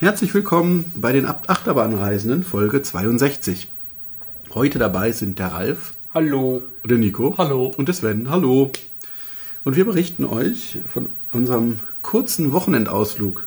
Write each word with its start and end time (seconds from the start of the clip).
Herzlich 0.00 0.34
willkommen 0.34 0.90
bei 0.96 1.12
den 1.12 1.26
Achterbahnreisenden, 1.26 2.42
Folge 2.44 2.82
62. 2.82 3.68
Heute 4.54 4.78
dabei 4.78 5.12
sind 5.12 5.38
der 5.38 5.48
Ralf. 5.48 5.92
Hallo. 6.12 6.62
Und 6.82 6.90
der 6.90 6.98
Nico. 6.98 7.34
Hallo. 7.38 7.72
Und 7.76 7.86
der 7.86 7.94
Sven. 7.94 8.28
Hallo. 8.28 8.72
Und 9.64 9.76
wir 9.76 9.84
berichten 9.84 10.24
euch 10.24 10.78
von 10.92 11.08
unserem 11.30 11.78
kurzen 12.02 12.50
Wochenendausflug, 12.52 13.46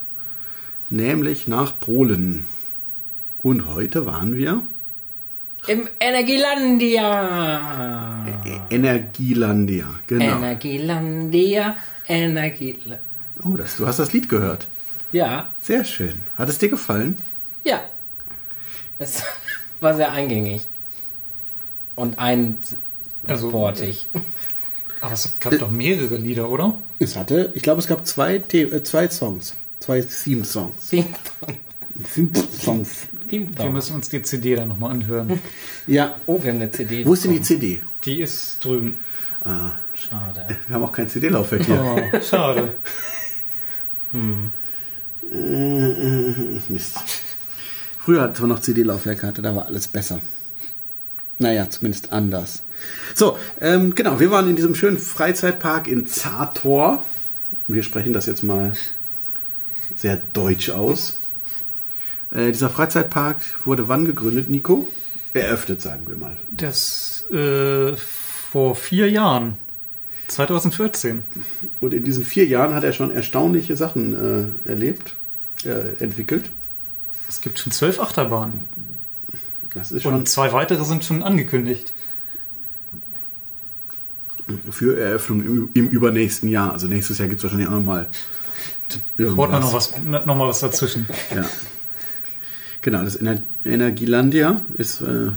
nämlich 0.89 1.49
nach 1.49 1.77
Polen. 1.79 2.45
Und 3.39 3.67
heute 3.67 4.05
waren 4.05 4.35
wir 4.35 4.61
im 5.67 5.87
Energielandia. 5.99 8.25
Energielandia, 8.69 9.87
genau. 10.07 10.37
Energielandia, 10.37 11.75
Energielandia. 12.07 12.99
Oh, 13.43 13.57
das, 13.57 13.75
du 13.77 13.85
hast 13.85 13.99
das 13.99 14.13
Lied 14.13 14.29
gehört. 14.29 14.67
Ja. 15.15 15.53
Sehr 15.61 15.85
schön. 15.85 16.23
Hat 16.37 16.49
es 16.49 16.57
dir 16.57 16.67
gefallen? 16.67 17.17
Ja. 17.63 17.79
Es 18.99 19.23
war 19.79 19.95
sehr 19.95 20.11
eingängig. 20.11 20.67
Und 21.95 22.19
einwortig. 22.19 22.75
Also, 23.25 23.47
aber 24.99 25.13
es 25.13 25.39
gab 25.39 25.57
doch 25.57 25.71
mehrere 25.71 26.17
Lieder, 26.17 26.49
oder? 26.49 26.77
Es 26.99 27.15
hatte, 27.15 27.53
ich 27.55 27.63
glaube, 27.63 27.79
es 27.79 27.87
gab 27.87 28.05
zwei, 28.05 28.43
The 28.51 28.63
äh, 28.63 28.83
zwei 28.83 29.07
Songs. 29.07 29.55
Zwei 29.79 30.01
Theme-Songs. 30.01 30.89
Theme-Songs. 30.89 33.07
Wir 33.29 33.69
müssen 33.69 33.95
uns 33.95 34.09
die 34.09 34.21
CD 34.21 34.57
dann 34.57 34.67
nochmal 34.67 34.91
anhören. 34.91 35.39
Ja. 35.87 36.17
Oh, 36.25 36.43
wir 36.43 36.51
haben 36.51 36.61
eine 36.61 36.71
CD. 36.71 37.05
Wo 37.05 37.13
ist 37.13 37.23
denn 37.23 37.31
die 37.31 37.41
CD? 37.41 37.81
Die 38.03 38.19
ist 38.19 38.61
drüben. 38.61 38.99
Ah. 39.45 39.71
Schade. 39.93 40.57
Wir 40.67 40.75
haben 40.75 40.83
auch 40.83 40.91
kein 40.91 41.07
CD-Laufwerk 41.07 41.65
hier. 41.65 41.81
Oh, 41.81 42.01
schade. 42.19 42.75
hm. 44.11 44.51
Mist. 46.69 46.97
Früher, 47.99 48.21
als 48.21 48.39
man 48.39 48.49
noch 48.49 48.59
CD-Laufwerke 48.59 49.25
hatte, 49.25 49.41
da 49.41 49.55
war 49.55 49.65
alles 49.65 49.87
besser. 49.87 50.19
Naja, 51.37 51.69
zumindest 51.69 52.11
anders. 52.11 52.63
So, 53.13 53.37
ähm, 53.59 53.93
genau, 53.95 54.19
wir 54.19 54.31
waren 54.31 54.49
in 54.49 54.55
diesem 54.55 54.75
schönen 54.75 54.97
Freizeitpark 54.97 55.87
in 55.87 56.07
Zator. 56.07 57.03
Wir 57.67 57.83
sprechen 57.83 58.13
das 58.13 58.25
jetzt 58.25 58.43
mal 58.43 58.73
sehr 59.97 60.21
deutsch 60.33 60.69
aus. 60.69 61.15
Äh, 62.31 62.51
dieser 62.51 62.69
Freizeitpark 62.69 63.37
wurde 63.65 63.87
wann 63.87 64.05
gegründet, 64.05 64.49
Nico? 64.49 64.89
Eröffnet, 65.33 65.81
sagen 65.81 66.07
wir 66.07 66.15
mal. 66.15 66.37
Das 66.51 67.25
äh, 67.31 67.95
vor 67.97 68.75
vier 68.75 69.09
Jahren. 69.09 69.57
2014. 70.27 71.23
Und 71.81 71.93
in 71.93 72.03
diesen 72.03 72.23
vier 72.23 72.45
Jahren 72.45 72.73
hat 72.73 72.83
er 72.83 72.93
schon 72.93 73.11
erstaunliche 73.11 73.75
Sachen 73.75 74.55
äh, 74.65 74.69
erlebt, 74.69 75.15
äh, 75.63 76.01
entwickelt. 76.03 76.49
Es 77.27 77.41
gibt 77.41 77.59
schon 77.59 77.71
zwölf 77.71 77.99
Achterbahnen. 77.99 78.65
Das 79.73 79.91
ist 79.91 80.03
schon 80.03 80.13
Und 80.13 80.29
zwei 80.29 80.53
weitere 80.53 80.83
sind 80.85 81.03
schon 81.03 81.23
angekündigt. 81.23 81.93
Für 84.69 84.99
Eröffnung 84.99 85.43
im, 85.43 85.69
im 85.73 85.89
übernächsten 85.89 86.49
Jahr. 86.49 86.71
Also 86.71 86.87
nächstes 86.87 87.17
Jahr 87.17 87.27
gibt 87.27 87.39
es 87.39 87.43
wahrscheinlich 87.43 87.67
auch 87.67 87.73
nochmal. 87.73 88.07
Braucht 89.17 89.51
man 89.51 89.61
noch 89.61 89.73
was, 89.73 89.93
noch 90.03 90.25
mal 90.25 90.47
was 90.47 90.59
dazwischen. 90.59 91.07
Ja. 91.33 91.45
Genau, 92.81 93.03
das 93.03 93.15
Ener 93.15 93.41
Energielandia 93.63 94.61
ist 94.77 95.01
äh, 95.01 95.31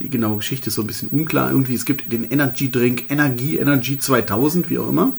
die 0.00 0.10
genaue 0.10 0.38
Geschichte 0.38 0.68
ist 0.68 0.74
so 0.74 0.82
ein 0.82 0.86
bisschen 0.86 1.08
unklar. 1.10 1.50
Irgendwie, 1.50 1.74
es 1.74 1.84
gibt 1.84 2.12
den 2.12 2.24
Energy 2.24 2.70
Drink 2.70 3.04
Energie, 3.10 3.58
Energy 3.58 3.98
2000, 3.98 4.70
wie 4.70 4.78
auch 4.78 4.88
immer, 4.88 5.12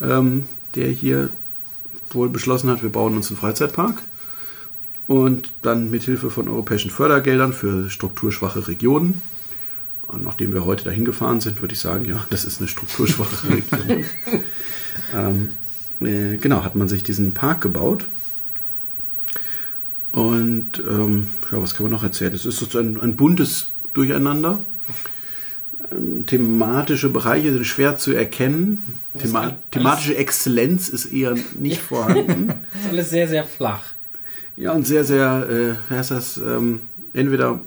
ähm, 0.00 0.46
der 0.74 0.88
hier 0.88 1.30
wohl 2.10 2.28
beschlossen 2.28 2.70
hat, 2.70 2.82
wir 2.82 2.90
bauen 2.90 3.16
uns 3.16 3.28
einen 3.28 3.38
Freizeitpark. 3.38 4.02
Und 5.06 5.52
dann 5.62 5.90
mit 5.90 6.02
Hilfe 6.02 6.30
von 6.30 6.48
europäischen 6.48 6.90
Fördergeldern 6.90 7.52
für 7.52 7.88
strukturschwache 7.90 8.66
Regionen. 8.66 9.22
Und 10.08 10.24
nachdem 10.24 10.52
wir 10.52 10.64
heute 10.64 10.84
dahin 10.84 11.04
gefahren 11.04 11.40
sind, 11.40 11.60
würde 11.60 11.74
ich 11.74 11.80
sagen, 11.80 12.04
ja, 12.04 12.26
das 12.30 12.44
ist 12.44 12.60
eine 12.60 12.68
strukturschwache 12.68 13.48
Region. 13.50 14.04
ähm, 15.14 15.48
äh, 16.00 16.36
genau, 16.38 16.64
hat 16.64 16.74
man 16.74 16.88
sich 16.88 17.04
diesen 17.04 17.34
Park 17.34 17.60
gebaut. 17.60 18.04
Und 20.10 20.82
ähm, 20.88 21.28
ja, 21.52 21.60
was 21.60 21.74
kann 21.74 21.84
man 21.84 21.92
noch 21.92 22.02
erzählen? 22.02 22.34
Es 22.34 22.46
ist 22.46 22.58
so 22.58 22.78
ein, 22.78 22.98
ein 23.00 23.16
buntes 23.16 23.72
Durcheinander. 23.96 24.58
Ähm, 25.90 26.26
thematische 26.26 27.08
Bereiche 27.08 27.52
sind 27.52 27.66
schwer 27.66 27.96
zu 27.96 28.12
erkennen. 28.12 28.82
Thema 29.18 29.56
thematische 29.70 30.16
Exzellenz 30.16 30.88
ist 30.88 31.06
eher 31.06 31.34
nicht 31.58 31.80
vorhanden. 31.88 32.50
ist 32.50 32.90
alles 32.90 33.10
sehr, 33.10 33.26
sehr 33.26 33.44
flach. 33.44 33.82
Ja, 34.56 34.72
und 34.72 34.86
sehr, 34.86 35.04
sehr, 35.04 35.46
äh, 35.48 35.74
wie 35.90 35.96
heißt 35.96 36.10
das? 36.10 36.38
Ähm, 36.38 36.80
entweder 37.12 37.60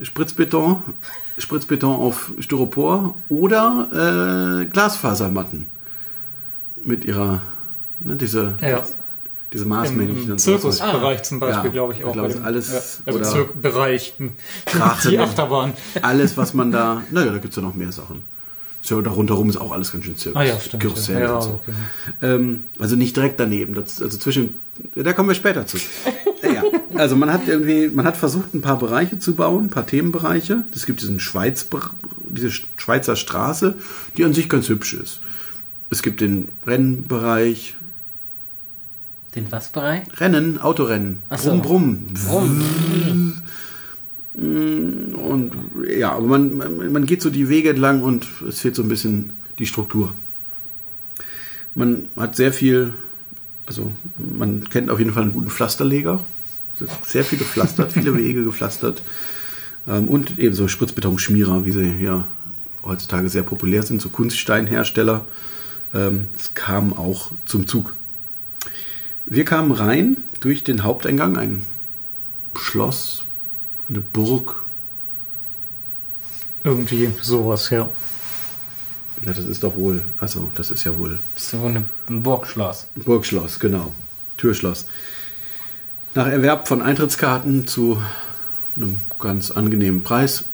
Spritzbeton, 0.00 0.82
Spritzbeton 1.38 1.94
auf 1.94 2.32
Styropor 2.40 3.16
oder 3.28 4.62
äh, 4.62 4.66
Glasfasermatten 4.66 5.66
mit 6.84 7.04
ihrer, 7.04 7.42
ne, 8.00 8.16
diese, 8.16 8.54
ja. 8.60 8.84
Diese 9.54 9.64
Maßmännchen. 9.64 10.24
Im, 10.24 10.30
im 10.32 10.38
Zirkusbereich 10.38 11.20
ah. 11.20 11.22
zum 11.22 11.40
Beispiel, 11.40 11.66
ja, 11.66 11.72
glaube 11.72 11.94
ich 11.94 12.04
auch. 12.04 12.12
Glaube 12.12 12.30
ich, 12.30 12.40
alles, 12.40 12.72
ja, 13.06 13.12
also 13.12 13.40
oder 13.40 13.44
Bereich, 13.54 14.14
Drachen, 14.66 15.10
die 15.10 15.18
Achterbahn. 15.18 15.72
Alles, 16.02 16.36
was 16.36 16.52
man 16.52 16.72
da, 16.72 17.02
naja, 17.10 17.30
da 17.30 17.38
gibt 17.38 17.52
es 17.52 17.56
ja 17.56 17.62
noch 17.62 17.74
mehr 17.74 17.92
Sachen. 17.92 18.22
So, 18.82 19.00
da 19.00 19.12
rundherum 19.12 19.48
ist 19.48 19.56
auch 19.56 19.72
alles 19.72 19.92
ganz 19.92 20.04
schön 20.04 20.16
Zirkus. 20.16 20.38
Ah 20.38 20.44
ja, 20.44 20.60
stimmt. 20.60 20.82
Karussell 20.82 21.22
ja. 21.22 21.36
und 21.36 21.42
so. 21.42 21.60
Okay. 21.62 21.72
Ähm, 22.20 22.64
also 22.78 22.96
nicht 22.96 23.16
direkt 23.16 23.40
daneben, 23.40 23.74
das, 23.74 24.02
also 24.02 24.18
zwischen, 24.18 24.56
da 24.94 25.14
kommen 25.14 25.28
wir 25.28 25.34
später 25.34 25.66
zu. 25.66 25.78
ja, 26.42 26.62
also 26.96 27.16
man 27.16 27.32
hat 27.32 27.48
irgendwie, 27.48 27.88
man 27.88 28.04
hat 28.04 28.16
versucht, 28.16 28.52
ein 28.52 28.60
paar 28.60 28.78
Bereiche 28.78 29.18
zu 29.18 29.34
bauen, 29.36 29.66
ein 29.66 29.70
paar 29.70 29.86
Themenbereiche. 29.86 30.64
Es 30.74 30.84
gibt 30.84 31.00
diesen 31.00 31.18
Schweiz, 31.18 31.66
diese 32.28 32.50
Schweizer 32.50 33.16
Straße, 33.16 33.76
die 34.18 34.24
an 34.24 34.34
sich 34.34 34.50
ganz 34.50 34.68
hübsch 34.68 34.94
ist. 34.94 35.20
Es 35.90 36.02
gibt 36.02 36.20
den 36.20 36.48
Rennbereich. 36.66 37.76
Den 39.34 39.50
was 39.50 39.70
Bereich? 39.70 40.02
Rennen, 40.20 40.60
Autorennen. 40.60 41.22
Ach 41.28 41.38
so. 41.38 41.58
Brumm, 41.58 42.06
brumm. 42.14 42.62
Brumm. 42.62 43.42
Und 44.34 45.52
ja, 45.96 46.12
aber 46.12 46.26
man, 46.26 46.56
man, 46.56 46.92
man 46.92 47.06
geht 47.06 47.22
so 47.22 47.30
die 47.30 47.48
Wege 47.48 47.70
entlang 47.70 48.02
und 48.02 48.26
es 48.48 48.60
fehlt 48.60 48.74
so 48.74 48.82
ein 48.82 48.88
bisschen 48.88 49.32
die 49.58 49.66
Struktur. 49.66 50.12
Man 51.74 52.08
hat 52.16 52.36
sehr 52.36 52.52
viel, 52.52 52.92
also 53.66 53.92
man 54.18 54.68
kennt 54.68 54.90
auf 54.90 54.98
jeden 54.98 55.12
Fall 55.12 55.22
einen 55.22 55.32
guten 55.32 55.50
Pflasterleger. 55.50 56.24
Sehr 57.06 57.24
viel 57.24 57.38
gepflastert, 57.38 57.92
viele 57.92 58.16
Wege 58.16 58.44
gepflastert. 58.44 59.02
Und 59.86 60.38
ebenso 60.38 60.66
Spritzbetonschmierer, 60.66 61.64
wie 61.64 61.72
sie 61.72 61.96
ja 62.00 62.26
heutzutage 62.82 63.28
sehr 63.28 63.42
populär 63.42 63.82
sind, 63.82 64.00
so 64.00 64.08
Kunststeinhersteller. 64.08 65.26
Das 65.92 66.54
kam 66.54 66.92
auch 66.92 67.30
zum 67.44 67.66
Zug. 67.68 67.94
Wir 69.26 69.44
kamen 69.44 69.72
rein 69.72 70.18
durch 70.40 70.64
den 70.64 70.84
Haupteingang, 70.84 71.38
ein 71.38 71.64
Schloss, 72.56 73.24
eine 73.88 74.00
Burg. 74.00 74.62
Irgendwie 76.62 77.10
sowas, 77.22 77.70
ja. 77.70 77.88
Ja, 79.24 79.32
das 79.32 79.44
ist 79.44 79.62
doch 79.62 79.76
wohl, 79.76 80.04
also 80.18 80.50
das 80.54 80.70
ist 80.70 80.84
ja 80.84 80.96
wohl. 80.98 81.18
Das 81.34 81.44
ist 81.44 81.50
so 81.50 81.64
eine, 81.64 81.84
ein 82.08 82.22
Burgschloss. 82.22 82.88
Burgschloss, 82.96 83.58
genau. 83.58 83.94
Türschloss. 84.36 84.86
Nach 86.14 86.26
Erwerb 86.26 86.68
von 86.68 86.82
Eintrittskarten 86.82 87.66
zu 87.66 88.02
einem 88.76 88.98
ganz 89.18 89.50
angenehmen 89.50 90.02
Preis. 90.02 90.44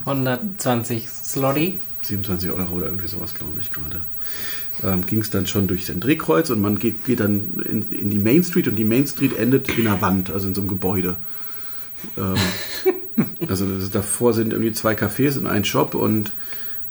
120 0.00 1.08
Slotty. 1.08 1.78
27 2.02 2.50
Euro 2.50 2.74
oder 2.74 2.86
irgendwie 2.86 3.08
sowas, 3.08 3.34
glaube 3.34 3.60
ich 3.60 3.70
gerade. 3.70 4.00
Ähm, 4.84 5.06
ging 5.06 5.20
es 5.20 5.30
dann 5.30 5.46
schon 5.46 5.66
durch 5.66 5.90
ein 5.90 6.00
Drehkreuz 6.00 6.50
und 6.50 6.60
man 6.60 6.78
geht, 6.78 7.06
geht 7.06 7.20
dann 7.20 7.62
in, 7.64 7.90
in, 7.90 8.10
die 8.10 8.18
Main 8.18 8.44
Street 8.44 8.68
und 8.68 8.76
die 8.76 8.84
Main 8.84 9.06
Street 9.06 9.36
endet 9.38 9.70
in 9.70 9.86
einer 9.86 10.02
Wand, 10.02 10.30
also 10.30 10.48
in 10.48 10.54
so 10.54 10.60
einem 10.60 10.68
Gebäude. 10.68 11.16
Ähm, 12.18 12.36
also 13.48 13.66
das, 13.66 13.90
davor 13.90 14.34
sind 14.34 14.52
irgendwie 14.52 14.72
zwei 14.72 14.92
Cafés 14.94 15.38
und 15.38 15.46
ein 15.46 15.64
Shop 15.64 15.94
und 15.94 16.32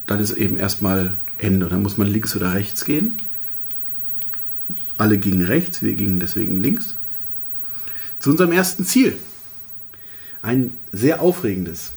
dann 0.07 0.19
ist 0.19 0.31
eben 0.31 0.57
erstmal 0.57 1.13
Ende. 1.37 1.65
Und 1.65 1.73
dann 1.73 1.83
muss 1.83 1.97
man 1.97 2.07
links 2.07 2.35
oder 2.35 2.53
rechts 2.53 2.85
gehen. 2.85 3.13
Alle 4.97 5.17
gingen 5.17 5.45
rechts, 5.45 5.83
wir 5.83 5.93
gingen 5.93 6.19
deswegen 6.19 6.61
links. 6.61 6.97
Zu 8.17 8.31
unserem 8.31 8.51
ersten 8.51 8.85
Ziel. 8.85 9.17
Ein 10.41 10.73
sehr 10.91 11.21
aufregendes, 11.21 11.91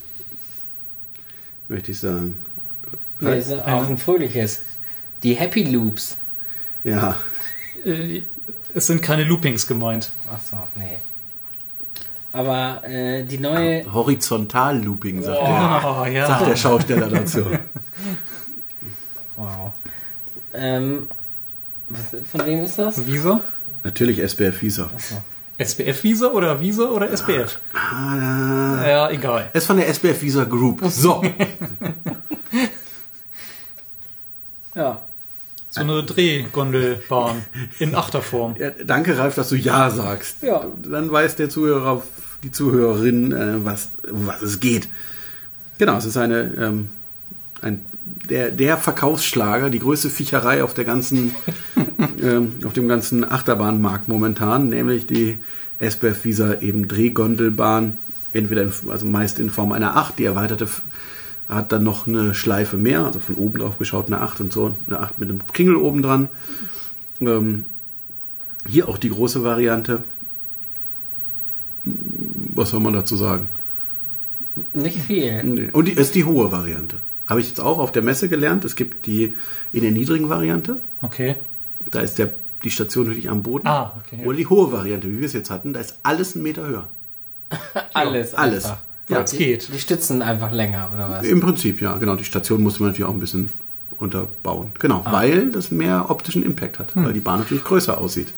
möchte 1.68 1.92
ich 1.92 1.98
sagen. 1.98 2.36
Ja, 3.20 3.32
ist 3.32 3.52
auch 3.52 3.88
ein 3.88 3.98
fröhliches. 3.98 4.60
Die 5.22 5.34
Happy 5.34 5.64
Loops. 5.64 6.16
Ja. 6.84 7.16
Äh, 7.84 8.22
es 8.74 8.86
sind 8.86 9.02
keine 9.02 9.24
Loopings 9.24 9.66
gemeint. 9.66 10.10
Achso, 10.32 10.56
nee. 10.76 10.98
Aber 12.32 12.82
äh, 12.86 13.24
die 13.24 13.38
neue. 13.38 13.84
Ah, 13.86 13.92
Horizontal-Looping, 13.94 15.22
sagt, 15.22 15.38
oh, 15.40 16.04
der, 16.04 16.12
ja. 16.12 16.26
sagt 16.26 16.46
der 16.46 16.56
Schausteller 16.56 17.08
dazu. 17.08 17.44
wow. 19.36 19.72
Ähm, 20.54 21.08
Was, 21.88 22.14
von 22.30 22.46
wem 22.46 22.64
ist 22.64 22.78
das? 22.78 23.04
Visa? 23.06 23.40
Natürlich 23.82 24.18
SBF 24.20 24.60
Visa. 24.62 24.90
Achso. 24.94 25.22
SBF 25.56 26.04
Visa 26.04 26.28
oder 26.28 26.60
Visa 26.60 26.84
oder 26.84 27.10
SBF? 27.10 27.58
Ah, 27.74 28.86
Ja, 28.86 29.10
egal. 29.10 29.48
es 29.52 29.62
ist 29.62 29.66
von 29.66 29.76
der 29.78 29.88
SBF 29.88 30.22
Visa 30.22 30.44
Group. 30.44 30.82
So. 30.88 31.22
Ja. 34.74 35.02
So 35.78 35.92
eine 35.92 36.02
Drehgondelbahn 36.02 37.44
in 37.78 37.94
Achterform. 37.94 38.56
Ja, 38.58 38.70
danke, 38.84 39.16
Ralf, 39.18 39.34
dass 39.34 39.48
du 39.48 39.56
Ja 39.56 39.90
sagst. 39.90 40.42
Ja. 40.42 40.66
Dann 40.82 41.10
weiß 41.10 41.36
der 41.36 41.48
Zuhörer, 41.48 42.02
die 42.42 42.52
Zuhörerin, 42.52 43.32
äh, 43.32 43.64
was, 43.64 43.88
um 44.10 44.26
was 44.26 44.42
es 44.42 44.60
geht. 44.60 44.88
Genau, 45.78 45.96
es 45.96 46.04
ist 46.04 46.16
eine, 46.16 46.54
ähm, 46.58 46.88
ein, 47.62 47.84
der, 48.28 48.50
der 48.50 48.76
Verkaufsschlager, 48.76 49.70
die 49.70 49.78
größte 49.78 50.10
Viecherei 50.10 50.62
auf 50.62 50.74
der 50.74 50.84
ganzen, 50.84 51.34
ähm, 52.22 52.54
auf 52.64 52.72
dem 52.72 52.88
ganzen 52.88 53.30
Achterbahnmarkt 53.30 54.08
momentan, 54.08 54.68
nämlich 54.68 55.06
die 55.06 55.38
SBF 55.78 56.24
Visa 56.24 56.60
eben 56.60 56.88
Drehgondelbahn, 56.88 57.98
entweder 58.32 58.62
in, 58.62 58.72
also 58.88 59.06
meist 59.06 59.38
in 59.38 59.50
Form 59.50 59.72
einer 59.72 59.96
8, 59.96 60.18
die 60.18 60.24
erweiterte 60.24 60.68
hat 61.48 61.72
dann 61.72 61.82
noch 61.82 62.06
eine 62.06 62.34
Schleife 62.34 62.76
mehr, 62.76 63.04
also 63.04 63.20
von 63.20 63.36
oben 63.36 63.60
drauf 63.60 63.78
geschaut 63.78 64.06
eine 64.08 64.20
8 64.20 64.40
und 64.40 64.52
so, 64.52 64.74
eine 64.86 65.00
8 65.00 65.18
mit 65.18 65.30
einem 65.30 65.46
Kringel 65.46 65.76
oben 65.76 66.02
dran. 66.02 66.28
Ähm, 67.20 67.64
hier 68.66 68.88
auch 68.88 68.98
die 68.98 69.08
große 69.08 69.42
Variante. 69.44 70.04
Was 71.84 72.70
soll 72.70 72.80
man 72.80 72.92
dazu 72.92 73.16
sagen? 73.16 73.46
Nicht 74.74 74.98
viel. 74.98 75.42
Nee. 75.42 75.70
Und 75.72 75.88
die 75.88 75.92
ist 75.92 76.14
die 76.14 76.24
hohe 76.24 76.52
Variante. 76.52 76.96
Habe 77.26 77.40
ich 77.40 77.48
jetzt 77.48 77.60
auch 77.60 77.78
auf 77.78 77.92
der 77.92 78.02
Messe 78.02 78.28
gelernt. 78.28 78.64
Es 78.64 78.76
gibt 78.76 79.06
die 79.06 79.36
in 79.72 79.82
der 79.82 79.90
niedrigen 79.90 80.28
Variante. 80.28 80.80
Okay. 81.00 81.36
Da 81.90 82.00
ist 82.00 82.18
der, 82.18 82.32
die 82.64 82.70
Station 82.70 83.06
wirklich 83.06 83.30
am 83.30 83.42
Boden. 83.42 83.66
Ah, 83.66 84.00
okay. 84.04 84.26
Oder 84.26 84.36
die 84.36 84.46
hohe 84.46 84.72
Variante, 84.72 85.08
wie 85.08 85.20
wir 85.20 85.26
es 85.26 85.32
jetzt 85.32 85.50
hatten. 85.50 85.72
Da 85.72 85.80
ist 85.80 85.98
alles 86.02 86.34
einen 86.34 86.42
Meter 86.42 86.66
höher. 86.66 86.88
Alles. 87.94 88.34
alles. 88.34 88.66
Einfach. 88.66 88.82
Ja. 89.08 89.20
Es 89.22 89.32
geht. 89.32 89.68
Die 89.72 89.78
stützen 89.78 90.20
einfach 90.22 90.52
länger, 90.52 90.90
oder 90.94 91.08
was? 91.10 91.26
Im 91.26 91.40
Prinzip, 91.40 91.80
ja. 91.80 91.96
Genau. 91.96 92.14
Die 92.16 92.24
Station 92.24 92.62
muss 92.62 92.78
man 92.78 92.90
natürlich 92.90 93.08
auch 93.08 93.14
ein 93.14 93.20
bisschen 93.20 93.48
unterbauen. 93.98 94.70
Genau, 94.78 95.02
Ah. 95.04 95.12
weil 95.12 95.50
das 95.50 95.70
mehr 95.70 96.06
optischen 96.10 96.42
Impact 96.42 96.78
hat. 96.78 96.94
Hm. 96.94 97.04
Weil 97.06 97.12
die 97.14 97.20
Bahn 97.20 97.38
natürlich 97.40 97.64
größer 97.64 97.96
aussieht. 97.98 98.28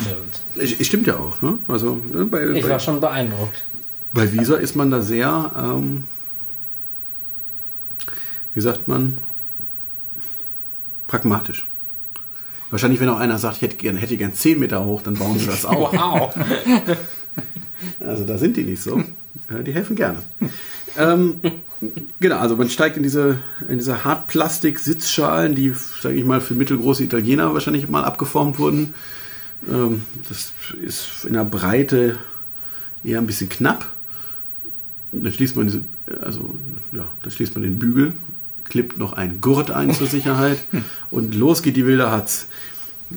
Stimmt. 0.00 0.40
Es- 0.80 0.86
Stimmt 0.86 1.06
ja 1.06 1.16
auch. 1.16 1.40
Ne? 1.42 1.58
Also 1.68 2.00
ne, 2.12 2.24
bei, 2.24 2.44
Ich 2.50 2.64
bei, 2.64 2.70
war 2.70 2.80
schon 2.80 3.00
beeindruckt. 3.00 3.62
Bei 4.12 4.30
Visa 4.32 4.56
ist 4.56 4.74
man 4.76 4.90
da 4.90 5.00
sehr, 5.00 5.52
ähm, 5.56 6.04
wie 8.54 8.60
sagt 8.60 8.88
man, 8.88 9.18
pragmatisch. 11.06 11.66
Wahrscheinlich, 12.70 13.00
wenn 13.00 13.08
auch 13.10 13.18
einer 13.18 13.38
sagt, 13.38 13.56
ich 13.56 13.62
hätte 13.62 13.76
gern, 13.76 13.96
hätte 13.96 14.16
gern 14.16 14.32
10 14.34 14.58
Meter 14.58 14.84
hoch, 14.84 15.02
dann 15.02 15.14
bauen 15.14 15.38
sie 15.38 15.46
das 15.46 15.64
auch. 15.66 15.92
Wow. 15.92 16.34
Also 18.00 18.24
da 18.24 18.38
sind 18.38 18.56
die 18.56 18.64
nicht 18.64 18.82
so. 18.82 19.02
Die 19.66 19.72
helfen 19.72 19.96
gerne. 19.96 20.18
ähm, 20.98 21.40
genau, 22.20 22.38
also 22.38 22.56
man 22.56 22.68
steigt 22.68 22.96
in 22.96 23.02
diese, 23.02 23.38
in 23.68 23.78
diese 23.78 24.04
Hartplastik-Sitzschalen, 24.04 25.54
die, 25.54 25.74
sage 26.00 26.16
ich 26.16 26.24
mal, 26.24 26.40
für 26.40 26.54
mittelgroße 26.54 27.04
Italiener 27.04 27.52
wahrscheinlich 27.54 27.88
mal 27.88 28.04
abgeformt 28.04 28.58
wurden. 28.58 28.94
Ähm, 29.70 30.02
das 30.28 30.52
ist 30.82 31.24
in 31.24 31.32
der 31.34 31.44
Breite 31.44 32.18
eher 33.04 33.18
ein 33.18 33.26
bisschen 33.26 33.48
knapp. 33.48 33.86
Dann 35.12 35.32
schließt 35.32 35.56
man 35.56 35.66
diese, 35.66 35.82
also 36.20 36.58
ja, 36.92 37.06
dann 37.22 37.30
schließt 37.30 37.54
man 37.54 37.62
den 37.62 37.78
Bügel, 37.78 38.12
klippt 38.64 38.98
noch 38.98 39.12
einen 39.12 39.40
Gurt 39.40 39.70
ein 39.70 39.92
zur 39.92 40.06
Sicherheit 40.06 40.58
und 41.10 41.34
los 41.34 41.62
geht 41.62 41.76
die 41.76 41.86
wilde 41.86 42.10
Hatz. 42.10 42.46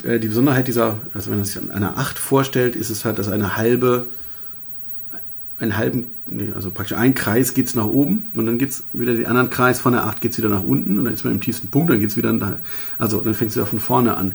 Äh, 0.03 0.19
Die 0.19 0.27
Besonderheit 0.27 0.67
dieser, 0.67 0.97
also 1.13 1.29
wenn 1.29 1.37
man 1.37 1.45
sich 1.45 1.57
an 1.57 1.71
einer 1.71 1.97
8 1.97 2.17
vorstellt, 2.19 2.75
ist 2.75 2.89
es 2.89 3.05
halt, 3.05 3.17
dass 3.19 3.27
eine 3.29 3.55
halbe, 3.57 4.07
einen 5.59 5.77
halben, 5.77 6.11
nee, 6.27 6.51
also 6.53 6.69
praktisch 6.69 6.97
ein 6.97 7.15
Kreis 7.15 7.53
geht 7.53 7.67
es 7.67 7.75
nach 7.75 7.85
oben 7.85 8.27
und 8.35 8.45
dann 8.45 8.57
geht 8.57 8.71
es 8.71 8.83
wieder 8.93 9.13
den 9.13 9.25
anderen 9.25 9.49
Kreis 9.49 9.79
von 9.79 9.93
der 9.93 10.05
8 10.05 10.19
geht 10.21 10.31
es 10.33 10.37
wieder 10.37 10.49
nach 10.49 10.63
unten 10.63 10.99
und 10.99 11.05
dann 11.05 11.13
ist 11.13 11.23
man 11.23 11.33
im 11.33 11.41
tiefsten 11.41 11.69
Punkt, 11.69 11.89
dann 11.89 11.99
geht 11.99 12.09
es 12.09 12.17
wieder, 12.17 12.33
nach, 12.33 12.57
also 12.97 13.21
dann 13.21 13.33
fängt 13.33 13.51
es 13.51 13.55
wieder 13.55 13.65
von 13.65 13.79
vorne 13.79 14.17
an. 14.17 14.33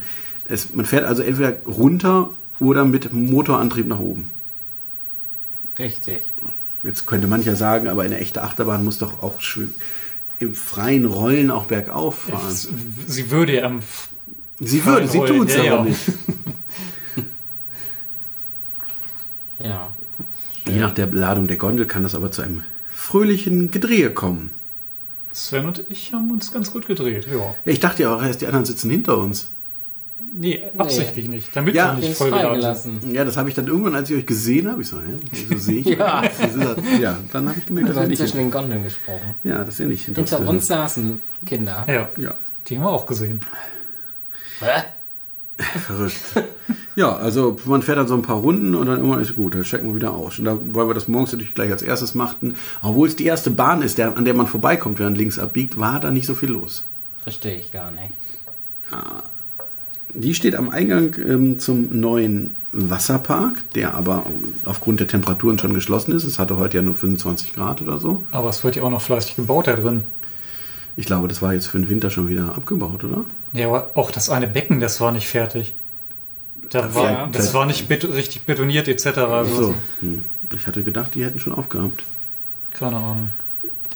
Es, 0.48 0.74
man 0.74 0.86
fährt 0.86 1.04
also 1.04 1.22
entweder 1.22 1.56
runter 1.66 2.30
oder 2.58 2.84
mit 2.84 3.12
Motorantrieb 3.12 3.86
nach 3.86 3.98
oben. 3.98 4.30
Richtig. 5.78 6.30
Jetzt 6.82 7.06
könnte 7.06 7.26
mancher 7.26 7.56
sagen, 7.56 7.88
aber 7.88 8.02
eine 8.02 8.18
echte 8.18 8.42
Achterbahn 8.42 8.84
muss 8.84 8.98
doch 8.98 9.22
auch 9.22 9.40
im 10.38 10.54
freien 10.54 11.04
Rollen 11.04 11.50
auch 11.50 11.66
bergauf 11.66 12.22
fahren. 12.22 12.56
Sie 13.06 13.30
würde 13.30 13.56
ja 13.56 13.64
am 13.64 13.82
Sie 14.60 14.84
würde, 14.84 15.08
sie 15.08 15.18
tut 15.18 15.48
es 15.48 15.56
ja, 15.56 15.62
aber 15.62 15.76
ja. 15.76 15.84
nicht. 15.84 16.00
Ja. 19.62 19.92
Je 20.70 20.80
nach 20.80 20.94
der 20.94 21.06
Ladung 21.08 21.46
der 21.46 21.56
Gondel 21.56 21.86
kann 21.86 22.02
das 22.02 22.14
aber 22.14 22.30
zu 22.32 22.42
einem 22.42 22.62
fröhlichen 22.92 23.70
Gedrehe 23.70 24.10
kommen. 24.10 24.50
Sven 25.32 25.66
und 25.66 25.84
ich 25.88 26.12
haben 26.12 26.30
uns 26.30 26.52
ganz 26.52 26.70
gut 26.72 26.86
gedreht. 26.86 27.26
Ja. 27.30 27.36
Ja, 27.38 27.72
ich 27.72 27.80
dachte 27.80 28.02
ja 28.02 28.14
auch 28.16 28.22
erst, 28.22 28.40
die 28.40 28.46
anderen 28.46 28.64
sitzen 28.64 28.90
hinter 28.90 29.18
uns. 29.18 29.48
Nee, 30.32 30.64
absichtlich 30.78 31.28
nicht. 31.28 31.54
Damit 31.56 31.74
Ja, 31.74 31.96
wir 31.96 32.06
nicht 32.06 32.16
voll 32.16 32.30
freigelassen. 32.30 33.12
Ja, 33.12 33.24
das 33.24 33.36
habe 33.36 33.48
ich 33.48 33.54
dann 33.56 33.66
irgendwann, 33.66 33.94
als 33.96 34.10
ich 34.10 34.16
euch 34.16 34.26
gesehen 34.26 34.70
habe, 34.70 34.82
ich 34.82 34.88
so, 34.88 34.98
hä, 35.00 35.14
wieso 35.32 35.56
sehe 35.56 35.78
ich 35.80 35.86
Ja. 35.98 36.22
das? 36.22 37.00
Ja, 37.00 37.18
dann 37.32 37.48
habe 37.48 37.58
ich 37.58 37.66
gemerkt, 37.66 37.88
Wir 37.88 37.94
dass 37.94 38.02
haben 38.04 38.10
ich 38.12 38.18
zwischen 38.18 38.36
nicht, 38.36 38.46
den 38.46 38.50
Gondeln 38.52 38.82
gesprochen. 38.84 39.34
ja, 39.42 39.58
das 39.64 39.70
ist 39.74 39.78
ja 39.80 39.86
nicht 39.86 40.04
hinter, 40.04 40.20
Hinter 40.22 40.48
uns 40.48 40.66
saßen 40.68 41.20
Kinder. 41.46 41.84
Ja, 41.88 42.08
Ja, 42.16 42.34
die 42.68 42.76
haben 42.76 42.84
wir 42.84 42.90
auch 42.90 43.06
gesehen. 43.06 43.40
Hä? 44.60 44.82
verrückt. 45.86 46.16
ja, 46.96 47.14
also 47.16 47.56
man 47.64 47.82
fährt 47.82 47.98
dann 47.98 48.08
so 48.08 48.14
ein 48.14 48.22
paar 48.22 48.36
Runden 48.36 48.74
und 48.74 48.86
dann 48.86 49.00
immer 49.00 49.20
ist 49.20 49.36
gut, 49.36 49.54
dann 49.54 49.62
checken 49.62 49.88
wir 49.88 49.94
wieder 49.96 50.12
aus. 50.12 50.38
Und 50.38 50.44
da, 50.44 50.58
weil 50.72 50.88
wir 50.88 50.94
das 50.94 51.08
morgens 51.08 51.32
natürlich 51.32 51.54
gleich 51.54 51.70
als 51.70 51.82
erstes 51.82 52.14
machten, 52.14 52.54
obwohl 52.82 53.08
es 53.08 53.16
die 53.16 53.26
erste 53.26 53.50
Bahn 53.50 53.82
ist, 53.82 53.98
der, 53.98 54.16
an 54.16 54.24
der 54.24 54.34
man 54.34 54.46
vorbeikommt, 54.46 54.98
wenn 54.98 55.06
man 55.06 55.14
links 55.14 55.38
abbiegt, 55.38 55.78
war 55.78 56.00
da 56.00 56.10
nicht 56.10 56.26
so 56.26 56.34
viel 56.34 56.50
los. 56.50 56.86
Verstehe 57.22 57.58
ich 57.58 57.72
gar 57.72 57.90
nicht. 57.90 58.12
Die 60.14 60.34
steht 60.34 60.56
am 60.56 60.70
Eingang 60.70 61.14
ähm, 61.18 61.58
zum 61.58 62.00
neuen 62.00 62.56
Wasserpark, 62.72 63.70
der 63.74 63.94
aber 63.94 64.26
aufgrund 64.64 65.00
der 65.00 65.06
Temperaturen 65.06 65.58
schon 65.58 65.74
geschlossen 65.74 66.12
ist. 66.12 66.24
Es 66.24 66.38
hatte 66.38 66.56
heute 66.56 66.78
ja 66.78 66.82
nur 66.82 66.94
25 66.94 67.54
Grad 67.54 67.82
oder 67.82 67.98
so. 67.98 68.24
Aber 68.32 68.48
es 68.48 68.64
wird 68.64 68.76
ja 68.76 68.82
auch 68.82 68.90
noch 68.90 69.02
fleißig 69.02 69.36
gebaut 69.36 69.66
da 69.66 69.74
drin. 69.74 70.04
Ich 71.00 71.06
glaube, 71.06 71.28
das 71.28 71.40
war 71.40 71.54
jetzt 71.54 71.64
für 71.66 71.78
den 71.78 71.88
Winter 71.88 72.10
schon 72.10 72.28
wieder 72.28 72.54
abgebaut, 72.54 73.02
oder? 73.04 73.24
Ja, 73.54 73.68
aber 73.68 73.88
auch 73.94 74.10
das 74.10 74.28
eine 74.28 74.46
Becken, 74.46 74.80
das 74.80 75.00
war 75.00 75.12
nicht 75.12 75.26
fertig. 75.26 75.72
Da 76.68 76.94
war, 76.94 77.10
Ja. 77.10 77.26
das 77.32 77.54
war 77.54 77.64
nicht 77.64 77.88
bet 77.88 78.04
richtig 78.12 78.42
betoniert 78.42 78.86
etc. 78.86 79.06
Also, 79.16 79.62
So. 79.62 79.74
Hm. 80.00 80.22
Ich 80.54 80.66
hatte 80.66 80.82
gedacht, 80.84 81.14
die 81.14 81.24
hätten 81.24 81.40
schon 81.40 81.54
aufgehabt. 81.54 82.04
Keine 82.72 82.96
Ahnung. 82.96 83.30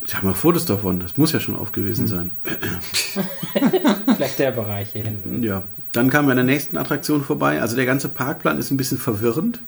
Ich 0.07 0.14
habe 0.14 0.26
mal 0.29 0.33
Fotos 0.33 0.64
davon. 0.64 0.99
Das 0.99 1.19
muss 1.19 1.33
ja 1.33 1.40
schon 1.40 1.57
aufgewesen 1.57 2.09
sein. 2.09 2.31
Vielleicht 4.17 4.38
der 4.38 4.52
Bereich 4.52 4.93
hier 4.93 5.02
hinten. 5.05 5.43
Ja. 5.43 5.62
Dann 5.93 6.09
kamen 6.09 6.26
wir 6.29 6.33
an 6.33 6.38
der 6.38 6.45
nächsten 6.47 6.79
Attraktion 6.79 7.23
vorbei. 7.23 7.61
Also 7.61 7.76
der 7.76 7.85
ganze 7.87 8.09
Parkplan 8.09 8.59
ist 8.59 8.71
ein 8.71 8.79
bisschen 8.79 8.97
verwirrend. 8.99 9.61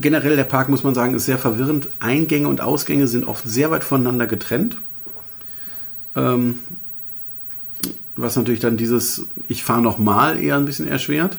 Generell 0.00 0.36
der 0.36 0.44
Park, 0.44 0.68
muss 0.68 0.84
man 0.84 0.94
sagen, 0.94 1.14
ist 1.14 1.24
sehr 1.24 1.38
verwirrend. 1.38 1.88
Eingänge 2.00 2.48
und 2.48 2.60
Ausgänge 2.60 3.06
sind 3.08 3.26
oft 3.26 3.48
sehr 3.48 3.70
weit 3.70 3.82
voneinander 3.82 4.26
getrennt. 4.26 4.76
Ähm, 6.16 6.58
was 8.16 8.36
natürlich 8.36 8.60
dann 8.60 8.76
dieses 8.76 9.26
Ich 9.48 9.64
fahre 9.64 9.82
nochmal 9.82 10.40
eher 10.40 10.56
ein 10.56 10.64
bisschen 10.64 10.86
erschwert, 10.86 11.38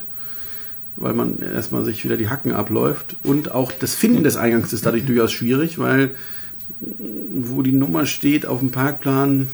weil 0.96 1.14
man 1.14 1.40
erstmal 1.40 1.84
sich 1.84 2.04
wieder 2.04 2.16
die 2.16 2.28
Hacken 2.28 2.52
abläuft. 2.52 3.16
Und 3.22 3.52
auch 3.52 3.72
das 3.72 3.94
Finden 3.94 4.24
des 4.24 4.36
Eingangs 4.36 4.72
ist 4.72 4.84
dadurch 4.84 5.06
durchaus 5.06 5.32
schwierig, 5.32 5.78
weil 5.78 6.14
wo 6.80 7.62
die 7.62 7.72
Nummer 7.72 8.06
steht 8.06 8.46
auf 8.46 8.60
dem 8.60 8.70
Parkplan, 8.70 9.48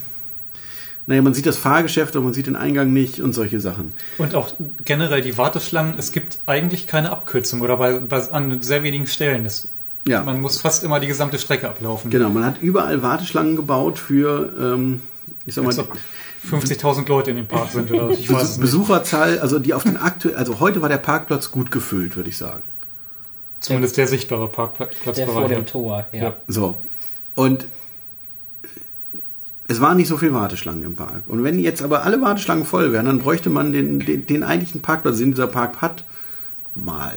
naja, 1.07 1.23
man 1.23 1.33
sieht 1.33 1.47
das 1.47 1.57
Fahrgeschäft, 1.57 2.15
aber 2.17 2.27
man 2.27 2.35
sieht 2.35 2.47
den 2.47 2.57
Eingang 2.57 2.93
nicht 2.93 3.23
und 3.23 3.33
solche 3.33 3.61
Sachen. 3.61 3.93
Und 4.19 4.35
auch 4.35 4.51
generell 4.85 5.23
die 5.23 5.39
Warteschlangen, 5.39 5.95
es 5.97 6.13
gibt 6.13 6.39
eigentlich 6.45 6.87
keine 6.87 7.11
Abkürzung 7.11 7.63
oder 7.63 7.79
bei, 7.79 7.99
bei, 7.99 8.21
an 8.31 8.61
sehr 8.61 8.83
wenigen 8.83 9.07
Stellen. 9.07 9.45
Das, 9.45 9.69
Ja. 10.07 10.23
Man 10.23 10.43
muss 10.43 10.61
fast 10.61 10.85
immer 10.85 11.01
die 11.01 11.07
gesamte 11.07 11.39
Strecke 11.39 11.69
ablaufen. 11.69 12.11
Genau, 12.11 12.29
man 12.29 12.45
hat 12.45 12.61
überall 12.61 13.03
Warteschlangen 13.03 13.57
gebaut 13.57 13.99
für, 13.99 14.53
ähm, 14.61 15.01
ich 15.47 15.55
sag 15.55 15.65
mal, 15.65 15.71
Als 15.71 15.79
ob 15.79 15.93
50.000 16.51 17.09
Leute 17.09 17.31
in 17.31 17.37
dem 17.37 17.47
Park 17.47 17.71
sind 17.71 17.91
oder 17.91 18.11
ich 18.11 18.33
weiß 18.33 18.43
es 18.43 18.49
nicht. 18.51 18.61
Besucherzahl, 18.61 19.39
also 19.41 19.59
die 19.59 19.75
auf 19.75 19.83
den 19.83 19.97
aktuell, 19.97 20.37
also 20.37 20.61
heute 20.61 20.83
war 20.83 20.89
der 20.89 20.99
Parkplatz 20.99 21.51
gut 21.51 21.71
gefüllt, 21.71 22.17
würde 22.17 22.29
ich 22.29 22.37
sagen. 22.37 22.63
Zumindest 23.61 23.97
der 23.97 24.07
sichtbare 24.07 24.49
Parkplatzbereich. 24.49 25.17
Der 25.17 25.29
vor 25.29 25.49
dem 25.49 25.67
Tor, 25.67 26.07
ja. 26.13 26.23
Ja. 26.23 26.37
So. 26.47 26.79
Und 27.35 27.67
es 29.69 29.81
waren 29.81 29.97
nicht 29.97 30.09
so 30.09 30.17
viele 30.17 30.33
Warteschlangen 30.33 30.83
im 30.83 30.97
Park. 30.97 31.25
Und 31.27 31.45
wenn 31.45 31.59
jetzt 31.59 31.83
aber 31.83 32.05
alle 32.05 32.21
Warteschlangen 32.21 32.65
voll 32.65 32.93
wären, 32.93 33.07
dann 33.07 33.19
bräuchte 33.19 33.51
man 33.51 33.73
den, 33.73 34.01
den, 34.01 34.27
den 34.27 34.43
eigentlichen 34.43 34.81
Parkplatz, 34.81 35.19
den 35.19 35.33
dieser 35.33 35.47
Park 35.47 35.83
hat, 35.83 36.05
mal 36.75 37.17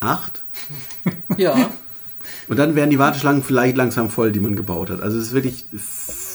acht. 0.00 0.44
Ja. 1.36 1.70
Und 2.48 2.58
dann 2.58 2.74
wären 2.74 2.90
die 2.90 2.98
Warteschlangen 2.98 3.42
vielleicht 3.42 3.76
langsam 3.76 4.08
voll, 4.10 4.30
die 4.32 4.40
man 4.40 4.54
gebaut 4.54 4.90
hat. 4.90 5.00
Also 5.00 5.18
es 5.18 5.28
ist 5.28 5.32
wirklich 5.32 5.66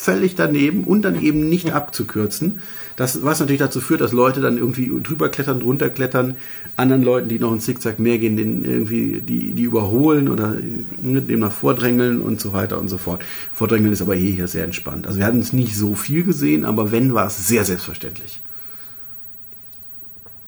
völlig 0.09 0.33
daneben 0.35 0.85
und 0.85 1.03
dann 1.03 1.21
eben 1.21 1.49
nicht 1.49 1.71
abzukürzen. 1.71 2.61
Das, 2.95 3.23
was 3.23 3.39
natürlich 3.39 3.59
dazu 3.59 3.79
führt, 3.79 4.01
dass 4.01 4.11
Leute 4.11 4.41
dann 4.41 4.57
irgendwie 4.57 4.91
drüber 5.03 5.29
klettern, 5.29 5.59
drunter 5.59 5.89
klettern, 5.89 6.35
anderen 6.77 7.03
Leuten, 7.03 7.29
die 7.29 7.37
noch 7.37 7.51
einen 7.51 7.59
Zickzack 7.59 7.99
mehr 7.99 8.17
gehen, 8.17 8.35
den 8.35 8.65
irgendwie 8.65 9.21
die, 9.21 9.53
die 9.53 9.63
überholen 9.63 10.27
oder 10.27 10.55
mit 11.01 11.29
dem 11.29 11.41
nach 11.41 11.51
vordrängeln 11.51 12.21
und 12.21 12.41
so 12.41 12.53
weiter 12.53 12.79
und 12.79 12.87
so 12.87 12.97
fort. 12.97 13.21
Vordrängeln 13.53 13.93
ist 13.93 14.01
aber 14.01 14.15
eh 14.15 14.31
hier 14.31 14.47
sehr 14.47 14.63
entspannt. 14.63 15.05
Also 15.05 15.19
wir 15.19 15.25
hatten 15.27 15.39
es 15.39 15.53
nicht 15.53 15.77
so 15.77 15.93
viel 15.93 16.23
gesehen, 16.23 16.65
aber 16.65 16.91
wenn, 16.91 17.13
war 17.13 17.27
es 17.27 17.47
sehr 17.47 17.63
selbstverständlich. 17.63 18.41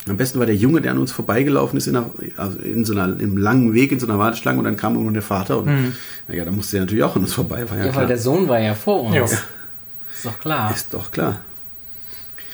Am 0.10 0.18
besten 0.18 0.40
war 0.40 0.46
der 0.48 0.56
Junge, 0.56 0.82
der 0.82 0.92
an 0.94 0.98
uns 0.98 1.12
vorbeigelaufen 1.12 1.78
ist 1.78 1.86
in, 1.88 1.96
einer, 1.96 2.10
also 2.38 2.58
in 2.60 2.86
so 2.86 2.94
einer, 2.94 3.20
im 3.20 3.38
langen 3.38 3.74
Weg 3.76 3.92
in 3.92 4.00
so 4.00 4.08
einer 4.08 4.18
Warteschlange 4.18 4.58
und 4.58 4.66
dann 4.66 4.76
kam 4.78 4.94
irgendwann 4.94 5.14
der 5.14 5.22
Vater 5.24 5.60
und 5.60 5.66
Mhm. 5.68 5.96
naja, 6.28 6.44
da 6.44 6.52
musste 6.52 6.78
er 6.78 6.82
natürlich 6.82 7.04
auch 7.04 7.16
an 7.16 7.22
uns 7.22 7.34
vorbei. 7.34 7.70
War 7.70 7.78
ja, 7.78 7.86
Ja, 7.86 7.92
klar. 7.92 8.02
weil 8.02 8.08
der 8.08 8.18
Sohn 8.18 8.48
war 8.48 8.60
ja 8.60 8.74
vor 8.74 9.04
uns. 9.04 9.16
Ja. 9.16 9.24
Ist 9.26 10.26
doch 10.26 10.40
klar. 10.40 10.74
ist 10.74 10.94
doch 10.94 11.12
klar. 11.12 11.42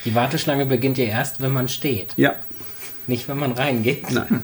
Die 0.06 0.14
Warteschlange 0.14 0.66
beginnt 0.66 0.98
ja 0.98 1.06
erst, 1.06 1.42
wenn 1.42 1.52
man 1.54 1.68
steht. 1.70 2.14
Ja, 2.18 2.34
Nicht, 3.08 3.28
wenn 3.30 3.38
man 3.38 3.54
reingeht. 3.54 4.12
nein. 4.12 4.42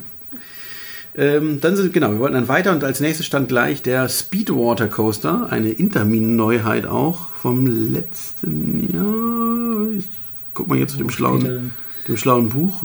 ähm, 1.15 1.59
dann 1.61 1.75
sind, 1.75 1.93
genau, 1.93 2.11
wir 2.11 2.19
wollten 2.19 2.35
dann 2.35 2.47
weiter 2.47 2.71
und 2.71 2.83
als 2.83 2.99
nächstes 3.01 3.25
stand 3.25 3.47
gleich 3.49 3.81
der 3.83 4.07
Speedwater 4.09 4.87
Coaster, 4.87 5.47
eine 5.51 5.69
Intermin-Neuheit 5.69 6.85
auch 6.87 7.27
vom 7.29 7.67
letzten 7.67 8.79
Jahr. 8.93 9.97
Ich 9.99 10.05
guck 10.53 10.67
mal 10.69 10.77
jetzt 10.79 10.93
zu 10.93 10.97
dem 10.97 11.09
schlauen, 11.09 11.71
dem 12.07 12.17
schlauen 12.17 12.49
Buch. 12.49 12.83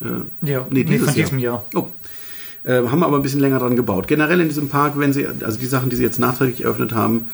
Äh, 0.00 0.46
Ja, 0.46 0.66
Nee, 0.70 0.84
nee, 0.88 0.98
von 0.98 1.14
diesem 1.14 1.38
Jahr. 1.38 1.64
Oh. 1.74 1.88
Äh, 2.64 2.86
haben 2.88 3.02
aber 3.02 3.16
ein 3.16 3.22
bisschen 3.22 3.40
länger 3.40 3.58
dran 3.58 3.76
gebaut. 3.76 4.08
Generell 4.08 4.40
in 4.40 4.48
diesem 4.48 4.68
Park, 4.68 4.98
wenn 4.98 5.12
sie, 5.12 5.26
also 5.26 5.58
die 5.58 5.66
Sachen, 5.66 5.90
die 5.90 5.96
sie 5.96 6.02
jetzt 6.02 6.18
nachträglich 6.18 6.64
eröffnet 6.64 6.92
haben, 6.92 7.28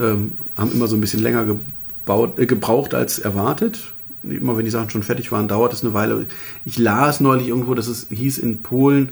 ähm, 0.00 0.32
haben 0.56 0.72
immer 0.72 0.88
so 0.88 0.96
ein 0.96 1.00
bisschen 1.00 1.22
länger 1.22 1.44
gebaut, 1.44 2.38
äh, 2.38 2.46
gebraucht 2.46 2.94
als 2.94 3.18
erwartet. 3.18 3.92
Immer 4.22 4.56
wenn 4.56 4.64
die 4.64 4.70
Sachen 4.70 4.90
schon 4.90 5.02
fertig 5.02 5.32
waren, 5.32 5.48
dauert 5.48 5.72
es 5.72 5.82
eine 5.84 5.94
Weile. 5.94 6.26
Ich 6.64 6.78
las 6.78 7.20
neulich 7.20 7.48
irgendwo, 7.48 7.74
dass 7.74 7.88
es 7.88 8.06
hieß, 8.10 8.38
in 8.38 8.62
Polen 8.62 9.10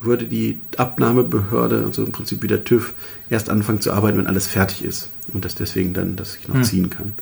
würde 0.00 0.24
die 0.26 0.58
Abnahmebehörde, 0.76 1.84
also 1.86 2.04
im 2.04 2.12
Prinzip 2.12 2.42
wie 2.42 2.48
der 2.48 2.64
TÜV, 2.64 2.94
erst 3.30 3.50
anfangen 3.50 3.80
zu 3.80 3.92
arbeiten, 3.92 4.18
wenn 4.18 4.26
alles 4.26 4.46
fertig 4.46 4.84
ist. 4.84 5.08
Und 5.32 5.44
das 5.44 5.54
deswegen 5.54 5.94
dann, 5.94 6.16
dass 6.16 6.36
ich 6.36 6.48
noch 6.48 6.62
ziehen 6.62 6.90
kann. 6.90 7.12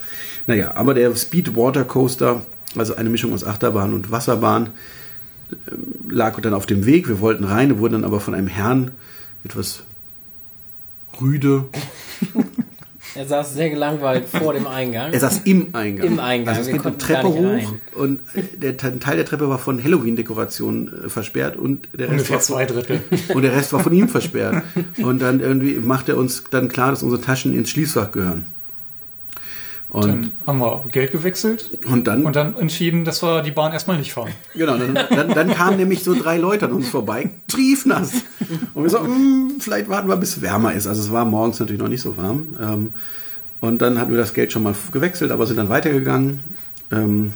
Naja, 0.47 0.75
aber 0.77 0.95
der 0.95 1.15
Speedwater 1.15 1.85
Coaster, 1.85 2.43
also 2.77 2.97
eine 2.97 3.11
Mischung 3.11 3.33
aus 3.33 3.45
Achterbahn 3.45 3.95
und 3.95 4.11
Wasserbahn, 4.11 4.71
lag 6.09 6.41
dann 6.41 6.55
auf 6.55 6.67
dem 6.67 6.87
Weg. 6.87 7.09
Wir 7.09 7.21
wollten 7.21 7.45
rein, 7.45 7.79
wurden 7.79 7.95
dann 7.95 8.05
aber 8.05 8.21
von 8.21 8.35
einem 8.35 8.47
Herrn 8.47 8.93
etwas 9.45 9.83
rüde. 11.21 11.67
Er 13.17 13.27
saß 13.27 13.55
sehr 13.55 13.71
gelangweilt 13.71 14.29
vor 14.29 14.53
dem 14.53 14.67
Eingang. 14.69 15.13
Er 15.13 15.19
saß 15.19 15.41
im 15.45 15.75
Eingang. 15.75 16.07
Im 16.07 16.21
Eingang. 16.21 16.55
Also 16.55 16.61
es 16.61 16.67
Wir 16.69 16.75
geht 16.75 16.87
eine 16.87 16.97
konnten 16.97 17.07
Treppe 17.07 17.29
hoch 17.29 17.45
rein. 17.45 17.81
und 17.95 18.21
der 18.57 18.71
ein 18.85 19.01
Teil 19.01 19.17
der 19.17 19.27
Treppe 19.27 19.49
war 19.49 19.59
von 19.59 19.83
Halloween-Dekorationen 19.83 21.07
äh, 21.07 21.09
versperrt 21.09 21.57
und 21.57 21.89
der 21.93 22.07
Rest 22.07 22.13
Ungefähr 22.13 22.37
war 22.37 22.41
zwei 22.41 22.67
Drittel. 22.67 23.01
und 23.35 23.43
der 23.43 23.53
Rest 23.53 23.73
war 23.73 23.81
von 23.81 23.93
ihm 23.93 24.09
versperrt. 24.09 24.63
Und 24.99 25.21
dann 25.21 25.41
irgendwie 25.41 25.75
macht 25.75 26.09
er 26.09 26.17
uns 26.17 26.45
dann 26.51 26.69
klar, 26.69 26.91
dass 26.91 27.03
unsere 27.03 27.21
Taschen 27.21 27.53
ins 27.53 27.71
Schließfach 27.71 28.13
gehören. 28.13 28.45
Und, 29.91 30.07
Dann 30.07 30.31
haben 30.47 30.59
wir 30.61 30.85
Geld 30.93 31.11
gewechselt 31.11 31.71
und 31.91 32.07
dann, 32.07 32.25
und 32.25 32.37
dann 32.37 32.57
entschieden, 32.57 33.05
dass 33.05 33.25
wir 33.25 33.43
die 33.43 33.51
Bahn 33.51 33.73
erstmal 33.73 33.99
nicht 33.99 34.13
fahren. 34.13 34.31
genau, 34.55 34.77
dann, 34.79 34.95
dann, 34.95 35.29
dann 35.35 35.49
kamen 35.51 35.79
nämlich 35.79 36.05
so 36.05 36.15
drei 36.15 36.39
Leute 36.39 36.67
an 36.67 36.73
uns 36.73 36.89
vorbei, 36.89 37.31
triefnass. 37.49 38.13
Und 38.73 38.85
wir 38.85 38.91
so, 38.91 39.01
"Hm, 39.01 39.55
vielleicht 39.59 39.89
warten 39.89 40.09
wir, 40.09 40.17
bis 40.17 40.37
es 40.37 40.43
wärmer 40.43 40.75
ist. 40.75 40.87
Also 40.87 41.03
es 41.03 41.11
war 41.11 41.25
morgens 41.25 41.59
natürlich 41.59 41.83
noch 41.83 41.89
nicht 41.89 42.03
so 42.03 42.17
warm. 42.17 42.57
Ähm, 42.61 42.91
und 43.61 43.83
dann 43.83 43.99
hatten 43.99 44.13
wir 44.13 44.19
das 44.19 44.33
Geld 44.33 44.53
schon 44.53 44.63
mal 44.63 44.75
gewechselt, 44.93 45.33
aber 45.33 45.45
sind 45.47 45.57
dann 45.57 45.69
weitergegangen. 45.69 46.39
Ähm, 46.93 47.33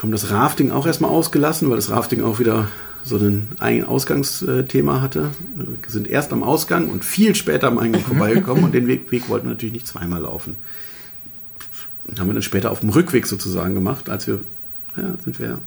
haben 0.00 0.12
das 0.12 0.30
Rafting 0.30 0.70
auch 0.70 0.86
erstmal 0.86 1.10
ausgelassen, 1.10 1.68
weil 1.70 1.76
das 1.76 1.90
Rafting 1.90 2.22
auch 2.22 2.38
wieder 2.38 2.68
so 3.06 3.18
ein 3.18 3.84
Ausgangsthema 3.84 5.00
hatte. 5.00 5.30
Wir 5.54 5.90
sind 5.90 6.08
erst 6.08 6.32
am 6.32 6.42
Ausgang 6.42 6.88
und 6.88 7.04
viel 7.04 7.34
später 7.34 7.68
am 7.68 7.78
Eingang 7.78 8.02
vorbeigekommen 8.02 8.64
und 8.64 8.74
den 8.74 8.88
Weg, 8.88 9.10
Weg 9.12 9.28
wollten 9.28 9.46
wir 9.46 9.52
natürlich 9.52 9.74
nicht 9.74 9.86
zweimal 9.86 10.22
laufen. 10.22 10.56
Den 12.08 12.18
haben 12.18 12.28
wir 12.28 12.34
dann 12.34 12.42
später 12.42 12.70
auf 12.70 12.80
dem 12.80 12.90
Rückweg 12.90 13.26
sozusagen 13.26 13.74
gemacht, 13.74 14.10
als 14.10 14.26
wir, 14.26 14.40
ja, 14.96 15.14
sind 15.24 15.38
wir 15.38 15.60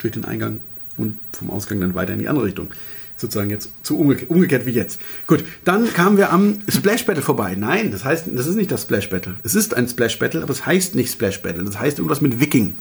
durch 0.00 0.12
den 0.12 0.24
Eingang 0.24 0.60
und 0.96 1.18
vom 1.32 1.50
Ausgang 1.50 1.80
dann 1.80 1.94
weiter 1.94 2.12
in 2.12 2.18
die 2.18 2.28
andere 2.28 2.46
Richtung. 2.46 2.68
Sozusagen 3.16 3.50
jetzt 3.50 3.70
zu 3.82 3.98
umgekehrt, 3.98 4.30
umgekehrt 4.30 4.66
wie 4.66 4.70
jetzt. 4.70 5.00
Gut, 5.26 5.42
dann 5.64 5.92
kamen 5.92 6.18
wir 6.18 6.32
am 6.32 6.58
Splash 6.68 7.04
Battle 7.04 7.22
vorbei. 7.22 7.56
Nein, 7.58 7.90
das 7.90 8.04
heißt, 8.04 8.26
das 8.32 8.46
ist 8.46 8.54
nicht 8.54 8.70
das 8.70 8.82
Splash 8.82 9.10
Battle. 9.10 9.34
Es 9.42 9.56
ist 9.56 9.74
ein 9.74 9.88
Splash 9.88 10.18
Battle, 10.18 10.42
aber 10.42 10.52
es 10.52 10.64
heißt 10.64 10.94
nicht 10.94 11.10
Splash 11.10 11.42
Battle. 11.42 11.64
Das 11.64 11.80
heißt 11.80 11.98
irgendwas 11.98 12.20
mit 12.20 12.38
Viking. 12.38 12.76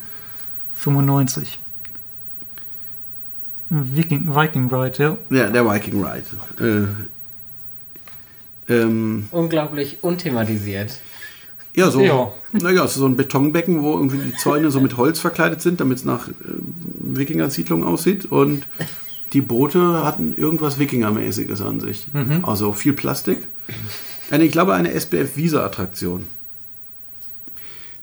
95. 0.75 1.59
Viking, 3.69 4.33
Viking 4.33 4.73
Ride, 4.73 5.03
ja. 5.03 5.17
Ja, 5.29 5.49
der 5.49 5.65
Viking 5.69 6.03
Ride. 6.03 6.23
Äh, 8.69 8.73
ähm, 8.73 9.27
Unglaublich 9.31 9.97
unthematisiert. 10.01 10.99
ja, 11.73 11.89
so. 11.91 12.01
Ja. 12.01 12.31
Naja, 12.53 12.85
es 12.85 12.91
ist 12.91 12.97
so 12.97 13.05
ein 13.05 13.17
Betonbecken, 13.17 13.81
wo 13.81 13.93
irgendwie 13.95 14.17
die 14.17 14.35
Zäune 14.35 14.71
so 14.71 14.79
mit 14.79 14.97
Holz 14.97 15.19
verkleidet 15.19 15.61
sind, 15.61 15.79
damit 15.79 15.99
es 15.99 16.05
nach 16.05 16.29
äh, 16.29 16.33
Wikinger-Siedlung 16.33 17.83
aussieht. 17.83 18.25
Und 18.25 18.65
die 19.33 19.41
Boote 19.41 20.05
hatten 20.05 20.33
irgendwas 20.33 20.79
Wikinger-mäßiges 20.79 21.61
an 21.61 21.79
sich. 21.81 22.07
Also 22.43 22.71
viel 22.71 22.93
Plastik. 22.93 23.47
Eine, 24.31 24.45
ich 24.45 24.53
glaube, 24.53 24.73
eine 24.73 24.91
SBF-Visa-Attraktion. 24.93 26.25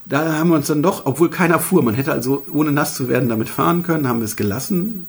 Da 0.06 0.34
haben 0.34 0.50
wir 0.50 0.56
uns 0.56 0.66
dann 0.66 0.82
doch, 0.82 1.06
obwohl 1.06 1.30
keiner 1.30 1.58
fuhr, 1.58 1.82
man 1.82 1.94
hätte 1.94 2.12
also 2.12 2.44
ohne 2.52 2.72
nass 2.72 2.94
zu 2.94 3.08
werden 3.08 3.30
damit 3.30 3.48
fahren 3.48 3.82
können, 3.82 4.06
haben 4.06 4.18
wir 4.20 4.26
es 4.26 4.36
gelassen. 4.36 5.06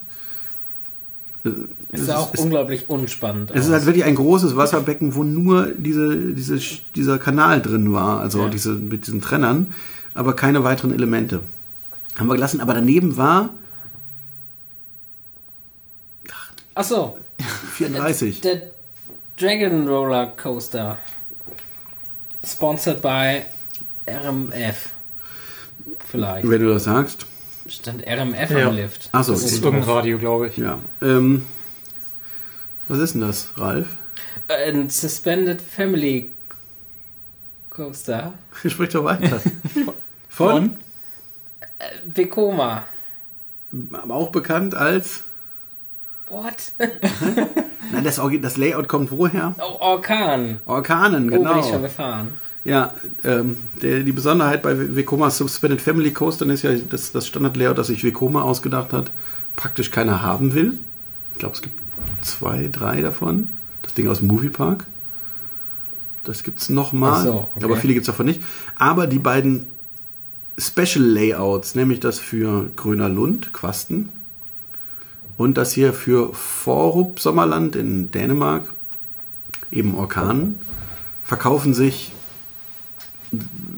Es 1.91 2.01
ist 2.01 2.09
auch 2.09 2.33
unglaublich 2.35 2.89
unspannend. 2.89 3.51
Es 3.51 3.61
ist 3.61 3.67
aus. 3.67 3.73
halt 3.73 3.85
wirklich 3.85 4.03
ein 4.05 4.15
großes 4.15 4.55
Wasserbecken, 4.55 5.15
wo 5.15 5.23
nur 5.23 5.67
diese, 5.77 6.33
diese, 6.33 6.57
dieser 6.95 7.19
Kanal 7.19 7.61
drin 7.61 7.93
war, 7.93 8.19
also 8.21 8.43
Ja. 8.43 8.49
diese, 8.49 8.71
mit 8.73 9.05
diesen 9.07 9.21
Trennern, 9.21 9.73
aber 10.13 10.35
keine 10.35 10.63
weiteren 10.63 10.91
Elemente. 10.93 11.41
Haben 12.17 12.27
wir 12.27 12.35
gelassen, 12.35 12.61
aber 12.61 12.73
daneben 12.73 13.17
war 13.17 13.49
Ach 16.77 16.83
so, 16.83 17.17
34. 17.73 18.41
der 18.41 18.61
Dragon 19.37 19.87
Roller 19.87 20.27
Coaster. 20.27 20.97
Sponsored 22.45 23.01
by 23.01 23.41
RMF. 24.07 24.89
Vielleicht. 26.09 26.49
Wenn 26.49 26.61
du 26.61 26.69
das 26.73 26.83
sagst. 26.83 27.25
Stand 27.67 28.05
RMF 28.05 28.51
Ja. 28.51 28.67
am 28.69 28.75
Lift. 28.75 29.09
Ach 29.11 29.23
so, 29.23 29.33
Das 29.33 29.43
ist 29.43 29.63
irgendein 29.63 29.89
Radio, 29.89 30.17
glaube 30.17 30.47
ich. 30.47 30.57
Ja. 30.57 30.79
Ähm, 31.01 31.45
was 32.87 32.99
ist 32.99 33.13
denn 33.13 33.21
das, 33.21 33.49
Ralf? 33.57 33.87
Ein 34.47 34.89
Suspended 34.89 35.61
Family 35.61 36.33
Coaster. 37.69 38.33
Sprich 38.65 38.89
doch 38.89 39.03
weiter. 39.03 39.41
Von? 40.29 40.77
Vekoma. 42.05 42.83
Auch 44.09 44.29
bekannt 44.31 44.75
als. 44.75 45.23
What? 46.29 46.73
Nein, 47.91 48.03
das, 48.03 48.19
das 48.41 48.57
Layout 48.57 48.87
kommt 48.87 49.11
woher? 49.11 49.53
Oh, 49.59 49.77
Orkan. 49.79 50.59
Orkanen, 50.65 51.31
Wo 51.31 51.35
bin 51.43 51.45
ich 51.45 51.63
schon 51.63 51.71
genau. 51.71 51.81
gefahren? 51.81 52.37
Ja, 52.65 52.93
ähm, 53.23 53.57
der, 53.81 54.01
die 54.01 54.11
Besonderheit 54.11 54.63
bei 54.63 54.95
Vekoma 54.95 55.29
Suspended 55.29 55.79
Family 55.79 56.11
Coastern 56.11 56.49
ist 56.49 56.63
ja 56.63 56.73
das, 56.73 57.11
das 57.11 57.27
Standard-Layout, 57.27 57.77
das 57.77 57.87
sich 57.87 58.03
Vekoma 58.03 58.41
ausgedacht 58.41 58.91
hat, 58.91 59.11
praktisch 59.55 59.91
keiner 59.91 60.23
haben 60.23 60.55
will. 60.55 60.79
Ich 61.33 61.39
glaube, 61.39 61.53
es 61.53 61.61
gibt 61.61 61.79
zwei, 62.23 62.67
drei 62.71 63.01
davon. 63.01 63.49
Das 63.83 63.93
Ding 63.93 64.07
aus 64.07 64.17
dem 64.17 64.29
Moviepark. 64.29 64.87
Das 66.23 66.41
gibt 66.41 66.59
es 66.59 66.69
nochmal. 66.69 67.23
So, 67.23 67.49
okay. 67.55 67.65
Aber 67.65 67.77
viele 67.77 67.93
gibt 67.93 68.05
es 68.05 68.07
davon 68.07 68.25
nicht. 68.25 68.41
Aber 68.77 69.05
die 69.05 69.19
beiden 69.19 69.67
Special 70.57 71.03
Layouts, 71.03 71.75
nämlich 71.75 71.99
das 71.99 72.17
für 72.17 72.69
Gröner 72.75 73.09
Lund, 73.09 73.53
Quasten, 73.53 74.09
und 75.37 75.57
das 75.57 75.73
hier 75.73 75.93
für 75.93 76.33
Forup 76.33 77.19
Sommerland 77.19 77.75
in 77.75 78.09
Dänemark, 78.09 78.73
eben 79.71 79.93
Orkanen, 79.93 80.57
verkaufen 81.23 81.73
sich 81.73 82.13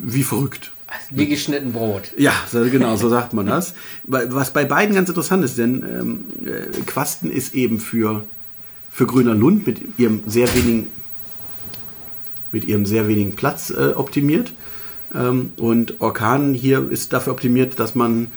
wie 0.01 0.23
verrückt. 0.23 0.71
Wie 1.09 1.27
geschnitten 1.27 1.73
Brot. 1.73 2.11
Ja, 2.17 2.33
so, 2.49 2.61
genau, 2.69 2.95
so 2.95 3.09
sagt 3.09 3.33
man 3.33 3.45
das. 3.45 3.73
Was 4.03 4.51
bei 4.51 4.63
beiden 4.63 4.95
ganz 4.95 5.09
interessant 5.09 5.43
ist, 5.43 5.57
denn 5.57 5.83
ähm, 5.83 6.25
äh, 6.45 6.81
Quasten 6.85 7.29
ist 7.29 7.53
eben 7.53 7.79
für, 7.79 8.23
für 8.89 9.05
Grüner 9.05 9.35
Lund 9.35 9.67
mit 9.67 9.79
ihrem 9.97 10.23
sehr 10.25 10.53
wenigen, 10.55 10.87
mit 12.51 12.65
ihrem 12.65 12.85
sehr 12.85 13.07
wenigen 13.07 13.35
Platz 13.35 13.69
äh, 13.69 13.93
optimiert. 13.95 14.53
Ähm, 15.13 15.51
und 15.57 15.99
Orkan 15.99 16.53
hier 16.53 16.89
ist 16.89 17.11
dafür 17.13 17.33
optimiert, 17.33 17.79
dass 17.79 17.93
man 17.93 18.27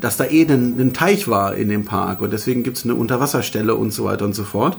dass 0.00 0.16
da 0.16 0.24
eh 0.24 0.44
ein, 0.44 0.78
ein 0.78 0.92
Teich 0.92 1.28
war 1.28 1.54
in 1.54 1.68
dem 1.68 1.84
Park 1.84 2.20
und 2.20 2.32
deswegen 2.32 2.62
gibt 2.62 2.78
es 2.78 2.84
eine 2.84 2.94
Unterwasserstelle 2.94 3.74
und 3.74 3.92
so 3.92 4.04
weiter 4.04 4.24
und 4.24 4.34
so 4.34 4.44
fort. 4.44 4.76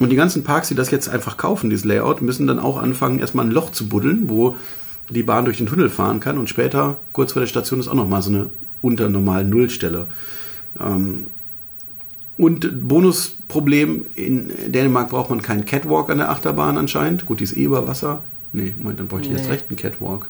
Und 0.00 0.10
die 0.10 0.16
ganzen 0.16 0.42
Parks, 0.42 0.68
die 0.68 0.74
das 0.74 0.90
jetzt 0.90 1.08
einfach 1.08 1.36
kaufen, 1.36 1.70
dieses 1.70 1.84
Layout, 1.84 2.20
müssen 2.20 2.46
dann 2.46 2.58
auch 2.58 2.76
anfangen, 2.76 3.20
erstmal 3.20 3.46
ein 3.46 3.52
Loch 3.52 3.70
zu 3.70 3.88
buddeln, 3.88 4.28
wo 4.28 4.56
die 5.08 5.22
Bahn 5.22 5.44
durch 5.44 5.58
den 5.58 5.66
Tunnel 5.66 5.90
fahren 5.90 6.20
kann 6.20 6.38
und 6.38 6.48
später, 6.48 6.96
kurz 7.12 7.32
vor 7.32 7.40
der 7.40 7.46
Station, 7.46 7.78
ist 7.78 7.88
auch 7.88 7.94
nochmal 7.94 8.22
so 8.22 8.30
eine 8.30 8.50
unter 8.82 9.08
normalen 9.08 9.50
Nullstelle. 9.50 10.06
Ähm, 10.80 11.28
und 12.36 12.88
Bonusproblem, 12.88 14.06
in 14.16 14.50
Dänemark 14.66 15.10
braucht 15.10 15.30
man 15.30 15.40
keinen 15.40 15.64
Catwalk 15.64 16.10
an 16.10 16.18
der 16.18 16.30
Achterbahn 16.30 16.76
anscheinend. 16.76 17.26
Gut, 17.26 17.38
die 17.38 17.44
ist 17.44 17.56
eh 17.56 17.62
über 17.64 17.86
Wasser. 17.86 18.24
Nee, 18.52 18.74
Moment, 18.78 18.98
dann 19.00 19.08
bräuchte 19.08 19.28
ich 19.28 19.34
jetzt 19.36 19.44
Nee. 19.44 19.52
recht 19.52 19.66
einen 19.68 19.76
Catwalk. 19.76 20.28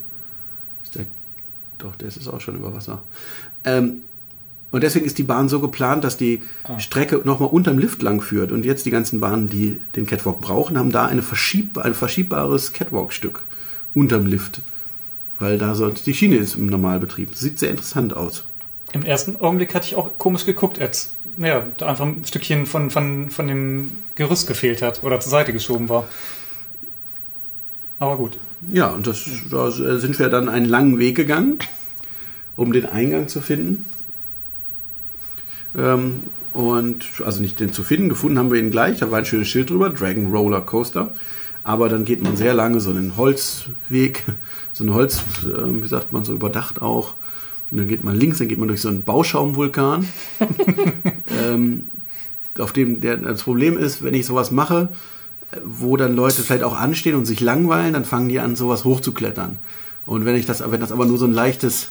Ist 0.82 0.94
der, 0.96 1.06
doch, 1.78 1.96
der 1.96 2.08
ist 2.08 2.28
auch 2.28 2.40
schon 2.40 2.56
über 2.56 2.74
Wasser. 2.74 3.02
Ähm, 3.64 4.02
und 4.70 4.82
deswegen 4.82 5.06
ist 5.06 5.18
die 5.18 5.22
Bahn 5.22 5.48
so 5.48 5.60
geplant, 5.60 6.02
dass 6.02 6.16
die 6.16 6.42
Strecke 6.78 7.20
nochmal 7.22 7.48
unterm 7.50 7.78
Lift 7.78 8.02
lang 8.02 8.20
führt. 8.20 8.50
Und 8.50 8.64
jetzt 8.64 8.84
die 8.84 8.90
ganzen 8.90 9.20
Bahnen, 9.20 9.48
die 9.48 9.80
den 9.94 10.04
Catwalk 10.04 10.40
brauchen, 10.40 10.76
haben 10.76 10.90
da 10.90 11.06
eine 11.06 11.22
verschieb 11.22 11.78
ein 11.78 11.94
verschiebbares 11.94 12.72
Catwalk-Stück 12.72 13.44
unterm 13.94 14.26
Lift. 14.26 14.62
Weil 15.38 15.58
da 15.58 15.76
so 15.76 15.90
die 15.90 16.12
Schiene 16.12 16.36
ist 16.36 16.56
im 16.56 16.66
Normalbetrieb. 16.66 17.36
Sieht 17.36 17.60
sehr 17.60 17.70
interessant 17.70 18.16
aus. 18.16 18.46
Im 18.92 19.04
ersten 19.04 19.40
Augenblick 19.40 19.74
hatte 19.74 19.86
ich 19.86 19.94
auch 19.94 20.18
komisch 20.18 20.44
geguckt, 20.44 20.80
als 20.80 21.12
ja, 21.36 21.66
da 21.76 21.86
einfach 21.86 22.06
ein 22.06 22.24
Stückchen 22.24 22.66
von, 22.66 22.90
von, 22.90 23.30
von 23.30 23.46
dem 23.46 23.92
Gerüst 24.14 24.46
gefehlt 24.46 24.82
hat 24.82 25.02
oder 25.04 25.20
zur 25.20 25.30
Seite 25.30 25.52
geschoben 25.52 25.88
war. 25.88 26.06
Aber 27.98 28.16
gut. 28.16 28.38
Ja, 28.72 28.88
und 28.88 29.06
das, 29.06 29.24
da 29.50 29.70
sind 29.70 30.18
wir 30.18 30.28
dann 30.30 30.48
einen 30.48 30.66
langen 30.66 30.98
Weg 30.98 31.16
gegangen, 31.16 31.58
um 32.56 32.72
den 32.72 32.86
Eingang 32.86 33.28
zu 33.28 33.40
finden. 33.40 33.86
Ähm, 35.76 36.22
und 36.52 37.04
also 37.24 37.40
nicht 37.40 37.58
den 37.58 37.72
zu 37.72 37.82
finden, 37.82 38.08
gefunden 38.08 38.38
haben 38.38 38.52
wir 38.52 38.60
ihn 38.60 38.70
gleich. 38.70 38.98
Da 38.98 39.10
war 39.10 39.18
ein 39.18 39.24
schönes 39.24 39.48
Schild 39.48 39.70
drüber, 39.70 39.90
Dragon 39.90 40.30
Roller 40.30 40.60
Coaster. 40.60 41.12
Aber 41.64 41.88
dann 41.88 42.04
geht 42.04 42.22
man 42.22 42.36
sehr 42.36 42.54
lange 42.54 42.78
so 42.78 42.90
einen 42.90 43.16
Holzweg, 43.16 44.22
so 44.72 44.84
ein 44.84 44.92
Holz, 44.92 45.22
äh, 45.44 45.82
wie 45.82 45.88
sagt 45.88 46.12
man, 46.12 46.24
so 46.24 46.32
überdacht 46.32 46.80
auch. 46.80 47.14
Und 47.70 47.78
dann 47.78 47.88
geht 47.88 48.04
man 48.04 48.14
links, 48.14 48.38
dann 48.38 48.48
geht 48.48 48.58
man 48.58 48.68
durch 48.68 48.82
so 48.82 48.88
einen 48.88 49.02
Bauschaumvulkan. 49.02 50.06
ähm, 51.44 51.86
auf 52.58 52.72
dem 52.72 53.00
der, 53.00 53.16
das 53.16 53.42
Problem 53.42 53.76
ist, 53.76 54.04
wenn 54.04 54.14
ich 54.14 54.26
sowas 54.26 54.50
mache, 54.50 54.90
wo 55.64 55.96
dann 55.96 56.14
Leute 56.14 56.42
vielleicht 56.42 56.62
auch 56.62 56.78
anstehen 56.78 57.16
und 57.16 57.24
sich 57.24 57.40
langweilen, 57.40 57.94
dann 57.94 58.04
fangen 58.04 58.28
die 58.28 58.40
an, 58.40 58.54
sowas 58.54 58.84
hochzuklettern. 58.84 59.58
Und 60.06 60.24
wenn 60.24 60.36
ich 60.36 60.46
das, 60.46 60.62
wenn 60.70 60.80
das 60.80 60.92
aber 60.92 61.06
nur 61.06 61.18
so 61.18 61.24
ein 61.24 61.32
leichtes, 61.32 61.88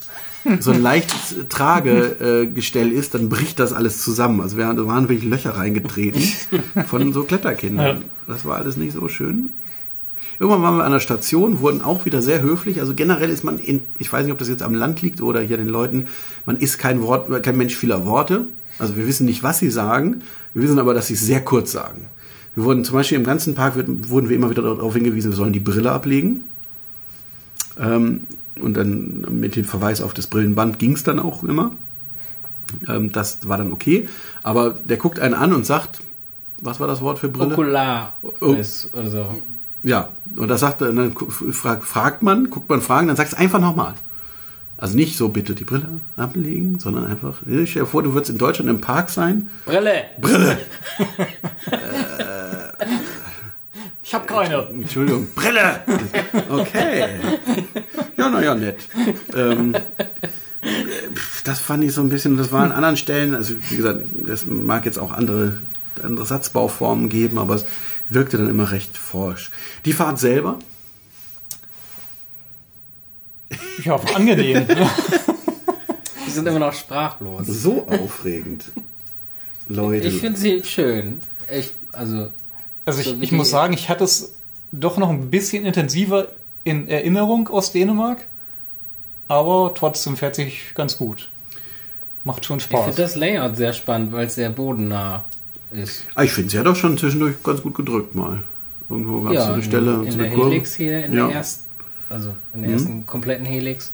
so 0.59 0.71
ein 0.71 0.81
leichtes 0.81 1.35
Tragegestell 1.49 2.91
ist, 2.91 3.13
dann 3.15 3.29
bricht 3.29 3.59
das 3.59 3.73
alles 3.73 4.03
zusammen. 4.03 4.41
Also 4.41 4.57
wir 4.57 4.73
da 4.73 4.87
waren 4.87 5.09
wirklich 5.09 5.29
Löcher 5.29 5.51
reingetreten 5.51 6.21
von 6.87 7.13
so 7.13 7.23
Kletterkindern. 7.23 8.03
Das 8.27 8.45
war 8.45 8.57
alles 8.57 8.77
nicht 8.77 8.93
so 8.93 9.07
schön. 9.07 9.49
Irgendwann 10.39 10.63
waren 10.63 10.77
wir 10.77 10.83
an 10.83 10.91
der 10.91 10.99
Station, 10.99 11.59
wurden 11.59 11.81
auch 11.81 12.05
wieder 12.05 12.21
sehr 12.21 12.41
höflich. 12.41 12.79
Also 12.79 12.95
generell 12.95 13.29
ist 13.29 13.43
man 13.43 13.59
in, 13.59 13.81
ich 13.99 14.11
weiß 14.11 14.23
nicht, 14.23 14.33
ob 14.33 14.39
das 14.39 14.49
jetzt 14.49 14.63
am 14.63 14.73
Land 14.73 15.01
liegt 15.01 15.21
oder 15.21 15.41
hier 15.41 15.57
den 15.57 15.69
Leuten, 15.69 16.07
man 16.45 16.57
ist 16.57 16.79
kein 16.79 17.01
Wort, 17.01 17.43
kein 17.43 17.55
Mensch 17.55 17.75
vieler 17.75 18.05
Worte. 18.05 18.47
Also 18.79 18.97
wir 18.97 19.07
wissen 19.07 19.25
nicht, 19.25 19.43
was 19.43 19.59
sie 19.59 19.69
sagen. 19.69 20.21
Wir 20.53 20.63
wissen 20.63 20.79
aber, 20.79 20.93
dass 20.93 21.07
sie 21.07 21.13
es 21.13 21.21
sehr 21.21 21.41
kurz 21.41 21.71
sagen. 21.71 22.07
Wir 22.55 22.63
wurden 22.63 22.83
zum 22.83 22.95
Beispiel 22.95 23.17
im 23.17 23.23
ganzen 23.23 23.55
Park 23.55 23.75
wurden 23.75 24.29
wir 24.29 24.35
immer 24.35 24.49
wieder 24.49 24.61
darauf 24.61 24.93
hingewiesen, 24.93 25.31
wir 25.31 25.35
sollen 25.35 25.53
die 25.53 25.59
Brille 25.59 25.91
ablegen. 25.91 26.43
Ähm, 27.79 28.21
und 28.61 28.75
dann 28.75 29.25
mit 29.39 29.55
dem 29.55 29.65
Verweis 29.65 30.01
auf 30.01 30.13
das 30.13 30.27
Brillenband 30.27 30.79
ging 30.79 30.93
es 30.93 31.03
dann 31.03 31.19
auch 31.19 31.43
immer. 31.43 31.71
Ähm, 32.87 33.11
das 33.11 33.47
war 33.47 33.57
dann 33.57 33.71
okay. 33.71 34.07
Aber 34.41 34.71
der 34.71 34.97
guckt 34.97 35.19
einen 35.19 35.33
an 35.33 35.53
und 35.53 35.65
sagt, 35.65 35.99
was 36.61 36.79
war 36.79 36.87
das 36.87 37.01
Wort 37.01 37.19
für 37.19 37.29
Brille? 37.29 37.53
Okular 37.53 38.13
Oh. 38.21 38.29
oder 38.49 38.63
so. 39.09 39.35
Ja, 39.83 40.09
und 40.37 40.47
das 40.47 40.61
sagt 40.61 40.81
dann 40.81 41.13
fragt, 41.51 42.23
man, 42.23 42.49
guckt 42.49 42.69
man 42.69 42.81
Fragen, 42.81 43.07
dann 43.07 43.17
sagt 43.17 43.33
es 43.33 43.37
einfach 43.37 43.59
nochmal. 43.59 43.95
Also 44.77 44.95
nicht 44.95 45.17
so 45.17 45.29
bitte 45.29 45.55
die 45.55 45.65
Brille 45.65 45.87
ablegen, 46.15 46.79
sondern 46.79 47.05
einfach, 47.05 47.35
stell 47.43 47.65
dir 47.65 47.85
vor, 47.85 48.01
du 48.03 48.13
würdest 48.13 48.31
in 48.31 48.37
Deutschland 48.37 48.69
im 48.69 48.81
Park 48.81 49.09
sein. 49.09 49.49
Brille! 49.65 50.05
Brille! 50.19 50.57
Ich 54.13 54.15
habe 54.15 54.27
keine. 54.27 54.67
Entschuldigung, 54.67 55.25
Brille! 55.33 55.81
Okay. 56.47 57.09
Ja, 58.15 58.29
naja, 58.29 58.53
nett. 58.53 58.77
Ähm, 59.35 59.75
das 61.43 61.57
fand 61.57 61.83
ich 61.83 61.93
so 61.93 62.01
ein 62.01 62.09
bisschen, 62.09 62.37
das 62.37 62.51
war 62.51 62.61
an 62.61 62.71
anderen 62.71 62.95
Stellen, 62.95 63.33
also 63.33 63.55
wie 63.71 63.75
gesagt, 63.77 64.01
es 64.27 64.45
mag 64.45 64.85
jetzt 64.85 64.99
auch 64.99 65.11
andere, 65.13 65.57
andere 66.03 66.27
Satzbauformen 66.27 67.09
geben, 67.09 67.39
aber 67.39 67.55
es 67.55 67.65
wirkte 68.07 68.37
dann 68.37 68.51
immer 68.51 68.71
recht 68.71 68.95
forsch. 68.99 69.49
Die 69.83 69.93
Fahrt 69.93 70.19
selber, 70.19 70.59
Ja, 73.83 73.93
war 73.93 74.15
angenehm. 74.15 74.67
Die 76.27 76.29
sind 76.29 76.47
immer 76.47 76.59
noch 76.59 76.73
sprachlos. 76.73 77.47
so 77.47 77.87
aufregend. 77.87 78.65
Leute. 79.69 80.07
Ich 80.07 80.19
finde 80.19 80.39
sie 80.39 80.63
schön. 80.63 81.19
Ich, 81.51 81.71
also, 81.93 82.29
Also 82.85 82.99
ich, 83.01 83.07
So 83.07 83.15
ich 83.21 83.31
muss 83.31 83.49
sagen, 83.49 83.73
ich 83.73 83.89
hatte 83.89 84.03
es 84.03 84.35
doch 84.71 84.97
noch 84.97 85.09
ein 85.09 85.29
bisschen 85.29 85.65
intensiver 85.65 86.27
in 86.63 86.87
Erinnerung 86.87 87.47
aus 87.49 87.71
Dänemark, 87.71 88.25
aber 89.27 89.73
trotzdem 89.75 90.17
fährt 90.17 90.35
sich 90.35 90.73
ganz 90.75 90.97
gut. 90.97 91.29
Macht 92.23 92.45
schon 92.45 92.57
ich 92.57 92.63
Spaß. 92.65 92.85
finde 92.85 93.01
das 93.01 93.15
Layout 93.15 93.55
sehr 93.55 93.73
spannend, 93.73 94.11
weil 94.13 94.27
es 94.27 94.35
sehr 94.35 94.49
bodennah 94.49 95.25
ist. 95.71 96.03
Ah, 96.15 96.23
ich 96.23 96.31
finde, 96.31 96.49
sie 96.51 96.59
hat 96.59 96.65
doch 96.65 96.75
schon 96.75 96.97
zwischendurch 96.97 97.35
ganz 97.43 97.61
gut 97.61 97.75
gedrückt 97.75 98.15
mal. 98.15 98.43
Irgendwo 98.89 99.21
gab 99.21 99.33
es 99.33 99.43
so 99.43 99.49
eine 99.51 99.57
in, 99.57 99.63
Stelle, 99.63 99.91
in 100.05 100.11
so 100.11 100.17
der 100.17 100.27
eine 100.27 100.35
Kurve. 100.35 100.51
Helix 100.51 100.75
hier, 100.75 101.05
in 101.05 101.13
Ja. 101.13 101.27
der 101.27 101.35
ersten, 101.37 101.63
also 102.09 102.29
in 102.53 102.61
der 102.61 102.69
Mhm. 102.69 102.75
ersten 102.77 103.05
kompletten 103.05 103.45
Helix. 103.45 103.91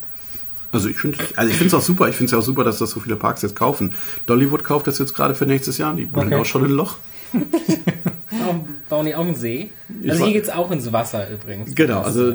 Also 0.71 0.89
ich 0.89 0.97
finde 0.97 1.17
also 1.35 1.49
ich 1.49 1.57
finde 1.57 1.67
es 1.69 1.73
auch 1.73 1.81
super. 1.85 2.09
Ich 2.09 2.15
finde 2.15 2.25
es 2.25 2.31
ja 2.33 2.37
auch 2.37 2.43
super, 2.43 2.63
dass 2.63 2.77
das 2.77 2.91
so 2.91 2.99
viele 2.99 3.15
Parks 3.15 3.41
jetzt 3.41 3.55
kaufen. 3.55 3.95
Dollywood 4.27 4.63
kauft 4.63 4.85
das 4.85 4.99
jetzt 4.99 5.15
gerade 5.15 5.33
für 5.33 5.47
nächstes 5.47 5.79
Jahr. 5.79 5.95
Die 5.95 6.05
bringen 6.05 6.27
Okay. 6.33 6.41
auch 6.41 6.45
schon 6.45 6.63
ein 6.65 6.69
Loch. 6.71 6.97
Bauen 8.89 9.05
die 9.05 9.15
auch 9.15 9.25
einen 9.25 9.35
See? 9.35 9.69
Also 10.07 10.25
hier 10.25 10.33
geht's 10.33 10.49
auch 10.49 10.71
ins 10.71 10.91
Wasser 10.91 11.29
übrigens. 11.31 11.75
Genau, 11.75 12.01
also 12.01 12.33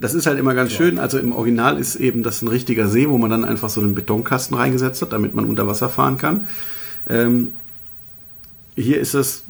das 0.00 0.14
ist 0.14 0.26
halt 0.26 0.38
immer 0.38 0.54
ganz 0.54 0.72
schön. 0.72 0.98
Also 0.98 1.18
im 1.18 1.32
Original 1.32 1.78
ist 1.78 1.96
eben 1.96 2.22
das 2.22 2.42
ein 2.42 2.48
richtiger 2.48 2.88
See, 2.88 3.08
wo 3.08 3.18
man 3.18 3.30
dann 3.30 3.44
einfach 3.44 3.68
so 3.68 3.80
einen 3.80 3.94
Betonkasten 3.94 4.56
reingesetzt 4.56 5.02
hat, 5.02 5.12
damit 5.12 5.34
man 5.34 5.44
unter 5.44 5.66
Wasser 5.66 5.90
fahren 5.90 6.16
kann. 6.16 6.46
Ähm, 7.08 7.52
hier 8.76 9.00
ist 9.00 9.14
es 9.14 9.44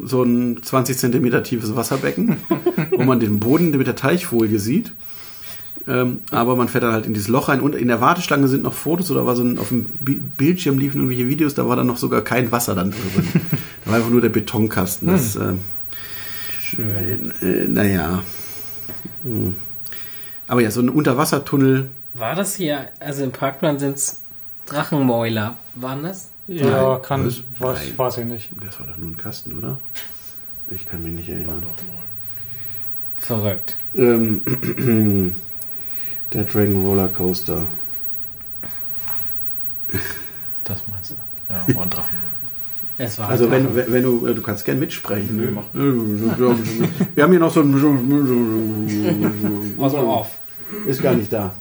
so 0.00 0.22
ein 0.22 0.62
20 0.62 0.96
Zentimeter 0.96 1.42
tiefes 1.42 1.76
Wasserbecken, 1.76 2.38
wo 2.90 3.02
man 3.02 3.20
den 3.20 3.40
Boden 3.40 3.70
mit 3.72 3.86
der 3.86 3.96
Teichfolie 3.96 4.58
sieht. 4.58 4.92
Ähm, 5.88 6.20
aber 6.30 6.54
man 6.54 6.68
fährt 6.68 6.84
dann 6.84 6.92
halt 6.92 7.06
in 7.06 7.14
dieses 7.14 7.28
Loch 7.28 7.48
rein 7.48 7.60
und 7.60 7.74
in 7.74 7.88
der 7.88 8.00
Warteschlange 8.00 8.46
sind 8.46 8.62
noch 8.62 8.72
Fotos 8.74 9.10
oder 9.10 9.26
war 9.26 9.34
so 9.34 9.42
ein, 9.42 9.58
auf 9.58 9.68
dem 9.68 9.84
Bi- 10.00 10.20
Bildschirm 10.36 10.78
liefen 10.78 10.98
irgendwelche 10.98 11.26
Videos, 11.28 11.54
da 11.54 11.66
war 11.66 11.74
dann 11.74 11.88
noch 11.88 11.96
sogar 11.96 12.22
kein 12.22 12.52
Wasser 12.52 12.74
dann 12.76 12.92
drin. 12.92 13.00
da 13.84 13.90
war 13.90 13.96
einfach 13.96 14.10
nur 14.10 14.20
der 14.20 14.28
Betonkasten. 14.28 15.08
Das, 15.08 15.34
äh, 15.36 15.54
Schön. 16.62 17.32
äh, 17.42 17.66
naja. 17.68 18.22
Hm. 19.24 19.56
Aber 20.46 20.60
ja, 20.60 20.70
so 20.70 20.80
ein 20.80 20.88
Unterwassertunnel. 20.88 21.90
War 22.14 22.34
das 22.36 22.54
hier, 22.54 22.88
also 23.00 23.24
im 23.24 23.32
Parkplan 23.32 23.78
sind's 23.78 24.20
Drachenmäuler, 24.66 25.56
waren 25.74 26.02
das? 26.04 26.28
ja, 26.46 26.92
Nein. 26.92 27.02
kann, 27.02 27.24
Was? 27.26 27.42
weiß, 27.58 27.78
Nein. 27.86 27.92
weiß 27.98 28.18
ich 28.18 28.24
nicht. 28.26 28.50
Das 28.64 28.78
war 28.78 28.86
doch 28.86 28.96
nur 28.98 29.10
ein 29.10 29.16
Kasten, 29.16 29.58
oder? 29.58 29.78
Ich 30.70 30.86
kann 30.86 31.02
mich 31.02 31.12
nicht 31.12 31.28
erinnern. 31.28 31.64
Verrückt. 33.16 33.76
Ähm, 33.94 34.42
der 36.34 36.44
Dragon 36.44 36.84
Roller 36.84 37.08
Coaster. 37.08 37.66
Das 40.64 40.82
meinst 40.88 41.10
du? 41.12 41.14
Ja, 41.52 41.66
war 41.74 41.82
ein 41.84 41.90
Drachen. 41.90 42.32
Es 42.98 43.18
war 43.18 43.28
Also 43.28 43.50
wenn, 43.50 43.74
wenn 43.74 43.92
wenn 43.92 44.02
du, 44.02 44.26
äh, 44.26 44.34
du 44.34 44.42
kannst 44.42 44.64
gern 44.64 44.78
mitsprechen. 44.78 45.36
Nö, 45.36 45.46
ne? 45.46 45.50
mach. 45.50 45.64
Wir 47.14 47.24
haben 47.24 47.30
hier 47.30 47.40
noch 47.40 47.52
so 47.52 47.60
ein... 47.60 47.74
Also 49.80 49.98
auf. 49.98 50.28
Ist 50.86 51.02
gar 51.02 51.14
nicht 51.14 51.32
da. 51.32 51.54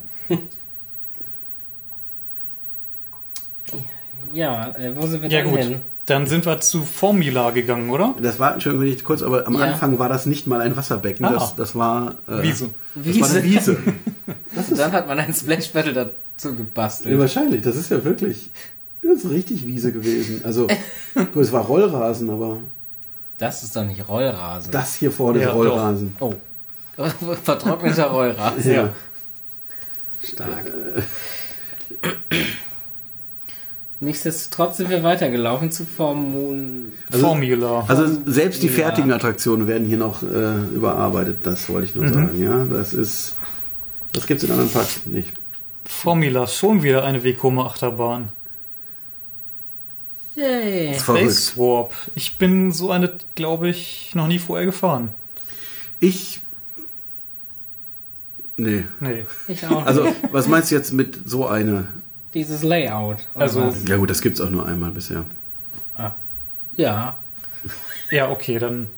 Ja, 4.34 4.70
äh, 4.78 4.96
wo 4.96 5.06
sind 5.08 5.22
wir 5.24 5.30
Ja 5.30 5.42
dann 5.42 5.50
gut, 5.50 5.60
hin? 5.60 5.82
dann 6.06 6.26
sind 6.28 6.46
wir 6.46 6.62
zu 6.62 6.84
Formula 6.84 7.52
gegangen, 7.52 7.90
oder? 7.90 8.16
Das 8.22 8.40
war, 8.40 8.54
Entschuldigung, 8.54 8.86
wenn 8.86 8.94
ich 8.94 9.04
kurz, 9.04 9.22
aber 9.24 9.46
am 9.46 9.56
Ja. 9.56 9.62
Anfang 9.66 10.00
war 10.00 10.08
das 10.08 10.26
nicht 10.26 10.48
mal 10.48 10.62
ein 10.62 10.78
Wasserbecken. 10.78 11.26
Ah. 11.26 11.34
Das, 11.34 11.56
das 11.56 11.76
war... 11.76 12.16
Äh, 12.30 12.44
Wiese. 12.44 12.70
Das 12.96 13.20
war 13.20 13.30
eine 13.30 13.44
Wiese. 13.44 13.78
Und 14.56 14.78
dann 14.78 14.92
hat 14.92 15.08
man 15.08 15.20
ein 15.20 15.34
Splash 15.34 15.72
Battle 15.72 15.94
dazu 15.94 16.56
gebastelt. 16.56 17.14
Ja, 17.14 17.20
wahrscheinlich. 17.20 17.62
Das 17.62 17.76
ist 17.76 17.90
ja 17.92 18.04
wirklich... 18.04 18.52
Das 19.04 19.24
ist 19.24 19.30
richtig 19.32 19.66
Wiese 19.66 19.92
gewesen. 19.92 20.42
Also, 20.44 20.68
gut, 21.16 21.38
es 21.44 21.52
war 21.52 21.64
Rollrasen, 21.66 22.30
aber 22.30 22.58
Das 23.40 23.64
ist 23.64 23.76
doch 23.76 23.84
nicht 23.86 24.08
Rollrasen. 24.08 24.72
das 24.72 24.94
hier 24.96 25.12
vorne 25.12 25.42
Ja, 25.42 25.50
ist 25.50 25.56
Rollrasen. 25.56 26.16
oh. 26.20 26.34
Vertrockneter 27.44 28.06
Rollrasen. 28.06 28.72
Ja. 28.72 28.90
Stark. 30.24 30.66
Nichtsdestotrotz 34.00 34.78
sind 34.78 34.90
wir 34.90 35.04
weitergelaufen 35.04 35.72
zu 35.72 35.86
Formul. 35.86 36.86
Also- 37.12 37.26
Formula. 37.28 37.86
Also 37.88 38.08
selbst 38.26 38.64
die 38.64 38.70
fertigen 38.70 39.12
Attraktionen 39.12 39.68
werden 39.68 39.88
hier 39.88 39.98
noch 39.98 40.24
äh, 40.24 40.60
überarbeitet, 40.76 41.40
das 41.44 41.70
wollte 41.70 41.86
ich 41.86 41.96
nur 41.96 42.08
sagen. 42.12 42.40
Ja, 42.42 42.66
das 42.66 42.94
ist 42.94 43.36
Das 44.14 44.28
gibt 44.28 44.42
es 44.42 44.48
in 44.48 44.52
anderen 44.52 44.72
Parks 44.72 45.02
nicht. 45.06 45.32
Formula, 45.86 46.48
schon 46.48 46.84
wieder 46.84 47.04
eine 47.04 47.24
Vekoma-Achterbahn. 47.24 48.30
Yay. 50.36 50.98
Space 50.98 51.58
Warp. 51.58 51.94
Ich 52.16 52.38
bin 52.38 52.72
so 52.72 52.92
eine, 52.92 53.18
glaube 53.36 53.70
ich, 53.70 54.12
noch 54.16 54.28
nie 54.28 54.40
vorher 54.40 54.66
gefahren. 54.66 55.10
Ich. 56.00 56.42
Nee. 58.58 58.86
Nee. 59.00 59.26
Ich 59.48 59.66
auch. 59.66 59.86
Also, 59.86 60.04
nicht. 60.06 60.16
was 60.32 60.48
meinst 60.48 60.72
du 60.72 60.76
jetzt 60.76 60.94
mit 60.94 61.20
so 61.26 61.48
eine? 61.48 61.88
Dieses 62.34 62.64
Layout. 62.64 63.18
Also- 63.36 63.68
was? 63.68 63.84
Ja, 63.88 63.98
gut, 63.98 64.10
das 64.10 64.22
gibt 64.22 64.40
es 64.40 64.46
auch 64.46 64.50
nur 64.50 64.66
einmal 64.66 64.92
bisher. 64.92 65.26
Ah. 65.98 66.12
Ja. 66.76 67.18
Ja, 68.10 68.30
okay, 68.30 68.60
dann. 68.60 68.88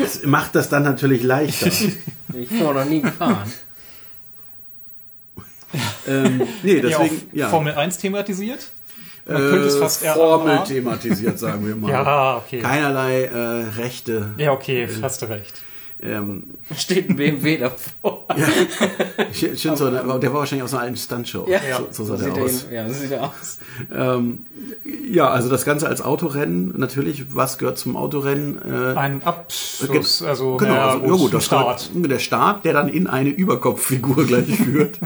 Das 0.00 0.24
macht 0.24 0.54
das 0.54 0.70
dann 0.70 0.84
natürlich 0.84 1.22
leichter. 1.22 1.68
Bin 2.28 2.42
ich 2.44 2.48
vorher 2.48 2.84
noch 2.84 2.90
nie 2.90 3.02
gefahren. 3.02 3.52
ähm, 6.06 6.42
nee, 6.62 6.80
deswegen, 6.80 7.28
ja. 7.32 7.48
Formel 7.48 7.74
1 7.74 7.98
thematisiert. 7.98 8.68
Man 9.24 9.36
äh, 9.36 9.50
könnte 9.50 9.68
es 9.68 9.76
fast 9.76 10.02
eher 10.02 10.14
Formel 10.14 10.64
thematisiert, 10.64 11.38
sagen 11.38 11.66
wir 11.66 11.76
mal. 11.76 11.90
Ja, 11.92 12.36
okay. 12.38 12.58
Keinerlei 12.58 13.24
äh, 13.24 13.64
Rechte. 13.80 14.30
Ja, 14.36 14.52
okay, 14.52 14.88
hast 15.00 15.22
du 15.22 15.26
recht. 15.26 15.62
Ähm, 16.04 16.54
Steht 16.76 17.08
ein 17.10 17.16
BMW 17.16 17.58
davor. 17.58 18.26
Sch- 19.32 19.56
Shinzo, 19.56 19.88
der 19.90 20.06
war 20.06 20.18
der 20.18 20.32
war 20.32 20.40
wahrscheinlich 20.40 20.64
aus 20.64 20.74
einer 20.74 20.82
alten 20.82 20.96
Stuntshow. 20.96 21.46
Ja. 21.48 21.60
So, 21.92 22.04
so 22.04 22.16
sah 22.16 22.24
sieht 22.24 22.36
der 22.36 22.42
aus. 22.42 22.64
er- 22.64 22.72
Ja, 22.72 22.88
so 22.88 22.94
sieht 22.94 23.10
er 23.12 23.22
aus. 23.22 23.58
Ähm, 23.94 24.46
ja, 25.08 25.28
also 25.30 25.48
das 25.48 25.64
Ganze 25.64 25.86
als 25.86 26.00
Autorennen, 26.02 26.74
natürlich, 26.76 27.34
was 27.36 27.58
gehört 27.58 27.78
zum 27.78 27.96
Autorennen? 27.96 28.58
Äh, 28.62 28.98
Ein 28.98 29.22
Abschluss, 29.22 30.22
also, 30.22 30.56
genau, 30.56 30.72
naja, 30.72 30.88
also, 30.90 31.04
ja 31.06 31.12
gut, 31.12 31.30
ein 31.30 31.32
das 31.32 31.44
Start. 31.44 31.90
Gehört, 31.94 32.10
der 32.10 32.18
Start, 32.18 32.64
der 32.64 32.72
dann 32.72 32.88
in 32.88 33.06
eine 33.06 33.30
Überkopffigur 33.30 34.24
gleich 34.26 34.56
führt. 34.56 34.98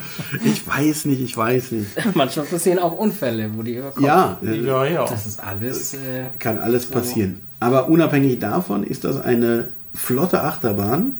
Ich 0.44 0.66
weiß 0.66 1.04
nicht, 1.06 1.20
ich 1.20 1.36
weiß 1.36 1.72
nicht. 1.72 1.88
Manchmal 2.14 2.46
passieren 2.46 2.78
auch 2.78 2.92
Unfälle, 2.96 3.50
wo 3.54 3.62
die 3.62 3.74
überkommen. 3.76 4.06
Ja, 4.06 4.38
äh, 4.42 4.60
Ja, 4.62 4.84
ja. 4.86 5.04
Das 5.04 5.26
ist 5.26 5.40
alles. 5.40 5.92
Äh, 5.94 6.26
kann 6.38 6.58
alles 6.58 6.86
passieren. 6.86 7.40
Aber 7.60 7.88
unabhängig 7.88 8.38
davon 8.38 8.82
ist 8.82 9.04
das 9.04 9.20
eine 9.20 9.68
flotte 9.96 10.42
Achterbahn 10.42 11.14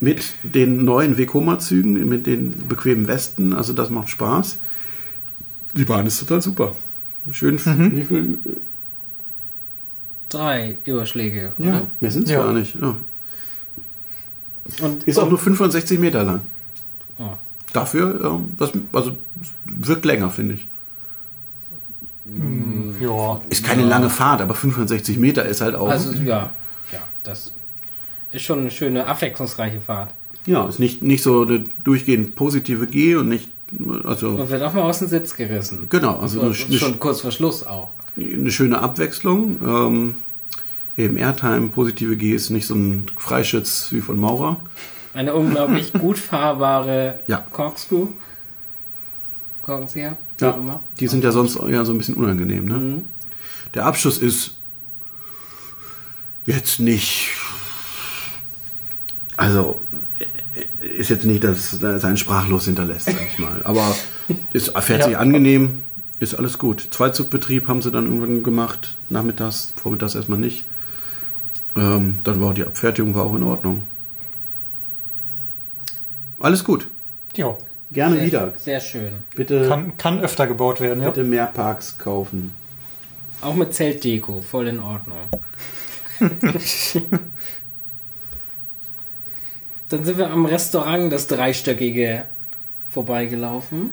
mit 0.00 0.24
den 0.42 0.84
neuen 0.84 1.18
Vekoma-Zügen, 1.18 2.08
mit 2.08 2.26
den 2.26 2.68
bequemen 2.68 3.08
Westen. 3.08 3.52
Also 3.52 3.72
das 3.72 3.90
macht 3.90 4.08
Spaß. 4.08 4.58
Die 5.74 5.84
Bahn 5.84 6.06
ist 6.06 6.20
total 6.20 6.40
super. 6.42 6.74
Schön, 7.30 7.58
wie 7.58 8.04
viel? 8.04 8.38
drei 10.28 10.76
Überschläge, 10.84 11.52
Ja, 11.58 11.68
oder? 11.68 11.86
mehr 12.00 12.10
sind 12.10 12.24
es 12.24 12.30
Ja. 12.30 12.42
gar 12.44 12.52
nicht. 12.52 12.74
Ja. 12.80 12.96
Und 14.82 15.04
Ist 15.04 15.18
auch 15.18 15.28
nur 15.30 15.38
65 15.38 15.98
Meter 15.98 16.22
lang. 16.22 16.40
Oh. 17.18 17.30
Dafür, 17.72 18.20
ähm, 18.24 18.50
das, 18.58 18.70
also 18.92 19.16
wirkt 19.64 20.04
länger, 20.04 20.28
finde 20.30 20.54
ich. 20.54 20.68
Ja. 23.00 23.40
Ist 23.48 23.64
keine 23.64 23.84
lange 23.84 24.10
Fahrt, 24.10 24.42
aber 24.42 24.54
65 24.54 25.16
Meter 25.18 25.44
ist 25.46 25.62
halt 25.62 25.74
auch. 25.74 25.88
Also 25.88 26.12
ja, 26.12 26.22
ja, 26.24 26.50
das 27.22 27.52
ist 28.32 28.42
schon 28.42 28.60
eine 28.60 28.70
schöne, 28.70 29.06
abwechslungsreiche 29.06 29.80
Fahrt. 29.80 30.10
ja, 30.46 30.66
ist 30.68 30.78
nicht, 30.78 31.02
nicht 31.02 31.22
so 31.22 31.42
eine 31.42 31.64
durchgehend 31.84 32.34
positive 32.36 32.86
G 32.86 33.14
und 33.16 33.28
nicht, 33.28 33.48
also 34.04 34.30
Und 34.30 34.50
wird 34.50 34.62
auch 34.62 34.72
mal 34.72 34.82
aus 34.82 34.98
dem 35.00 35.08
Sitz 35.08 35.34
gerissen. 35.34 35.86
genau, 35.90 36.18
also 36.18 36.40
eine, 36.40 36.54
schon 36.54 36.98
kurz 36.98 37.20
vor 37.20 37.30
Schluss 37.32 37.64
auch. 37.64 37.90
eine 38.16 38.50
schöne 38.50 38.80
Abwechslung. 38.80 39.58
Ähm, 39.64 40.14
eben 40.96 41.16
Airtime, 41.16 41.68
positive 41.68 42.16
G 42.16 42.32
ist 42.32 42.50
nicht 42.50 42.66
so 42.66 42.74
ein 42.74 43.06
Freischütz 43.16 43.88
wie 43.92 44.00
von 44.00 44.18
Maurer. 44.18 44.60
Eine 45.14 45.34
unglaublich 45.34 45.92
gut 45.98 46.18
fahrbare 46.18 47.20
Ja. 47.26 47.44
Corkscrew. 47.52 48.08
Korkenzieher. 49.62 50.16
immer. 50.40 50.80
die 50.98 51.08
sind 51.08 51.24
ja 51.24 51.32
sonst 51.32 51.56
eher 51.56 51.84
so 51.84 51.92
ein 51.92 51.98
bisschen 51.98 52.14
unangenehm. 52.14 52.64
Ne? 52.64 52.74
Mhm. 52.74 53.04
Der 53.74 53.84
Abschuss 53.86 54.18
ist 54.18 54.57
jetzt 56.48 56.80
nicht, 56.80 57.28
also 59.36 59.82
ist 60.80 61.10
jetzt 61.10 61.24
nicht, 61.24 61.44
dass 61.44 61.80
er 61.82 62.00
seinen 62.00 62.16
sprachlos 62.16 62.64
hinterlässt, 62.64 63.06
sag 63.06 63.20
ich 63.32 63.38
mal. 63.38 63.60
Aber 63.64 63.94
ist, 64.52 64.76
fährt 64.80 65.04
sich 65.04 65.12
Ja. 65.12 65.18
angenehm, 65.20 65.82
ist 66.18 66.34
alles 66.34 66.58
gut. 66.58 66.88
Zweizugbetrieb 66.90 67.68
haben 67.68 67.82
sie 67.82 67.90
dann 67.90 68.06
irgendwann 68.06 68.42
gemacht, 68.42 68.96
nachmittags, 69.10 69.72
vormittags 69.76 70.14
erstmal 70.14 70.38
nicht. 70.38 70.64
Ähm, 71.76 72.18
dann 72.24 72.40
war 72.40 72.54
die 72.54 72.64
Abfertigung 72.64 73.14
war 73.14 73.24
auch 73.24 73.34
in 73.36 73.42
Ordnung. 73.44 73.84
Alles 76.40 76.64
gut. 76.64 76.88
Ja. 77.36 77.56
Gerne 77.90 78.16
Sehr, 78.16 78.26
wieder. 78.26 78.52
Sehr 78.58 78.80
schön. 78.80 79.12
Bitte, 79.34 79.66
Kann, 79.66 79.96
kann 79.96 80.20
öfter 80.20 80.46
gebaut 80.46 80.80
werden, 80.80 81.02
ja. 81.02 81.08
bitte 81.08 81.24
mehr 81.24 81.46
Parks 81.46 81.96
kaufen. 81.96 82.52
Auch 83.40 83.54
mit 83.54 83.72
Zeltdeko, 83.72 84.42
voll 84.42 84.68
in 84.68 84.78
Ordnung. 84.80 85.16
Dann 89.88 90.04
sind 90.04 90.18
wir 90.18 90.30
am 90.30 90.44
Restaurant, 90.44 91.10
das 91.12 91.26
dreistöckige, 91.28 92.26
vorbeigelaufen. 92.90 93.92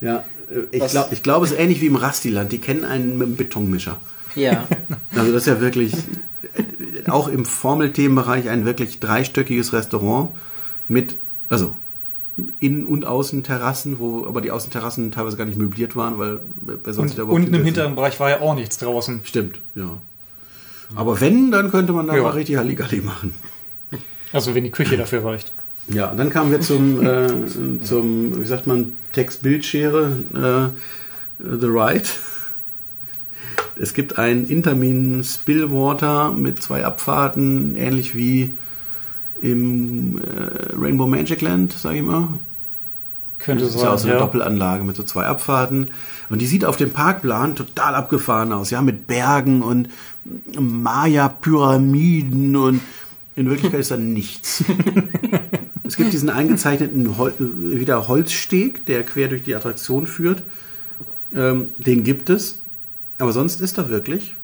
Ja, 0.00 0.24
äh, 0.50 0.76
ich 0.76 0.86
glaube, 0.88 1.14
ich 1.14 1.22
glaub, 1.22 1.42
es 1.42 1.52
ist 1.52 1.58
ähnlich 1.58 1.80
wie 1.80 1.86
im 1.86 1.96
Rastiland. 1.96 2.52
Die 2.52 2.58
kennen 2.58 2.84
einen 2.84 3.16
mit 3.18 3.26
einem 3.28 3.36
Betonmischer. 3.36 4.00
Ja, 4.34 4.66
Also 5.14 5.32
das 5.32 5.42
ist 5.42 5.46
ja 5.46 5.60
wirklich, 5.60 5.94
äh, 5.94 7.08
auch 7.10 7.28
im 7.28 7.44
Formelthemenbereich 7.44 8.48
ein 8.48 8.64
wirklich 8.64 9.00
dreistöckiges 9.00 9.72
Restaurant 9.72 10.30
mit, 10.88 11.16
also 11.48 11.76
Innen- 12.60 12.84
und 12.84 13.06
Außenterrassen, 13.06 13.98
wo 13.98 14.26
aber 14.26 14.42
die 14.42 14.50
Außenterrassen 14.50 15.10
teilweise 15.10 15.38
gar 15.38 15.46
nicht 15.46 15.58
möbliert 15.58 15.96
waren, 15.96 16.18
weil 16.18 16.40
wer 16.84 16.92
soll 16.92 17.08
sich 17.08 17.12
Und 17.12 17.18
da 17.18 17.22
überhaupt 17.22 17.40
unten 17.40 17.54
im 17.54 17.64
hinteren 17.64 17.94
Bereich 17.94 18.20
war 18.20 18.28
ja 18.28 18.40
auch 18.40 18.54
nichts 18.54 18.76
draußen. 18.76 19.20
Stimmt, 19.24 19.60
ja. 19.74 19.96
Aber 20.94 21.20
wenn, 21.20 21.50
dann 21.50 21.70
könnte 21.70 21.92
man 21.92 22.06
da 22.06 22.16
Ja. 22.16 22.22
mal 22.22 22.30
richtig 22.30 22.56
Halligalli 22.56 23.00
machen. 23.00 23.34
Also 24.32 24.54
wenn 24.54 24.64
die 24.64 24.70
Küche 24.70 24.96
dafür 24.98 25.24
reicht. 25.24 25.52
Ja, 25.88 26.10
und 26.10 26.16
dann 26.16 26.30
kamen 26.30 26.50
wir 26.50 26.60
zum, 26.60 27.04
äh, 27.04 27.28
zum 27.82 28.40
wie 28.40 28.46
sagt 28.46 28.66
man, 28.66 28.94
Text-Bildschere, 29.12 30.10
äh, 30.34 31.44
The 31.58 31.66
Ride. 31.66 32.08
Es 33.78 33.94
gibt 33.94 34.18
ein 34.18 34.46
Intermin 34.46 35.22
Spillwater 35.22 36.32
mit 36.32 36.62
zwei 36.62 36.84
Abfahrten, 36.84 37.76
ähnlich 37.76 38.16
wie 38.16 38.56
im 39.42 40.18
äh, 40.18 40.74
Rainbow 40.80 41.06
Magic 41.06 41.40
Land, 41.42 41.74
sag 41.78 41.94
ich 41.94 42.02
mal. 42.02 42.28
Könnte 43.38 43.64
Das 43.64 43.74
ist 43.74 43.82
ja 43.82 43.90
auch 43.90 43.98
so 43.98 44.04
sein, 44.04 44.12
eine 44.12 44.20
ja. 44.20 44.24
Doppelanlage 44.24 44.82
mit 44.82 44.96
so 44.96 45.02
zwei 45.02 45.26
Abfahrten. 45.26 45.88
Und 46.30 46.40
die 46.40 46.46
sieht 46.46 46.64
auf 46.64 46.76
dem 46.78 46.90
Parkplan 46.90 47.54
total 47.54 47.94
abgefahren 47.94 48.52
aus, 48.52 48.70
ja, 48.70 48.80
mit 48.80 49.06
Bergen 49.06 49.60
und 49.62 49.88
Maya-Pyramiden 50.58 52.56
und 52.56 52.80
in 53.34 53.50
Wirklichkeit 53.50 53.80
ist 53.80 53.90
da 53.90 53.96
nichts. 53.96 54.64
es 55.84 55.96
gibt 55.96 56.12
diesen 56.12 56.30
eingezeichneten 56.30 57.18
Hol 57.18 57.34
wieder 57.38 58.08
Holzsteg, 58.08 58.86
der 58.86 59.02
quer 59.02 59.28
durch 59.28 59.44
die 59.44 59.54
Attraktion 59.54 60.06
führt. 60.06 60.42
Ähm, 61.34 61.68
den 61.78 62.02
gibt 62.02 62.30
es. 62.30 62.58
Aber 63.18 63.32
sonst 63.32 63.60
ist 63.60 63.78
da 63.78 63.88
wirklich. 63.88 64.34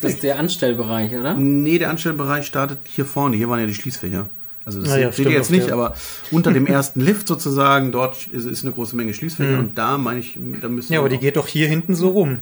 das 0.00 0.14
ist 0.14 0.22
der 0.22 0.38
Anstellbereich, 0.38 1.14
oder? 1.14 1.34
Nee, 1.34 1.78
der 1.78 1.90
Anstellbereich 1.90 2.46
startet 2.46 2.78
hier 2.84 3.04
vorne. 3.04 3.36
Hier 3.36 3.48
waren 3.48 3.60
ja 3.60 3.66
die 3.66 3.74
Schließfächer. 3.74 4.28
Also 4.64 4.82
das 4.82 4.92
Ah 4.92 4.98
ja, 4.98 5.12
seht 5.12 5.26
ihr 5.26 5.32
jetzt 5.32 5.52
nicht, 5.52 5.70
aber 5.70 5.94
unter 6.32 6.52
dem 6.52 6.66
ersten 6.66 7.00
Lift 7.00 7.28
sozusagen, 7.28 7.92
dort 7.92 8.26
ist, 8.26 8.46
ist 8.46 8.64
eine 8.64 8.72
große 8.72 8.96
Menge 8.96 9.14
Schließfächer 9.14 9.60
und 9.60 9.78
da 9.78 9.96
meine 9.96 10.18
ich, 10.18 10.36
da 10.60 10.68
müssen 10.68 10.88
Mhm. 10.88 10.94
Ja, 10.94 11.00
aber 11.00 11.10
wir 11.10 11.16
die 11.16 11.24
geht 11.24 11.36
doch 11.36 11.46
hier 11.46 11.68
hinten 11.68 11.94
so 11.94 12.08
rum. 12.08 12.40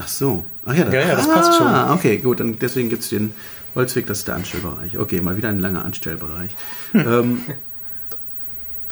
Ach 0.00 0.08
so. 0.08 0.44
Ach 0.64 0.74
ja, 0.74 0.88
Ja, 0.90 1.00
ja, 1.08 1.14
das 1.14 1.28
passt 1.28 1.56
schon. 1.58 1.66
Ah, 1.66 1.92
okay, 1.94 2.18
gut. 2.18 2.40
Dann 2.40 2.58
deswegen 2.58 2.88
gibt 2.88 3.02
es 3.02 3.10
den 3.10 3.34
Holzweg, 3.74 4.06
das 4.06 4.18
ist 4.18 4.28
der 4.28 4.36
Anstellbereich. 4.36 4.98
Okay, 4.98 5.20
mal 5.20 5.36
wieder 5.36 5.48
ein 5.48 5.58
langer 5.58 5.84
Anstellbereich. 5.84 6.50
ähm, 6.94 7.42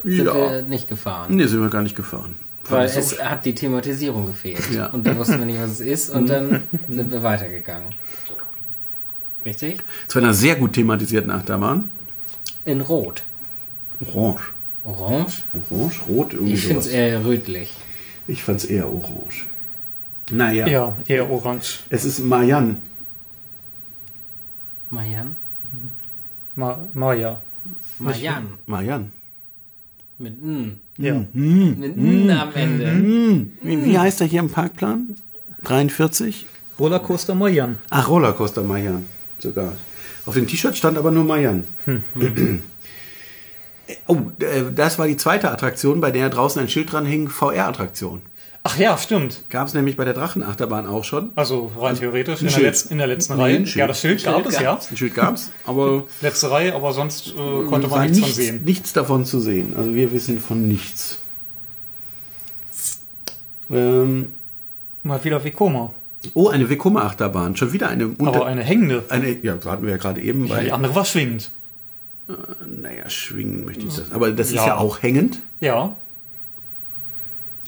Sind 0.05 0.27
ja. 0.27 0.35
wir 0.35 0.63
nicht 0.63 0.89
gefahren. 0.89 1.35
Nee, 1.37 1.47
sind 1.47 1.61
wir 1.61 1.71
gar 1.71 1.83
nicht 1.83 1.97
gefahren. 1.97 2.37
Weil 2.69 2.87
es 2.87 3.11
so- 3.11 3.19
hat 3.19 3.45
die 3.47 3.55
Thematisierung 3.55 4.27
gefehlt. 4.27 4.71
Ja. 4.73 4.87
Und 4.89 5.07
da 5.07 5.17
wussten 5.17 5.39
wir 5.39 5.47
nicht, 5.47 5.61
was 5.61 5.71
es 5.71 5.81
ist. 5.81 6.11
Und 6.11 6.29
dann 6.29 6.63
sind 6.89 7.11
wir 7.11 7.23
weitergegangen. 7.23 7.95
Richtig? 9.45 9.81
Zu 10.09 10.19
einer 10.19 10.35
sehr 10.35 10.57
gut 10.57 10.75
thematisierten 10.75 11.31
Achterbahn. 11.31 11.89
In 12.65 12.81
Rot. 12.83 13.23
Orange. 14.05 14.43
Orange? 14.85 15.43
Orange, 15.71 16.01
rot, 16.09 16.33
irgendwie 16.35 16.55
Ich 16.55 16.63
finde 16.67 16.81
es 16.81 16.87
eher 16.87 17.25
rötlich. 17.25 17.73
Ich 18.27 18.43
fand 18.43 18.59
es 18.59 18.67
eher 18.67 18.93
orange. 18.93 19.47
Naja, 20.31 20.67
Ja, 20.67 20.97
eher 21.07 21.31
orange. 21.31 21.81
es 21.89 22.05
ist 22.05 22.19
Mayan. 22.21 22.77
Mayan? 24.91 25.37
Ma 26.55 26.79
Maya. 26.95 27.41
Mayan. 27.99 28.47
Mayan. 28.67 29.13
Mit 30.19 30.43
N. 30.43 30.81
Ja. 30.97 31.25
Mit 31.33 31.97
N 31.97 32.31
am 32.31 32.53
Ende. 32.55 32.91
Hm, 32.91 33.53
wie, 33.63 33.85
wie 33.85 33.99
heißt 33.99 34.21
er 34.21 34.27
hier 34.27 34.41
im 34.41 34.51
Parkplan? 34.51 35.15
43? 35.65 36.47
Rollercoaster 36.79 37.35
Mayan. 37.35 37.79
Ach, 37.91 38.09
Rollercoaster 38.09 38.63
Mayan 38.63 39.07
sogar. 39.39 39.73
Auf 40.27 40.35
dem 40.35 40.47
T-Shirt 40.47 40.77
stand 40.77 40.99
aber 40.99 41.11
nur 41.11 41.25
Mayan. 41.25 41.65
Oh, 44.07 44.17
äh, 44.41 44.73
das 44.75 44.99
war 44.99 45.07
die 45.07 45.17
zweite 45.17 45.51
Attraktion, 45.51 46.01
bei 46.01 46.11
der 46.11 46.29
draußen 46.29 46.61
ein 46.61 46.69
Schild 46.69 46.93
dran 46.93 47.07
hing, 47.07 47.29
VR-Attraktion. 47.29 48.21
Ach 48.65 48.77
ja, 48.79 48.99
stimmt. 48.99 49.45
Gab 49.49 49.69
es 49.69 49.75
nämlich 49.75 49.97
bei 49.97 50.05
der 50.05 50.13
Drachenachterbahn 50.15 50.87
auch 50.87 51.05
schon. 51.05 51.31
Also 51.37 51.71
rein 51.79 51.97
theoretisch 51.97 52.41
in 52.41 52.49
der, 52.49 52.53
Schild. 52.55 52.67
Letz-, 52.75 52.91
in 52.91 52.99
der 52.99 53.07
letzten 53.07 53.37
Nee, 53.37 53.43
Reihe. 53.43 53.55
Schild. 53.67 53.77
Ja, 53.77 53.87
das 53.87 54.01
Schild 54.01 54.25
gab 54.25 54.45
es, 54.47 54.61
ja. 54.61 54.79
Ein 54.91 54.97
Schild 54.97 55.15
gab's, 55.15 55.51
aber 55.65 56.05
Letzte 56.21 56.51
Reihe, 56.51 56.75
aber 56.75 56.93
sonst 56.93 57.29
äh, 57.29 57.67
konnte 57.67 57.89
man 57.89 58.03
nichts 58.03 58.19
nichts, 58.19 58.35
von 58.35 58.45
sehen. 58.45 58.65
nichts 58.65 58.93
davon 58.93 59.25
zu 59.25 59.41
sehen. 59.41 59.73
Also 59.77 59.95
wir 59.95 60.13
wissen 60.13 60.39
von 60.41 60.69
nichts. 60.69 61.19
Ähm, 63.71 64.31
Mal 65.03 65.23
wieder 65.25 65.43
Vekoma. 65.43 65.93
oh, 66.35 66.49
eine 66.49 66.69
Vekoma-Achterbahn. 66.69 67.57
Schon 67.57 67.73
wieder 67.73 67.89
eine 67.89 68.09
unter, 68.09 68.27
Aber 68.35 68.47
eine 68.47 68.63
hängende. 68.65 69.05
eine, 69.09 69.31
ja, 69.43 69.55
das 69.57 69.67
hatten 69.67 69.85
wir 69.85 69.91
ja 69.93 69.97
gerade 69.97 70.21
eben 70.21 70.47
Ja, 70.47 70.57
bei, 70.57 70.65
die 70.65 70.73
andere 70.73 70.95
war 70.95 71.05
schwingend. 71.05 71.51
naja, 72.67 73.09
schwingen 73.09 73.65
möchte 73.65 73.87
ich 73.87 73.95
das. 73.95 74.11
Aber 74.13 74.31
das 74.33 74.49
ist 74.49 74.55
Ja. 74.57 74.67
ja 74.67 74.77
auch 74.77 75.01
hängend. 75.03 75.39
Ja. 75.61 75.97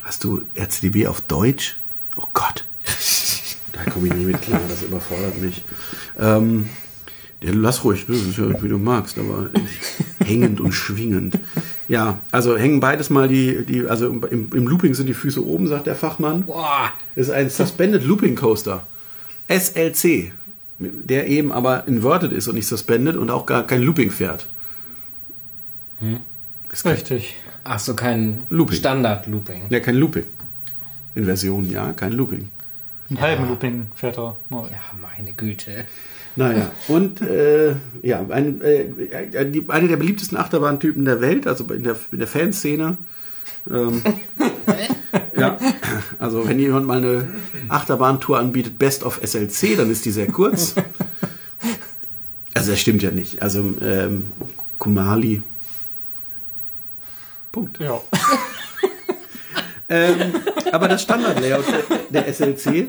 Hast 0.02 0.24
du 0.24 0.42
RCDB 0.56 1.06
auf 1.06 1.20
Deutsch? 1.22 1.78
Oh 2.16 2.26
Gott. 2.32 2.64
Da 3.72 3.88
komme 3.88 4.08
ich 4.08 4.14
nicht 4.14 4.26
mit 4.26 4.42
klar, 4.42 4.60
das 4.68 4.82
überfordert 4.82 5.40
mich. 5.40 5.62
Ähm, 6.18 6.68
ja, 7.40 7.50
lass 7.54 7.82
ruhig, 7.82 8.04
das 8.06 8.18
ist 8.18 8.36
ja, 8.36 8.62
wie 8.62 8.68
du 8.68 8.76
magst, 8.76 9.16
aber 9.16 9.48
hängend 10.24 10.60
und 10.60 10.72
schwingend. 10.72 11.38
Ja, 11.88 12.18
also 12.30 12.58
hängen 12.58 12.80
beides 12.80 13.08
mal 13.08 13.26
die, 13.28 13.64
die 13.64 13.86
also 13.86 14.08
im, 14.08 14.50
im 14.52 14.66
Looping 14.66 14.92
sind 14.92 15.06
die 15.06 15.14
Füße 15.14 15.42
oben, 15.44 15.66
sagt 15.66 15.86
der 15.86 15.94
Fachmann. 15.94 16.44
Boah. 16.44 16.92
Das 17.14 17.28
ist 17.28 17.32
ein 17.32 17.48
Suspended 17.48 18.04
Looping 18.04 18.36
Coaster. 18.36 18.82
SLC. 19.48 20.32
Der 20.78 21.28
eben 21.28 21.52
aber 21.52 21.86
inverted 21.86 22.32
ist 22.32 22.48
und 22.48 22.56
nicht 22.56 22.66
suspended 22.66 23.16
und 23.16 23.30
auch 23.30 23.46
gar 23.46 23.66
kein 23.66 23.82
Looping 23.82 24.10
fährt. 24.10 24.46
Ist 26.70 26.84
kein, 26.84 26.92
Richtig. 26.94 27.36
Ach 27.72 27.78
so, 27.78 27.94
kein 27.94 28.42
Looping. 28.48 28.78
Standard-Looping. 28.78 29.66
ja, 29.70 29.78
kein 29.78 29.94
Looping. 29.94 30.24
Inversion, 31.14 31.70
ja, 31.70 31.92
kein 31.92 32.10
Looping. 32.10 32.50
Einen 33.08 33.20
halben 33.20 33.46
Looping 33.46 33.86
fährt 33.94 34.18
er 34.18 34.36
mal. 34.48 34.68
Ja, 34.72 34.80
meine 35.00 35.32
Güte. 35.34 35.84
Naja, 36.34 36.72
und 36.88 37.20
äh, 37.22 37.76
ja, 38.02 38.26
ein, 38.28 38.60
äh, 38.60 39.44
die, 39.44 39.64
eine 39.68 39.86
der 39.86 39.98
beliebtesten 39.98 40.36
Achterbahntypen 40.36 41.04
der 41.04 41.20
Welt, 41.20 41.46
also 41.46 41.62
in 41.72 41.84
der, 41.84 41.94
in 42.10 42.18
der 42.18 42.26
Fanszene. 42.26 42.98
Ähm, 43.70 44.02
ja, 45.38 45.56
also 46.18 46.48
wenn 46.48 46.58
jemand 46.58 46.88
mal 46.88 46.98
eine 46.98 47.28
Achterbahntour 47.68 48.36
anbietet, 48.40 48.80
Best 48.80 49.04
of 49.04 49.20
SLC, 49.24 49.76
dann 49.76 49.92
ist 49.92 50.04
die 50.04 50.10
sehr 50.10 50.26
kurz. 50.26 50.74
Also 52.52 52.72
das 52.72 52.80
stimmt 52.80 53.04
ja 53.04 53.12
nicht. 53.12 53.42
Also 53.42 53.74
ähm, 53.80 54.24
Kumali. 54.80 55.42
Punkt. 57.52 57.78
Ja. 57.78 58.00
Ähm, 59.92 60.34
aber 60.70 60.86
das 60.86 61.02
Standard-Layout 61.02 61.64
der, 62.10 62.32
SLC 62.32 62.86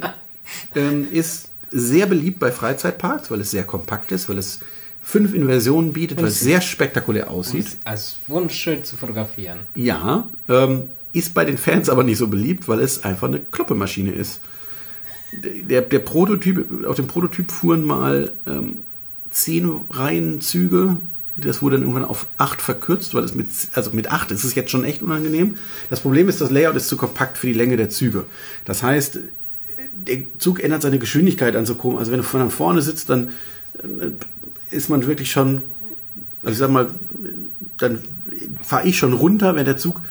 ähm, 0.76 1.08
ist 1.12 1.50
sehr 1.72 2.06
beliebt 2.06 2.40
bei 2.40 2.52
Freizeitparks, 2.52 3.32
weil 3.32 3.42
es 3.42 3.50
sehr 3.50 3.64
kompakt 3.64 4.12
ist, 4.12 4.30
weil 4.30 4.38
es 4.38 4.60
fünf 5.02 5.34
Inversionen 5.34 5.94
bietet, 5.94 6.20
weil 6.20 6.28
es 6.28 6.40
sehr 6.40 6.62
spektakulär 6.62 7.32
aussieht. 7.32 7.66
Als 7.86 8.18
wunderschön 8.28 8.84
zu 8.84 8.96
fotografieren. 8.98 9.62
Ja, 9.74 10.30
ähm, 10.48 10.90
ist 11.12 11.34
bei 11.34 11.44
den 11.44 11.58
Fans 11.58 11.90
aber 11.90 12.04
nicht 12.04 12.20
so 12.20 12.28
beliebt, 12.28 12.68
weil 12.68 12.80
es 12.80 13.04
einfach 13.04 13.28
eine 13.28 13.40
Kloppemaschine 13.40 14.12
ist. 14.12 14.40
Der, 15.34 15.82
der 15.82 16.00
Prototyp, 16.00 16.86
auf 16.86 16.98
dem 16.98 17.08
Prototyp 17.08 17.52
fuhren 17.52 17.84
mal 17.84 18.32
ähm, 18.46 18.80
zehn 19.32 19.82
Reihenzüge. 19.90 20.98
Das 21.46 21.62
wurde 21.62 21.76
dann 21.76 21.84
irgendwann 21.84 22.06
auf 22.06 22.26
acht 22.38 22.62
verkürzt, 22.62 23.14
weil 23.14 23.24
es 23.24 23.34
mit, 23.34 23.48
also 23.74 23.92
mit 23.92 24.12
acht 24.12 24.32
ist 24.32 24.44
es 24.44 24.56
jetzt 24.56 24.72
schon 24.72 24.84
echt 24.84 25.02
unangenehm. 25.02 25.56
Das 25.90 26.00
Problem 26.00 26.30
ist, 26.30 26.42
das 26.42 26.52
Layout 26.52 26.76
ist 26.76 26.88
zu 26.88 26.98
kompakt 26.98 27.38
für 27.38 27.48
die 27.48 27.54
Länge 27.54 27.78
der 27.78 27.90
Züge. 27.90 28.26
Das 28.66 28.84
heißt, 28.84 29.20
der 29.94 30.18
Zug 30.38 30.64
ändert 30.64 30.82
seine 30.82 31.00
Geschwindigkeit 31.00 31.56
an 31.56 31.66
so 31.66 31.76
komisch. 31.76 32.00
Also 32.00 32.12
wenn 32.12 32.20
du 32.20 32.24
von 32.24 32.50
vorne 32.50 32.82
sitzt, 32.82 33.10
dann 33.10 33.30
äh, 33.78 34.76
ist 34.76 34.90
man 34.90 35.06
wirklich 35.06 35.32
schon, 35.32 35.62
also 36.44 36.54
ich 36.54 36.58
sag 36.58 36.70
mal, 36.70 36.88
dann 37.78 38.00
fahre 38.62 38.88
ich 38.88 38.98
schon 38.98 39.14
runter, 39.14 39.56
wenn 39.56 39.66
der 39.66 39.78
Zug 39.78 40.02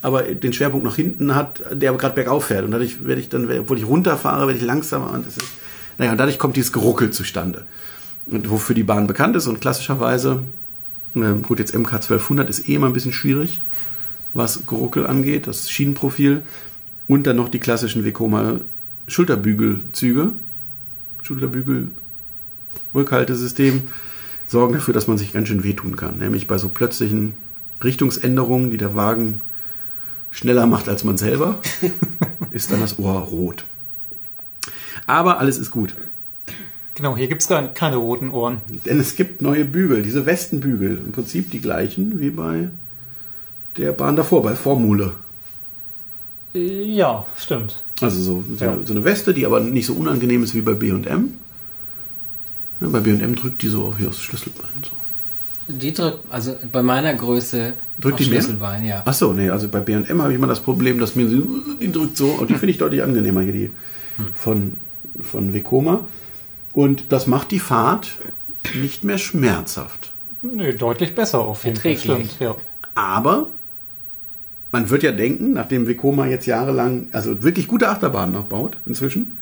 aber 0.00 0.22
den 0.22 0.52
Schwerpunkt 0.52 0.84
noch 0.84 0.96
hinten 0.96 1.34
hat, 1.34 1.60
der 1.72 1.90
aber 1.90 1.98
gerade 1.98 2.14
bergauf 2.14 2.46
fährt. 2.46 2.64
Und 2.64 2.70
dadurch 2.70 3.04
werde 3.04 3.20
ich 3.20 3.28
dann, 3.28 3.50
obwohl 3.58 3.78
ich 3.78 3.86
runterfahre, 3.86 4.46
werde 4.46 4.58
ich 4.58 4.64
langsamer. 4.64 5.12
Und 5.12 5.26
das 5.26 5.36
ist, 5.36 5.48
naja, 5.98 6.12
und 6.12 6.18
dadurch 6.18 6.38
kommt 6.38 6.56
dieses 6.56 6.72
Geruckel 6.72 7.10
zustande. 7.10 7.66
Und 8.30 8.48
wofür 8.48 8.74
die 8.74 8.84
Bahn 8.84 9.06
bekannt 9.06 9.34
ist 9.36 9.46
und 9.46 9.60
klassischerweise, 9.60 10.42
ähm, 11.14 11.42
gut, 11.42 11.58
jetzt 11.58 11.74
MK 11.74 11.94
1200 11.94 12.48
ist 12.48 12.68
eh 12.68 12.74
immer 12.74 12.86
ein 12.86 12.92
bisschen 12.92 13.12
schwierig, 13.12 13.60
was 14.34 14.66
Geruckel 14.66 15.06
angeht, 15.06 15.46
das 15.46 15.70
Schienenprofil. 15.70 16.42
Und 17.06 17.26
dann 17.26 17.36
noch 17.36 17.48
die 17.48 17.60
klassischen 17.60 18.04
Vekoma 18.04 18.60
Schulterbügelzüge, 19.06 20.32
Schulterbügel, 21.22 21.88
Rückhaltesystem, 22.94 23.82
sorgen 24.46 24.74
dafür, 24.74 24.94
dass 24.94 25.06
man 25.06 25.18
sich 25.18 25.32
ganz 25.32 25.48
schön 25.48 25.64
wehtun 25.64 25.96
kann. 25.96 26.18
Nämlich 26.18 26.46
bei 26.46 26.58
so 26.58 26.68
plötzlichen 26.68 27.34
Richtungsänderungen, 27.82 28.70
die 28.70 28.76
der 28.76 28.94
Wagen 28.94 29.40
schneller 30.30 30.66
macht 30.66 30.88
als 30.88 31.04
man 31.04 31.16
selber, 31.16 31.58
ist 32.50 32.70
dann 32.70 32.80
das 32.80 32.98
Ohr 32.98 33.20
rot. 33.20 33.64
Aber 35.06 35.38
alles 35.38 35.58
ist 35.58 35.70
gut. 35.70 35.94
Genau, 36.98 37.16
hier 37.16 37.28
gibt 37.28 37.42
es 37.42 37.48
keine 37.74 37.94
roten 37.96 38.32
Ohren. 38.32 38.60
Denn 38.84 38.98
es 38.98 39.14
gibt 39.14 39.40
neue 39.40 39.64
Bügel, 39.64 40.02
diese 40.02 40.26
Westenbügel. 40.26 40.98
Im 41.06 41.12
Prinzip 41.12 41.48
die 41.52 41.60
gleichen 41.60 42.18
wie 42.18 42.30
bei 42.30 42.70
der 43.76 43.92
Bahn 43.92 44.16
davor, 44.16 44.42
bei 44.42 44.56
Formule. 44.56 45.12
Ja, 46.54 47.24
stimmt. 47.36 47.84
Also 48.00 48.20
so, 48.20 48.44
so, 48.56 48.64
Ja. 48.64 48.76
so 48.84 48.94
eine 48.94 49.04
Weste, 49.04 49.32
die 49.32 49.46
aber 49.46 49.60
nicht 49.60 49.86
so 49.86 49.94
unangenehm 49.94 50.42
ist 50.42 50.56
wie 50.56 50.60
bei 50.60 50.74
B&M. 50.74 51.34
Ja, 52.80 52.88
bei 52.88 52.98
B&M 52.98 53.36
drückt 53.36 53.62
die 53.62 53.68
so 53.68 53.94
hier 53.96 54.08
aufs 54.08 54.20
Schlüsselbein. 54.20 54.68
So. 54.82 54.96
Die 55.72 55.92
drückt, 55.92 56.18
also 56.32 56.56
bei 56.72 56.82
meiner 56.82 57.14
Größe 57.14 57.74
Drückt 58.00 58.18
die 58.18 58.24
mehr? 58.24 58.40
Schlüsselbein, 58.40 58.84
ja. 58.84 59.02
Ach 59.04 59.14
so, 59.14 59.32
nee, 59.32 59.50
also 59.50 59.68
bei 59.68 59.78
B&M 59.78 60.20
habe 60.20 60.32
ich 60.32 60.36
immer 60.36 60.48
das 60.48 60.58
Problem, 60.58 60.98
dass 60.98 61.14
mir 61.14 61.26
die 61.80 61.92
drückt 61.92 62.16
so 62.16 62.26
und 62.26 62.50
die 62.50 62.54
finde 62.58 62.72
ich 62.72 62.78
deutlich 62.78 63.04
angenehmer 63.04 63.42
hier, 63.42 63.52
die 63.52 63.70
von, 64.34 64.78
von 65.22 65.54
Vekoma. 65.54 66.06
Und 66.72 67.12
das 67.12 67.26
macht 67.26 67.50
die 67.50 67.58
Fahrt 67.58 68.12
nicht 68.74 69.04
mehr 69.04 69.18
schmerzhaft. 69.18 70.10
Nee, 70.42 70.72
deutlich 70.72 71.14
besser 71.14 71.40
auf 71.40 71.64
jeden 71.64 71.76
Fall. 71.78 71.96
Stimmt, 71.96 72.38
ja. 72.40 72.54
Aber 72.94 73.48
man 74.70 74.90
wird 74.90 75.02
ja 75.02 75.12
denken, 75.12 75.52
nachdem 75.54 75.88
Vekoma 75.88 76.26
jetzt 76.26 76.46
jahrelang, 76.46 77.08
also 77.12 77.42
wirklich 77.42 77.66
gute 77.66 77.88
Achterbahnen 77.88 78.34
noch 78.34 78.44
baut 78.46 78.76
inzwischen, 78.86 79.38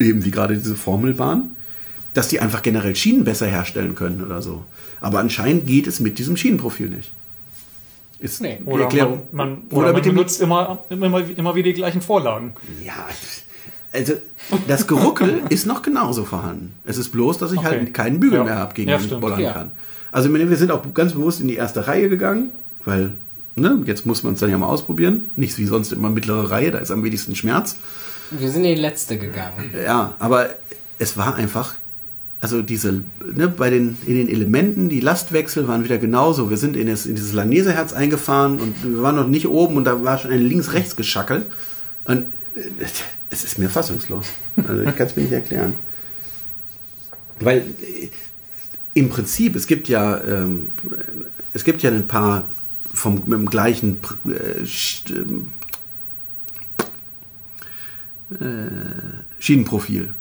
eben 0.00 0.24
wie 0.24 0.30
gerade 0.30 0.56
diese 0.56 0.74
Formelbahn, 0.74 1.56
dass 2.14 2.28
die 2.28 2.40
einfach 2.40 2.62
generell 2.62 2.94
Schienen 2.96 3.24
besser 3.24 3.46
herstellen 3.46 3.94
können 3.94 4.22
oder 4.22 4.42
so. 4.42 4.64
Aber 5.00 5.20
anscheinend 5.20 5.66
geht 5.66 5.86
es 5.86 6.00
mit 6.00 6.18
diesem 6.18 6.36
Schienenprofil 6.36 6.88
nicht. 6.90 7.12
Ist 8.18 8.40
Nee. 8.40 8.58
die 8.60 8.66
Oder 8.70 8.84
Erklärung. 8.84 9.22
man, 9.32 9.48
man, 9.50 9.58
oder, 9.70 9.76
oder 9.76 9.86
man 9.86 9.94
mit 9.96 10.04
dem 10.04 10.14
benutzt 10.14 10.40
immer, 10.40 10.84
immer, 10.90 11.28
immer 11.28 11.54
wieder 11.54 11.68
die 11.70 11.74
gleichen 11.74 12.02
Vorlagen. 12.02 12.52
Ja, 12.84 13.08
also 13.92 14.14
das 14.68 14.86
Geruckel 14.86 15.42
ist 15.50 15.66
noch 15.66 15.82
genauso 15.82 16.24
vorhanden. 16.24 16.72
Es 16.84 16.98
ist 16.98 17.10
bloß, 17.10 17.38
dass 17.38 17.52
ich 17.52 17.58
Okay. 17.58 17.68
halt 17.68 17.94
keinen 17.94 18.20
Bügel 18.20 18.38
Ja. 18.38 18.44
mehr 18.44 18.56
habe, 18.56 18.74
gegen 18.74 18.90
Ja, 18.90 18.98
den 18.98 19.06
ich 19.06 19.14
bollern 19.20 19.40
Ja. 19.40 19.52
kann. 19.52 19.70
Also 20.10 20.32
wir 20.32 20.56
sind 20.56 20.70
auch 20.70 20.82
ganz 20.94 21.12
bewusst 21.14 21.40
in 21.40 21.48
die 21.48 21.56
erste 21.56 21.86
Reihe 21.86 22.08
gegangen, 22.08 22.50
weil 22.84 23.12
ne, 23.56 23.82
jetzt 23.86 24.04
muss 24.06 24.22
man 24.22 24.34
es 24.34 24.40
dann 24.40 24.50
ja 24.50 24.58
mal 24.58 24.66
ausprobieren. 24.66 25.30
Nicht 25.36 25.58
wie 25.58 25.66
sonst 25.66 25.92
immer 25.92 26.10
mittlere 26.10 26.50
Reihe, 26.50 26.70
da 26.70 26.78
ist 26.78 26.90
am 26.90 27.02
wenigsten 27.04 27.34
Schmerz. 27.34 27.76
Wir 28.30 28.50
sind 28.50 28.64
in 28.64 28.74
die 28.76 28.80
letzte 28.80 29.18
gegangen. 29.18 29.70
Ja, 29.84 30.14
aber 30.18 30.48
es 30.98 31.16
war 31.18 31.34
einfach, 31.34 31.74
also 32.40 32.62
diese, 32.62 33.02
ne, 33.34 33.48
bei 33.48 33.68
den, 33.70 33.96
in 34.06 34.16
den 34.16 34.28
Elementen, 34.28 34.88
die 34.88 35.00
Lastwechsel 35.00 35.68
waren 35.68 35.84
wieder 35.84 35.98
genauso. 35.98 36.48
Wir 36.50 36.56
sind 36.56 36.76
in, 36.76 36.86
das, 36.86 37.04
in 37.06 37.14
dieses 37.14 37.32
Lanese-Herz 37.34 37.92
eingefahren 37.92 38.58
und 38.58 38.74
wir 38.84 39.02
waren 39.02 39.16
noch 39.16 39.28
nicht 39.28 39.48
oben 39.48 39.76
und 39.76 39.84
da 39.84 40.02
war 40.02 40.18
schon 40.18 40.30
ein 40.30 40.40
links-rechts-Geschackel. 40.46 41.44
Und 42.06 42.26
äh, 42.54 42.60
es 43.32 43.44
ist 43.44 43.58
mir 43.58 43.70
fassungslos. 43.70 44.26
Also 44.68 44.82
ich 44.82 44.96
kann 44.96 45.06
es 45.06 45.16
mir 45.16 45.22
nicht 45.22 45.32
erklären. 45.32 45.74
Weil 47.40 47.58
äh, 47.58 48.10
im 48.94 49.08
Prinzip, 49.08 49.56
es 49.56 49.66
gibt 49.66 49.88
ja, 49.88 50.22
ähm, 50.22 50.68
es 51.54 51.64
gibt 51.64 51.82
ja 51.82 51.90
ein 51.90 52.06
paar 52.06 52.44
vom 52.94 53.22
mit 53.26 53.38
dem 53.38 53.46
gleichen 53.46 53.98
äh, 54.26 54.62
Sch- 54.64 55.10
ähm, 55.14 55.48
Schienenprofil. 59.38 60.14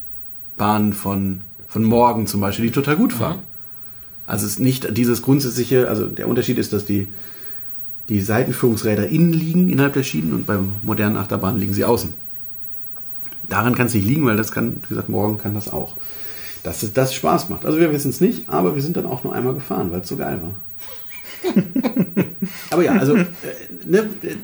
Bahnen 0.58 0.94
von, 0.94 1.42
von 1.68 1.84
morgen 1.84 2.28
zum 2.28 2.42
Beispiel, 2.42 2.66
die 2.66 2.72
total 2.72 2.96
gut 2.96 3.14
fahren. 3.14 3.40
Also 4.28 4.46
es 4.46 4.54
ist 4.54 4.60
nicht 4.60 4.98
dieses 4.98 5.22
grundsätzliche, 5.22 5.90
also 5.90 6.08
der 6.08 6.28
Unterschied 6.28 6.58
ist, 6.58 6.72
dass 6.72 6.86
die, 6.86 7.08
die 8.10 8.22
Seitenführungsräder 8.22 9.08
innen 9.08 9.34
liegen 9.34 9.70
innerhalb 9.70 9.94
der 9.94 10.04
Schienen 10.04 10.34
und 10.34 10.46
beim 10.46 10.74
modernen 10.84 11.18
Achterbahn 11.18 11.58
liegen 11.58 11.74
sie 11.74 11.84
außen. 11.84 12.14
Daran 13.52 13.76
kann 13.76 13.88
es 13.88 13.94
nicht 13.94 14.06
liegen, 14.06 14.26
weil 14.26 14.38
das 14.38 14.54
kann, 14.54 14.78
wie 14.84 14.88
gesagt, 14.88 15.10
morgen 15.10 15.38
kann 15.38 15.54
das 15.54 15.68
auch. 15.68 15.98
Dass 16.64 16.84
es 16.84 16.94
das 16.94 17.14
Spaß 17.14 17.50
macht. 17.50 17.66
Also 17.66 17.80
wir 17.80 17.92
wissen 17.92 18.10
es 18.10 18.22
nicht, 18.22 18.48
aber 18.48 18.76
wir 18.76 18.82
sind 18.82 18.96
dann 18.96 19.06
auch 19.06 19.26
nur 19.26 19.36
einmal 19.36 19.54
gefahren, 19.54 19.92
weil 19.92 20.00
es 20.02 20.08
so 20.08 20.16
geil 20.16 20.42
war. 20.42 20.56
Aber 22.70 22.84
ja, 22.84 22.94
also, 22.94 23.18
äh, 23.18 23.26
ne, 23.86 24.10
äh, 24.22 24.36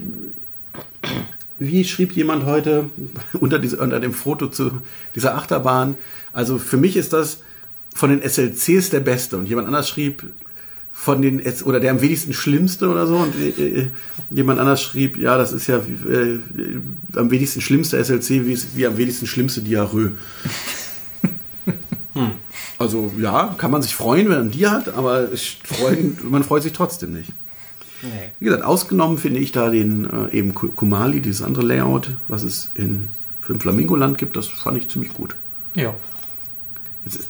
wie 1.58 1.86
schrieb 1.86 2.12
jemand 2.14 2.46
heute 2.46 2.90
unter, 3.40 3.60
diese, 3.60 3.78
unter 3.78 4.00
dem 4.02 4.14
Foto 4.14 4.48
zu 4.48 4.82
dieser 5.16 5.36
Achterbahn? 5.36 5.96
Also 6.34 6.58
für 6.58 6.78
mich 6.78 6.98
ist 6.98 7.14
das 7.14 7.40
von 7.96 8.10
den 8.10 8.28
SLCs 8.28 8.90
der 8.90 9.00
beste. 9.00 9.38
Und 9.38 9.48
jemand 9.48 9.68
anders 9.68 9.88
schrieb 9.88 10.24
von 11.00 11.22
den 11.22 11.42
oder 11.64 11.80
der 11.80 11.92
am 11.92 12.02
wenigsten 12.02 12.34
schlimmste 12.34 12.90
oder 12.90 13.06
so. 13.08 13.18
Und 13.18 13.34
äh, 13.36 13.50
äh, 13.82 13.88
jemand 14.32 14.60
anders 14.60 14.82
schrieb, 14.82 15.16
ja, 15.16 15.38
das 15.38 15.54
ist 15.54 15.68
ja 15.68 15.78
äh, 15.78 16.40
am 17.16 17.30
wenigsten 17.30 17.62
schlimmste 17.62 18.04
SLC 18.04 18.46
wie, 18.46 18.58
wie 18.76 18.86
am 18.88 18.98
wenigsten 18.98 19.28
schlimmste 19.28 19.62
Diarrhoe. 19.62 20.12
Also 22.80 23.12
ja, 23.20 23.56
kann 23.58 23.70
man 23.72 23.82
sich 23.84 23.96
freuen, 23.96 24.30
wenn 24.30 24.38
man 24.40 24.52
die 24.52 24.68
hat, 24.68 24.90
aber 24.90 25.28
freuen, 25.64 26.18
man 26.30 26.44
freut 26.44 26.64
sich 26.64 26.74
trotzdem 26.74 27.14
nicht. 27.14 27.32
Nee. 28.02 28.10
Wie 28.40 28.46
gesagt, 28.46 28.64
ausgenommen 28.64 29.18
finde 29.18 29.40
ich 29.40 29.52
da 29.52 29.70
den 29.70 30.08
äh, 30.10 30.36
eben 30.36 30.54
Ku- 30.56 30.70
Kumali, 30.70 31.20
dieses 31.22 31.42
andere 31.42 31.66
Layout, 31.66 32.12
was 32.28 32.44
es 32.44 32.72
in, 32.76 33.10
für 33.42 33.54
ein 33.54 33.60
Flamingoland 33.60 34.18
gibt, 34.18 34.36
das 34.36 34.48
fand 34.48 34.78
ich 34.78 34.88
ziemlich 34.90 35.14
gut. 35.14 35.36
Ja. 35.76 35.94
Jetzt 37.06 37.16
ist 37.18 37.30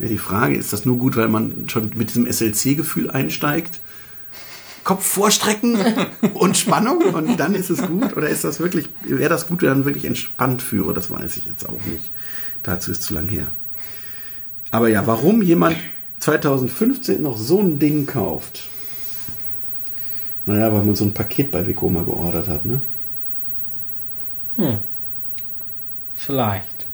ja, 0.00 0.08
die 0.08 0.18
Frage, 0.18 0.56
ist 0.56 0.72
das 0.72 0.84
nur 0.84 0.98
gut, 0.98 1.16
weil 1.16 1.28
man 1.28 1.68
schon 1.68 1.90
mit 1.94 2.10
diesem 2.10 2.30
SLC-Gefühl 2.30 3.10
einsteigt? 3.10 3.80
Kopf 4.82 5.04
vorstrecken 5.04 5.76
und 6.34 6.56
Spannung 6.56 7.02
und 7.14 7.36
dann 7.38 7.54
ist 7.54 7.68
es 7.68 7.82
gut? 7.82 8.16
Oder 8.16 8.28
ist 8.28 8.44
das 8.44 8.60
wirklich, 8.60 8.88
wäre 9.04 9.28
das 9.28 9.46
gut, 9.46 9.60
wenn 9.60 9.68
dann 9.68 9.84
wirklich 9.84 10.06
entspannt 10.06 10.62
führe? 10.62 10.94
Das 10.94 11.10
weiß 11.10 11.36
ich 11.36 11.44
jetzt 11.46 11.68
auch 11.68 11.84
nicht. 11.84 12.10
Dazu 12.62 12.90
ist 12.90 13.02
zu 13.02 13.14
lang 13.14 13.28
her. 13.28 13.46
Aber 14.70 14.88
ja, 14.88 15.06
warum 15.06 15.42
jemand 15.42 15.76
2015 16.20 17.22
noch 17.22 17.36
so 17.36 17.60
ein 17.60 17.78
Ding 17.78 18.06
kauft? 18.06 18.68
Naja, 20.46 20.72
weil 20.72 20.82
man 20.82 20.96
so 20.96 21.04
ein 21.04 21.14
Paket 21.14 21.50
bei 21.50 21.66
Vekoma 21.66 22.02
geordert 22.02 22.48
hat, 22.48 22.64
ne? 22.64 22.80
Vielleicht. 26.14 26.86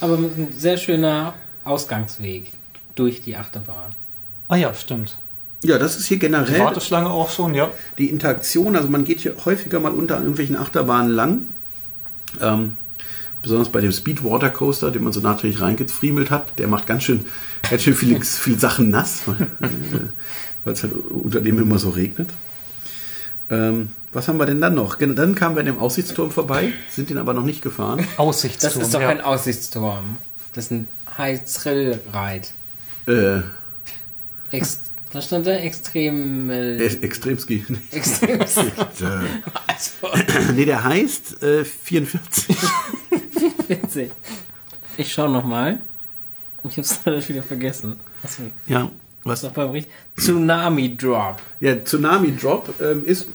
Aber 0.00 0.16
mit 0.16 0.34
einem 0.34 0.52
sehr 0.56 0.76
schöner 0.76 1.34
Ausgangsweg 1.64 2.50
durch 2.94 3.22
die 3.22 3.36
Achterbahn. 3.36 3.90
Ah 4.48 4.56
ja, 4.56 4.74
stimmt. 4.74 5.16
Ja, 5.62 5.78
das 5.78 5.96
ist 5.96 6.06
hier 6.06 6.16
Die 6.16 6.26
generell 6.26 6.60
Warteschlange 6.60 7.10
auch 7.10 7.30
schon, 7.30 7.54
ja. 7.54 7.70
die 7.98 8.08
Interaktion. 8.08 8.76
Also 8.76 8.88
man 8.88 9.04
geht 9.04 9.20
hier 9.20 9.34
häufiger 9.44 9.78
mal 9.78 9.92
unter 9.92 10.18
irgendwelchen 10.18 10.56
Achterbahnen 10.56 11.12
lang. 11.12 11.42
Ähm, 12.40 12.76
besonders 13.42 13.70
bei 13.70 13.80
dem 13.80 13.92
Speed 13.92 14.24
Water 14.24 14.50
Coaster, 14.50 14.90
den 14.90 15.04
man 15.04 15.12
so 15.12 15.20
nachträglich 15.20 15.60
reingefriemelt 15.60 16.30
hat. 16.30 16.58
Der 16.58 16.66
macht 16.66 16.86
ganz 16.86 17.04
schön, 17.04 17.26
ganz 17.68 17.82
schön 17.82 17.94
viele, 17.94 18.20
viele 18.24 18.58
Sachen 18.58 18.90
nass, 18.90 19.22
weil 20.64 20.72
es 20.72 20.82
halt 20.82 20.92
unter 20.92 21.40
dem 21.40 21.58
immer 21.58 21.78
so 21.78 21.90
regnet. 21.90 22.30
Ähm, 23.50 23.90
was 24.12 24.28
haben 24.28 24.38
wir 24.38 24.46
denn 24.46 24.60
dann 24.60 24.74
noch? 24.74 24.96
Dann 24.96 25.34
kamen 25.34 25.56
wir 25.56 25.60
an 25.60 25.66
dem 25.66 25.78
Aussichtsturm 25.78 26.30
vorbei, 26.30 26.72
sind 26.90 27.10
den 27.10 27.18
aber 27.18 27.34
noch 27.34 27.44
nicht 27.44 27.62
gefahren. 27.62 28.04
Aussichtsturm. 28.16 28.74
Das 28.74 28.82
ist 28.82 28.94
doch 28.94 29.00
ja. 29.00 29.08
kein 29.08 29.20
Aussichtsturm. 29.20 30.16
Das 30.52 30.64
ist 30.64 30.70
ein 30.72 30.88
Ride. 32.12 32.46
Äh, 33.06 33.42
Ex 34.56 34.82
was 35.12 35.24
stand 35.26 35.46
da? 35.46 35.52
Extrem. 35.52 36.50
Äh, 36.50 36.76
Ex- 36.76 36.94
Extremski. 36.96 37.64
extrem. 37.90 38.38
Äh, 38.40 38.44
also, 39.66 40.52
nee, 40.54 40.64
der 40.64 40.84
heißt 40.84 41.42
äh, 41.42 41.64
44. 41.64 42.56
witzig. 43.68 44.10
Ich 44.96 45.12
schau 45.12 45.28
nochmal. 45.28 45.80
Ich 46.68 46.76
hab's 46.76 47.00
leider 47.04 47.26
wieder 47.28 47.42
vergessen. 47.42 47.96
Was 48.22 48.38
ja, 48.66 48.90
was? 49.24 49.42
noch 49.42 49.52
beim 49.52 49.70
Richt- 49.70 49.88
Tsunami 50.16 50.96
Drop. 50.96 51.40
Ja, 51.60 51.82
Tsunami 51.82 52.36
Drop 52.36 52.74
ähm, 52.80 53.04
ist 53.04 53.26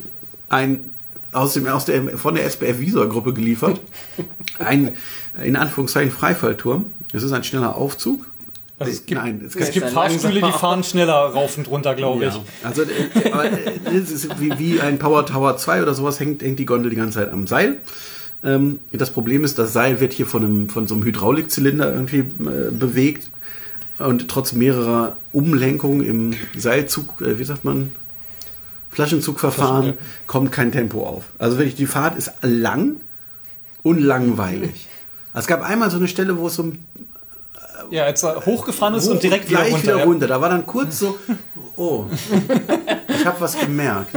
ein 0.49 0.91
aus 1.35 1.53
dem, 1.53 1.67
aus 1.67 1.85
der, 1.85 2.17
von 2.17 2.35
der 2.35 2.45
SBF 2.45 2.79
Visor 2.79 3.07
Gruppe 3.09 3.33
geliefert. 3.33 3.79
Ein, 4.59 4.93
in 5.43 5.55
Anführungszeichen, 5.55 6.11
Freifallturm. 6.11 6.91
Es 7.13 7.23
ist 7.23 7.31
ein 7.31 7.43
schneller 7.43 7.75
Aufzug. 7.75 8.27
Also 8.77 8.91
es 8.91 9.05
gibt, 9.05 9.21
Nein, 9.21 9.41
es 9.45 9.55
es 9.55 9.71
gibt, 9.71 9.89
Fahrstühle, 9.89 10.41
die 10.41 10.51
fahren 10.51 10.83
schneller 10.83 11.13
rauf 11.13 11.57
und 11.57 11.69
runter, 11.69 11.95
glaube 11.95 12.25
ich. 12.25 12.33
ja. 12.33 12.41
Also, 12.61 12.81
äh, 12.81 13.31
aber, 13.31 13.45
äh, 13.45 13.71
es 13.95 14.11
ist 14.11 14.39
wie, 14.41 14.57
wie 14.59 14.81
ein 14.81 14.99
Power 14.99 15.25
Tower 15.25 15.55
2 15.55 15.81
oder 15.81 15.93
sowas 15.93 16.19
hängt, 16.19 16.41
hängt 16.41 16.59
die 16.59 16.65
Gondel 16.65 16.89
die 16.89 16.97
ganze 16.97 17.19
Zeit 17.19 17.31
am 17.31 17.47
Seil. 17.47 17.77
Ähm, 18.43 18.79
das 18.91 19.11
Problem 19.11 19.45
ist, 19.45 19.57
das 19.59 19.71
Seil 19.71 20.01
wird 20.01 20.11
hier 20.11 20.25
von, 20.25 20.43
einem, 20.43 20.69
von 20.69 20.87
so 20.87 20.95
einem 20.95 21.05
Hydraulikzylinder 21.05 21.93
irgendwie 21.93 22.19
äh, 22.19 22.71
bewegt 22.71 23.29
und 23.97 24.27
trotz 24.27 24.51
mehrerer 24.51 25.15
Umlenkungen 25.31 26.05
im 26.05 26.33
Seilzug, 26.57 27.21
äh, 27.21 27.39
wie 27.39 27.45
sagt 27.45 27.63
man, 27.63 27.93
Flaschenzugverfahren, 28.95 29.93
Flaschen, 29.93 29.99
kommt 30.25 30.51
kein 30.53 30.71
Tempo 30.71 31.05
auf. 31.05 31.25
Also 31.37 31.57
wirklich, 31.57 31.75
die 31.75 31.85
Fahrt 31.85 32.17
ist 32.17 32.31
lang 32.41 33.01
und 33.83 33.99
langweilig. 33.99 34.87
Es 35.33 35.47
gab 35.47 35.61
einmal 35.61 35.91
so 35.91 35.97
eine 35.97 36.07
Stelle, 36.07 36.37
wo 36.37 36.47
es 36.47 36.55
so 36.55 36.63
ein 36.63 36.85
Ja, 37.91 38.05
als 38.05 38.23
er 38.23 38.45
hochgefahren 38.45 38.95
ist 38.95 39.07
und 39.07 39.21
direkt 39.21 39.49
wieder 39.49 39.63
runter. 39.63 39.83
wieder 39.83 39.97
ja. 39.97 40.03
runter. 40.05 40.27
Da 40.27 40.39
war 40.39 40.49
dann 40.49 40.65
kurz 40.65 40.99
so, 40.99 41.19
oh, 41.75 42.05
ich 43.09 43.25
habe 43.25 43.41
was 43.41 43.59
gemerkt. 43.59 44.15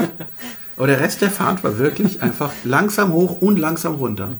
Aber 0.77 0.87
der 0.87 1.01
Rest 1.01 1.23
der 1.23 1.31
Fahrt 1.33 1.65
war 1.65 1.77
wirklich 1.79 2.23
einfach 2.23 2.53
langsam 2.63 3.13
hoch 3.13 3.43
und 3.43 3.59
langsam 3.59 3.97
runter. 3.97 4.35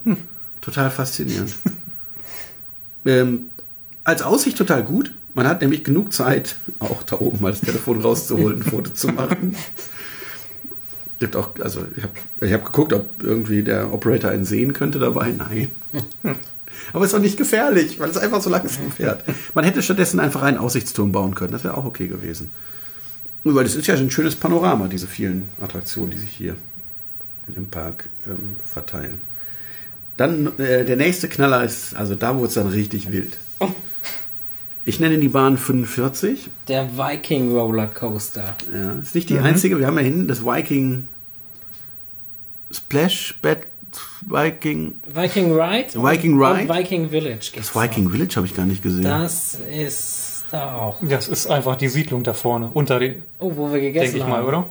Total 0.61 0.89
faszinierend. 0.91 1.57
Ähm, 3.05 3.51
als 4.05 4.23
Aussicht 4.23 4.57
total 4.57 4.85
gut. 4.85 5.15
Man 5.35 5.47
hat 5.49 5.63
nämlich 5.63 5.83
genug 5.83 6.13
Zeit, 6.13 6.57
auch 6.79 7.03
da 7.03 7.19
oben 7.19 7.43
mal 7.43 7.51
das 7.51 7.61
Telefon 7.61 8.01
rauszuholen, 8.01 8.61
ein 8.61 8.63
Foto 8.63 8.93
zu 8.93 9.09
machen. 9.09 9.57
Gibt 11.19 11.35
auch, 11.35 11.51
also 11.61 11.85
ich 11.97 12.03
habe 12.03 12.13
ich 12.41 12.53
hab 12.53 12.65
geguckt, 12.65 12.93
ob 12.93 13.23
irgendwie 13.23 13.63
der 13.63 13.93
Operator 13.93 14.31
einen 14.31 14.45
sehen 14.45 14.73
könnte 14.73 14.99
dabei. 14.99 15.33
Nein. 15.37 15.71
Aber 16.93 17.05
ist 17.05 17.15
auch 17.15 17.19
nicht 17.19 17.37
gefährlich, 17.37 17.99
weil 17.99 18.09
es 18.09 18.17
einfach 18.17 18.41
so 18.41 18.51
langsam 18.51 18.91
fährt. 18.93 19.25
Man 19.55 19.65
hätte 19.65 19.83
stattdessen 19.83 20.21
einfach 20.21 20.43
einen 20.43 20.59
Aussichtsturm 20.59 21.11
bauen 21.11 21.35
können. 21.35 21.53
Das 21.53 21.65
wäre 21.65 21.77
auch 21.77 21.85
okay 21.85 22.07
gewesen. 22.07 22.51
Weil 23.45 23.65
das 23.65 23.75
ist 23.75 23.87
ja 23.87 23.95
ein 23.95 24.11
schönes 24.11 24.37
Panorama, 24.37 24.89
diese 24.89 25.07
vielen 25.07 25.49
Attraktionen, 25.61 26.11
die 26.11 26.19
sich 26.19 26.31
hier 26.31 26.57
im 27.55 27.69
Park 27.69 28.09
ähm, 28.27 28.57
verteilen. 28.65 29.21
Dann 30.17 30.59
äh, 30.59 30.85
der 30.85 30.97
nächste 30.97 31.29
Knaller 31.29 31.65
ist, 31.65 31.97
also 31.97 32.15
da 32.15 32.37
wurde 32.37 32.49
es 32.49 32.55
dann 32.55 32.69
richtig 32.69 33.13
wild. 33.13 33.37
Ich 34.89 35.01
nenne 35.01 35.19
die 35.19 35.29
Bahn 35.29 35.59
45. 35.59 36.49
Der 36.67 36.89
Viking 36.97 37.53
Roller 37.53 37.89
Coaster. 37.89 38.55
Ja, 38.73 38.93
ist 39.03 39.15
nicht 39.15 39.29
die 39.29 39.39
einzige. 39.39 39.79
Wir 39.79 39.87
haben 39.87 39.99
ja 39.99 40.03
hinten 40.03 40.29
das 40.29 40.43
Viking 40.43 41.09
Splash 42.71 43.39
Bed 43.43 43.67
Viking. 44.23 44.95
Viking 45.07 45.53
Ride? 45.53 45.89
Viking 45.93 46.43
Ride? 46.43 46.63
Und 46.63 46.75
Viking 46.75 47.11
Village 47.11 47.53
Das 47.55 47.77
Viking 47.77 48.09
Village 48.11 48.37
habe 48.37 48.47
ich 48.47 48.57
gar 48.57 48.65
nicht 48.65 48.83
gesehen. 48.83 49.05
Das 49.05 49.59
ist 49.71 50.45
da 50.51 50.77
auch. 50.77 51.01
Das 51.03 51.29
ist 51.29 51.49
einfach 51.49 51.77
die 51.77 51.89
Siedlung 51.89 52.23
da 52.23 52.33
vorne, 52.33 52.71
unter 52.73 52.99
den, 52.99 53.23
Oh, 53.39 53.53
wo 53.55 53.71
wir 53.71 53.81
gegessen 53.81 54.05
denke 54.15 54.17
ich 54.17 54.23
haben. 54.23 54.31
mal, 54.31 54.45
oder? 54.45 54.67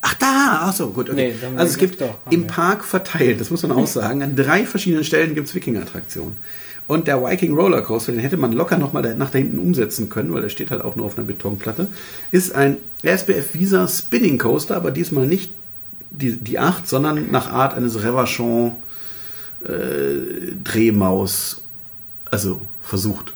Ach 0.00 0.14
da, 0.14 0.60
ach 0.62 0.72
so, 0.72 0.88
gut. 0.88 1.10
Okay. 1.10 1.34
Nee, 1.38 1.46
also 1.58 1.72
es 1.72 1.76
gibt 1.76 2.00
doch, 2.00 2.06
haben 2.24 2.34
im 2.34 2.42
wir. 2.44 2.46
Park 2.46 2.82
verteilt, 2.82 3.42
das 3.42 3.50
muss 3.50 3.62
man 3.62 3.72
auch 3.72 3.86
sagen, 3.86 4.22
an 4.22 4.34
drei 4.36 4.64
verschiedenen 4.64 5.04
Stellen 5.04 5.34
gibt 5.34 5.48
es 5.48 5.54
Wikinger-Attraktionen. 5.54 6.38
Und 6.88 7.08
der 7.08 7.22
Viking 7.22 7.54
Roller 7.54 7.82
Coaster, 7.82 8.12
den 8.12 8.20
hätte 8.20 8.36
man 8.36 8.52
locker 8.52 8.78
nochmal 8.78 9.14
nach 9.16 9.30
da 9.30 9.38
hinten 9.38 9.58
umsetzen 9.58 10.08
können, 10.08 10.32
weil 10.32 10.42
der 10.42 10.48
steht 10.50 10.70
halt 10.70 10.82
auch 10.82 10.94
nur 10.94 11.06
auf 11.06 11.18
einer 11.18 11.26
Betonplatte, 11.26 11.88
ist 12.30 12.54
ein 12.54 12.76
SBF 13.02 13.54
Visa 13.54 13.88
Spinning 13.88 14.38
Coaster, 14.38 14.76
aber 14.76 14.92
diesmal 14.92 15.26
nicht 15.26 15.52
die, 16.10 16.36
die 16.36 16.58
8, 16.60 16.86
sondern 16.86 17.30
nach 17.32 17.50
Art 17.52 17.74
eines 17.74 18.02
Revachon 18.04 18.72
äh, 19.64 20.52
Drehmaus, 20.62 21.60
also 22.30 22.60
versucht. 22.80 23.32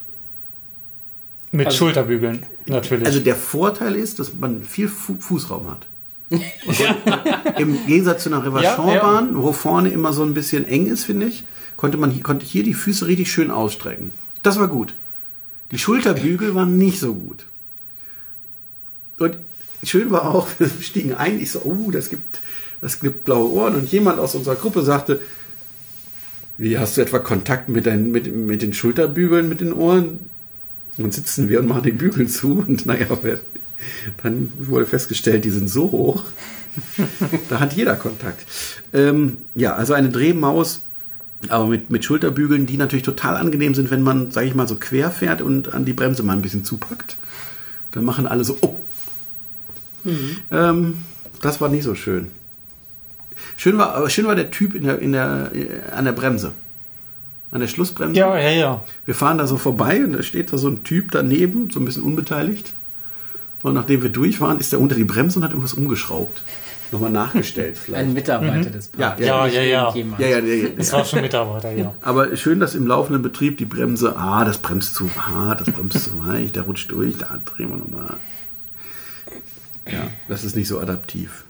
Mit 1.50 1.66
Also- 1.66 1.78
Schulterbügeln, 1.78 2.44
natürlich. 2.66 3.04
Also 3.06 3.18
der 3.18 3.34
Vorteil 3.34 3.96
ist, 3.96 4.20
dass 4.20 4.32
man 4.34 4.62
viel 4.62 4.86
Fu 4.86 5.16
Fußraum 5.18 5.68
hat. 5.70 5.86
Im 7.58 7.76
Gegensatz 7.86 8.22
zu 8.22 8.28
einer 8.32 8.44
Revachon-Bahn, 8.46 9.30
wo 9.42 9.52
vorne 9.52 9.88
immer 9.88 10.12
so 10.12 10.22
ein 10.22 10.32
bisschen 10.34 10.64
eng 10.64 10.86
ist, 10.86 11.02
finde 11.04 11.26
ich, 11.26 11.42
konnte 11.80 11.96
man 11.96 12.10
hier, 12.10 12.22
konnte 12.22 12.44
hier 12.44 12.62
die 12.62 12.74
Füße 12.74 13.06
richtig 13.06 13.32
schön 13.32 13.50
ausstrecken. 13.50 14.12
Das 14.42 14.58
war 14.58 14.68
gut. 14.68 14.94
Die 15.70 15.78
Schulterbügel 15.78 16.54
waren 16.54 16.76
nicht 16.76 17.00
so 17.00 17.14
gut. 17.14 17.46
Und 19.18 19.38
schön 19.82 20.10
war 20.10 20.26
auch, 20.26 20.46
wir 20.58 20.68
stiegen 20.82 21.14
ein, 21.14 21.40
ich 21.40 21.52
so, 21.52 21.62
oh, 21.62 21.90
das 21.90 22.10
gibt, 22.10 22.40
das 22.82 23.00
gibt 23.00 23.24
blaue 23.24 23.50
Ohren. 23.52 23.76
Und 23.76 23.90
jemand 23.90 24.18
aus 24.18 24.34
unserer 24.34 24.56
Gruppe 24.56 24.82
sagte, 24.82 25.22
wie 26.58 26.78
hast 26.78 26.98
du 26.98 27.00
etwa 27.00 27.18
Kontakt 27.18 27.70
mit, 27.70 27.86
deinen, 27.86 28.10
mit, 28.10 28.30
mit 28.30 28.60
den 28.60 28.74
Schulterbügeln, 28.74 29.48
mit 29.48 29.62
den 29.62 29.72
Ohren? 29.72 30.28
Und 30.98 31.14
sitzen 31.14 31.48
wir 31.48 31.60
und 31.60 31.66
machen 31.66 31.84
die 31.84 31.92
Bügel 31.92 32.28
zu 32.28 32.62
und 32.68 32.84
naja, 32.84 33.06
dann 34.22 34.52
wurde 34.58 34.84
festgestellt, 34.84 35.46
die 35.46 35.50
sind 35.50 35.70
so 35.70 35.90
hoch. 35.92 36.24
da 37.48 37.58
hat 37.58 37.72
jeder 37.72 37.96
Kontakt. 37.96 38.44
Ähm, 38.92 39.38
ja, 39.54 39.76
also 39.76 39.94
eine 39.94 40.10
Drehmaus, 40.10 40.82
aber 41.48 41.66
mit, 41.66 41.90
mit 41.90 42.04
Schulterbügeln, 42.04 42.66
die 42.66 42.76
natürlich 42.76 43.04
total 43.04 43.36
angenehm 43.36 43.74
sind, 43.74 43.90
wenn 43.90 44.02
man, 44.02 44.30
sage 44.30 44.46
ich 44.46 44.54
mal, 44.54 44.68
so 44.68 44.76
quer 44.76 45.10
fährt 45.10 45.40
und 45.40 45.72
an 45.72 45.84
die 45.84 45.92
Bremse 45.92 46.22
mal 46.22 46.34
ein 46.34 46.42
bisschen 46.42 46.64
zupackt. 46.64 47.16
Dann 47.92 48.04
machen 48.04 48.26
alle 48.26 48.44
so, 48.44 48.58
oh. 48.60 48.76
Ähm, 50.50 50.98
das 51.40 51.60
war 51.60 51.68
nicht 51.68 51.84
so 51.84 51.94
schön. 51.94 52.30
Schön 53.56 53.78
war, 53.78 53.94
aber 53.94 54.10
schön 54.10 54.26
war 54.26 54.34
der 54.34 54.50
Typ 54.50 54.74
in 54.74 54.84
der, 54.84 54.98
in 55.00 55.12
der, 55.12 55.50
äh, 55.54 55.90
an 55.92 56.04
der 56.04 56.12
Bremse. 56.12 56.52
An 57.50 57.60
der 57.60 57.68
Schlussbremse. 57.68 58.18
Ja, 58.18 58.38
ja, 58.38 58.50
ja. 58.50 58.84
Wir 59.06 59.14
fahren 59.14 59.38
da 59.38 59.46
so 59.46 59.56
vorbei 59.56 60.04
und 60.04 60.12
da 60.12 60.22
steht 60.22 60.52
da 60.52 60.58
so 60.58 60.68
ein 60.68 60.84
Typ 60.84 61.10
daneben, 61.10 61.70
so 61.70 61.80
ein 61.80 61.84
bisschen 61.84 62.04
unbeteiligt. 62.04 62.72
Und 63.62 63.74
nachdem 63.74 64.02
wir 64.02 64.08
durch 64.10 64.40
waren, 64.40 64.58
ist 64.58 64.72
er 64.72 64.80
unter 64.80 64.94
die 64.94 65.04
Bremse 65.04 65.38
und 65.38 65.44
hat 65.44 65.50
irgendwas 65.50 65.74
umgeschraubt. 65.74 66.42
Nochmal 66.92 67.10
nachgestellt 67.10 67.78
vielleicht. 67.78 68.02
Ein 68.04 68.12
Mitarbeiter 68.14 68.68
des 68.70 68.90
Ja, 68.98 69.10
Parks. 69.10 69.20
ja, 69.22 69.46
ja, 69.46 69.62
ja. 69.62 69.94
ja, 69.94 70.04
ja, 70.18 70.38
ja, 70.38 70.54
ja. 70.54 70.68
Das 70.76 70.92
war 70.92 71.04
schon 71.04 71.20
Mitarbeiter, 71.20 71.70
ja. 71.72 71.94
Aber 72.00 72.36
schön, 72.36 72.58
dass 72.58 72.74
im 72.74 72.86
laufenden 72.86 73.22
Betrieb 73.22 73.58
die 73.58 73.64
Bremse, 73.64 74.16
ah, 74.16 74.44
das 74.44 74.58
bremst 74.58 74.94
zu 74.96 75.08
hart, 75.16 75.60
das 75.60 75.70
bremst 75.70 76.02
zu 76.02 76.26
weich, 76.26 76.50
der 76.52 76.64
rutscht 76.64 76.90
durch, 76.90 77.16
da 77.18 77.38
drehen 77.44 77.68
wir 77.70 77.76
nochmal. 77.76 78.16
Ja, 79.90 80.08
das 80.28 80.42
ist 80.44 80.56
nicht 80.56 80.66
so 80.68 80.80
adaptiv. 80.80 81.44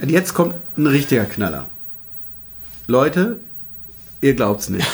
Und 0.00 0.10
jetzt 0.10 0.34
kommt 0.34 0.54
ein 0.76 0.86
richtiger 0.86 1.24
Knaller. 1.24 1.68
Leute, 2.86 3.38
ihr 4.20 4.34
glaubt's 4.34 4.68
nicht. 4.68 4.86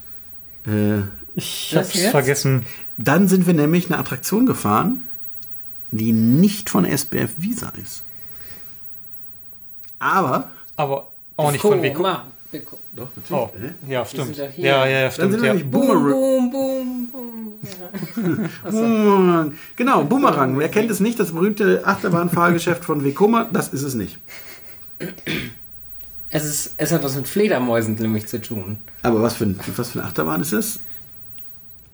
äh, 0.66 0.98
Ich 1.34 1.74
hab's 1.76 1.98
vergessen. 1.98 2.66
dann 2.98 3.28
sind 3.28 3.46
wir 3.46 3.54
nämlich 3.54 3.86
eine 3.90 3.98
Attraktion 3.98 4.46
gefahren, 4.46 5.02
die 5.90 6.12
nicht 6.12 6.70
von 6.70 6.84
SBF 6.84 7.30
Visa 7.38 7.72
ist. 7.82 8.02
Aber. 9.98 10.50
Aber 10.76 11.10
auch 11.36 11.52
nicht 11.52 11.60
von 11.60 11.82
Vico. 11.82 12.02
Doch, 12.96 13.06
Oh, 13.30 13.48
natürlich. 13.52 13.72
ja, 13.88 14.04
stimmt. 14.04 14.34
sind. 14.34 14.58
Ja, 14.58 14.84
ja, 14.84 14.86
ja, 14.86 15.02
Dann 15.02 15.12
stimmt. 15.12 15.32
sind 15.32 15.42
wir 15.42 15.46
Ja. 15.48 15.54
nämlich 15.54 15.70
Boomerang. 15.70 16.10
Boom, 16.10 16.50
boom, 16.50 17.08
boom. 17.12 18.50
Boomerang. 18.70 19.54
Genau, 19.76 20.02
Boomerang. 20.04 20.58
Wer 20.58 20.68
kennt 20.68 20.90
es 20.90 20.98
nicht? 20.98 21.20
Das 21.20 21.30
berühmte 21.30 21.86
Achterbahnfahrgeschäft 21.86 22.84
von 22.84 23.04
Vekoma? 23.04 23.48
Das 23.52 23.68
ist 23.68 23.82
es 23.82 23.94
nicht. 23.94 24.18
Es, 26.30 26.44
ist, 26.44 26.74
es 26.76 26.90
hat 26.90 27.04
was 27.04 27.14
mit 27.14 27.28
Fledermäusen 27.28 27.94
nämlich 27.94 28.26
zu 28.26 28.40
tun. 28.40 28.78
Aber 29.02 29.22
was 29.22 29.34
für, 29.34 29.44
ein, 29.44 29.60
was 29.76 29.90
für 29.90 30.00
eine 30.00 30.08
Achterbahn 30.08 30.40
ist 30.40 30.52
es? 30.52 30.80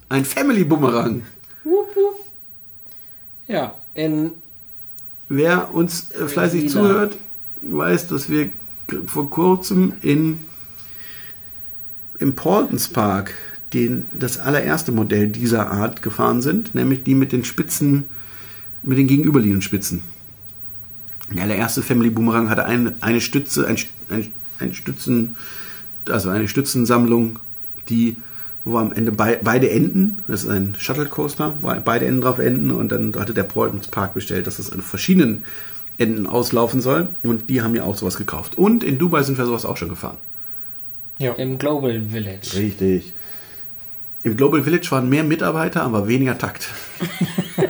Ein 0.08 0.24
Family 0.24 0.64
Boomerang. 0.64 1.22
Ja, 3.46 3.74
in 3.96 4.30
Wer 5.28 5.74
uns 5.74 6.10
äh, 6.12 6.28
fleißig 6.28 6.62
Lila. 6.62 6.72
zuhört, 6.72 7.16
weiß, 7.62 8.08
dass 8.08 8.28
wir 8.30 8.50
vor 9.06 9.28
kurzem 9.28 9.94
in, 10.02 10.38
im 12.18 12.36
Portons 12.36 12.88
Park 12.88 13.34
den, 13.72 14.06
das 14.12 14.38
allererste 14.38 14.92
Modell 14.92 15.28
dieser 15.28 15.70
Art 15.70 16.02
gefahren 16.02 16.42
sind, 16.42 16.74
nämlich 16.74 17.02
die 17.02 17.14
mit 17.14 17.32
den 17.32 17.44
Spitzen, 17.44 18.04
mit 18.84 18.98
den 18.98 19.08
gegenüberliegenden 19.08 19.62
Spitzen. 19.62 20.02
Der 21.34 21.42
allererste 21.42 21.82
Family 21.82 22.10
Boomerang 22.10 22.48
hatte 22.48 22.64
eine, 22.64 22.94
eine 23.00 23.20
Stütze, 23.20 23.66
ein, 23.66 23.76
ein, 24.10 24.30
ein 24.60 24.74
Stützen, 24.74 25.34
also 26.08 26.30
eine 26.30 26.46
Stützensammlung, 26.46 27.40
die 27.88 28.16
wo 28.66 28.78
am 28.78 28.92
Ende 28.92 29.12
bei, 29.12 29.38
beide 29.40 29.70
Enden, 29.70 30.24
das 30.26 30.42
ist 30.42 30.50
ein 30.50 30.74
Shuttle 30.76 31.06
Coaster, 31.06 31.54
wo 31.60 31.72
beide 31.84 32.04
Enden 32.04 32.20
drauf 32.20 32.40
enden 32.40 32.72
und 32.72 32.90
dann 32.90 33.14
hatte 33.16 33.32
der 33.32 33.44
Portons 33.44 33.86
Park 33.86 34.12
bestellt, 34.12 34.48
dass 34.48 34.56
das 34.56 34.72
an 34.72 34.82
verschiedenen 34.82 35.44
Enden 35.98 36.26
auslaufen 36.26 36.80
soll 36.80 37.08
und 37.22 37.48
die 37.48 37.62
haben 37.62 37.76
ja 37.76 37.84
auch 37.84 37.96
sowas 37.96 38.16
gekauft. 38.16 38.58
Und 38.58 38.82
in 38.82 38.98
Dubai 38.98 39.22
sind 39.22 39.38
wir 39.38 39.46
sowas 39.46 39.64
auch 39.64 39.76
schon 39.76 39.88
gefahren. 39.88 40.18
Ja. 41.18 41.32
im 41.34 41.58
Global 41.58 42.02
Village. 42.10 42.56
Richtig. 42.56 43.14
Im 44.24 44.36
Global 44.36 44.64
Village 44.64 44.90
waren 44.90 45.08
mehr 45.08 45.22
Mitarbeiter, 45.22 45.84
aber 45.84 46.08
weniger 46.08 46.36
Takt. 46.36 46.68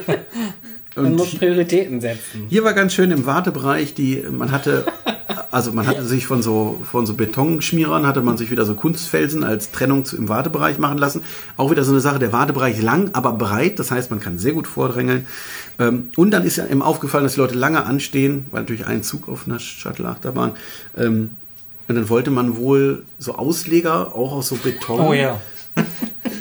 Man 0.97 1.07
Und 1.07 1.17
muss 1.17 1.35
Prioritäten 1.37 2.01
setzen. 2.01 2.47
Hier 2.49 2.65
war 2.65 2.73
ganz 2.73 2.95
schön 2.95 3.11
im 3.11 3.27
Wartebereich, 3.27 3.93
die 3.93 4.25
man 4.31 4.51
hatte, 4.51 4.87
also 5.57 5.73
man 5.73 5.87
hatte 5.87 6.05
sich 6.05 6.27
von 6.27 6.43
so 6.43 6.81
von 6.91 7.07
so 7.07 7.15
Betonschmierern 7.15 8.07
hatte 8.07 8.21
man 8.21 8.37
sich 8.37 8.51
wieder 8.51 8.67
so 8.67 8.75
Kunstfelsen 8.75 9.43
als 9.43 9.71
Trennung 9.73 10.05
im 10.17 10.29
Wartebereich 10.29 10.79
machen 10.79 10.99
lassen. 10.99 11.23
Auch 11.57 11.71
wieder 11.71 11.83
so 11.83 11.93
eine 11.93 12.01
Sache, 12.01 12.19
der 12.19 12.33
Wartebereich 12.33 12.81
lang, 12.83 13.11
aber 13.15 13.33
breit, 13.33 13.79
das 13.79 13.91
heißt, 13.91 14.11
man 14.11 14.21
kann 14.21 14.39
sehr 14.39 14.53
gut 14.53 14.67
vordrängeln. 14.67 15.27
Ähm, 15.79 16.11
Und 16.17 16.31
dann 16.33 16.45
ist 16.45 16.57
ja 16.57 16.67
eben 16.67 16.83
aufgefallen, 16.83 17.25
dass 17.25 17.35
die 17.35 17.41
Leute 17.41 17.55
lange 17.59 17.85
anstehen, 17.87 18.47
weil 18.51 18.61
natürlich 18.63 18.87
ein 18.87 19.03
Zug 19.03 19.29
auf 19.29 19.47
einer 19.47 19.59
Shuttle-Achterbahn. 19.59 20.53
Ähm, 20.97 21.31
Und 21.89 21.95
dann 21.95 22.09
wollte 22.11 22.31
man 22.31 22.57
wohl 22.59 23.05
so 23.19 23.35
Ausleger 23.37 24.15
auch 24.15 24.33
aus 24.33 24.49
so 24.49 24.57
Beton 24.57 25.01
Oh 25.01 25.13
ja. 25.15 25.41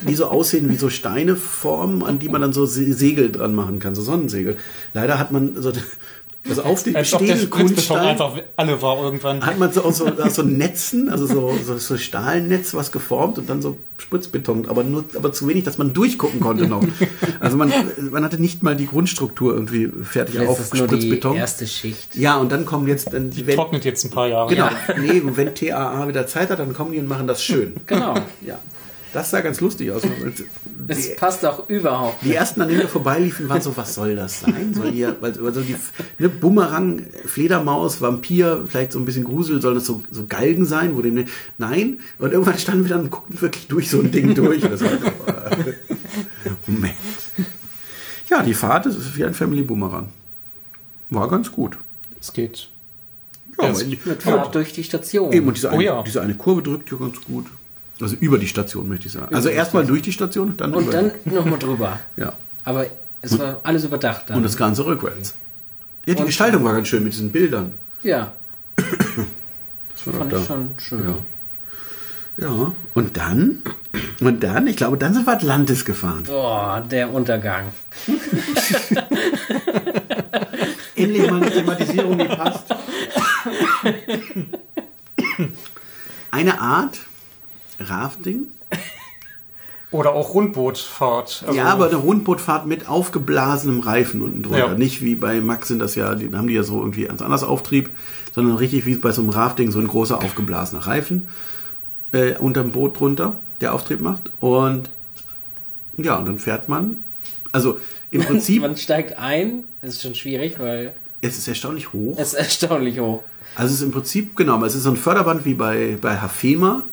die 0.07 0.15
so 0.15 0.25
aussehen 0.25 0.69
wie 0.69 0.77
so 0.77 0.89
Steine 0.89 1.35
formen, 1.35 2.03
an 2.03 2.19
die 2.19 2.29
man 2.29 2.41
dann 2.41 2.53
so 2.53 2.65
Se- 2.65 2.93
Segel 2.93 3.31
dran 3.31 3.55
machen 3.55 3.79
kann, 3.79 3.95
so 3.95 4.01
Sonnensegel. 4.01 4.57
Leider 4.93 5.19
hat 5.19 5.31
man 5.31 5.61
so, 5.61 5.71
also 6.47 6.63
auf 6.63 6.83
den 6.83 6.95
Als 6.95 7.09
bestehenden 7.11 7.47
Spritzbeton 7.47 7.67
Kunststein 7.67 8.05
einfach 8.05 8.33
alle 8.55 8.81
war 8.81 9.01
irgendwann. 9.01 9.45
hat 9.45 9.57
man 9.57 9.71
so 9.71 9.81
aus 9.81 9.97
so, 9.97 10.05
aus 10.07 10.35
so 10.35 10.43
Netzen, 10.43 11.09
also 11.09 11.25
so, 11.25 11.53
so, 11.63 11.77
so 11.77 11.97
Stahlnetz 11.97 12.73
was 12.73 12.91
geformt 12.91 13.37
und 13.39 13.49
dann 13.49 13.61
so 13.61 13.77
Spritzbeton, 13.97 14.67
aber 14.67 14.83
nur, 14.83 15.05
aber 15.15 15.31
zu 15.31 15.47
wenig, 15.47 15.63
dass 15.63 15.77
man 15.77 15.93
durchgucken 15.93 16.39
konnte 16.39 16.67
noch. 16.67 16.83
Also 17.39 17.57
man, 17.57 17.71
man 18.11 18.23
hatte 18.23 18.39
nicht 18.39 18.63
mal 18.63 18.75
die 18.75 18.87
Grundstruktur 18.87 19.53
irgendwie 19.53 19.91
fertig 20.03 20.39
auf 20.39 20.59
ist 20.59 20.73
nur 20.73 20.87
die 20.87 21.01
Spritzbeton. 21.01 21.35
erste 21.35 21.67
Schicht. 21.67 22.15
Ja, 22.15 22.37
und 22.37 22.51
dann 22.51 22.65
kommen 22.65 22.87
jetzt, 22.87 23.13
dann, 23.13 23.31
wenn, 23.45 23.55
Trocknet 23.55 23.85
jetzt 23.85 24.03
ein 24.05 24.11
paar 24.11 24.27
Jahre. 24.27 24.49
genau, 24.49 24.69
nee, 24.99 25.19
und 25.19 25.37
wenn 25.37 25.53
TAA 25.53 26.07
wieder 26.07 26.27
Zeit 26.27 26.49
hat, 26.49 26.59
dann 26.59 26.73
kommen 26.73 26.91
die 26.91 26.99
und 26.99 27.07
machen 27.07 27.27
das 27.27 27.43
schön. 27.43 27.75
Genau. 27.85 28.15
Ja, 28.41 28.59
das 29.15 29.31
sah 29.31 29.41
ganz 29.41 29.59
lustig 29.61 29.91
aus. 29.91 30.03
Das 30.87 30.99
Die- 31.01 31.15
passt 31.15 31.43
auch 31.43 31.67
überhaupt 31.67 32.23
Die 32.23 32.35
ersten, 32.35 32.61
an 32.61 32.67
denen 32.67 32.81
wir 32.81 32.87
vorbeiliefen, 32.87 33.49
waren 33.49 33.59
so, 33.59 33.75
was 33.75 33.95
soll 33.95 34.15
das 34.15 34.41
sein? 34.41 34.71
Soll 34.75 34.91
hier, 34.91 35.15
weil, 35.19 35.33
so 35.33 35.61
die 35.61 35.75
ne, 36.19 36.29
Bumerang, 36.29 37.07
Fledermaus, 37.25 38.01
Vampir, 38.01 38.65
vielleicht 38.67 38.91
so 38.91 38.99
ein 38.99 39.05
bisschen 39.05 39.23
Grusel, 39.23 39.59
sollen 39.63 39.73
das 39.75 39.85
so, 39.87 40.03
so 40.11 40.27
Galgen 40.27 40.65
sein? 40.67 40.95
Wo 40.95 41.01
dem, 41.01 41.25
nein. 41.57 41.99
Und 42.19 42.33
irgendwann 42.33 42.59
standen 42.59 42.83
wir 42.83 42.89
dann 42.89 43.05
und 43.05 43.09
guckten 43.09 43.41
wirklich 43.41 43.67
durch 43.67 43.89
so 43.89 43.99
ein 43.99 44.11
Ding 44.11 44.35
durch. 44.35 44.61
Das 44.61 44.81
war, 44.81 44.91
äh, 44.91 45.73
Moment. 46.67 46.93
Ja, 48.29 48.43
die 48.43 48.53
Fahrt 48.53 48.85
ist 48.85 49.17
wie 49.17 49.25
ein 49.25 49.33
Family 49.33 49.63
Bumerang. 49.63 50.09
War 51.09 51.27
ganz 51.29 51.51
gut. 51.51 51.77
Es 52.19 52.31
geht. 52.31 52.69
Ja, 53.59 53.71
Ja, 53.71 53.85
mit 54.05 54.21
Fahrt 54.23 54.53
durch 54.53 54.73
die 54.73 54.83
Station. 54.83 55.31
eben, 55.31 55.47
und 55.47 55.57
diese 55.57 55.69
eine, 55.69 55.77
Oh 55.77 55.81
ja. 55.81 56.03
diese 56.03 56.21
eine 56.21 56.35
Kurve 56.35 56.61
drückt 56.61 56.91
ja 56.91 56.97
ganz 56.97 57.19
gut. 57.21 57.45
Also 58.01 58.15
über 58.19 58.37
die 58.37 58.47
Station, 58.47 58.87
möchte 58.89 59.07
ich 59.07 59.13
sagen. 59.13 59.33
Also 59.33 59.49
erstmal 59.49 59.85
durch 59.85 60.01
die 60.01 60.11
Station, 60.11 60.55
dann 60.57 60.73
Und 60.73 60.83
über. 60.83 60.91
dann 60.91 61.11
nochmal 61.25 61.59
drüber. 61.59 61.99
ja. 62.17 62.33
Aber 62.63 62.85
es 63.21 63.37
war 63.39 63.59
alles 63.63 63.83
überdacht 63.85 64.29
dann. 64.29 64.37
Und 64.37 64.43
das 64.43 64.57
Ganze 64.57 64.85
rückwärts. 64.85 65.35
Ja, 66.05 66.13
die 66.13 66.19
Und- 66.21 66.25
Gestaltung 66.27 66.63
war 66.63 66.73
ganz 66.73 66.87
schön 66.89 67.03
mit 67.03 67.13
diesen 67.13 67.31
Bildern. 67.31 67.71
ja, 68.03 68.33
Das 68.75 68.85
war 70.07 70.13
fand 70.13 70.33
ich 70.33 70.39
da. 70.39 70.45
schon 70.45 70.69
schön. 70.77 71.15
Ja. 72.37 72.47
ja. 72.47 72.71
Und 72.93 73.15
dann, 73.17 73.61
und 74.19 74.43
dann, 74.43 74.67
ich 74.67 74.75
glaube, 74.75 74.97
dann 74.97 75.13
sind 75.13 75.25
wir 75.25 75.33
Atlantis 75.33 75.85
gefahren. 75.85 76.23
Oh, 76.29 76.79
der 76.91 77.11
Untergang. 77.13 77.67
Endlich 80.95 81.29
mal 81.29 81.41
eine 81.41 81.51
Thematisierung, 81.51 82.17
die 82.17 82.25
passt. 82.25 82.65
Eine 86.31 86.59
Art 86.59 86.99
Rafting. 87.79 88.43
Oder 89.91 90.13
auch 90.13 90.33
Rundbootfahrt. 90.33 91.45
Also, 91.47 91.57
ja, 91.57 91.65
aber 91.65 91.87
eine 91.87 91.95
Rundbootfahrt 91.95 92.65
mit 92.65 92.89
aufgeblasenem 92.89 93.79
Reifen 93.79 94.21
unten 94.21 94.43
drunter. 94.43 94.67
Ja. 94.67 94.73
Nicht 94.73 95.01
wie 95.01 95.15
bei 95.15 95.39
Max 95.41 95.67
sind 95.69 95.79
das 95.79 95.95
ja, 95.95 96.15
die 96.15 96.35
haben 96.35 96.47
die 96.47 96.53
ja 96.53 96.63
so 96.63 96.79
irgendwie 96.79 97.05
ganz 97.05 97.21
anders 97.21 97.43
Auftrieb, 97.43 97.89
sondern 98.33 98.57
richtig 98.57 98.85
wie 98.85 98.95
bei 98.95 99.11
so 99.11 99.21
einem 99.21 99.29
Rafting, 99.29 99.71
so 99.71 99.79
ein 99.79 99.87
großer 99.87 100.21
aufgeblasener 100.21 100.85
Reifen 100.85 101.27
äh, 102.11 102.35
unterm 102.37 102.71
Boot 102.71 102.99
drunter, 102.99 103.39
der 103.61 103.73
Auftrieb 103.73 104.01
macht. 104.01 104.31
Und 104.39 104.89
ja, 105.97 106.17
und 106.17 106.25
dann 106.25 106.39
fährt 106.39 106.67
man. 106.67 107.03
Also 107.51 107.79
im 108.11 108.21
Prinzip, 108.25 108.61
Man 108.61 108.75
steigt 108.75 109.17
ein, 109.17 109.63
das 109.81 109.91
ist 109.91 110.01
schon 110.01 110.15
schwierig, 110.15 110.59
weil 110.59 110.93
es 111.21 111.37
ist 111.37 111.47
erstaunlich 111.47 111.93
hoch. 111.93 112.17
es 112.17 112.29
ist 112.29 112.39
erstaunlich 112.39 112.99
hoch. 112.99 113.23
Also 113.55 113.73
es 113.73 113.79
ist 113.79 113.85
im 113.85 113.91
Prinzip, 113.91 114.35
genau, 114.35 114.55
aber 114.55 114.65
es 114.65 114.75
ist 114.75 114.83
so 114.83 114.89
ein 114.89 114.97
Förderband 114.97 115.45
wie 115.45 115.53
bei, 115.53 115.97
bei 116.01 116.17
Hafema, 116.19 116.83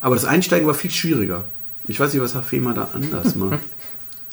aber 0.00 0.14
das 0.14 0.24
Einsteigen 0.24 0.66
war 0.66 0.74
viel 0.74 0.90
schwieriger. 0.90 1.44
Ich 1.86 1.98
weiß 1.98 2.12
nicht, 2.12 2.22
was 2.22 2.34
Hafema 2.34 2.72
da 2.74 2.88
anders 2.94 3.34
macht. 3.34 3.58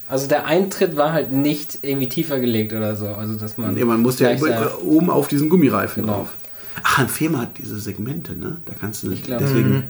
Also 0.07 0.27
der 0.27 0.45
Eintritt 0.45 0.95
war 0.97 1.13
halt 1.13 1.31
nicht 1.31 1.79
irgendwie 1.81 2.07
tiefer 2.07 2.39
gelegt 2.39 2.73
oder 2.73 2.95
so. 2.95 3.07
Also 3.07 3.37
dass 3.37 3.57
man. 3.57 3.73
Nee, 3.73 3.85
man 3.85 4.03
musste 4.03 4.25
ja 4.25 4.37
über, 4.37 4.49
sagt- 4.49 4.83
oben 4.83 5.09
auf 5.09 5.27
diesen 5.27 5.49
Gummireifen 5.49 6.03
Genau. 6.03 6.17
drauf. 6.17 6.29
Ach, 6.83 6.99
Hafema 6.99 7.39
hat 7.41 7.57
diese 7.57 7.79
Segmente, 7.79 8.37
ne? 8.37 8.57
Da 8.65 8.73
kannst 8.79 9.01
du 9.01 9.07
nicht. 9.07 9.25
glaub- 9.25 9.39
Deswegen. 9.39 9.85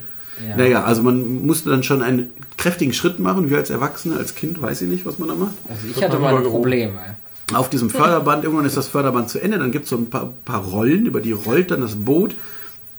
Ja. 0.48 0.56
Naja, 0.56 0.84
also 0.86 1.04
man 1.04 1.46
musste 1.46 1.70
dann 1.70 1.84
schon 1.84 2.02
einen 2.02 2.30
kräftigen 2.58 2.94
Schritt 2.94 3.20
machen. 3.20 3.50
Wir 3.50 3.58
als 3.58 3.70
Erwachsene, 3.70 4.16
als 4.16 4.36
Kind 4.36 4.62
weiß 4.62 4.84
ich 4.84 4.88
nicht, 4.88 5.06
was 5.06 5.20
man 5.20 5.28
da 5.28 5.36
macht. 5.36 5.56
Also 5.68 5.86
ich 5.94 6.02
hatte 6.02 6.18
mal 6.18 6.34
ein 6.38 6.44
Problem. 6.44 6.92
ey. 6.92 7.56
auf 7.56 7.70
diesem 7.70 7.90
Förderband, 7.90 8.46
irgendwann 8.46 8.66
ist 8.66 8.78
das 8.78 8.88
Förderband 8.88 9.30
zu 9.30 9.40
Ende, 9.40 9.60
dann 9.60 9.72
gibt 9.74 9.84
es 9.84 9.90
so 9.90 9.98
ein 9.98 10.10
paar, 10.10 10.32
paar 10.46 10.64
Rollen, 10.64 11.08
über 11.08 11.20
die 11.20 11.34
rollt 11.34 11.72
dann 11.72 11.82
das 11.82 11.96
Boot 11.96 12.36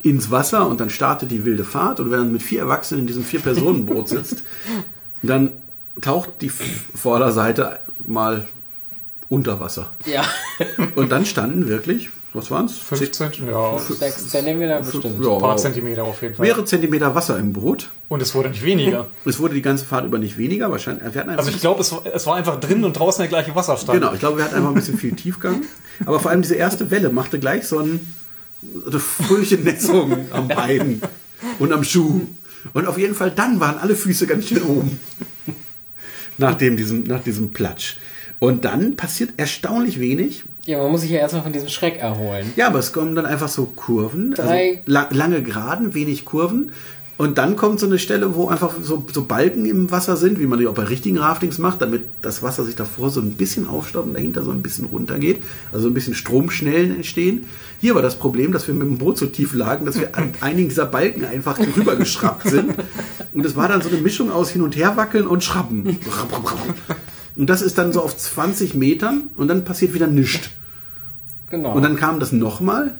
ins 0.03 0.29
Wasser 0.31 0.67
und 0.67 0.79
dann 0.79 0.89
startet 0.89 1.31
die 1.31 1.43
wilde 1.45 1.63
Fahrt. 1.63 1.99
Und 1.99 2.11
wenn 2.11 2.19
man 2.19 2.31
mit 2.31 2.43
vier 2.43 2.61
Erwachsenen 2.61 3.01
in 3.01 3.07
diesem 3.07 3.23
Vier-Personen-Boot 3.23 4.09
sitzt, 4.09 4.43
dann 5.21 5.51
taucht 6.01 6.29
die 6.41 6.49
Vorderseite 6.49 7.79
mal 8.05 8.45
unter 9.29 9.59
Wasser. 9.59 9.89
Ja. 10.05 10.23
Und 10.95 11.11
dann 11.11 11.25
standen 11.25 11.67
wirklich, 11.67 12.09
was 12.33 12.49
waren 12.51 12.65
es? 12.65 12.77
15, 12.77 13.47
ja, 13.49 13.77
6 13.77 14.29
Centimeter 14.29 14.79
bestimmt. 14.79 15.05
ein 15.05 15.21
paar 15.21 15.51
Ja, 15.51 15.57
Zentimeter 15.57 16.03
auf 16.05 16.21
jeden 16.21 16.35
Fall. 16.35 16.45
mehrere 16.45 16.63
Zentimeter 16.63 17.13
Wasser 17.13 17.37
im 17.37 17.51
Boot. 17.51 17.89
Und 18.07 18.21
es 18.21 18.33
wurde 18.35 18.49
nicht 18.49 18.63
weniger. 18.63 19.07
Es 19.25 19.39
wurde 19.39 19.55
die 19.55 19.61
ganze 19.61 19.83
Fahrt 19.85 20.05
über 20.05 20.17
nicht 20.17 20.37
weniger, 20.37 20.71
wahrscheinlich. 20.71 21.03
Wir 21.13 21.19
hatten 21.19 21.29
einfach 21.31 21.43
Also 21.43 21.51
ich 21.55 21.59
glaube, 21.59 21.81
es, 21.81 21.91
war- 21.91 22.03
es 22.05 22.25
war 22.25 22.35
einfach 22.35 22.57
drin 22.59 22.85
und 22.85 22.93
draußen 22.93 23.21
der 23.21 23.27
gleiche 23.27 23.53
Wasserstand. 23.53 23.99
Genau, 23.99 24.13
ich 24.13 24.19
glaube, 24.19 24.37
wir 24.37 24.45
hatten 24.45 24.55
einfach 24.55 24.69
ein 24.69 24.75
bisschen 24.75 24.97
viel 24.97 25.13
Tiefgang. 25.13 25.63
Aber 26.05 26.19
vor 26.21 26.31
allem 26.31 26.41
diese 26.41 26.55
erste 26.55 26.89
Welle 26.91 27.09
machte 27.09 27.37
gleich 27.39 27.67
so, 27.67 27.79
ein, 27.79 27.99
so 27.99 28.05
eine 28.87 28.99
fröhliche 28.99 29.57
Nässung 29.57 30.25
am 30.31 30.47
Bein 30.47 31.01
und 31.59 31.71
am 31.71 31.83
Schuh. 31.83 32.21
Und 32.73 32.87
auf 32.87 32.97
jeden 32.97 33.15
Fall 33.15 33.31
dann 33.31 33.59
waren 33.59 33.77
alle 33.77 33.95
Füße 33.95 34.27
ganz 34.27 34.47
schön 34.47 34.63
oben. 34.63 34.99
Nach, 36.37 36.55
dem, 36.55 36.77
diesem, 36.77 37.03
nach 37.03 37.23
diesem 37.23 37.51
Platsch. 37.51 37.97
Und 38.39 38.65
dann 38.65 38.95
passiert 38.95 39.31
erstaunlich 39.37 39.99
wenig. 39.99 40.43
Ja, 40.65 40.77
man 40.79 40.91
muss 40.91 41.01
sich 41.01 41.09
ja 41.09 41.17
erstmal 41.19 41.41
von 41.43 41.53
diesem 41.53 41.69
Schreck 41.69 41.97
erholen. 41.97 42.51
Ja, 42.55 42.67
aber 42.67 42.77
es 42.79 42.93
kommen 42.93 43.15
dann 43.15 43.25
einfach 43.25 43.47
so 43.47 43.65
Kurven, 43.65 44.33
also 44.37 44.43
Drei- 44.43 44.83
la 44.85 45.07
lange 45.11 45.41
Geraden, 45.41 45.95
wenig 45.95 46.25
Kurven. 46.25 46.71
Und 47.17 47.39
dann 47.39 47.55
kommt 47.55 47.79
so 47.79 47.87
eine 47.87 47.97
Stelle, 47.97 48.35
wo 48.35 48.47
einfach 48.47 48.75
so, 48.79 49.03
so 49.11 49.25
Balken 49.25 49.65
im 49.65 49.89
Wasser 49.89 50.15
sind, 50.17 50.39
wie 50.39 50.45
man 50.45 50.59
die 50.59 50.67
auch 50.67 50.75
bei 50.75 50.83
richtigen 50.83 51.17
Raftings 51.17 51.57
macht, 51.57 51.81
damit 51.81 52.03
das 52.21 52.43
Wasser 52.43 52.63
sich 52.63 52.75
davor 52.75 53.09
so 53.09 53.21
ein 53.21 53.31
bisschen 53.31 53.67
aufstaut 53.67 54.05
und 54.05 54.13
dahinter 54.13 54.43
so 54.43 54.51
ein 54.51 54.61
bisschen 54.61 54.85
runtergeht. 54.85 55.41
Also 55.71 55.87
ein 55.87 55.95
bisschen 55.95 56.13
Stromschnellen 56.13 56.95
entstehen. 56.95 57.45
Hier 57.81 57.95
war 57.95 58.03
das 58.03 58.17
Problem, 58.17 58.51
dass 58.51 58.67
wir 58.67 58.75
mit 58.75 58.87
dem 58.87 58.99
Boot 58.99 59.17
so 59.17 59.25
tief 59.25 59.55
lagen, 59.55 59.87
dass 59.87 59.99
wir 59.99 60.15
an 60.15 60.33
einigen 60.41 60.69
dieser 60.69 60.85
Balken 60.85 61.25
einfach 61.25 61.57
rübergeschraubt 61.57 62.47
sind. 62.47 62.75
Und 63.33 63.45
es 63.45 63.55
war 63.55 63.67
dann 63.67 63.81
so 63.81 63.89
eine 63.89 63.97
Mischung 63.97 64.31
aus 64.31 64.51
hin 64.51 64.61
und 64.61 64.75
her 64.75 64.95
wackeln 64.95 65.25
und 65.25 65.43
schrappen. 65.43 65.97
Und 67.35 67.49
das 67.49 67.63
ist 67.63 67.79
dann 67.79 67.93
so 67.93 68.01
auf 68.01 68.15
20 68.15 68.75
Metern 68.75 69.29
und 69.37 69.47
dann 69.47 69.63
passiert 69.63 69.95
wieder 69.95 70.07
nichts. 70.07 70.49
Genau. 71.49 71.73
Und 71.73 71.81
dann 71.81 71.95
kam 71.95 72.19
das 72.19 72.31
nochmal. 72.31 72.95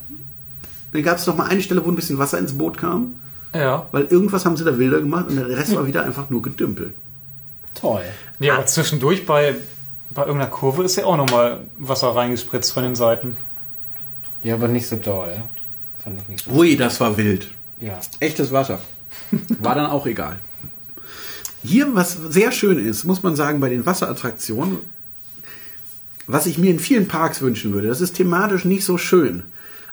Dann 0.91 1.03
gab 1.03 1.18
es 1.18 1.28
nochmal 1.28 1.49
eine 1.49 1.61
Stelle, 1.61 1.86
wo 1.86 1.89
ein 1.89 1.95
bisschen 1.95 2.18
Wasser 2.18 2.39
ins 2.39 2.57
Boot 2.57 2.78
kam. 2.78 3.15
Ja. 3.54 3.88
Weil 3.91 4.06
irgendwas 4.06 4.45
haben 4.45 4.58
sie 4.58 4.64
da 4.64 4.78
wilder 4.78 5.00
gemacht 5.00 5.28
und 5.30 5.36
der 5.36 5.48
Rest 5.48 5.76
war 5.76 5.88
wieder 5.88 6.04
einfach 6.04 6.30
nur 6.30 6.41
Gedümpel. 6.41 6.93
Toll. 7.74 8.04
Ja, 8.39 8.56
aber 8.56 8.66
zwischendurch 8.66 9.26
bei, 9.26 9.56
bei 10.12 10.24
irgendeiner 10.24 10.52
Kurve 10.52 10.84
ist 10.84 10.95
ja 10.95 11.06
auch 11.06 11.18
nochmal 11.18 11.62
Wasser 11.78 12.16
reingespritzt 12.16 12.74
von 12.74 12.84
den 12.84 12.95
Seiten. 12.95 13.38
Ja, 14.43 14.56
aber 14.56 14.68
nicht 14.68 14.88
so 14.88 14.95
doll. 14.95 15.43
Fand 16.04 16.22
ich 16.22 16.28
nicht 16.28 16.45
so. 16.45 16.52
Ui, 16.52 16.76
das 16.76 17.00
war 17.00 17.18
wild. 17.18 17.50
Ja. 17.80 18.00
Echtes 18.20 18.52
Wasser. 18.52 18.80
War 19.60 19.76
dann 19.76 19.88
auch 19.88 20.06
egal. 20.06 20.39
Hier, 21.64 21.88
was 21.95 22.14
sehr 22.14 22.52
schön 22.52 22.78
ist, 22.78 23.04
muss 23.04 23.24
man 23.24 23.36
sagen, 23.36 23.60
bei 23.60 23.70
den 23.70 23.86
Wasserattraktionen, 23.86 24.78
was 26.28 26.45
ich 26.45 26.58
mir 26.58 26.72
in 26.72 26.80
vielen 26.80 27.08
Parks 27.08 27.41
wünschen 27.41 27.74
würde, 27.74 27.88
das 27.88 28.02
ist 28.02 28.14
thematisch 28.14 28.66
nicht 28.66 28.86
so 28.86 28.98
schön. 28.98 29.43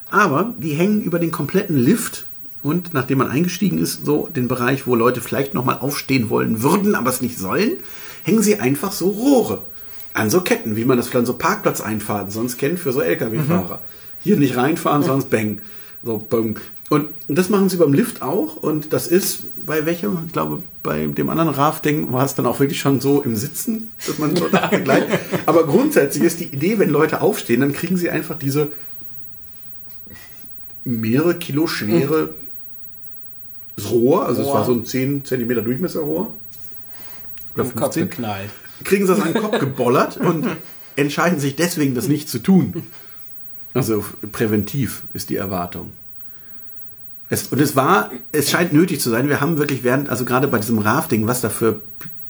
Aber 0.09 0.53
die 0.57 0.73
hängen 0.73 1.01
über 1.01 1.19
den 1.19 1.31
kompletten 1.31 1.77
Lift 1.77 2.25
und 2.65 2.95
nachdem 2.95 3.19
man 3.19 3.29
eingestiegen 3.29 3.77
ist, 3.77 4.05
so 4.05 4.27
den 4.35 4.47
Bereich, 4.47 4.87
wo 4.87 4.95
Leute 4.95 5.21
vielleicht 5.21 5.53
nochmal 5.53 5.77
aufstehen 5.79 6.31
wollen 6.31 6.63
würden, 6.63 6.95
aber 6.95 7.11
es 7.11 7.21
nicht 7.21 7.37
sollen, 7.37 7.73
hängen 8.23 8.41
sie 8.41 8.59
einfach 8.59 8.91
so 8.91 9.09
Rohre 9.09 9.61
an 10.15 10.31
so 10.31 10.41
Ketten, 10.41 10.75
wie 10.75 10.83
man 10.83 10.97
das 10.97 11.07
vielleicht 11.07 11.27
so 11.27 11.33
Parkplatzeinfahrten 11.33 12.31
sonst 12.31 12.57
kennt 12.57 12.79
für 12.79 12.91
so 12.91 13.01
Lkw-Fahrer. 13.01 13.81
Hier 14.19 14.37
nicht 14.37 14.57
reinfahren, 14.57 15.03
sonst 15.03 15.29
bang. 15.29 15.61
So, 16.03 16.17
bang. 16.17 16.59
Und 16.89 17.09
das 17.27 17.49
machen 17.49 17.69
sie 17.69 17.77
beim 17.77 17.93
Lift 17.93 18.23
auch. 18.23 18.55
Und 18.55 18.93
das 18.93 19.05
ist 19.05 19.65
bei 19.67 19.85
welchem, 19.85 20.17
ich 20.25 20.33
glaube, 20.33 20.63
bei 20.81 21.05
dem 21.05 21.29
anderen 21.29 21.49
Rafting 21.49 22.11
war 22.11 22.25
es 22.25 22.33
dann 22.33 22.47
auch 22.47 22.59
wirklich 22.59 22.79
schon 22.79 22.99
so 22.99 23.21
im 23.21 23.35
Sitzen, 23.35 23.91
dass 24.07 24.17
man 24.17 24.35
so 24.35 24.47
gleich. 24.83 25.03
Aber 25.45 25.67
grundsätzlich 25.67 26.23
ist 26.23 26.39
die 26.39 26.45
Idee, 26.45 26.79
wenn 26.79 26.89
Leute 26.89 27.21
aufstehen, 27.21 27.59
dann 27.59 27.73
kriegen 27.73 27.97
sie 27.97 28.09
einfach 28.09 28.39
diese 28.39 28.69
mehrere 30.83 31.35
Kilo 31.35 31.67
schwere 31.67 32.33
Rohr, 33.83 34.25
also 34.25 34.41
es 34.41 34.47
Rohr. 34.47 34.55
war 34.55 34.65
so 34.65 34.73
ein 34.73 34.85
10 34.85 35.25
Zentimeter 35.25 35.61
Durchmesserrohr. 35.61 36.35
Oder 37.55 37.63
Im 37.63 37.75
Kopf 37.75 37.95
geknallt. 37.95 38.49
kriegen 38.83 39.05
sie 39.05 39.13
das 39.13 39.21
an 39.21 39.33
den 39.33 39.41
Kopf 39.41 39.59
gebollert 39.59 40.17
und 40.17 40.45
entscheiden 40.95 41.39
sich 41.39 41.55
deswegen, 41.55 41.95
das 41.95 42.07
nicht 42.07 42.29
zu 42.29 42.39
tun. 42.39 42.83
Also 43.73 44.03
präventiv 44.31 45.03
ist 45.13 45.29
die 45.29 45.35
Erwartung. 45.35 45.91
Es, 47.29 47.47
und 47.47 47.59
es 47.59 47.75
war, 47.75 48.11
es 48.31 48.49
scheint 48.49 48.71
nötig 48.71 49.01
zu 49.01 49.09
sein. 49.09 49.27
Wir 49.27 49.41
haben 49.41 49.57
wirklich 49.57 49.83
während, 49.83 50.09
also 50.09 50.25
gerade 50.25 50.47
bei 50.47 50.59
diesem 50.59 50.79
Rafting, 50.79 51.27
was 51.27 51.41
da 51.41 51.49
für 51.49 51.81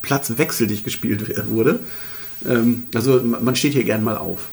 Platz 0.01 0.33
wechselig 0.37 0.83
gespielt 0.83 1.47
wurde, 1.47 1.79
ähm, 2.47 2.83
also 2.93 3.21
man 3.21 3.55
steht 3.55 3.73
hier 3.73 3.83
gern 3.83 4.03
mal 4.03 4.17
auf. 4.17 4.47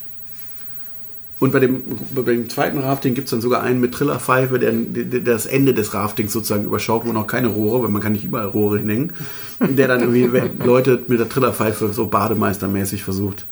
Und 1.42 1.50
bei 1.50 1.58
dem, 1.58 1.82
bei 2.14 2.22
dem 2.22 2.48
zweiten 2.48 2.78
Rafting 2.78 3.14
gibt 3.14 3.24
es 3.26 3.32
dann 3.32 3.40
sogar 3.40 3.62
einen 3.64 3.80
mit 3.80 3.92
Trillerpfeife, 3.92 4.60
der, 4.60 4.70
der 4.72 5.20
das 5.20 5.44
Ende 5.46 5.74
des 5.74 5.92
Raftings 5.92 6.32
sozusagen 6.32 6.64
überschaut, 6.64 7.04
wo 7.04 7.12
noch 7.12 7.26
keine 7.26 7.48
Rohre, 7.48 7.82
weil 7.82 7.88
man 7.90 8.00
kann 8.00 8.12
nicht 8.12 8.24
überall 8.24 8.46
Rohre 8.46 8.78
hinhängen, 8.78 9.12
der 9.58 9.88
dann 9.88 10.00
irgendwie 10.00 10.30
Leute 10.64 11.02
mit 11.08 11.18
der 11.18 11.28
Trillerpfeife 11.28 11.92
so 11.92 12.06
bademeistermäßig 12.06 13.02
versucht, 13.02 13.44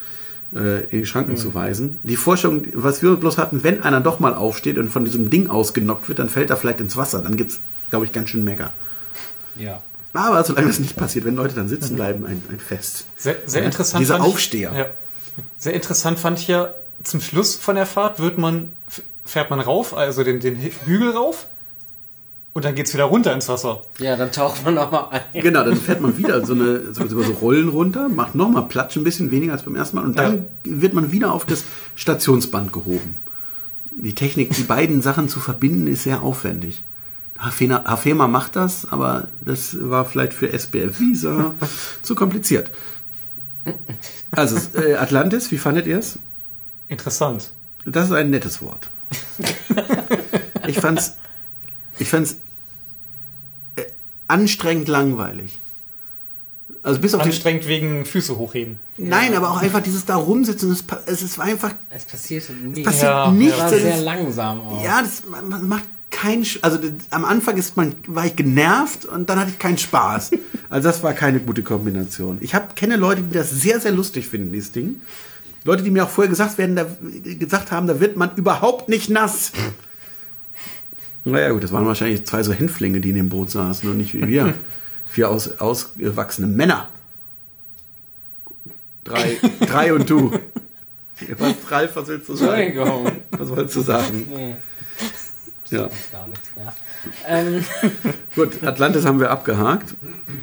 äh, 0.55 0.85
in 0.85 1.01
die 1.01 1.07
Schranken 1.07 1.37
zu 1.37 1.53
weisen. 1.53 1.99
Die 2.05 2.15
Forschung, 2.15 2.63
was 2.75 3.03
wir 3.03 3.17
bloß 3.17 3.39
hatten, 3.39 3.65
wenn 3.65 3.83
einer 3.83 4.01
doch 4.01 4.21
mal 4.21 4.35
aufsteht 4.35 4.79
und 4.79 4.89
von 4.91 5.05
diesem 5.05 5.29
Ding 5.29 5.51
ausgenockt 5.51 6.09
wird, 6.09 6.21
dann 6.21 6.29
fällt 6.29 6.51
er 6.51 6.57
vielleicht 6.57 6.81
ins 6.81 6.97
Wasser. 6.97 7.21
Dann 7.23 7.37
gibt's, 7.37 7.59
glaube 7.91 8.05
ich, 8.05 8.13
ganz 8.13 8.31
schön 8.31 8.45
Mecker. 8.45 8.73
Ja. 9.57 9.83
Aber 10.13 10.45
solange 10.45 10.69
das 10.69 10.79
nicht 10.79 10.95
passiert, 10.97 11.25
wenn 11.25 11.35
Leute 11.35 11.57
dann 11.57 11.67
sitzen 11.69 11.97
bleiben, 11.97 12.25
ein, 12.25 12.41
ein 12.53 12.61
Fest. 12.61 13.07
Sehr, 13.17 13.35
sehr 13.47 13.63
Ja, 13.63 13.67
interessant. 13.67 14.01
dieser 14.01 14.15
fand 14.19 14.27
ich- 14.29 14.33
Aufsteher. 14.33 14.73
Ja. 14.77 14.87
Sehr 15.59 15.75
interessant 15.75 16.19
fand 16.21 16.39
ich 16.39 16.49
ja, 16.49 16.73
zum 17.03 17.21
Schluss 17.21 17.55
von 17.57 17.77
der 17.77 17.87
Fahrt 17.87 18.21
wird 18.21 18.39
man, 18.39 18.73
fährt 19.25 19.51
man 19.51 19.61
rauf, 19.61 19.97
also 19.97 20.25
den, 20.25 20.41
den 20.41 20.57
Hügel 20.57 21.11
rauf. 21.11 21.47
Und 22.53 22.65
dann 22.65 22.75
geht's 22.75 22.93
wieder 22.93 23.05
runter 23.05 23.33
ins 23.33 23.49
Wasser. 23.49 23.83
Ja, 24.01 24.17
dann 24.17 24.33
taucht 24.33 24.65
man 24.65 24.75
nochmal 24.75 25.07
ein. 25.33 25.41
Genau, 25.41 25.63
dann 25.63 25.77
fährt 25.77 26.01
man 26.01 26.19
wieder 26.19 26.45
so 26.45 26.53
eine 26.53 26.93
so, 26.93 27.07
so 27.07 27.21
Rollen 27.35 27.69
runter, 27.69 28.09
macht 28.09 28.35
nochmal 28.35 28.65
Platsch, 28.67 28.97
ein 28.97 29.05
bisschen 29.05 29.31
weniger 29.31 29.53
als 29.53 29.63
beim 29.63 29.77
ersten 29.77 29.97
Mal 29.97 30.05
und 30.05 30.19
dann 30.19 30.47
wird 30.65 30.93
man 30.93 31.13
wieder 31.13 31.33
auf 31.33 31.47
das 31.47 31.63
Stationsband 31.95 32.73
gehoben. 32.73 33.17
Die 33.93 34.15
Technik, 34.17 34.53
die 34.55 34.65
beiden 34.65 35.01
Sachen 35.01 35.29
zu 35.29 35.39
verbinden, 35.39 35.87
ist 35.87 36.03
sehr 36.03 36.23
aufwendig. 36.23 36.83
Hafena- 37.39 37.85
Hafema 37.85 38.27
macht 38.27 38.57
das, 38.57 38.91
aber 38.91 39.29
das 39.45 39.77
war 39.81 40.05
vielleicht 40.05 40.35
für 40.35 40.53
SBF 40.53 40.99
Visa 40.99 41.55
zu 42.03 42.17
kompliziert. 42.17 42.71
Also, 44.33 44.57
äh, 44.79 44.95
Atlantis, 44.95 45.51
wie 45.53 45.59
fandet 45.59 45.87
ihr 45.87 45.99
es? 45.99 46.19
Interessant. 46.91 47.51
Das 47.87 48.07
ist 48.09 48.13
ein 48.13 48.29
nettes 48.31 48.61
Wort. 48.61 48.91
Ich 50.67 50.79
fand's, 50.79 51.15
ich 51.99 52.09
fand's 52.09 52.37
äh, 53.77 53.83
anstrengend 54.29 54.89
langweilig. 54.89 55.59
Also 56.83 57.01
bis 57.01 57.15
auf 57.15 57.23
die, 57.23 57.29
Anstrengend 57.29 57.67
wegen 57.67 58.05
Füße 58.07 58.37
hochheben. 58.39 58.79
Nein, 58.97 59.35
aber 59.35 59.51
auch 59.51 59.59
einfach 59.63 59.83
dieses 59.83 60.05
da 60.07 60.17
rumsitzen, 60.17 60.71
es, 60.71 60.85
es 61.07 61.23
ist 61.23 61.39
einfach, 61.39 61.73
Es 61.91 62.05
passierte 62.05 62.53
nie. 62.53 62.83
passiert 62.83 63.05
Ja, 63.05 63.31
nichts. 63.31 63.55
Es 63.55 63.61
war 63.61 63.73
Es 63.73 63.83
sehr 63.83 63.97
ist- 63.99 64.05
langsam 64.05 64.61
auch. 64.63 64.85
Ja, 64.85 65.03
das 65.03 65.23
man, 65.27 65.69
macht 65.69 65.85
keinen, 66.11 66.45
also 66.63 66.79
am 67.11 67.25
Anfang 67.25 67.57
ist 67.57 67.77
man, 67.77 67.95
war 68.07 68.27
ich 68.27 68.35
genervt 68.35 69.05
und 69.05 69.29
dann 69.31 69.39
hatte 69.39 69.51
ich 69.51 69.59
keinen 69.59 69.79
Spaß. 69.79 70.31
Also 70.71 70.89
das 70.89 71.03
war 71.03 71.13
keine 71.13 71.41
gute 71.41 71.63
Kombination. 71.63 72.39
Ich 72.41 72.55
hab, 72.55 72.75
kenne 72.77 72.97
Leute, 72.97 73.23
die 73.23 73.33
das 73.35 73.51
sehr, 73.51 73.79
sehr 73.81 73.93
lustig 73.93 74.27
finden, 74.27 74.53
dieses 74.53 74.73
Ding. 74.73 75.01
Leute, 75.65 75.83
die 75.83 75.91
mir 75.91 76.05
auch 76.05 76.09
vorher 76.09 76.31
gesagt, 76.31 76.57
werden, 76.59 76.77
da, 76.77 76.87
gesagt 77.39 77.71
haben, 77.71 77.87
da 77.87 78.01
wird 78.01 78.17
man 78.17 78.35
überhaupt 78.37 78.89
nicht 78.89 79.11
nass. 79.11 79.53
Naja 81.25 81.51
gut, 81.51 81.63
das 81.63 81.73
waren 81.73 81.85
wahrscheinlich 81.85 82.25
zwei 82.27 82.43
so 82.43 82.53
Hänflinge, 82.53 83.01
die 83.01 83.11
in 83.11 83.17
dem 83.17 83.29
Boot 83.29 83.51
saßen 83.51 83.89
und 83.91 83.99
nicht 83.99 84.15
wie 84.15 84.27
wir. 84.27 84.55
Vier 85.07 85.29
aus, 85.29 85.61
ausgewachsene 85.61 86.47
Männer. 86.47 86.89
Drei, 89.05 89.37
drei 89.67 89.93
und 89.93 90.09
du. 90.09 90.31
Was, 91.37 91.55
Ralf, 91.71 91.97
was 91.97 92.09
willst 92.09 92.29
du 92.29 92.37
sagen? 92.37 92.63
Entschuldigung. 92.63 93.13
Was 93.33 93.49
wolltest 93.51 93.77
du 93.77 93.81
sagen? 93.83 94.27
Nee, 94.35 94.57
Ja. 95.69 95.87
ist 95.87 96.13
gar 96.13 96.27
nichts 96.29 96.49
mehr. 96.57 96.73
Ähm, 97.27 97.65
Gut, 98.35 98.63
Atlantis 98.63 99.05
haben 99.05 99.21
wir 99.21 99.31
abgehakt 99.31 99.95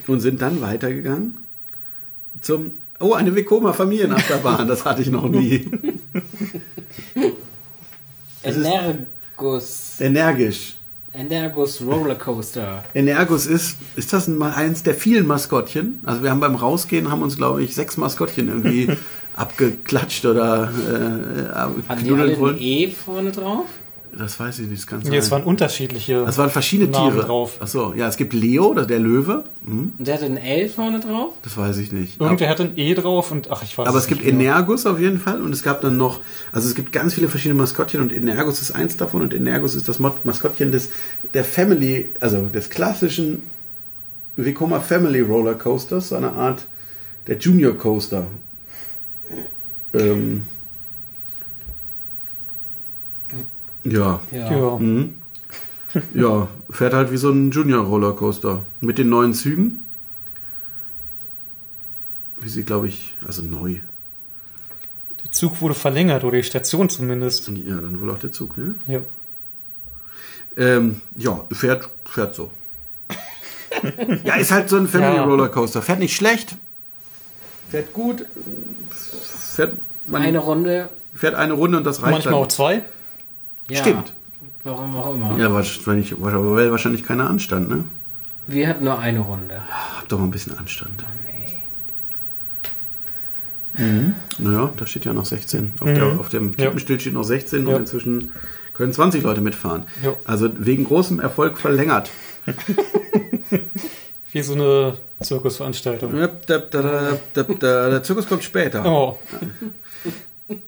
und 0.08 0.20
sind 0.20 0.42
dann 0.42 0.62
weitergegangen 0.62 1.38
zum. 2.42 2.74
Oh, 3.00 3.14
eine 3.14 3.36
Vekoma 3.36 3.74
Familienachterbahn, 3.74 4.68
das 4.68 4.84
hatte 4.84 5.04
ich 5.04 5.10
noch 5.10 5.30
nie. 5.30 5.70
Energus. 8.44 10.00
Energisch. 10.00 10.78
Energus 11.14 11.82
Rollercoaster. 11.82 12.84
Energus 12.94 13.46
ist, 13.46 13.78
ist 13.96 14.14
das 14.14 14.28
ein, 14.28 14.42
eins 14.42 14.84
der 14.84 14.94
vielen 14.94 15.26
Maskottchen? 15.28 16.00
Also 16.06 16.24
wir 16.24 16.32
haben 16.32 16.40
beim 16.40 16.56
Rausgehen, 16.56 17.12
haben 17.12 17.22
uns 17.22 17.38
glaube 17.38 17.64
ich 17.64 17.76
sechs 17.76 17.98
Maskottchen 17.98 18.48
irgendwie 18.48 18.90
abgeklatscht 19.36 20.26
oder 20.26 20.64
äh, 20.64 21.88
Haben 21.90 22.04
die 22.04 22.12
alle 22.12 22.36
ein. 22.36 22.58
E 22.60 22.92
vorne 22.92 23.32
drauf? 23.32 23.66
Das 24.18 24.40
weiß 24.40 24.60
ich 24.60 24.68
nicht. 24.68 24.82
Das 24.82 24.88
kann 24.88 25.02
Nee, 25.08 25.18
es 25.18 25.30
waren 25.30 25.44
unterschiedliche. 25.44 26.24
Das 26.26 26.38
waren 26.38 26.50
verschiedene 26.50 26.90
Namen 26.90 27.12
Tiere. 27.14 27.26
drauf. 27.26 27.58
Achso, 27.60 27.94
ja, 27.94 28.08
es 28.08 28.18
gibt 28.18 28.34
Leo, 28.34 28.74
der 28.74 29.00
Löwe. 29.00 29.44
Hm, 29.66 29.94
Und 29.98 30.08
der 30.08 30.16
hatte 30.16 30.26
ein 30.26 30.38
L 30.38 30.70
vorne 30.70 31.00
drauf? 31.00 31.34
das 31.44 31.56
weiß 31.56 31.78
ich 31.78 31.92
nicht. 31.92 32.20
Irgendwer 32.20 32.50
hatte 32.50 32.64
ein 32.64 32.74
E 32.78 32.94
drauf 32.96 33.32
und 33.32 33.52
ach, 33.52 33.62
ich 33.64 33.78
weiß 33.78 33.88
Aber 33.88 33.98
es 33.98 34.08
gibt 34.08 34.24
nicht 34.24 34.34
mehr. 34.36 34.54
Energus 34.54 34.86
auf 34.86 35.00
jeden 35.00 35.20
Fall 35.20 35.42
und 35.42 35.54
es 35.54 35.62
gab 35.62 35.82
dann 35.82 35.98
noch, 35.98 36.22
also 36.52 36.68
es 36.68 36.74
gibt 36.76 36.92
ganz 36.92 37.14
viele 37.14 37.30
verschiedene 37.30 37.60
Maskottchen 37.60 38.02
und 38.02 38.12
Energus 38.12 38.62
ist 38.62 38.72
eins 38.72 38.98
davon 38.98 39.22
und 39.22 39.34
Energus 39.34 39.76
ist 39.76 39.88
das 39.88 40.00
Maskottchen 40.00 40.72
des 40.72 40.90
der 41.34 41.44
Family, 41.44 42.10
also 42.20 42.48
des 42.48 42.70
klassischen 42.70 43.44
Vekoma 44.36 44.80
Family 44.80 45.22
Roller 45.22 45.54
Coasters, 45.56 46.10
so 46.10 46.16
eine 46.16 46.32
Art 46.32 46.66
der 47.28 47.38
Junior 47.38 47.74
Coaster. 47.78 48.28
Ähm, 49.94 50.44
ja, 53.84 54.20
Ja. 54.32 54.52
Ja. 54.52 54.78
mhm. 54.78 55.16
ja, 56.14 56.48
fährt 56.70 56.94
halt 56.94 57.12
wie 57.12 57.18
so 57.18 57.30
ein 57.32 57.52
Junior 57.52 57.84
Roller 57.86 58.14
Coaster 58.14 58.64
mit 58.82 58.98
den 58.98 59.10
neuen 59.10 59.34
Zügen. 59.34 59.84
Wie 62.40 62.50
sie, 62.50 62.64
glaube 62.64 62.88
ich, 62.88 63.16
also 63.26 63.42
neu. 63.42 63.78
Der 65.24 65.32
Zug 65.32 65.60
wurde 65.62 65.74
verlängert 65.74 66.24
oder 66.24 66.38
die 66.38 66.44
Station 66.44 66.90
zumindest. 66.90 67.48
Ja, 67.50 67.76
dann 67.78 68.00
wohl 68.00 68.12
auch 68.12 68.20
der 68.20 68.32
Zug, 68.32 68.58
ne? 68.58 68.76
Ja. 68.86 69.00
Ähm, 70.56 71.02
ja, 71.16 71.46
fährt, 71.52 71.90
fährt 72.06 72.36
so. 72.36 72.52
ja, 74.24 74.36
ist 74.36 74.52
halt 74.52 74.70
so 74.70 74.78
ein 74.78 74.88
Family 74.88 75.16
Ja. 75.16 75.24
Rollercoaster. 75.24 75.82
Fährt 75.82 76.00
nicht 76.00 76.16
schlecht. 76.16 76.56
Fährt 77.70 77.92
gut. 77.94 78.26
Fährt, 79.56 79.74
man 80.08 80.22
Eine 80.22 80.40
Runde. 80.40 80.90
fährt 81.14 81.36
eine 81.36 81.54
Runde 81.54 81.78
und 81.80 81.84
das 81.84 82.02
reicht 82.02 82.12
Manchmal 82.12 82.34
auch 82.36 82.42
dann. 82.42 82.50
zwei. 82.52 82.82
Ja. 83.70 83.78
Stimmt. 83.80 84.14
Warum 84.64 84.96
auch 84.98 85.14
immer. 85.14 85.38
Ja, 85.40 85.52
wahrscheinlich, 85.54 86.14
weil 86.22 86.72
wahrscheinlich 86.72 87.04
keiner 87.04 87.30
Anstand, 87.30 87.70
ne? 87.70 87.84
Wir 88.48 88.68
hatten 88.70 88.84
nur 88.86 88.98
eine 89.00 89.20
Runde. 89.20 89.62
Habt 89.98 90.12
doch 90.12 90.20
mal 90.20 90.26
ein 90.26 90.32
bisschen 90.32 90.58
Anstand. 90.58 91.04
Nee. 91.26 91.34
Naja, 94.40 94.72
da 94.76 94.86
steht 94.88 95.06
ja 95.06 95.14
noch 95.14 95.26
16. 95.26 95.74
Auf, 95.80 95.86
der, 95.88 96.06
auf 96.20 96.30
dem 96.30 96.52
Ja. 96.58 96.66
Tippenstill 96.66 97.00
steht 97.00 97.14
noch 97.14 97.24
16 97.24 97.68
Ja. 97.68 97.76
und 97.76 97.82
inzwischen 97.82 98.32
können 98.74 98.92
20 98.94 99.22
Leute 99.24 99.42
mitfahren. 99.42 99.84
Ja. 100.04 100.14
Also 100.26 100.50
wegen 100.58 100.84
großem 100.86 101.20
Erfolg 101.20 101.58
verlängert. 101.60 102.10
Wie 104.32 104.42
so 104.42 104.54
eine 104.54 104.98
Zirkusveranstaltung. 105.22 106.12
Da, 106.14 106.28
da, 106.28 106.58
da, 106.60 107.18
da, 107.34 107.44
da, 107.44 107.90
der 107.90 108.04
Zirkus 108.04 108.28
kommt 108.28 108.44
später. 108.44 108.86
Oh, 108.86 109.18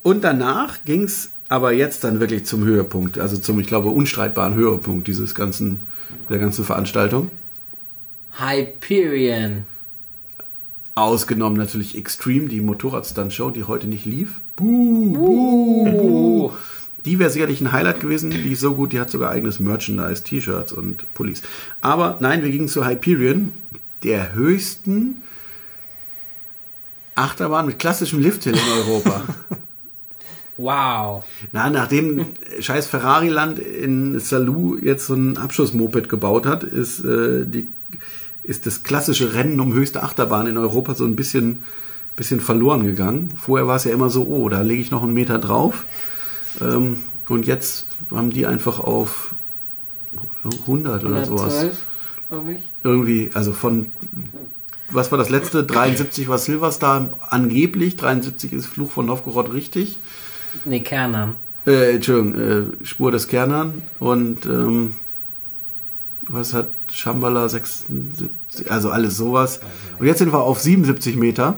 Und 0.04 0.24
danach 0.24 0.84
ging 0.86 1.04
es 1.04 1.32
aber 1.50 1.74
jetzt 1.74 2.04
dann 2.04 2.20
wirklich 2.20 2.45
zum 2.45 2.64
Höhepunkt, 2.64 3.18
also 3.18 3.36
zum, 3.36 3.60
ich 3.60 3.68
glaube, 3.68 3.89
unstreitbaren 3.89 4.54
Höhepunkt 4.54 5.08
dieses 5.08 5.34
ganzen, 5.34 5.82
der 6.30 6.38
ganzen 6.38 6.64
Veranstaltung. 6.64 7.32
Hyperion. 8.38 9.66
Ausgenommen 10.93 11.58
natürlich 11.58 11.97
Extreme, 11.97 12.50
die 12.50 12.62
Motorradstunt-Show, 12.62 13.50
die 13.50 13.64
heute 13.64 13.88
nicht 13.88 14.06
lief. 14.06 14.41
Buh, 14.56 15.14
buh, 15.14 15.86
buh. 15.86 16.52
Die 17.06 17.18
wäre 17.18 17.30
sicherlich 17.30 17.62
ein 17.62 17.72
Highlight 17.72 18.02
gewesen. 18.02 18.30
Die 18.30 18.52
ist 18.52 18.60
so 18.60 18.76
gut, 18.76 18.93
die 18.93 19.00
hat 19.00 19.10
sogar 19.10 19.32
eigenes 19.32 19.60
Merchandise, 19.60 20.24
T-Shirts 20.24 20.74
und 20.74 21.12
Pullis. 21.14 21.41
Aber 21.82 22.18
nein, 22.20 22.43
wir 22.43 22.52
gingen 22.52 22.68
zu 22.68 22.86
Hyperion, 22.86 23.54
der 24.04 24.34
höchsten 24.34 25.24
Achterbahn 27.16 27.66
mit 27.66 27.80
klassischem 27.80 28.20
Lifthill 28.20 28.54
in 28.54 28.72
Europa. 28.86 29.24
Wow. 30.60 31.24
Na, 31.53 31.70
nachdem 31.70 32.26
scheiß 32.60 32.88
Ferrari-Land 32.88 33.60
in 33.60 34.20
Salou 34.20 34.76
jetzt 34.76 35.07
so 35.07 35.14
ein 35.14 35.38
Abschussmoped 35.38 36.10
gebaut 36.10 36.45
hat, 36.45 36.64
ist, 36.64 36.99
äh, 36.99 37.45
die, 37.45 37.70
ist 38.43 38.66
das 38.66 38.84
klassische 38.84 39.34
Rennen 39.34 39.60
um 39.62 39.74
höchste 39.74 40.03
Achterbahn 40.03 40.47
in 40.47 40.57
Europa 40.57 40.95
so 40.95 41.05
ein 41.05 41.16
bisschen, 41.16 41.64
bisschen 42.18 42.41
verloren 42.41 42.84
gegangen. 42.84 43.30
Vorher 43.38 43.68
war 43.68 43.78
es 43.78 43.86
ja 43.86 43.93
immer 43.93 44.10
so, 44.10 44.24
oh, 44.24 44.49
da 44.49 44.62
lege 44.62 44.82
ich 44.82 44.91
noch 44.91 45.01
einen 45.01 45.14
Meter 45.14 45.39
drauf. 45.39 45.86
Ähm, 46.60 46.97
und 47.30 47.47
jetzt 47.47 47.86
haben 48.12 48.32
die 48.32 48.45
einfach 48.45 48.80
auf 48.80 49.36
100 50.43 51.05
oder 51.05 51.26
sowas. 51.26 51.55
112, 51.55 51.78
glaube 52.28 52.53
ich. 52.53 52.62
Irgendwie, 52.84 53.32
also 53.34 53.53
von, 53.53 53.93
was 54.89 55.10
war 55.12 55.18
das 55.18 55.30
letzte? 55.30 55.64
73 55.64 56.28
war 56.28 56.38
Silverstar 56.38 57.14
angeblich, 57.30 57.95
73 57.95 58.51
ist 58.51 58.66
Fluch 58.66 58.91
von 58.91 59.05
Novgorod 59.05 59.53
richtig. 59.53 59.99
Nee, 60.66 60.82
Kernern. 60.82 61.36
Äh, 61.66 61.95
Entschuldigung, 61.95 62.36
äh, 62.82 62.86
Spur 62.86 63.12
des 63.12 63.28
Kernern 63.28 63.82
und 64.00 64.45
ähm, 64.45 64.93
was 66.28 66.54
hat 66.54 66.70
Shambhala 66.91 67.50
76, 67.50 68.72
also 68.72 68.91
alles 68.91 69.18
sowas. 69.18 69.60
Und 69.97 70.06
jetzt 70.06 70.20
sind 70.20 70.32
wir 70.32 70.41
auf 70.41 70.60
77 70.60 71.16
Meter 71.16 71.58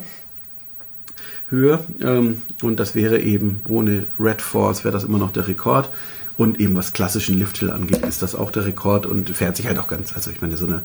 Höhe 1.50 1.80
ähm, 2.02 2.42
und 2.62 2.80
das 2.80 2.96
wäre 2.96 3.20
eben 3.20 3.62
ohne 3.68 4.06
Red 4.20 4.42
Force 4.42 4.84
wäre 4.84 4.94
das 4.94 5.04
immer 5.04 5.18
noch 5.18 5.32
der 5.32 5.48
Rekord. 5.48 5.90
Und 6.38 6.60
eben 6.60 6.76
was 6.76 6.94
klassischen 6.94 7.38
Lifthill 7.38 7.70
angeht, 7.70 8.04
ist 8.04 8.24
das 8.24 8.34
auch 8.34 8.52
der 8.52 8.66
Rekord 8.66 9.06
und 9.06 9.30
fährt 9.30 9.58
sich 9.58 9.68
halt 9.68 9.78
auch 9.78 9.88
ganz, 9.88 10.14
also 10.14 10.32
ich 10.32 10.42
meine, 10.42 10.58
so 10.58 10.66
eine 10.66 10.82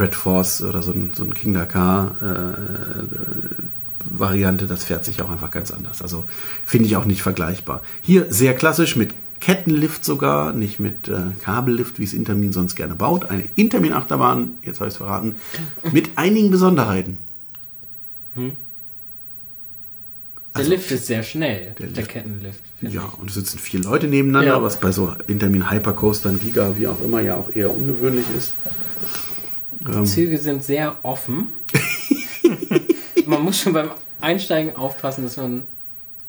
Red 0.00 0.14
Force 0.16 0.62
oder 0.62 0.82
so 0.82 0.90
ein, 0.90 1.12
so 1.14 1.22
ein 1.22 1.32
King 1.34 1.54
Dakar 1.54 2.16
äh, 2.20 3.85
Variante, 4.10 4.66
das 4.66 4.84
fährt 4.84 5.04
sich 5.04 5.20
auch 5.22 5.30
einfach 5.30 5.50
ganz 5.50 5.70
anders. 5.70 6.02
Also 6.02 6.24
finde 6.64 6.86
ich 6.86 6.96
auch 6.96 7.04
nicht 7.04 7.22
vergleichbar. 7.22 7.82
Hier 8.02 8.26
sehr 8.32 8.54
klassisch 8.54 8.96
mit 8.96 9.14
Kettenlift 9.40 10.04
sogar, 10.04 10.52
nicht 10.54 10.80
mit 10.80 11.08
äh, 11.08 11.18
Kabellift, 11.42 11.98
wie 11.98 12.04
es 12.04 12.14
Intermin 12.14 12.52
sonst 12.52 12.74
gerne 12.74 12.94
baut. 12.94 13.26
Eine 13.30 13.44
Intermin-Achterbahn, 13.54 14.52
jetzt 14.62 14.80
habe 14.80 14.88
ich 14.88 14.94
es 14.94 14.98
verraten, 14.98 15.34
mit 15.92 16.10
einigen 16.16 16.50
Besonderheiten. 16.50 17.18
Der 20.56 20.64
Lift 20.64 20.90
ist 20.90 21.06
sehr 21.06 21.22
schnell. 21.22 21.68
Also 21.68 21.74
Der 21.80 21.86
Der, 21.88 21.96
Lift- 21.96 22.10
Kettenlift. 22.10 22.62
Ja, 22.80 22.88
ich. 23.12 23.18
und 23.20 23.28
es 23.28 23.34
sitzen 23.34 23.58
vier 23.58 23.80
Leute 23.80 24.08
nebeneinander, 24.08 24.56
Ja. 24.56 24.62
was 24.62 24.80
bei 24.80 24.90
so 24.90 25.12
Intermin 25.26 25.70
Hypercoastern, 25.70 26.40
Giga, 26.40 26.74
wie 26.78 26.86
auch 26.86 27.02
immer, 27.02 27.20
ja 27.20 27.36
auch 27.36 27.54
eher 27.54 27.70
ungewöhnlich 27.70 28.24
ist. 28.36 28.54
Ähm, 29.86 30.06
Züge 30.06 30.38
sind 30.38 30.64
sehr 30.64 30.96
offen. 31.02 31.48
Man 33.26 33.42
muss 33.42 33.60
schon 33.60 33.72
beim 33.72 33.90
Einsteigen 34.20 34.76
aufpassen, 34.76 35.24
dass 35.24 35.36
man 35.36 35.62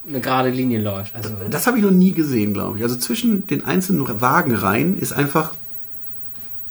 eine 0.06 0.20
gerade 0.20 0.50
Linie 0.50 0.80
läuft. 0.80 1.14
Also, 1.14 1.30
Das 1.50 1.66
habe 1.66 1.78
ich 1.78 1.84
noch 1.84 1.90
nie 1.90 2.12
gesehen, 2.12 2.54
glaube 2.54 2.78
ich. 2.78 2.82
Also 2.82 2.96
zwischen 2.96 3.46
den 3.46 3.64
einzelnen 3.64 4.20
Wagenreihen 4.20 4.98
ist 4.98 5.12
einfach 5.12 5.54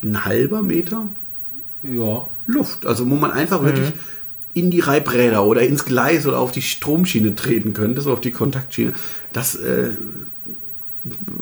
ein 0.04 0.26
halber 0.26 0.62
Meter 0.62 1.08
ja. 1.84 2.28
Luft. 2.46 2.86
Also 2.86 3.10
wo 3.10 3.16
man 3.16 3.32
einfach 3.32 3.64
wirklich 3.64 3.92
in 4.54 4.72
die 4.72 4.80
Reibräder 4.80 5.46
oder 5.46 5.62
ins 5.62 5.86
Gleis 5.86 6.26
oder 6.26 6.40
auf 6.40 6.52
die 6.52 6.64
Stromschiene 6.64 7.36
treten 7.36 7.74
könnte, 7.74 8.02
so 8.02 8.12
auf 8.12 8.22
die 8.22 8.32
Kontaktschiene. 8.32 8.94
Das 9.34 9.56
äh, 9.56 9.92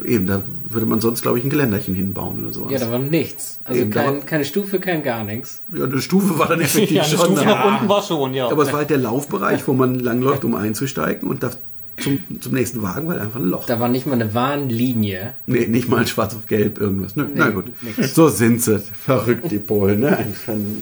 eben, 0.05 0.27
da 0.27 0.41
würde 0.69 0.85
man 0.85 0.99
sonst, 1.01 1.21
glaube 1.21 1.37
ich, 1.39 1.43
ein 1.45 1.49
Geländerchen 1.49 1.95
hinbauen 1.95 2.43
oder 2.43 2.53
sowas. 2.53 2.71
Ja, 2.71 2.79
da 2.79 2.91
war 2.91 2.99
nichts. 2.99 3.59
Also 3.63 3.81
Eben, 3.81 3.91
kein, 3.91 4.05
war- 4.17 4.19
keine 4.25 4.45
Stufe, 4.45 4.79
kein 4.79 5.03
gar 5.03 5.23
nichts. 5.23 5.63
Ja, 5.75 5.85
eine 5.85 6.01
Stufe 6.01 6.37
war 6.39 6.47
dann 6.47 6.61
effektiv 6.61 6.97
ja, 6.97 7.03
eine 7.03 7.11
schon. 7.17 7.25
Stufe 7.25 7.43
da. 7.45 7.55
nach 7.55 7.65
unten 7.73 7.89
war 7.89 8.01
schon, 8.03 8.33
ja. 8.33 8.47
Aber 8.49 8.63
es 8.63 8.71
war 8.71 8.79
halt 8.79 8.89
der 8.89 8.97
Laufbereich, 8.97 9.67
wo 9.67 9.73
man 9.73 9.99
langläuft, 9.99 10.43
um 10.45 10.55
einzusteigen 10.55 11.29
und 11.29 11.43
da 11.43 11.51
zum, 11.97 12.19
zum 12.41 12.51
nächsten 12.53 12.81
Wagen 12.81 13.07
war 13.07 13.13
halt 13.13 13.23
einfach 13.23 13.39
ein 13.39 13.45
Loch. 13.47 13.65
Da 13.67 13.79
war 13.79 13.87
nicht 13.87 14.05
mal 14.05 14.13
eine 14.15 14.33
Warnlinie. 14.33 15.33
Nee, 15.45 15.65
nicht 15.67 15.87
mal 15.87 16.05
schwarz 16.05 16.35
auf 16.35 16.45
gelb 16.45 16.77
irgendwas. 16.77 17.15
Nö, 17.15 17.25
na 17.33 17.51
gut. 17.51 17.71
nix. 17.81 18.13
So 18.13 18.27
sind 18.27 18.61
sie. 18.61 18.79
Verrückt, 18.79 19.49
die 19.49 19.59
Polen. 19.59 20.01
Ne? 20.01 20.17
Ein, 20.17 20.33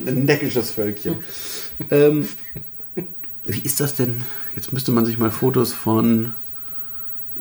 ein 0.08 0.26
neckisches 0.26 0.72
Völkchen. 0.72 1.16
ähm, 1.92 2.28
wie 3.46 3.60
ist 3.60 3.80
das 3.80 3.94
denn? 3.94 4.24
Jetzt 4.56 4.74
müsste 4.74 4.92
man 4.92 5.06
sich 5.06 5.20
mal 5.20 5.30
Fotos 5.30 5.72
von, 5.72 6.32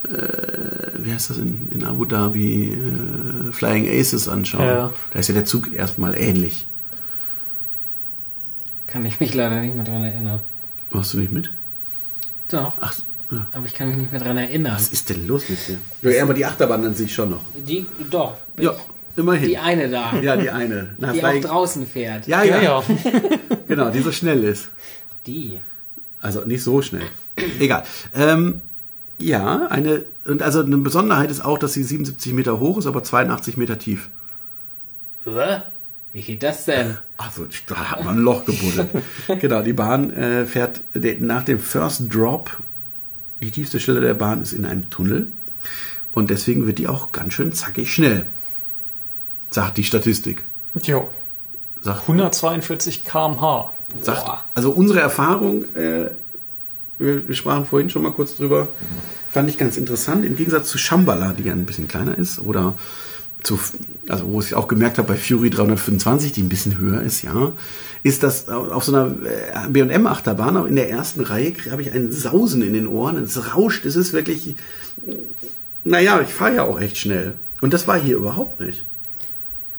äh, 0.04 0.81
wie 1.04 1.12
heißt 1.12 1.30
das 1.30 1.38
in, 1.38 1.68
in 1.70 1.84
Abu 1.84 2.04
Dhabi, 2.04 2.72
äh, 2.72 3.52
Flying 3.52 3.88
Aces 3.88 4.28
anschauen. 4.28 4.66
Ja. 4.66 4.92
Da 5.12 5.18
ist 5.18 5.28
ja 5.28 5.34
der 5.34 5.44
Zug 5.44 5.72
erstmal 5.72 6.16
ähnlich. 6.16 6.66
Kann 8.86 9.04
ich 9.06 9.20
mich 9.20 9.34
leider 9.34 9.60
nicht 9.60 9.74
mehr 9.74 9.84
dran 9.84 10.04
erinnern. 10.04 10.40
Machst 10.90 11.14
du 11.14 11.18
nicht 11.18 11.32
mit? 11.32 11.50
Doch, 12.48 12.74
Ach, 12.80 12.94
ja. 13.30 13.46
aber 13.52 13.64
ich 13.64 13.74
kann 13.74 13.88
mich 13.88 13.96
nicht 13.96 14.12
mehr 14.12 14.20
dran 14.20 14.36
erinnern. 14.36 14.74
was 14.74 14.88
ist 14.88 15.08
denn 15.08 15.26
los 15.26 15.44
mit 15.48 15.58
dir? 15.66 16.10
Ja, 16.12 16.22
aber 16.22 16.34
die 16.34 16.44
Achterbahn 16.44 16.84
an 16.84 16.94
sich 16.94 17.14
schon 17.14 17.30
noch. 17.30 17.40
Die, 17.66 17.86
doch. 18.10 18.34
Ja, 18.60 18.74
immerhin. 19.16 19.48
Die 19.48 19.56
eine 19.56 19.88
da, 19.88 20.14
ja, 20.22 20.36
die 20.36 20.50
eine. 20.50 20.94
Na, 20.98 21.12
die 21.12 21.24
auch 21.24 21.40
draußen 21.40 21.86
fährt. 21.86 22.26
ja, 22.26 22.42
ja, 22.42 22.60
ja, 22.60 22.80
ja. 22.80 22.82
genau, 23.68 23.90
die 23.90 24.00
so 24.00 24.12
schnell 24.12 24.44
ist. 24.44 24.68
Die. 25.26 25.60
Also 26.20 26.44
nicht 26.44 26.62
so 26.62 26.82
schnell. 26.82 27.06
Egal. 27.58 27.84
Ähm, 28.14 28.60
ja, 29.26 29.66
eine, 29.68 30.04
und 30.24 30.42
also 30.42 30.60
eine 30.62 30.76
Besonderheit 30.78 31.30
ist 31.30 31.44
auch, 31.44 31.58
dass 31.58 31.72
sie 31.74 31.82
77 31.84 32.32
Meter 32.32 32.60
hoch 32.60 32.78
ist, 32.78 32.86
aber 32.86 33.02
82 33.02 33.56
Meter 33.56 33.78
tief. 33.78 34.08
Hä? 35.24 35.62
Wie 36.12 36.20
geht 36.22 36.42
das 36.42 36.66
denn? 36.66 36.98
Also 37.16 37.46
da 37.66 37.76
hat 37.90 38.04
man 38.04 38.16
ein 38.18 38.22
Loch 38.22 38.44
gebuddelt. 38.44 38.88
genau, 39.40 39.62
die 39.62 39.72
Bahn 39.72 40.10
äh, 40.10 40.44
fährt 40.44 40.82
de- 40.94 41.18
nach 41.20 41.44
dem 41.44 41.58
First 41.58 42.14
Drop. 42.14 42.50
Die 43.40 43.50
tiefste 43.50 43.80
Stelle 43.80 44.00
der 44.02 44.14
Bahn 44.14 44.42
ist 44.42 44.52
in 44.52 44.66
einem 44.66 44.90
Tunnel. 44.90 45.28
Und 46.12 46.28
deswegen 46.28 46.66
wird 46.66 46.78
die 46.78 46.88
auch 46.88 47.12
ganz 47.12 47.32
schön 47.32 47.52
zackig 47.52 47.92
schnell. 47.94 48.26
Sagt 49.50 49.78
die 49.78 49.84
Statistik. 49.84 50.44
Jo. 50.82 51.08
Sagt, 51.80 52.02
142 52.02 53.04
km/h. 53.04 53.72
sagt, 54.02 54.26
also 54.54 54.70
unsere 54.70 55.00
Erfahrung, 55.00 55.64
äh, 55.74 56.10
wir, 57.02 57.34
sprachen 57.34 57.66
vorhin 57.66 57.90
schon 57.90 58.02
mal 58.02 58.12
kurz 58.12 58.36
drüber, 58.36 58.68
fand 59.30 59.48
ich 59.48 59.58
ganz 59.58 59.76
interessant. 59.76 60.24
Im 60.24 60.36
Gegensatz 60.36 60.68
zu 60.68 60.78
Shambhala, 60.78 61.32
die 61.32 61.44
ja 61.44 61.52
ein 61.52 61.66
bisschen 61.66 61.88
kleiner 61.88 62.16
ist, 62.16 62.38
oder 62.38 62.74
zu, 63.42 63.58
also 64.08 64.30
wo 64.30 64.40
ich 64.40 64.54
auch 64.54 64.68
gemerkt 64.68 64.98
habe 64.98 65.08
bei 65.08 65.16
Fury 65.16 65.50
325, 65.50 66.32
die 66.32 66.42
ein 66.42 66.48
bisschen 66.48 66.78
höher 66.78 67.02
ist, 67.02 67.22
ja, 67.22 67.52
ist 68.02 68.22
das 68.22 68.48
auf 68.48 68.84
so 68.84 68.94
einer 68.94 69.14
äh, 69.24 69.68
B&M 69.68 70.06
Achterbahn 70.06 70.66
in 70.66 70.76
der 70.76 70.90
ersten 70.90 71.20
Reihe 71.20 71.52
habe 71.70 71.82
ich 71.82 71.92
ein 71.92 72.12
Sausen 72.12 72.62
in 72.62 72.72
den 72.72 72.86
Ohren, 72.86 73.16
es 73.22 73.54
rauscht, 73.54 73.84
es 73.86 73.96
ist 73.96 74.12
wirklich, 74.12 74.56
naja, 75.84 76.20
ich 76.20 76.32
fahre 76.32 76.56
ja 76.56 76.64
auch 76.64 76.80
echt 76.80 76.98
schnell. 76.98 77.34
Und 77.60 77.72
das 77.72 77.86
war 77.86 77.98
hier 77.98 78.16
überhaupt 78.16 78.60
nicht. 78.60 78.84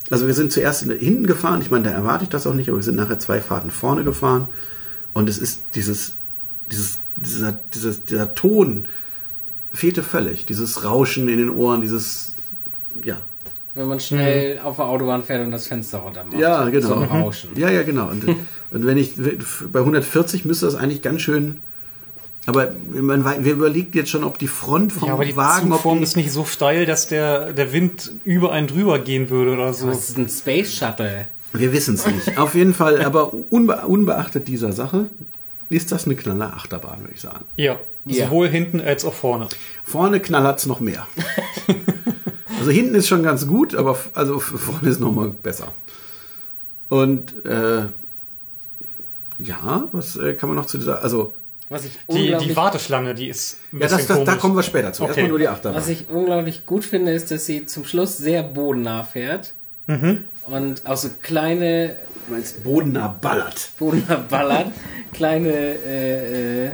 Also 0.09 0.27
wir 0.27 0.33
sind 0.33 0.51
zuerst 0.51 0.83
hinten 0.83 1.27
gefahren, 1.27 1.61
ich 1.61 1.71
meine, 1.71 1.85
da 1.85 1.91
erwarte 1.91 2.23
ich 2.23 2.29
das 2.29 2.47
auch 2.47 2.53
nicht, 2.53 2.69
aber 2.69 2.77
wir 2.77 2.83
sind 2.83 2.95
nachher 2.95 3.19
zwei 3.19 3.41
Fahrten 3.41 3.71
vorne 3.71 4.03
gefahren 4.03 4.47
und 5.13 5.29
es 5.29 5.37
ist 5.37 5.61
dieses, 5.75 6.13
dieses, 6.71 6.99
dieser, 7.15 7.57
dieses, 7.73 8.05
dieser 8.05 8.33
Ton 8.35 8.87
fehlte 9.71 10.03
völlig, 10.03 10.45
dieses 10.45 10.83
Rauschen 10.83 11.27
in 11.27 11.39
den 11.39 11.49
Ohren, 11.49 11.81
dieses, 11.81 12.33
ja, 13.03 13.17
Wenn 13.73 13.87
man 13.87 13.99
schnell 13.99 14.59
auf 14.59 14.75
der 14.75 14.85
Autobahn 14.85 15.23
fährt 15.23 15.43
und 15.43 15.51
das 15.51 15.67
Fenster 15.67 15.99
runter 15.99 16.23
macht. 16.23 16.37
ja, 16.37 16.69
genau. 16.69 16.87
So 16.87 16.95
ein 16.95 17.03
Rauschen. 17.03 17.49
Ja, 17.55 17.69
ja, 17.69 17.83
genau. 17.83 18.09
Und, 18.09 18.23
und 18.71 18.85
wenn 18.85 18.97
ich 18.97 19.13
bei 19.71 19.79
140 19.79 20.45
müsste 20.45 20.67
das 20.67 20.75
eigentlich 20.75 21.01
ganz 21.01 21.21
schön. 21.21 21.59
Aber 22.45 22.73
man, 22.91 23.23
wir 23.45 23.53
überlegt 23.53 23.95
jetzt 23.95 24.09
schon, 24.09 24.25
ob 24.25 24.37
die 24.37 24.49
Front 24.49 24.91
vom 24.91 25.07
Ja, 25.07 25.13
aber 25.13 25.23
die 25.23 25.35
Wagen, 25.37 25.71
Zugform 25.71 25.99
die, 25.99 26.03
ist 26.03 26.17
nicht 26.17 26.31
so 26.31 26.43
steil, 26.43 26.85
dass 26.85 27.07
der, 27.07 27.53
der 27.53 27.71
Wind 27.71 28.11
über 28.25 28.51
einen 28.51 28.67
drüber 28.67 28.99
gehen 28.99 29.29
würde 29.29 29.53
oder 29.53 29.73
so. 29.73 29.87
Das 29.87 30.09
ist 30.09 30.17
ein 30.17 30.27
Space 30.27 30.73
Shuttle. 30.73 31.29
wir 31.53 31.71
wissen 31.71 31.95
es 31.95 32.05
nicht. 32.05 32.37
Auf 32.37 32.53
jeden 32.53 32.73
Fall, 32.73 33.01
aber 33.01 33.33
unbe 33.33 33.87
unbeachtet 33.87 34.49
dieser 34.49 34.73
Sache 34.73 35.09
ist 35.73 35.91
das 35.91 36.05
eine 36.05 36.15
knaller 36.15 36.53
Achterbahn, 36.53 37.01
würde 37.01 37.13
ich 37.13 37.21
sagen. 37.21 37.45
Ja, 37.57 37.79
Ja. 38.05 38.25
sowohl 38.25 38.49
hinten 38.49 38.81
als 38.81 39.05
auch 39.05 39.13
vorne. 39.13 39.47
Vorne 39.83 40.19
knallert's 40.19 40.65
noch 40.65 40.79
mehr. 40.79 41.07
also 42.59 42.71
hinten 42.71 42.95
ist 42.95 43.07
schon 43.07 43.23
ganz 43.23 43.47
gut, 43.47 43.75
aber 43.75 43.97
also 44.13 44.39
vorne 44.39 44.89
ist 44.89 44.99
noch 44.99 45.11
mal 45.11 45.29
besser. 45.29 45.73
Und 46.89 47.45
äh, 47.45 47.85
ja, 49.39 49.87
was 49.91 50.15
äh, 50.15 50.33
kann 50.33 50.49
man 50.49 50.57
noch 50.57 50.67
zu 50.67 50.77
dieser, 50.77 51.01
also 51.01 51.33
Was 51.69 51.85
ich 51.85 51.97
Die, 52.11 52.35
die 52.37 52.55
Warteschlange, 52.55 53.15
die 53.15 53.29
ist 53.29 53.57
ein 53.71 53.79
ja, 53.81 53.87
das, 53.87 54.05
das, 54.07 54.23
da 54.23 54.35
kommen 54.35 54.55
wir 54.55 54.63
später 54.63 54.93
zu. 54.93 55.03
Okay. 55.03 55.09
Erstmal 55.11 55.29
nur 55.29 55.39
die 55.39 55.47
Achterbahn. 55.47 55.81
was 55.81 55.87
ich 55.89 56.09
unglaublich 56.09 56.65
gut 56.65 56.83
finde, 56.85 57.13
ist, 57.13 57.31
dass 57.31 57.45
sie 57.45 57.65
zum 57.65 57.83
Schluss 57.85 58.17
sehr 58.17 58.43
bodennah 58.43 59.03
fährt. 59.03 59.53
Mhm. 59.87 60.25
Und 60.45 60.85
auch 60.85 60.97
so 60.97 61.09
kleine 61.21 61.95
Du 62.27 62.33
meinst 62.33 62.63
bodennah 62.63 63.07
ballert. 63.19 63.69
bodennah 63.77 64.15
ballert. 64.29 64.67
kleine 65.13 65.49
äh, 65.49 66.65
äh, 66.65 66.71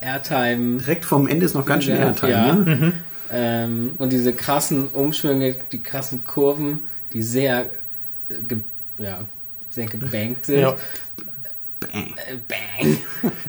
Airtime. 0.00 0.78
Direkt 0.78 1.04
vom 1.04 1.26
Ende 1.26 1.46
ist 1.46 1.54
noch 1.54 1.66
ganz 1.66 1.84
schön 1.84 1.96
Airtime, 1.96 2.30
ja. 2.30 2.54
ne? 2.54 2.92
Ähm, 3.30 3.92
und 3.98 4.12
diese 4.12 4.32
krassen 4.32 4.88
Umschwünge, 4.88 5.56
die 5.72 5.82
krassen 5.82 6.24
Kurven, 6.24 6.80
die 7.12 7.22
sehr, 7.22 7.66
äh, 8.28 8.34
ge 8.46 8.58
ja, 8.98 9.20
sehr 9.70 9.86
gebankt 9.86 10.46
sind. 10.46 10.60
Ja. 10.60 10.76
Bang. 11.80 12.14
Äh, 12.16 12.36
Bang! 12.48 12.96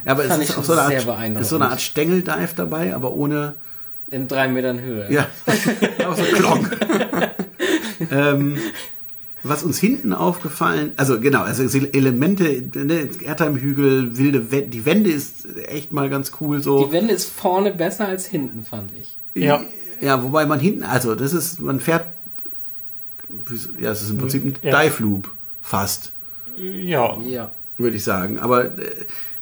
Ja, 0.05 0.11
aber 0.11 0.25
es 0.25 0.37
ist 0.37 0.57
auch 0.57 0.63
so 0.63 0.73
eine, 0.73 0.99
sehr 0.99 1.07
Art, 1.07 1.39
ist 1.39 1.49
so 1.49 1.55
eine 1.55 1.69
Art 1.69 1.81
Stängeldive 1.81 2.49
dabei, 2.55 2.93
aber 2.93 3.13
ohne, 3.13 3.55
In 4.09 4.27
drei 4.27 4.47
Metern 4.47 4.79
Höhe. 4.81 5.11
ja, 5.11 5.27
auch 6.07 6.15
so 6.15 6.23
Klonk. 6.23 6.77
ähm, 8.11 8.57
was 9.43 9.63
uns 9.63 9.79
hinten 9.79 10.13
aufgefallen, 10.13 10.91
also 10.97 11.19
genau, 11.19 11.41
also 11.41 11.63
es 11.63 11.71
sind 11.71 11.95
Elemente, 11.95 12.63
ne, 12.75 13.09
Airtime-Hügel, 13.23 14.17
wilde 14.17 14.51
Wände, 14.51 14.67
die 14.67 14.85
Wände 14.85 15.09
ist 15.11 15.45
echt 15.67 15.91
mal 15.91 16.09
ganz 16.09 16.31
cool 16.41 16.61
so. 16.61 16.85
Die 16.85 16.91
Wende 16.91 17.13
ist 17.13 17.29
vorne 17.29 17.73
besser 17.73 18.07
als 18.07 18.25
hinten, 18.25 18.63
fand 18.63 18.91
ich. 18.99 19.17
Ja. 19.33 19.61
Ja, 20.01 20.23
wobei 20.23 20.45
man 20.45 20.59
hinten, 20.59 20.83
also 20.83 21.15
das 21.15 21.33
ist, 21.33 21.59
man 21.59 21.79
fährt, 21.79 22.05
ja, 23.79 23.91
es 23.91 24.01
ist 24.01 24.09
im 24.09 24.17
Prinzip 24.17 24.43
ein 24.43 24.55
Ja. 24.61 24.81
Dive 24.83 25.03
Loop 25.03 25.31
fast. 25.61 26.11
Ja. 26.57 27.17
Ja. 27.25 27.51
würde 27.77 27.95
ich 27.95 28.03
sagen. 28.03 28.39
Aber 28.39 28.71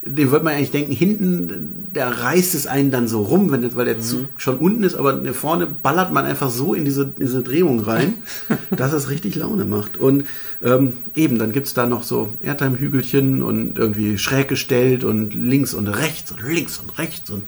dem 0.08 0.32
würde 0.32 0.46
man 0.46 0.54
eigentlich 0.54 0.72
denken, 0.72 0.92
hinten, 0.92 1.90
da 1.94 2.10
reißt 2.10 2.56
es 2.56 2.68
einen 2.68 2.92
dann 2.92 3.08
so 3.08 3.22
rum, 3.24 3.52
wenn, 3.52 3.76
weil 3.76 3.86
der 3.86 4.00
Zug 4.00 4.28
schon 4.38 4.58
unten 4.58 4.84
ist, 4.84 4.96
aber 4.96 5.24
vorne 5.34 5.68
ballert 5.68 6.12
man 6.12 6.26
einfach 6.26 6.50
so 6.50 6.74
in 6.74 6.86
diese, 6.86 7.06
diese 7.06 7.44
Drehung 7.44 7.80
rein, 7.82 8.16
dass 8.72 8.94
es 8.94 9.10
richtig 9.10 9.36
Laune 9.36 9.66
macht. 9.66 9.98
Und 9.98 10.26
ähm, 10.64 10.94
eben, 11.16 11.40
dann 11.40 11.52
gibt's 11.52 11.74
da 11.74 11.86
noch 11.86 12.04
so 12.04 12.34
Airtime-Hügelchen 12.42 13.42
und 13.42 13.78
irgendwie 13.78 14.18
schräg 14.18 14.48
gestellt 14.48 15.04
und 15.04 15.34
links 15.34 15.74
und 15.74 15.88
rechts 15.88 16.32
und 16.32 16.42
links 16.44 16.80
und 16.80 16.98
rechts 16.98 17.30
und 17.30 17.44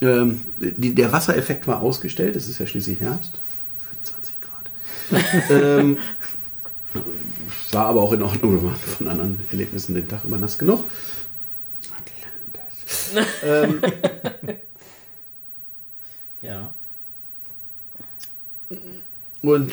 ähm, 0.00 0.40
die, 0.58 0.94
der 0.94 1.12
Wassereffekt 1.12 1.66
war 1.68 1.80
ausgestellt, 1.80 2.34
es 2.34 2.48
ist 2.48 2.58
ja 2.58 2.66
schließlich 2.66 3.00
Herbst. 3.00 3.38
20 4.02 4.34
Grad. 4.40 5.50
ähm, 5.50 5.96
war 7.70 7.86
aber 7.86 8.02
auch 8.02 8.12
in 8.12 8.22
Ordnung, 8.22 8.52
wir 8.52 8.62
waren 8.64 8.76
von 8.76 9.08
anderen 9.08 9.38
Erlebnissen 9.50 9.94
den 9.94 10.08
Tag 10.08 10.24
über 10.24 10.38
nass 10.38 10.58
genug. 10.58 10.84
ähm, 13.44 13.80
Ja. 16.42 16.72
und 19.42 19.72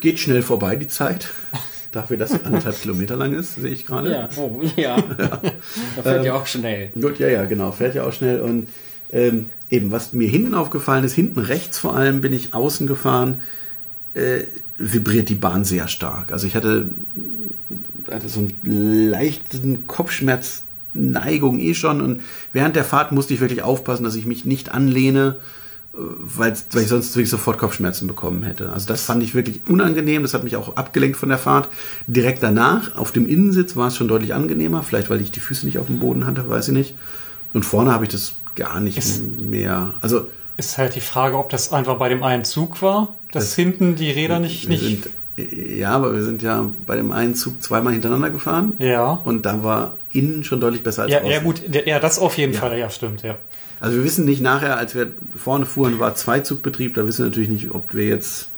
geht 0.00 0.18
schnell 0.18 0.42
vorbei 0.42 0.76
die 0.76 0.88
Zeit. 0.88 1.28
Dafür, 1.92 2.16
dass 2.16 2.30
sie 2.30 2.44
anderthalb 2.44 2.80
Kilometer 2.80 3.16
lang 3.16 3.32
ist, 3.32 3.56
sehe 3.56 3.70
ich 3.70 3.84
gerade. 3.84 4.12
Ja, 4.12 4.28
oh, 4.36 4.62
ja. 4.76 4.96
Da 5.96 6.02
fährt 6.02 6.24
ja 6.24 6.34
auch 6.34 6.46
schnell. 6.46 6.90
Gut, 7.00 7.18
ja, 7.18 7.28
ja, 7.28 7.44
genau. 7.46 7.72
Fährt 7.72 7.96
ja 7.96 8.04
auch 8.04 8.12
schnell. 8.12 8.40
Und 8.40 8.68
ähm, 9.10 9.50
eben, 9.70 9.90
was 9.90 10.12
mir 10.12 10.28
hinten 10.28 10.54
aufgefallen 10.54 11.02
ist, 11.02 11.14
hinten 11.14 11.40
rechts 11.40 11.78
vor 11.78 11.96
allem 11.96 12.20
bin 12.20 12.32
ich 12.32 12.54
außen 12.54 12.86
gefahren, 12.86 13.40
äh, 14.14 14.44
vibriert 14.78 15.28
die 15.28 15.34
Bahn 15.34 15.64
sehr 15.64 15.88
stark. 15.88 16.30
Also 16.30 16.46
ich 16.46 16.54
hatte, 16.54 16.88
hatte 18.10 18.28
so 18.28 18.40
einen 18.40 19.10
leichten 19.10 19.86
Kopfschmerzneigung 19.86 21.58
eh 21.58 21.74
schon 21.74 22.00
und 22.00 22.20
während 22.52 22.76
der 22.76 22.84
Fahrt 22.84 23.12
musste 23.12 23.34
ich 23.34 23.40
wirklich 23.40 23.62
aufpassen, 23.62 24.04
dass 24.04 24.14
ich 24.16 24.26
mich 24.26 24.44
nicht 24.44 24.72
anlehne, 24.72 25.36
äh, 25.94 25.98
weil, 25.98 26.54
weil 26.72 26.82
ich 26.82 26.88
sonst 26.88 27.14
wirklich 27.16 27.30
sofort 27.30 27.58
Kopfschmerzen 27.58 28.06
bekommen 28.06 28.42
hätte. 28.42 28.72
Also 28.72 28.86
das 28.88 29.02
fand 29.02 29.22
ich 29.22 29.34
wirklich 29.34 29.60
unangenehm, 29.68 30.22
das 30.22 30.34
hat 30.34 30.44
mich 30.44 30.56
auch 30.56 30.76
abgelenkt 30.76 31.16
von 31.16 31.28
der 31.28 31.38
Fahrt. 31.38 31.68
Direkt 32.06 32.42
danach, 32.42 32.96
auf 32.96 33.12
dem 33.12 33.26
Innensitz, 33.26 33.76
war 33.76 33.88
es 33.88 33.96
schon 33.96 34.08
deutlich 34.08 34.34
angenehmer, 34.34 34.82
vielleicht 34.82 35.10
weil 35.10 35.20
ich 35.20 35.30
die 35.32 35.40
Füße 35.40 35.66
nicht 35.66 35.78
auf 35.78 35.86
dem 35.86 35.98
Boden 36.00 36.26
hatte, 36.26 36.48
weiß 36.48 36.68
ich 36.68 36.74
nicht. 36.74 36.94
Und 37.52 37.64
vorne 37.64 37.92
habe 37.92 38.04
ich 38.04 38.10
das 38.10 38.34
gar 38.54 38.80
nicht 38.80 38.98
Ist- 38.98 39.22
mehr. 39.40 39.94
Also 40.00 40.26
Ist 40.56 40.76
halt 40.78 40.94
die 40.94 41.00
Frage, 41.00 41.38
ob 41.38 41.48
das 41.50 41.72
einfach 41.72 41.96
bei 41.98 42.08
dem 42.08 42.22
einen 42.22 42.44
Zug 42.44 42.82
war, 42.82 43.14
dass 43.32 43.44
Das- 43.44 43.54
hinten 43.54 43.94
die 43.96 44.10
Räder 44.10 44.38
nicht. 44.40 44.68
nicht 44.68 45.08
ja, 45.78 45.90
aber 45.90 46.14
wir 46.14 46.22
sind 46.22 46.42
ja 46.42 46.68
bei 46.86 46.96
dem 46.96 47.12
einen 47.12 47.34
Zug 47.34 47.62
zweimal 47.62 47.92
hintereinander 47.92 48.30
gefahren. 48.30 48.72
ja. 48.78 49.12
Und 49.24 49.46
da 49.46 49.62
war 49.62 49.96
innen 50.10 50.44
schon 50.44 50.60
deutlich 50.60 50.82
besser 50.82 51.02
als 51.02 51.12
Ja, 51.12 51.18
außen. 51.18 51.30
ja, 51.30 51.40
gut, 51.40 51.62
ja, 51.86 51.98
das 52.00 52.18
auf 52.18 52.36
jeden 52.38 52.52
Ja. 52.54 52.60
Fall, 52.60 52.78
ja, 52.78 52.90
stimmt, 52.90 53.22
ja. 53.22 53.36
Also 53.80 53.96
wir 53.96 54.04
wissen 54.04 54.24
nicht 54.26 54.42
nachher, 54.42 54.76
als 54.76 54.94
wir 54.94 55.06
vorne 55.36 55.64
fuhren, 55.64 55.98
war 55.98 56.14
Zweizugbetrieb. 56.14 56.94
Da 56.94 57.06
wissen 57.06 57.20
wir 57.20 57.26
natürlich 57.26 57.48
nicht, 57.48 57.70
ob 57.72 57.94
wir 57.94 58.06
jetzt 58.06 58.48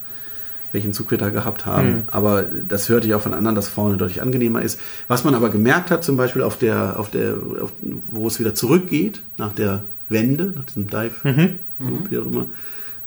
welchen 0.73 0.95
Zug 0.95 1.11
wir 1.11 1.19
da 1.19 1.29
gehabt 1.29 1.67
haben. 1.67 1.87
Hm. 1.89 2.03
Aber 2.07 2.45
das 2.45 2.89
hörte 2.89 3.07
ich 3.07 3.15
auch 3.15 3.21
von 3.21 3.35
anderen, 3.35 3.55
dass 3.55 3.69
vorne 3.69 3.99
deutlich 3.99 4.23
angenehmer 4.23 4.63
ist. 4.63 4.81
Was 5.07 5.23
man 5.23 5.35
aber 5.35 5.51
gemerkt 5.51 5.91
hat, 5.91 6.03
zum 6.03 6.17
Beispiel 6.17 6.41
auf 6.43 6.57
der, 6.57 6.99
auf 6.99 7.11
der, 7.11 7.35
auf, 7.63 7.73
wo 8.11 8.27
es 8.27 8.41
wieder 8.41 8.55
zurückgeht, 8.55 9.23
nach 9.37 9.53
der 9.53 9.83
Wende, 10.09 10.53
nach 10.57 10.65
diesem 10.65 10.87
Dive, 10.89 11.11
Mhm. 11.25 11.59
Loop, 11.79 12.11
wie 12.11 12.19
auch 12.19 12.27
immer, 12.27 12.47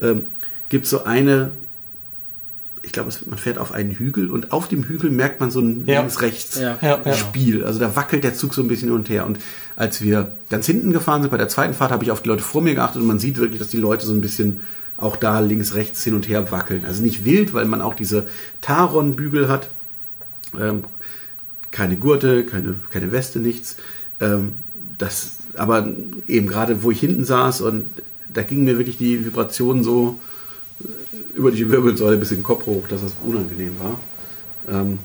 ähm, 0.01 0.25
gibt 0.69 0.83
es 0.85 0.91
so 0.91 1.05
eine, 1.05 1.49
ich 2.85 2.91
glaube, 2.91 3.09
man 3.25 3.37
fährt 3.37 3.57
auf 3.57 3.71
einen 3.71 3.91
Hügel 3.91 4.29
und 4.29 4.51
auf 4.51 4.67
dem 4.67 4.83
Hügel 4.83 5.09
merkt 5.09 5.39
man 5.39 5.51
so 5.51 5.59
ein 5.59 5.85
Ja. 5.87 6.01
links-rechts 6.01 6.59
Ja. 6.59 6.77
Also 7.65 7.79
da 7.79 7.95
wackelt 7.95 8.23
der 8.23 8.33
Zug 8.35 8.53
so 8.53 8.61
ein 8.61 8.67
bisschen 8.67 8.89
hin 8.89 8.97
und 8.97 9.09
her. 9.09 9.25
Und 9.25 9.39
als 9.75 10.01
wir 10.01 10.31
ganz 10.49 10.65
hinten 10.65 10.93
gefahren 10.93 11.21
sind 11.21 11.31
bei 11.31 11.37
der 11.37 11.49
zweiten 11.49 11.73
Fahrt, 11.73 11.91
habe 11.91 12.03
ich 12.03 12.11
auf 12.11 12.21
die 12.21 12.29
Leute 12.29 12.43
vor 12.43 12.61
mir 12.61 12.75
geachtet 12.75 13.01
und 13.01 13.07
man 13.07 13.19
sieht 13.19 13.37
wirklich, 13.37 13.59
dass 13.59 13.69
die 13.69 13.77
Leute 13.77 14.05
so 14.05 14.13
ein 14.13 14.21
bisschen 14.21 14.61
auch 14.97 15.15
da 15.17 15.39
links, 15.39 15.73
rechts 15.73 16.03
hin 16.03 16.13
und 16.13 16.27
her 16.29 16.51
wackeln. 16.51 16.85
Also 16.85 17.03
nicht 17.03 17.25
wild, 17.25 17.53
weil 17.53 17.65
man 17.65 17.81
auch 17.81 17.95
diese 17.95 18.27
Taron-Bügel 18.61 19.49
hat. 19.49 19.67
Ähm, 20.59 20.83
keine 21.71 21.97
Gurte, 21.97 22.45
keine, 22.45 22.75
keine 22.91 23.11
Weste, 23.11 23.39
nichts. 23.39 23.77
Ähm, 24.21 24.53
das, 24.97 25.37
aber 25.57 25.89
eben 26.27 26.47
gerade, 26.47 26.83
wo 26.83 26.91
ich 26.91 26.99
hinten 27.01 27.25
saß 27.25 27.61
und 27.61 27.89
da 28.33 28.43
ging 28.43 28.63
mir 28.63 28.77
wirklich 28.77 28.97
die 28.97 29.25
Vibration 29.25 29.83
so 29.83 30.19
über 31.35 31.51
die 31.51 31.69
Wirbelsäule 31.69 32.17
bis 32.17 32.31
in 32.31 32.37
den 32.37 32.43
Kopf 32.43 32.65
hoch, 32.65 32.87
dass 32.87 33.01
das 33.01 33.13
unangenehm 33.25 33.73
war. 33.79 33.99
Ähm, 34.67 34.99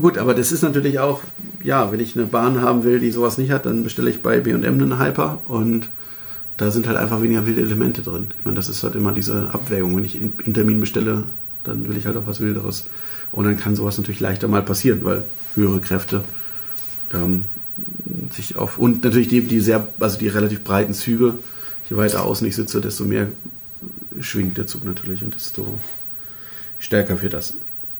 gut, 0.00 0.18
aber 0.18 0.34
das 0.34 0.52
ist 0.52 0.62
natürlich 0.62 0.98
auch, 0.98 1.22
ja, 1.62 1.90
wenn 1.92 2.00
ich 2.00 2.16
eine 2.16 2.26
Bahn 2.26 2.60
haben 2.60 2.84
will, 2.84 2.98
die 3.00 3.10
sowas 3.10 3.38
nicht 3.38 3.50
hat, 3.50 3.66
dann 3.66 3.84
bestelle 3.84 4.10
ich 4.10 4.22
bei 4.22 4.40
B&M 4.40 4.64
einen 4.64 4.98
Hyper 5.00 5.40
und 5.48 5.90
da 6.56 6.72
sind 6.72 6.88
halt 6.88 6.96
einfach 6.96 7.22
weniger 7.22 7.46
wilde 7.46 7.60
Elemente 7.60 8.02
drin. 8.02 8.28
Ich 8.38 8.44
meine, 8.44 8.56
das 8.56 8.68
ist 8.68 8.82
halt 8.82 8.96
immer 8.96 9.12
diese 9.12 9.50
Abwägung. 9.52 9.96
Wenn 9.96 10.04
ich 10.04 10.20
in- 10.20 10.54
Termin 10.54 10.80
bestelle, 10.80 11.24
dann 11.62 11.88
will 11.88 11.96
ich 11.96 12.06
halt 12.06 12.16
auch 12.16 12.26
was 12.26 12.40
Wilderes. 12.40 12.86
Und 13.30 13.44
dann 13.44 13.56
kann 13.56 13.76
sowas 13.76 13.96
natürlich 13.96 14.18
leichter 14.20 14.48
mal 14.48 14.62
passieren, 14.62 15.00
weil 15.04 15.22
höhere 15.54 15.78
Kräfte 15.80 16.24
ähm, 17.14 17.44
sich 18.34 18.56
auf. 18.56 18.76
Und 18.78 19.04
natürlich 19.04 19.28
die, 19.28 19.42
die 19.42 19.60
sehr, 19.60 19.86
also 20.00 20.18
die 20.18 20.26
relativ 20.26 20.64
breiten 20.64 20.94
Züge. 20.94 21.34
Je 21.88 21.96
weiter 21.96 22.24
außen 22.24 22.44
ich 22.46 22.56
sitze, 22.56 22.80
desto 22.80 23.04
mehr 23.04 23.28
schwingt 24.20 24.58
der 24.58 24.66
Zug 24.66 24.84
natürlich 24.84 25.22
und 25.22 25.34
desto 25.34 25.78
stärker 26.78 27.20
wird 27.22 27.34
das. 27.34 27.54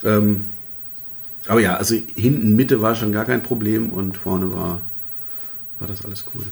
Ähm, 0.05 0.47
aber 1.47 1.61
ja, 1.61 1.77
also 1.77 1.95
hinten 1.95 2.57
Mitte 2.57 2.83
war 2.83 2.95
schon 2.95 3.13
gar 3.13 3.25
kein 3.25 3.43
Problem 3.43 3.91
und 3.91 4.17
vorne 4.17 4.53
war, 4.53 4.83
war 5.79 5.89
das 5.89 6.05
alles 6.05 6.25
cool. 6.35 6.45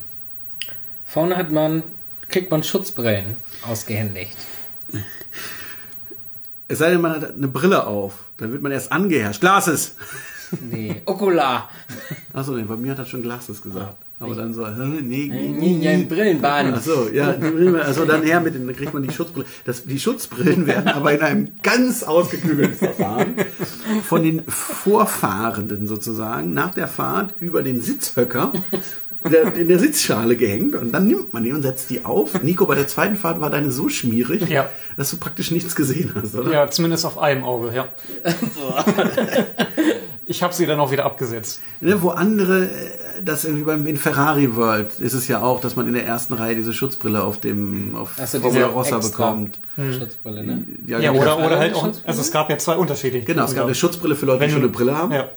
Vorne 1.04 1.36
hat 1.36 1.52
man, 1.52 1.82
kriegt 2.28 2.50
man 2.50 2.62
Schutzbrillen 2.62 3.36
ausgehändigt. 3.62 4.36
Es 6.68 6.78
sei 6.78 6.90
denn, 6.90 7.00
man 7.00 7.12
hat 7.12 7.34
eine 7.34 7.48
Brille 7.48 7.86
auf, 7.86 8.14
dann 8.38 8.52
wird 8.52 8.62
man 8.62 8.72
erst 8.72 8.90
angeherrscht. 8.90 9.40
Glasses! 9.40 9.94
Nee, 10.60 11.02
Okular. 11.06 11.70
Achso, 12.32 12.52
nee, 12.52 12.62
bei 12.62 12.76
mir 12.76 12.92
hat 12.92 12.98
er 12.98 13.06
schon 13.06 13.22
Glasses 13.22 13.60
gesagt. 13.60 14.05
Aber 14.18 14.34
dann 14.34 14.54
so, 14.54 14.66
hä, 14.66 14.72
nee, 15.02 15.28
nee, 15.30 15.54
Nee, 15.58 15.78
ja, 15.84 15.90
ein 15.90 16.08
Brillenband. 16.08 16.76
Achso, 16.76 17.08
ja, 17.12 17.32
die 17.34 17.50
Brille, 17.50 17.84
also 17.84 18.06
dann 18.06 18.22
her 18.22 18.40
mit 18.40 18.54
den, 18.54 18.66
dann 18.66 18.74
kriegt 18.74 18.94
man 18.94 19.02
die 19.02 19.12
Schutzbrille. 19.12 19.44
Das, 19.66 19.84
die 19.84 19.98
Schutzbrillen 20.00 20.66
werden 20.66 20.88
aber 20.88 21.12
in 21.12 21.20
einem 21.20 21.48
ganz 21.62 22.02
ausgeklügelten 22.02 22.76
Verfahren 22.76 23.34
von 24.04 24.22
den 24.22 24.42
Vorfahrenden 24.46 25.86
sozusagen 25.86 26.54
nach 26.54 26.70
der 26.72 26.88
Fahrt 26.88 27.34
über 27.40 27.62
den 27.62 27.80
Sitzhöcker 27.82 28.52
in 29.58 29.66
der 29.68 29.78
Sitzschale 29.80 30.36
gehängt 30.36 30.76
und 30.76 30.92
dann 30.92 31.08
nimmt 31.08 31.32
man 31.34 31.42
die 31.42 31.52
und 31.52 31.60
setzt 31.62 31.90
die 31.90 32.04
auf. 32.04 32.42
Nico, 32.42 32.64
bei 32.66 32.76
der 32.76 32.86
zweiten 32.86 33.16
Fahrt 33.16 33.40
war 33.40 33.50
deine 33.50 33.70
so 33.72 33.88
schmierig, 33.88 34.48
Ja. 34.48 34.68
dass 34.96 35.10
du 35.10 35.16
praktisch 35.16 35.50
nichts 35.50 35.74
gesehen 35.74 36.12
hast, 36.14 36.34
oder? 36.36 36.52
Ja, 36.52 36.70
zumindest 36.70 37.04
auf 37.04 37.18
einem 37.18 37.42
Auge, 37.42 37.72
ja. 37.74 37.88
ich 40.28 40.42
habe 40.42 40.52
sie 40.52 40.66
dann 40.66 40.80
auch 40.80 40.90
wieder 40.90 41.04
abgesetzt. 41.04 41.60
Ne, 41.80 42.02
wo 42.02 42.10
andere, 42.10 42.64
äh, 42.64 42.68
das 43.24 43.44
irgendwie 43.44 43.64
beim 43.64 43.86
in 43.86 43.96
Ferrari 43.96 44.54
World 44.56 44.98
ist 44.98 45.12
es 45.14 45.28
ja 45.28 45.40
auch, 45.40 45.60
dass 45.60 45.76
man 45.76 45.86
in 45.86 45.94
der 45.94 46.04
ersten 46.04 46.34
Reihe 46.34 46.54
diese 46.56 46.72
Schutzbrille 46.72 47.22
auf 47.22 47.38
dem 47.40 47.94
auf 47.94 48.18
Achso, 48.20 48.40
Formula 48.40 48.66
diese 48.66 48.72
Rossa 48.72 48.96
extra 48.98 49.30
bekommt. 49.30 49.60
Schutzbrille, 49.98 50.44
ne? 50.44 50.64
Ja, 50.86 50.98
genau. 50.98 51.20
oder, 51.22 51.38
oder 51.46 51.58
halt 51.58 51.74
auch, 51.74 51.84
also 52.04 52.20
es 52.20 52.30
gab 52.32 52.50
ja 52.50 52.58
zwei 52.58 52.76
unterschiedliche. 52.76 53.24
Genau, 53.24 53.44
es 53.44 53.54
gab 53.54 53.64
eine 53.66 53.74
Schutzbrille 53.74 54.16
für 54.16 54.26
Leute, 54.26 54.40
Wenn 54.40 54.48
die 54.48 54.52
schon 54.54 54.62
eine 54.62 54.70
Brille 54.72 54.96
haben. 54.98 55.12
Ja, 55.12 55.28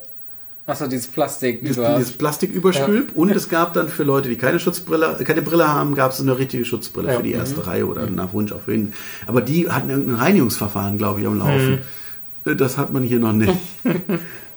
Achso, 0.66 0.86
dieses 0.86 1.08
Plastik 1.08 1.62
Dieses, 1.66 1.84
dieses 1.98 2.12
Plastiküberstülp 2.14 3.16
und 3.16 3.32
es 3.32 3.50
gab 3.50 3.74
dann 3.74 3.90
für 3.90 4.04
Leute, 4.04 4.30
die 4.30 4.36
keine 4.38 4.60
Schutzbrille, 4.60 5.18
keine 5.24 5.42
Brille 5.42 5.68
haben, 5.68 5.96
gab 5.96 6.12
es 6.12 6.22
eine 6.22 6.38
richtige 6.38 6.64
Schutzbrille 6.64 7.08
Ja. 7.10 7.18
für 7.18 7.24
die 7.24 7.32
erste 7.34 7.66
Reihe 7.66 7.88
oder 7.88 8.08
nach 8.08 8.34
Wunsch 8.34 8.52
auf 8.52 8.68
jeden. 8.68 8.94
Aber 9.26 9.42
die 9.42 9.70
hatten 9.70 9.90
irgendein 9.90 10.16
Reinigungsverfahren, 10.18 10.98
glaube 11.00 11.22
ich, 11.22 11.28
am 11.28 11.40
Laufen. 11.40 11.80
Äh, 12.46 12.56
Das 12.56 12.78
hat 12.78 12.94
man 12.94 13.02
hier 13.04 13.20
noch 13.20 13.34
nicht. 13.34 13.54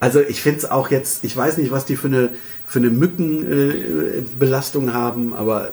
also 0.02 0.20
ich 0.20 0.40
finde 0.42 0.58
es 0.58 0.64
auch 0.70 0.90
jetzt, 0.90 1.22
ich 1.22 1.36
weiß 1.36 1.58
nicht, 1.58 1.70
was 1.70 1.84
die 1.86 1.94
für 1.94 2.08
eine, 2.08 2.30
für 2.66 2.80
eine 2.80 2.90
Mückenbelastung 2.90 4.88
äh, 4.88 4.92
haben, 4.92 5.32
aber 5.32 5.70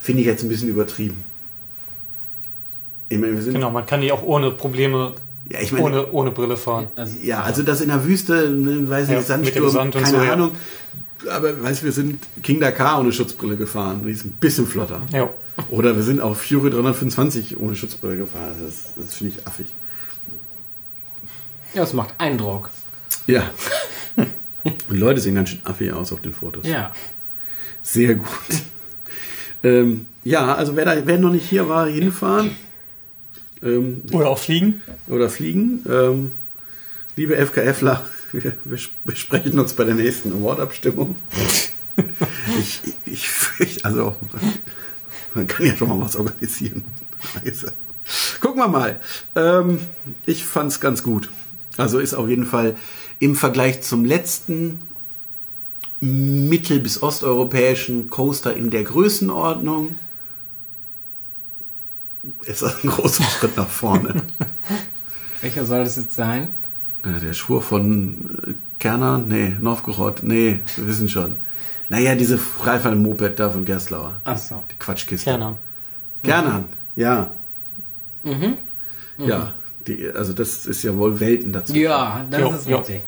finde 0.00 0.22
ich 0.22 0.26
jetzt 0.26 0.42
ein 0.42 0.48
bisschen 0.48 0.68
übertrieben. 0.68 1.22
Ich 3.08 3.18
meine, 3.18 3.34
wir 3.34 3.42
sind, 3.42 3.54
genau, 3.54 3.70
man 3.70 3.86
kann 3.86 4.00
die 4.00 4.10
auch 4.10 4.22
ohne 4.24 4.50
Probleme, 4.50 5.14
Ja, 5.48 5.60
ich 5.60 5.70
meine- 5.70 5.84
ohne, 5.84 6.10
ohne 6.12 6.30
Brille 6.32 6.56
fahren. 6.56 6.88
Also, 6.96 7.16
Ja, 7.22 7.42
also 7.42 7.62
das 7.62 7.80
in 7.82 7.88
der 7.88 8.04
Wüste, 8.04 8.50
ne, 8.50 8.88
weiß 8.88 9.08
Ja, 9.08 9.14
nicht, 9.20 9.28
mit 9.44 9.54
dem 9.54 9.68
Sandsturm, 9.68 9.70
Sand 9.70 9.94
und 9.94 10.02
keine 10.02 10.18
so, 10.18 10.24
ja. 10.24 10.32
Ahnung. 10.32 10.50
Aber 11.30 11.62
weißt 11.62 11.82
du, 11.82 11.84
wir 11.84 11.92
sind 11.92 12.18
King 12.42 12.58
Dakar 12.58 12.98
ohne 13.00 13.12
Schutzbrille 13.12 13.56
gefahren. 13.56 14.02
Die 14.04 14.10
ist 14.12 14.24
ein 14.24 14.32
bisschen 14.40 14.66
flotter. 14.66 15.00
Ja. 15.12 15.30
Oder 15.70 15.94
wir 15.94 16.02
sind 16.02 16.20
auf 16.20 16.38
Fury 16.42 16.68
325 16.70 17.60
ohne 17.60 17.76
Schutzbrille 17.76 18.16
gefahren. 18.16 18.54
Das, 18.64 18.92
das 18.96 19.14
finde 19.14 19.34
ich 19.38 19.46
affig. 19.46 19.68
ja, 21.74 21.84
es 21.84 21.92
macht 21.92 22.12
Eindruck. 22.18 22.70
Ja. 23.26 23.50
Und 24.64 24.98
Leute 24.98 25.20
sehen 25.20 25.34
ganz 25.34 25.50
schön 25.50 25.60
affig 25.64 25.92
aus 25.92 26.12
auf 26.12 26.20
den 26.20 26.32
Fotos. 26.32 26.66
Ja. 26.66 26.94
Sehr 27.82 28.14
gut. 28.14 28.28
ähm, 29.62 30.06
ja, 30.24 30.54
also 30.54 30.74
wer, 30.76 30.84
da, 30.84 31.06
wer 31.06 31.18
noch 31.18 31.30
nicht 31.30 31.48
hier 31.48 31.68
war, 31.68 31.86
hinfahren. 31.86 32.52
Ähm, 33.62 34.02
Oder 34.12 34.28
auch 34.28 34.38
fliegen. 34.38 34.82
oder 35.06 35.30
fliegen. 35.30 35.84
Ähm, 35.88 36.32
liebe 37.16 37.36
FKFler, 37.36 38.04
wir, 38.32 38.54
wir 38.64 38.78
besprechen 39.04 39.58
uns 39.58 39.72
bei 39.74 39.84
der 39.84 39.94
nächsten 39.94 40.32
Award-Abstimmung. 40.32 41.16
ich, 42.58 42.80
ich 43.06 43.28
fürchte, 43.28 43.84
also 43.84 44.16
man 45.34 45.46
kann 45.46 45.66
ja 45.66 45.76
schon 45.76 45.88
mal 45.88 46.00
was 46.00 46.16
organisieren. 46.16 46.84
Reise. 47.42 47.72
Gucken 48.40 48.60
wir 48.60 48.68
mal. 48.68 49.00
Ähm, 49.34 49.80
ich 50.26 50.44
fand 50.44 50.72
es 50.72 50.80
ganz 50.80 51.02
gut. 51.02 51.30
Also 51.76 51.98
ist 51.98 52.14
auf 52.14 52.28
jeden 52.28 52.44
Fall 52.46 52.76
im 53.18 53.36
Vergleich 53.36 53.82
zum 53.82 54.04
letzten 54.04 54.78
mittel- 56.00 56.80
bis 56.80 57.02
osteuropäischen 57.02 58.10
Coaster 58.10 58.54
in 58.56 58.70
der 58.70 58.84
Größenordnung 58.84 59.96
ist 62.44 62.62
das 62.62 62.82
ein 62.82 62.88
großer 62.90 63.22
Schritt 63.38 63.56
nach 63.56 63.68
vorne. 63.68 64.22
Welcher 65.40 65.64
soll 65.64 65.84
das 65.84 65.96
jetzt 65.96 66.14
sein? 66.14 66.48
Der 67.04 67.34
Schwur 67.34 67.60
von 67.60 68.38
äh, 68.46 68.54
Kerner? 68.78 69.18
Nee, 69.18 69.56
Novgorod? 69.60 70.22
Nee, 70.22 70.60
wir 70.76 70.86
wissen 70.86 71.08
schon. 71.08 71.34
Naja, 71.90 72.14
diese 72.14 72.38
Freifall-Moped 72.38 73.38
da 73.38 73.50
von 73.50 73.66
Gerstlauer. 73.66 74.20
Achso. 74.24 74.62
Die 74.70 74.74
Quatschkiste. 74.78 75.24
Kernern. 75.30 75.56
Kernern, 76.22 76.64
ja. 76.96 77.30
Mhm. 78.22 78.54
Ja, 79.18 79.54
die, 79.86 80.08
also 80.08 80.32
das 80.32 80.66
ist 80.66 80.82
ja 80.82 80.96
wohl 80.96 81.18
Welten 81.20 81.52
dazu. 81.52 81.74
Ja, 81.74 82.24
das 82.30 82.40
Jo, 82.40 82.50
ist 82.50 82.68
jo. 82.68 82.78
richtig. 82.78 83.00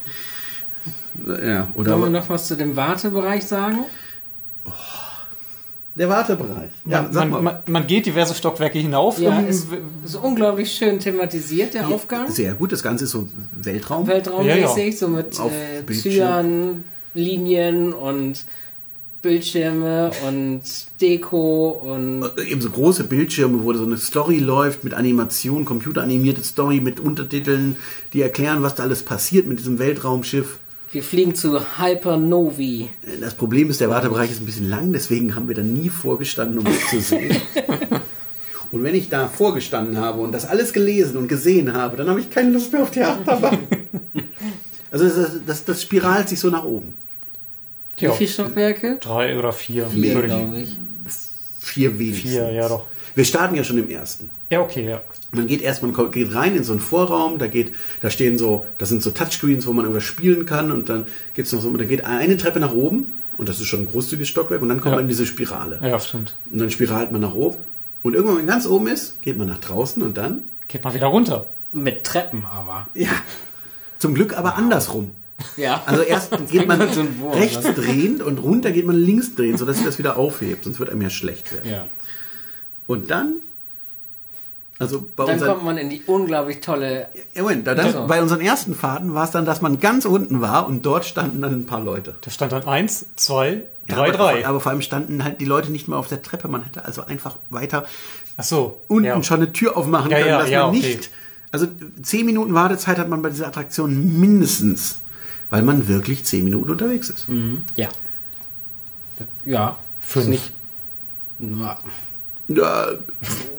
Ja, 1.45 1.69
oder 1.75 1.93
Wollen 1.99 2.13
wir 2.13 2.21
noch 2.21 2.29
was 2.29 2.47
zu 2.47 2.57
dem 2.57 2.77
Wartebereich 2.77 3.45
sagen? 3.45 3.79
der 5.95 6.11
Wartebereich. 6.11 6.71
Ja, 6.85 7.03
Man, 7.03 7.13
sag 7.13 7.21
man, 7.31 7.31
mal. 7.31 7.53
man, 7.65 7.73
man 7.73 7.87
geht 7.87 8.05
diverse 8.05 8.35
Stockwerke 8.35 8.79
hinauf. 8.79 9.19
Ja, 9.19 9.41
ist 9.41 9.69
so 10.05 10.21
unglaublich 10.21 10.71
schön 10.73 10.99
thematisiert, 11.01 11.73
der 11.73 11.89
Aufgang. 11.89 12.31
Sehr 12.31 12.53
gut, 12.53 12.71
das 12.73 12.83
Ganze 12.83 13.05
ist 13.05 13.13
so 13.13 13.27
Weltraum. 13.53 14.07
Weltraummäßig, 14.07 14.77
Ja, 14.77 14.85
ja. 14.85 14.93
so 14.93 15.09
mit 15.09 15.41
Auf 15.41 15.53
äh, 15.53 15.81
Bildschirm. 15.83 16.85
Cyan-Linien 17.15 17.95
und 17.95 18.45
Bildschirme 19.27 20.13
und 20.25 20.63
Deko 21.01 21.71
und 21.71 22.31
Eben 22.49 22.61
so 22.61 22.71
große 22.71 23.03
Bildschirme, 23.05 23.61
wo 23.65 23.75
so 23.75 23.85
eine 23.85 23.97
Story 23.97 24.39
läuft 24.39 24.85
mit 24.85 24.95
Animation, 24.95 25.65
computeranimierte 25.65 26.45
Story 26.45 26.81
mit 26.81 27.01
Untertiteln, 27.01 27.75
die 28.13 28.23
erklären, 28.23 28.63
was 28.63 28.77
da 28.77 28.85
alles 28.85 29.03
passiert 29.03 29.49
mit 29.49 29.59
diesem 29.59 29.81
Weltraumschiff. 29.81 30.61
wir 30.93 31.03
fliegen 31.03 31.35
zu 31.35 31.59
Hypernovi. 31.59 32.89
Das 33.21 33.35
Problem 33.35 33.69
ist, 33.69 33.81
der 33.81 33.91
Wartebereich 33.91 34.31
ist 34.31 34.41
ein 34.41 34.47
bisschen 34.47 34.69
lang, 34.69 34.93
deswegen 34.93 35.35
haben 35.35 35.49
wir 35.49 35.57
da 35.57 35.63
nie 35.63 35.89
vorgestanden, 35.89 36.59
um 36.59 36.67
es 36.67 36.89
zu 36.89 37.01
sehen. 37.01 37.37
Und 38.71 38.85
wenn 38.85 38.95
ich 38.95 39.09
da 39.09 39.27
vorgestanden 39.27 39.99
habe 39.99 40.21
und 40.21 40.33
das 40.33 40.45
alles 40.45 40.73
gelesen 40.73 41.17
und 41.17 41.29
gesehen 41.29 41.73
habe, 41.73 41.97
dann 41.97 42.09
habe 42.09 42.19
ich 42.19 42.31
keine 42.31 42.51
Lust 42.51 42.73
mehr 42.73 42.83
auf 42.83 42.91
die 42.91 43.03
Achterbahn. 43.03 43.59
Also 44.89 45.09
das, 45.09 45.41
das, 45.45 45.65
das 45.65 45.83
spiralt 45.83 46.29
sich 46.29 46.41
so 46.41 46.49
nach 46.49 46.65
oben. 46.65 46.95
Ja. 47.99 48.11
Wie 48.13 48.17
viele 48.17 48.31
Stockwerke? 48.31 48.99
Drei 49.01 49.39
oder 49.39 49.53
vier. 49.53 49.87
Vier, 49.87 50.23
glaube 50.23 50.59
ich. 50.61 50.79
Vier 51.61 51.99
wenigstens. 51.99 52.31
Vier, 52.31 52.53
ja 52.53 52.69
doch. 52.69 52.85
Wir 53.15 53.25
starten 53.25 53.55
ja 53.55 53.65
schon 53.65 53.79
im 53.79 53.89
ersten. 53.89 54.31
Ja, 54.51 54.61
okay, 54.61 54.87
ja. 54.89 55.01
Man 55.33 55.47
geht 55.47 55.63
erst, 55.63 55.83
man 55.83 55.93
kommt- 55.95 56.13
geht 56.13 56.35
rein 56.35 56.55
in 56.55 56.65
so 56.65 56.73
einen 56.73 56.81
Vorraum, 56.81 57.39
da 57.39 57.47
geht, 57.47 57.73
da 58.03 58.11
stehen 58.11 58.37
so, 58.39 58.67
das 58.79 58.91
sind 58.91 59.03
so 59.03 59.11
Touchscreens, 59.11 59.67
wo 59.67 59.73
man 59.73 59.85
irgendwas 59.87 60.05
spielen 60.05 60.45
kann 60.47 60.71
und 60.71 60.89
dann 60.89 61.07
geht's 61.35 61.53
noch 61.53 61.61
so, 61.61 61.75
da 61.77 61.85
geht 61.85 62.05
eine 62.05 62.37
Treppe 62.37 62.61
nach 62.61 62.73
oben 62.75 63.15
und 63.39 63.49
das 63.49 63.59
ist 63.59 63.67
schon 63.67 63.81
ein 63.81 63.87
großzügiges 63.91 64.29
Stockwerk 64.29 64.61
und 64.63 64.69
dann 64.69 64.79
kommt 64.81 64.93
Ja. 64.93 64.97
man 64.97 65.05
in 65.05 65.09
diese 65.09 65.25
Spirale. 65.27 65.81
Ja, 65.83 65.99
stimmt. 65.99 66.37
Und 66.53 66.59
dann 66.61 66.71
spiralt 66.71 67.11
man 67.13 67.23
nach 67.23 67.35
oben 67.35 67.57
und 68.03 68.15
irgendwann, 68.15 68.37
wenn 68.39 68.45
man 68.47 68.55
ganz 68.55 68.67
oben 68.67 68.87
ist, 68.89 69.21
geht 69.23 69.37
man 69.39 69.49
nach 69.49 69.59
draußen 69.61 70.03
und 70.03 70.17
dann, 70.17 70.45
Geht 70.69 70.85
mal 70.85 70.93
wieder 70.95 71.07
runter. 71.07 71.47
Mit 71.73 72.05
Treppen 72.05 72.45
aber. 72.45 72.89
ja, 72.95 73.09
zum 73.99 74.15
Glück 74.15 74.37
aber 74.39 74.57
andersrum. 74.57 75.11
Ja. 75.57 75.83
Also 75.87 76.03
erst 76.03 76.33
geht 76.51 76.67
man 76.67 76.81
so 76.93 77.05
Wurm, 77.21 77.33
rechts 77.35 77.65
ne? 77.65 77.75
drehend 77.75 78.23
und 78.23 78.39
runter 78.39 78.73
geht 78.73 78.87
man 78.87 78.97
links 78.97 79.35
drehend, 79.35 79.59
sodass 79.59 79.77
sich 79.77 79.85
das 79.87 79.99
wieder 79.99 80.17
aufhebt, 80.17 80.65
sonst 80.65 80.79
wird 80.81 80.91
einem 80.91 81.03
ja 81.03 81.11
schlecht 81.11 81.53
werden. 81.53 81.71
ja. 81.71 81.87
Und 82.87 83.11
dann, 83.11 83.41
also 84.79 85.01
bei 85.17 85.25
Dann 85.25 85.35
unseren, 85.35 85.49
kommt 85.55 85.65
man 85.65 85.77
in 85.79 85.91
die 85.91 86.03
unglaublich 86.07 86.61
tolle. 86.61 87.09
Ja, 87.35 87.43
Moment, 87.43 87.67
da, 87.67 87.75
dann, 87.75 87.91
So. 87.93 88.07
bei 88.07 88.23
unseren 88.23 88.41
ersten 88.41 88.75
Fahrten 88.75 89.13
war 89.15 89.25
es 89.25 89.31
dann, 89.31 89.45
dass 89.45 89.61
man 89.61 89.81
ganz 89.81 90.05
unten 90.05 90.41
war 90.41 90.67
und 90.69 90.85
dort 90.87 91.05
standen 91.05 91.43
dann 91.43 91.53
ein 91.53 91.67
paar 91.67 91.81
Leute. 91.81 92.15
Da 92.21 92.31
stand 92.31 92.53
dann 92.53 92.65
eins, 92.65 93.07
zwei, 93.17 93.63
Ja, 93.89 93.97
drei, 93.97 94.09
aber, 94.11 94.19
drei. 94.19 94.47
Aber 94.47 94.61
vor 94.61 94.71
allem 94.71 94.83
standen 94.83 95.25
halt 95.25 95.41
die 95.41 95.47
Leute 95.47 95.73
nicht 95.73 95.89
mehr 95.89 95.99
auf 95.99 96.09
der 96.09 96.23
Treppe. 96.23 96.47
Man 96.49 96.63
hätte 96.63 96.85
also 96.85 97.05
einfach 97.05 97.39
weiter 97.51 97.85
Ach 98.37 98.45
so. 98.45 98.83
unten 98.87 99.07
ja. 99.07 99.23
schon 99.25 99.39
eine 99.39 99.53
Tür 99.53 99.77
aufmachen 99.77 100.11
Ja, 100.11 100.19
können, 100.19 100.29
ja, 100.31 100.39
dass 100.41 100.51
ja, 100.51 100.67
man 100.67 100.77
okay. 100.77 100.87
nicht. 100.87 101.11
Also 101.51 101.67
zehn 102.03 102.27
Minuten 102.27 102.53
Wartezeit 102.55 102.99
hat 102.99 103.09
man 103.09 103.23
bei 103.23 103.31
dieser 103.31 103.47
Attraktion 103.49 104.21
mindestens, 104.21 104.99
weil 105.51 105.63
man 105.63 105.89
wirklich 105.89 106.25
zehn 106.25 106.45
Minuten 106.45 106.71
unterwegs 106.71 107.09
ist. 107.11 107.27
Ja. 107.77 107.89
Ja. 109.45 109.79
Fünf. 110.01 110.25
Ist 110.25 110.31
nicht. 110.31 110.53
Na, 111.39 111.79
Ja, 112.49 112.87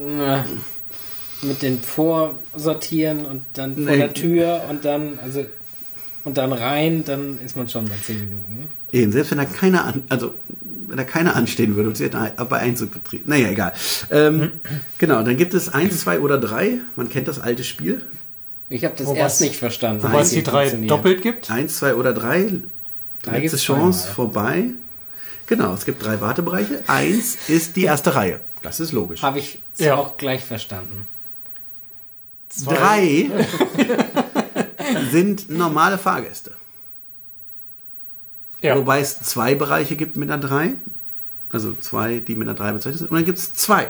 na, 0.02 0.46
mit 1.42 1.62
den 1.62 1.80
Vorsortieren 1.80 3.26
und 3.26 3.44
dann 3.54 3.76
vor 3.76 3.84
Nee. 3.86 3.98
der 3.98 4.14
Tür 4.14 4.64
und 4.70 4.86
dann, 4.86 5.20
also, 5.22 5.46
und 6.24 6.38
dann 6.38 6.52
rein, 6.54 7.04
dann 7.06 7.38
ist 7.46 7.56
man 7.56 7.70
schon 7.70 7.86
bei 7.86 7.96
10 8.02 8.20
Minuten. 8.22 8.68
Eben, 8.92 9.12
selbst 9.12 9.32
wenn 9.32 9.38
da 9.38 9.46
keiner 9.46 9.86
an, 9.86 10.04
also 10.10 10.34
wenn 10.88 10.98
da 10.98 11.04
keiner 11.04 11.36
anstehen 11.36 11.76
würde 11.76 11.90
und 11.90 11.96
sie 11.98 12.06
hätten 12.06 12.18
bei 12.50 12.58
Einzug 12.60 12.92
betrieben. 12.92 13.26
Naja, 13.28 13.50
egal. 13.50 13.74
Ähm, 14.10 14.54
genau, 14.98 15.22
dann 15.22 15.36
gibt 15.38 15.54
es 15.54 15.70
eins, 15.70 16.00
zwei 16.00 16.20
oder 16.22 16.38
drei. 16.40 16.80
Man 16.96 17.10
kennt 17.10 17.28
das 17.28 17.40
alte 17.40 17.64
Spiel. 17.66 18.06
Ich 18.70 18.84
habe 18.84 18.96
das 18.98 19.08
Wobei 19.08 19.20
erst 19.20 19.42
nicht 19.42 19.56
verstanden. 19.56 20.04
Wobei 20.04 20.22
es 20.22 20.32
die 20.32 20.44
drei 20.44 20.70
doppelt 20.70 21.22
gibt. 21.22 21.50
Eins, 21.50 21.78
zwei 21.78 21.96
oder 21.96 22.14
drei. 22.14 22.52
Drei 23.22 23.40
Letzte 23.40 23.58
Chance 23.58 24.08
vorbei. 24.10 24.66
Genau, 25.48 25.74
es 25.74 25.86
gibt 25.86 26.04
drei 26.04 26.20
Wartebereiche. 26.20 26.84
Eins 26.88 27.38
ist 27.50 27.76
die 27.78 27.84
erste 27.86 28.16
Reihe. 28.16 28.42
Das 28.62 28.80
ist 28.80 28.92
logisch. 28.92 29.22
Habe 29.22 29.40
ich 29.40 29.60
Ja. 29.78 29.96
auch 29.96 30.18
gleich 30.18 30.44
verstanden. 30.44 31.08
Drei 32.66 33.30
sind 35.12 35.50
normale 35.50 35.98
Fahrgäste. 35.98 36.52
Ja. 38.62 38.76
Wobei 38.78 39.00
es 39.00 39.20
zwei 39.22 39.56
Bereiche 39.56 39.96
gibt 39.96 40.18
mit 40.18 40.30
einer 40.30 40.42
3. 40.42 40.74
Also 41.52 41.74
zwei, 41.74 42.20
die 42.20 42.36
mit 42.36 42.48
einer 42.48 42.58
3 42.58 42.74
bezeichnet 42.74 43.00
sind. 43.00 43.12
Und 43.12 43.16
dann 43.18 43.26
gibt 43.26 43.38
es 43.38 43.54
zwei. 43.54 43.88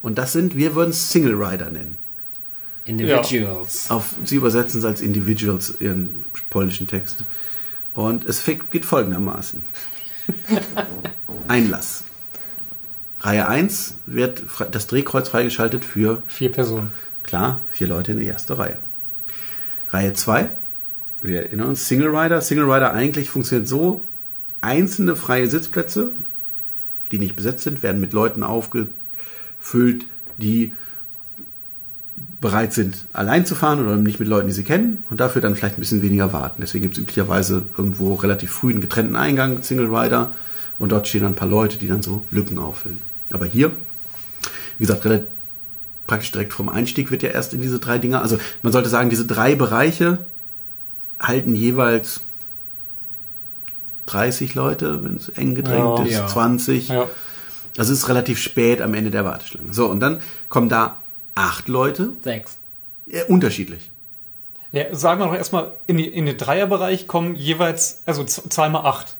Und 0.00 0.18
das 0.18 0.32
sind, 0.32 0.56
wir 0.56 0.74
würden 0.74 0.90
es 0.90 1.10
Single 1.10 1.34
Rider 1.34 1.70
nennen. 1.70 1.98
Individuals. 2.84 3.90
Auf, 3.90 4.14
sie 4.24 4.36
übersetzen 4.36 4.80
es 4.80 4.84
als 4.84 5.00
Individuals, 5.00 5.74
ihren 5.80 6.24
polnischen 6.50 6.88
Text. 6.88 7.24
Und 7.94 8.24
es 8.24 8.44
geht 8.44 8.84
folgendermaßen. 8.84 9.62
Einlass. 11.48 12.04
Reihe 13.20 13.48
1 13.48 13.94
wird 14.06 14.42
das 14.72 14.88
Drehkreuz 14.88 15.28
freigeschaltet 15.28 15.84
für 15.84 16.22
Vier 16.26 16.50
Personen. 16.50 16.90
Klar, 17.22 17.60
vier 17.68 17.86
Leute 17.86 18.12
in 18.12 18.18
die 18.18 18.26
erste 18.26 18.58
Reihe. 18.58 18.78
Reihe 19.90 20.12
2, 20.12 20.48
wir 21.20 21.44
erinnern 21.44 21.68
uns, 21.68 21.86
Single 21.86 22.08
Rider. 22.08 22.40
Single 22.40 22.64
Rider 22.64 22.92
eigentlich 22.92 23.30
funktioniert 23.30 23.68
so, 23.68 24.04
einzelne 24.60 25.14
freie 25.14 25.48
Sitzplätze, 25.48 26.10
die 27.12 27.18
nicht 27.18 27.36
besetzt 27.36 27.62
sind, 27.62 27.82
werden 27.82 28.00
mit 28.00 28.12
Leuten 28.12 28.42
aufgefüllt, 28.42 30.06
die 30.38 30.72
bereit 32.42 32.74
sind, 32.74 33.06
allein 33.14 33.46
zu 33.46 33.54
fahren 33.54 33.80
oder 33.82 33.96
nicht 33.96 34.20
mit 34.20 34.28
Leuten, 34.28 34.48
die 34.48 34.52
sie 34.52 34.64
kennen 34.64 35.02
und 35.08 35.20
dafür 35.20 35.40
dann 35.40 35.56
vielleicht 35.56 35.78
ein 35.78 35.80
bisschen 35.80 36.02
weniger 36.02 36.34
warten. 36.34 36.60
Deswegen 36.60 36.82
gibt 36.82 36.96
es 36.96 37.02
üblicherweise 37.02 37.62
irgendwo 37.78 38.14
relativ 38.16 38.50
früh 38.50 38.70
einen 38.72 38.82
getrennten 38.82 39.16
Eingang, 39.16 39.62
Single 39.62 39.86
Rider, 39.94 40.32
und 40.78 40.92
dort 40.92 41.08
stehen 41.08 41.22
dann 41.22 41.32
ein 41.32 41.36
paar 41.36 41.48
Leute, 41.48 41.78
die 41.78 41.86
dann 41.88 42.02
so 42.02 42.24
Lücken 42.30 42.58
auffüllen. 42.58 42.98
Aber 43.32 43.46
hier, 43.46 43.70
wie 44.78 44.84
gesagt, 44.84 45.04
relativ 45.06 45.28
praktisch 46.08 46.32
direkt 46.32 46.52
vom 46.52 46.68
Einstieg 46.68 47.10
wird 47.12 47.22
ja 47.22 47.30
erst 47.30 47.54
in 47.54 47.60
diese 47.62 47.78
drei 47.78 47.96
Dinger, 47.98 48.20
also 48.20 48.36
man 48.62 48.72
sollte 48.72 48.88
sagen, 48.90 49.08
diese 49.08 49.24
drei 49.24 49.54
Bereiche 49.54 50.18
halten 51.20 51.54
jeweils 51.54 52.20
30 54.06 54.54
Leute, 54.56 55.04
wenn 55.04 55.14
es 55.16 55.28
eng 55.30 55.54
gedrängt 55.54 55.98
Ja. 56.00 56.04
ist, 56.04 56.12
Ja. 56.12 56.26
20. 56.26 56.88
Ja. 56.88 57.06
Also 57.78 57.92
es 57.92 58.00
ist 58.00 58.08
relativ 58.08 58.38
spät 58.38 58.82
am 58.82 58.92
Ende 58.94 59.10
der 59.12 59.24
Warteschlange. 59.24 59.72
So, 59.72 59.86
und 59.86 60.00
dann 60.00 60.20
kommen 60.48 60.68
da 60.68 60.96
acht 61.34 61.68
Leute, 61.68 62.10
Sechs. 62.22 62.56
äh, 63.08 63.24
unterschiedlich. 63.24 63.90
Ja, 64.72 64.94
sagen 64.94 65.20
wir 65.20 65.26
doch 65.26 65.34
erstmal, 65.34 65.72
in, 65.86 65.98
die, 65.98 66.08
in 66.08 66.24
den 66.26 66.36
Dreierbereich 66.38 67.06
kommen 67.06 67.34
jeweils, 67.34 68.02
also 68.06 68.24
zweimal 68.24 68.86
acht. 68.86 69.16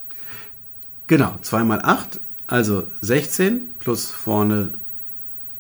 Genau, 1.08 1.36
2 1.42 1.64
mal 1.64 1.82
8, 1.82 2.20
also 2.46 2.86
16 3.02 3.74
plus 3.78 4.10
vorne 4.10 4.74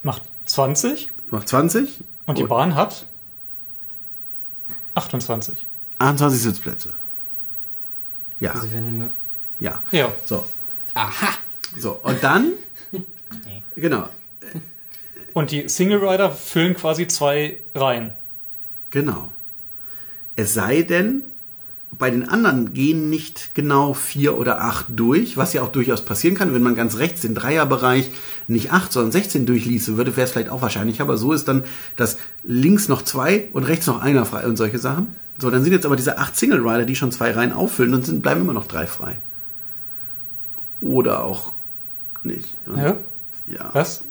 Macht 0.02 0.22
20 0.46 1.10
macht 1.30 1.48
20. 1.48 2.02
und 2.26 2.38
die 2.38 2.44
Bahn 2.44 2.74
hat 2.74 3.06
28. 4.94 5.66
28 5.98 6.40
Sitzplätze. 6.42 6.94
Ja, 8.40 8.52
Also 8.52 8.66
ja. 9.60 9.82
Ja. 9.90 10.12
So, 10.24 10.46
Aha! 10.94 11.28
so. 11.78 11.92
Und 12.02 12.22
dann, 12.24 12.52
genau, 13.76 14.08
Und 15.34 15.50
die 15.50 15.68
Single 15.68 15.98
Rider 16.06 16.30
füllen 16.30 16.74
quasi 16.74 17.06
zwei 17.08 17.58
Reihen. 17.74 18.12
Genau. 18.90 19.30
Es 20.36 20.54
sei 20.54 20.82
denn, 20.82 21.22
bei 21.98 22.10
den 22.10 22.28
anderen 22.28 22.72
gehen 22.72 23.10
nicht 23.10 23.54
genau 23.54 23.92
vier 23.94 24.38
oder 24.38 24.62
acht 24.62 24.86
durch, 24.88 25.36
was 25.36 25.52
ja 25.52 25.62
auch 25.62 25.68
durchaus 25.68 26.04
passieren 26.04 26.36
kann. 26.36 26.54
Wenn 26.54 26.62
man 26.62 26.74
ganz 26.74 26.98
rechts 26.98 27.20
den 27.20 27.34
Dreierbereich 27.34 28.10
nicht 28.48 28.72
acht, 28.72 28.92
sondern 28.92 29.12
16 29.12 29.46
durchließe, 29.46 29.96
würde, 29.96 30.16
wäre 30.16 30.24
es 30.24 30.32
vielleicht 30.32 30.48
auch 30.48 30.62
wahrscheinlich. 30.62 31.00
Aber 31.00 31.16
so 31.16 31.32
ist 31.32 31.48
dann, 31.48 31.64
dass 31.96 32.18
links 32.44 32.88
noch 32.88 33.02
zwei 33.02 33.48
und 33.52 33.64
rechts 33.64 33.86
noch 33.86 34.00
einer 34.00 34.24
frei 34.24 34.46
und 34.46 34.56
solche 34.56 34.78
Sachen. 34.78 35.14
So, 35.38 35.50
dann 35.50 35.62
sind 35.62 35.72
jetzt 35.72 35.86
aber 35.86 35.96
diese 35.96 36.18
acht 36.18 36.36
Single 36.36 36.60
Rider, 36.60 36.84
die 36.84 36.96
schon 36.96 37.12
zwei 37.12 37.32
Reihen 37.32 37.52
auffüllen 37.52 37.94
und 37.94 38.06
sind, 38.06 38.22
bleiben 38.22 38.40
immer 38.42 38.52
noch 38.52 38.66
drei 38.66 38.86
frei. 38.86 39.16
Oder 40.80 41.24
auch 41.24 41.52
nicht. 42.22 42.54
Und, 42.66 42.78
Ja? 42.78 42.96
ja. 43.46 43.70
Was? 43.72 44.02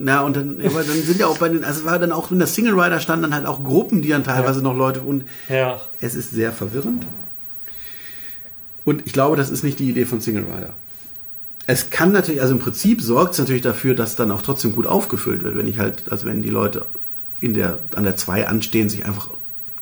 Na, 0.00 0.20
und 0.20 0.36
dann, 0.36 0.60
aber 0.64 0.82
dann 0.84 1.02
sind 1.02 1.18
ja 1.18 1.26
auch 1.26 1.38
bei 1.38 1.48
den, 1.48 1.64
also 1.64 1.84
war 1.84 1.98
dann 1.98 2.12
auch, 2.12 2.30
wenn 2.30 2.38
der 2.38 2.46
Single 2.46 2.78
Rider 2.78 3.00
stand, 3.00 3.22
dann 3.24 3.34
halt 3.34 3.46
auch 3.46 3.64
Gruppen, 3.64 4.00
die 4.02 4.08
dann 4.08 4.22
teilweise 4.22 4.62
noch 4.62 4.76
Leute 4.76 5.00
und 5.00 5.24
Ja. 5.48 5.80
es 6.00 6.14
ist 6.14 6.30
sehr 6.30 6.52
verwirrend. 6.52 7.04
Und 8.84 9.02
ich 9.06 9.12
glaube, 9.12 9.36
das 9.36 9.50
ist 9.50 9.64
nicht 9.64 9.78
die 9.78 9.90
Idee 9.90 10.04
von 10.04 10.20
Single 10.20 10.44
Rider. 10.44 10.72
Es 11.66 11.90
kann 11.90 12.12
natürlich, 12.12 12.40
also 12.40 12.54
im 12.54 12.60
Prinzip 12.60 13.02
sorgt 13.02 13.32
es 13.32 13.38
natürlich 13.38 13.60
dafür, 13.62 13.94
dass 13.94 14.16
dann 14.16 14.30
auch 14.30 14.40
trotzdem 14.42 14.72
gut 14.72 14.86
aufgefüllt 14.86 15.42
wird, 15.42 15.56
wenn 15.56 15.66
ich 15.66 15.78
halt, 15.78 16.04
also 16.10 16.24
wenn 16.26 16.40
die 16.42 16.48
Leute 16.48 16.86
in 17.40 17.52
der, 17.54 17.78
an 17.94 18.04
der 18.04 18.16
2 18.16 18.46
anstehen, 18.48 18.88
sich 18.88 19.04
einfach 19.04 19.28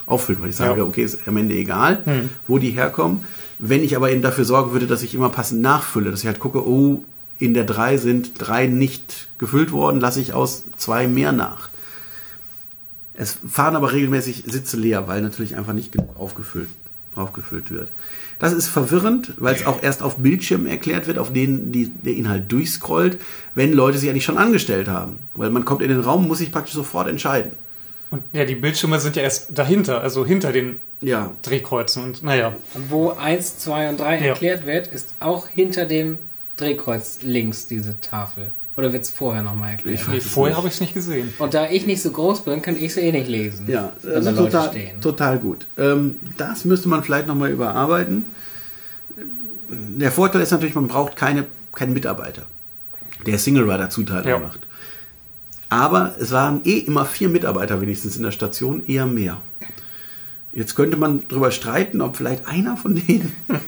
auffüllen, 0.07 0.43
weil 0.43 0.51
ich 0.51 0.57
sage, 0.57 0.81
Ja. 0.81 0.85
okay, 0.87 1.05
ist 1.05 1.19
am 1.29 1.37
Ende 1.37 1.55
egal, 1.55 2.03
wo 2.49 2.59
die 2.59 2.71
herkommen. 2.71 3.25
Wenn 3.59 3.83
ich 3.85 3.97
aber 3.97 4.11
eben 4.11 4.21
dafür 4.23 4.45
sorgen 4.45 4.73
würde, 4.73 4.87
dass 4.87 5.03
ich 5.03 5.15
immer 5.15 5.29
passend 5.31 5.63
nachfülle, 5.63 6.11
dass 6.11 6.21
ich 6.21 6.27
halt 6.27 6.39
gucke, 6.41 6.67
oh, 6.67 7.05
in 7.39 7.55
der 7.55 7.65
3 7.65 7.97
sind 7.99 8.33
drei 8.39 8.67
nicht 8.67 9.29
gefüllt 9.39 9.73
worden, 9.73 10.01
lasse 10.01 10.21
ich 10.21 10.33
aus 10.33 10.65
zwei 10.77 11.07
mehr 11.07 11.33
nach. 11.33 11.69
Es 13.15 13.39
fahren 13.49 13.77
aber 13.77 13.93
regelmäßig 13.93 14.45
Sitze 14.47 14.77
leer, 14.77 15.09
weil 15.09 15.23
natürlich 15.23 15.57
einfach 15.57 15.73
nicht 15.73 15.93
genug 15.93 16.19
aufgefüllt, 16.19 16.69
aufgefüllt 17.15 17.71
wird. 17.71 17.89
Das 18.39 18.53
ist 18.53 18.69
verwirrend, 18.69 19.33
weil 19.39 19.55
es 19.55 19.65
auch 19.65 19.83
erst 19.83 20.03
auf 20.03 20.17
Bildschirmen 20.17 20.67
erklärt 20.67 21.07
wird, 21.07 21.19
auf 21.19 21.33
denen 21.33 21.73
die, 21.73 21.89
der 21.89 22.15
Inhalt 22.15 22.53
durchscrollt, 22.53 23.19
wenn 23.55 23.73
Leute 23.73 23.97
sich 23.97 24.11
eigentlich 24.11 24.25
schon 24.27 24.37
angestellt 24.37 24.89
haben. 24.89 25.19
Weil 25.35 25.51
man 25.51 25.65
kommt 25.65 25.81
in 25.81 25.89
den 25.89 26.01
Raum, 26.01 26.29
muss 26.29 26.39
sich 26.39 26.53
praktisch 26.53 26.75
sofort 26.75 27.09
entscheiden. 27.09 27.53
Und 28.11 28.23
ja, 28.35 28.45
die 28.45 28.55
Bildschirme 28.55 29.01
sind 29.01 29.17
ja 29.17 29.23
erst 29.23 29.57
dahinter, 29.57 30.03
also 30.03 30.27
hinter 30.27 30.53
den 30.53 30.81
Ja, 31.01 31.33
Drehkreuzen. 31.43 32.05
Und 32.05 32.23
naja, 32.23 32.55
Und 32.75 32.91
wo 32.91 33.11
1, 33.13 33.59
2 33.61 33.89
und 33.89 34.01
3 34.01 34.19
Ja. 34.21 34.27
erklärt 34.27 34.67
wird, 34.67 34.89
ist 34.89 35.15
auch 35.21 35.49
hinter 35.49 35.87
dem 35.87 36.19
Drehkreuz 36.57 37.19
links 37.23 37.67
diese 37.67 38.01
Tafel. 38.01 38.53
Oder 38.77 38.93
wird 38.93 39.05
es 39.05 39.11
vorher 39.11 39.43
nochmal 39.43 39.73
erklärt? 39.73 40.01
Ich 40.01 40.07
nee, 40.09 40.21
vorher 40.21 40.57
habe 40.57 40.69
ich 40.69 40.75
es 40.75 40.81
nicht 40.81 40.93
gesehen. 40.93 41.33
Und 41.39 41.55
da 41.55 41.71
ich 41.71 41.87
nicht 41.87 42.03
so 42.03 42.11
groß 42.11 42.45
bin, 42.45 42.61
kann 42.61 42.77
ich 42.77 42.83
es 42.85 42.97
eh 42.99 43.11
nicht 43.11 43.29
lesen. 43.29 43.67
ja, 43.71 43.93
wenn 44.03 44.15
also 44.17 44.31
da 44.31 44.37
Leute 44.41 44.51
total, 44.53 44.69
stehen. 44.69 45.01
total 45.01 45.39
gut. 45.39 45.67
Ähm, 45.79 46.17
das 46.37 46.65
müsste 46.67 46.89
man 46.89 47.03
vielleicht 47.03 47.27
nochmal 47.27 47.51
überarbeiten. 47.51 48.27
Der 49.69 50.13
Vorteil 50.13 50.43
ist 50.43 50.51
natürlich, 50.51 50.75
man 50.75 50.89
braucht 50.89 51.17
keine, 51.17 51.47
keinen 51.73 51.95
Mitarbeiter, 51.95 52.43
der 53.27 53.39
Single 53.39 53.69
Rider 53.71 53.89
Zuteilung 53.91 54.29
Ja. 54.29 54.39
macht. 54.39 54.61
Aber 55.69 56.15
es 56.21 56.31
waren 56.31 56.61
eh 56.65 56.79
immer 56.79 57.05
vier 57.07 57.29
Mitarbeiter 57.29 57.81
wenigstens 57.81 58.17
in 58.17 58.23
der 58.23 58.31
Station, 58.31 58.83
eher 58.87 59.07
mehr. 59.07 59.41
Jetzt 60.53 60.77
könnte 60.77 60.97
man 60.97 61.23
darüber 61.29 61.51
streiten, 61.51 62.01
ob 62.01 62.17
vielleicht 62.17 62.47
einer 62.47 62.77
von 62.77 62.95
denen. 62.95 63.33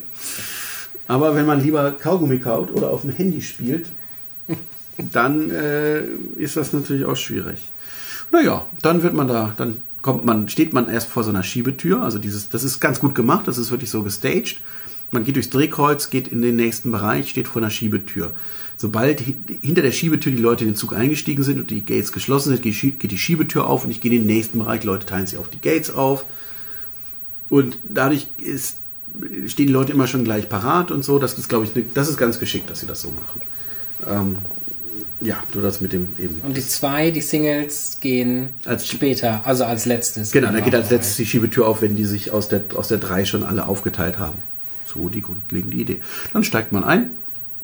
Aber 1.08 1.34
wenn 1.34 1.46
man 1.46 1.62
lieber 1.62 1.90
Kaugummi 1.90 2.38
kaut 2.38 2.70
oder 2.70 2.90
auf 2.90 3.00
dem 3.00 3.10
Handy 3.10 3.42
spielt, 3.42 3.88
dann 5.12 5.50
äh, 5.50 6.02
ist 6.36 6.56
das 6.56 6.72
natürlich 6.72 7.04
auch 7.04 7.16
schwierig. 7.16 7.58
Naja, 8.30 8.66
dann 8.82 9.02
wird 9.02 9.14
man 9.14 9.26
da, 9.26 9.54
dann 9.56 9.82
kommt 10.02 10.24
man, 10.24 10.48
steht 10.48 10.72
man 10.72 10.88
erst 10.88 11.08
vor 11.08 11.24
so 11.24 11.30
einer 11.30 11.42
Schiebetür. 11.42 12.02
Also 12.02 12.18
dieses, 12.18 12.50
das 12.50 12.62
ist 12.62 12.78
ganz 12.80 13.00
gut 13.00 13.14
gemacht, 13.14 13.48
das 13.48 13.58
ist 13.58 13.70
wirklich 13.70 13.90
so 13.90 14.02
gestaged. 14.02 14.60
Man 15.10 15.24
geht 15.24 15.36
durchs 15.36 15.48
Drehkreuz, 15.48 16.10
geht 16.10 16.28
in 16.28 16.42
den 16.42 16.56
nächsten 16.56 16.92
Bereich, 16.92 17.30
steht 17.30 17.48
vor 17.48 17.62
einer 17.62 17.70
Schiebetür. 17.70 18.34
Sobald 18.76 19.20
hi- 19.22 19.36
hinter 19.62 19.80
der 19.80 19.92
Schiebetür 19.92 20.30
die 20.30 20.38
Leute 20.38 20.64
in 20.64 20.70
den 20.70 20.76
Zug 20.76 20.92
eingestiegen 20.94 21.42
sind 21.42 21.58
und 21.58 21.70
die 21.70 21.84
Gates 21.84 22.12
geschlossen 22.12 22.50
sind, 22.50 22.62
geht 22.62 23.10
die 23.10 23.18
Schiebetür 23.18 23.66
auf 23.66 23.84
und 23.84 23.90
ich 23.90 24.02
gehe 24.02 24.12
in 24.12 24.18
den 24.18 24.26
nächsten 24.26 24.58
Bereich. 24.58 24.84
Leute 24.84 25.06
teilen 25.06 25.26
sich 25.26 25.38
auf 25.38 25.48
die 25.48 25.60
Gates 25.60 25.90
auf. 25.94 26.26
Und 27.48 27.78
dadurch 27.88 28.26
ist, 28.36 28.76
stehen 29.46 29.66
die 29.68 29.72
Leute 29.72 29.92
immer 29.92 30.06
schon 30.06 30.24
gleich 30.24 30.48
parat 30.48 30.90
und 30.90 31.04
so. 31.04 31.18
Das 31.18 31.36
ist, 31.38 31.48
glaube 31.48 31.64
ich, 31.64 31.74
ne, 31.74 31.84
das 31.94 32.08
ist 32.08 32.16
ganz 32.16 32.38
geschickt, 32.38 32.70
dass 32.70 32.80
sie 32.80 32.86
das 32.86 33.00
so 33.00 33.10
machen. 33.10 33.40
Ähm, 34.08 34.36
ja, 35.20 35.36
du 35.52 35.60
das 35.60 35.80
mit 35.80 35.92
dem 35.92 36.08
eben. 36.18 36.40
Und 36.44 36.56
die 36.56 36.60
zwei, 36.66 37.10
die 37.10 37.20
Singles, 37.20 37.98
gehen 38.00 38.50
Als- 38.64 38.86
später, 38.86 39.40
also 39.44 39.64
als 39.64 39.84
letztes. 39.86 40.30
Genau, 40.30 40.52
da 40.52 40.60
geht 40.60 40.74
als 40.74 40.90
letztes 40.90 41.16
die 41.16 41.26
Schiebetür 41.26 41.66
auf, 41.66 41.82
wenn 41.82 41.96
die 41.96 42.04
sich 42.04 42.30
aus 42.30 42.48
der, 42.48 42.62
aus 42.74 42.88
der 42.88 42.98
3 42.98 43.24
schon 43.24 43.42
alle 43.42 43.66
aufgeteilt 43.66 44.18
haben. 44.18 44.38
So 44.86 45.08
die 45.08 45.20
grundlegende 45.20 45.76
Idee. 45.76 46.00
Dann 46.32 46.44
steigt 46.44 46.72
man 46.72 46.84
ein 46.84 47.10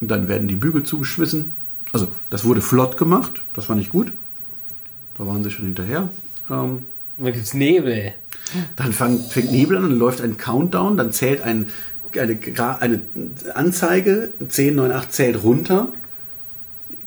und 0.01 0.09
dann 0.11 0.29
werden 0.29 0.49
die 0.49 0.57
Bügel 0.57 0.83
zugeschmissen 0.83 1.55
Also, 1.93 2.09
das 2.31 2.45
wurde 2.45 2.61
flott 2.61 2.97
gemacht. 2.97 3.43
Das 3.55 3.67
fand 3.67 3.81
ich 3.81 3.91
gut. 3.91 4.13
Da 5.17 5.25
waren 5.27 5.45
sie 5.45 5.51
schon 5.53 5.65
hinterher. 5.67 6.09
Ähm, 6.51 6.83
Da 7.19 7.31
gibt's 7.31 7.55
Nebel. 7.55 8.13
Dann 8.77 8.93
fang, 8.93 9.19
fängt 9.19 9.53
Nebel 9.53 9.77
an 9.77 9.85
und 9.85 9.99
läuft 9.99 10.21
ein 10.21 10.37
Countdown. 10.37 10.97
Dann 10.97 11.13
zählt 11.13 11.43
ein, 11.43 11.71
eine, 12.17 12.39
eine 12.81 13.01
Anzeige. 13.55 14.31
10, 14.49 14.77
9, 14.77 14.93
8 14.93 15.13
zählt 15.13 15.43
runter. 15.43 15.89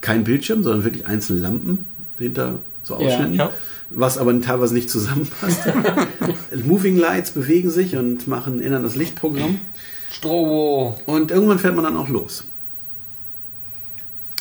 Kein 0.00 0.24
Bildschirm, 0.24 0.62
sondern 0.62 0.84
wirklich 0.84 1.06
einzelne 1.06 1.40
Lampen 1.40 1.86
hinter 2.18 2.60
so 2.82 3.00
Ja. 3.00 3.06
Ausschnitten. 3.06 3.34
Ja. 3.34 3.50
Was 3.90 4.18
aber 4.18 4.38
teilweise 4.42 4.74
nicht 4.74 4.90
zusammenpasst. 4.90 5.60
Moving 6.64 6.98
Lights 6.98 7.30
bewegen 7.30 7.70
sich 7.70 7.96
und 7.96 8.28
machen, 8.28 8.60
ändern 8.60 8.82
das 8.82 8.96
Lichtprogramm. 8.96 9.60
Strobo. 10.12 10.98
Und 11.06 11.30
irgendwann 11.30 11.58
fährt 11.58 11.74
man 11.74 11.84
dann 11.84 11.96
auch 11.96 12.08
los. 12.08 12.44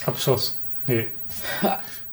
Abschuss. 0.05 0.59
Nee. 0.87 1.07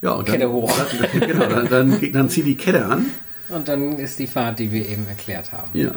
Ja, 0.01 0.12
und 0.12 0.28
dann, 0.28 0.35
Kette 0.35 0.53
hoch. 0.53 0.70
Dann, 0.76 1.20
genau, 1.20 1.47
dann, 1.47 1.68
dann, 1.68 2.12
dann 2.12 2.28
zieh 2.28 2.43
die 2.43 2.57
Kette 2.57 2.85
an. 2.85 3.07
Und 3.49 3.68
dann 3.68 3.99
ist 3.99 4.18
die 4.18 4.26
Fahrt, 4.26 4.59
die 4.59 4.72
wir 4.72 4.88
eben 4.88 5.07
erklärt 5.07 5.53
haben. 5.53 5.68
Ja. 5.74 5.92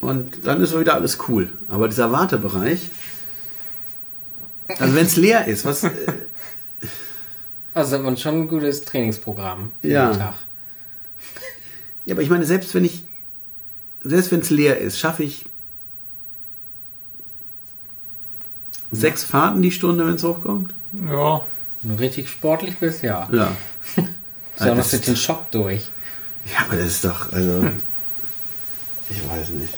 Und 0.00 0.44
dann 0.46 0.60
ist 0.62 0.78
wieder 0.78 0.94
alles 0.94 1.18
cool. 1.28 1.50
Aber 1.68 1.88
dieser 1.88 2.10
Wartebereich, 2.12 2.90
also 4.78 4.94
wenn 4.94 5.06
es 5.06 5.16
leer 5.16 5.46
ist, 5.46 5.64
was. 5.64 5.84
äh, 5.84 5.90
Also 7.74 7.96
hat 7.96 8.02
man 8.02 8.16
schon 8.18 8.42
ein 8.42 8.48
gutes 8.48 8.82
Trainingsprogramm 8.84 9.72
für 9.80 9.88
Ja. 9.88 10.10
den 10.10 10.18
Tag. 10.18 10.34
Ja, 12.04 12.14
aber 12.14 12.22
ich 12.22 12.28
meine, 12.30 12.44
selbst 12.44 12.74
wenn 12.74 12.84
ich. 12.84 13.04
Selbst 14.04 14.32
wenn 14.32 14.40
es 14.40 14.50
leer 14.50 14.78
ist, 14.78 14.98
schaffe 14.98 15.22
ich 15.22 15.46
sechs 18.90 19.24
Fahrten 19.24 19.62
die 19.62 19.70
Stunde, 19.72 20.06
wenn 20.06 20.16
es 20.16 20.24
hochkommt. 20.24 20.74
Ja. 21.08 21.42
Wenn 21.82 21.96
du 21.96 22.02
richtig 22.02 22.28
sportlich 22.28 22.76
bist, 22.78 23.02
ja. 23.02 23.28
Ja. 23.32 23.52
Noch 24.66 24.76
das- 24.76 24.90
durch 24.90 25.02
den 25.02 25.16
Schock 25.16 25.50
durch. 25.50 25.88
Ja, 26.46 26.66
aber 26.66 26.76
das 26.76 26.86
ist 26.86 27.04
doch, 27.04 27.32
also. 27.32 27.66
Ich 29.10 29.28
weiß 29.28 29.50
nicht. 29.50 29.74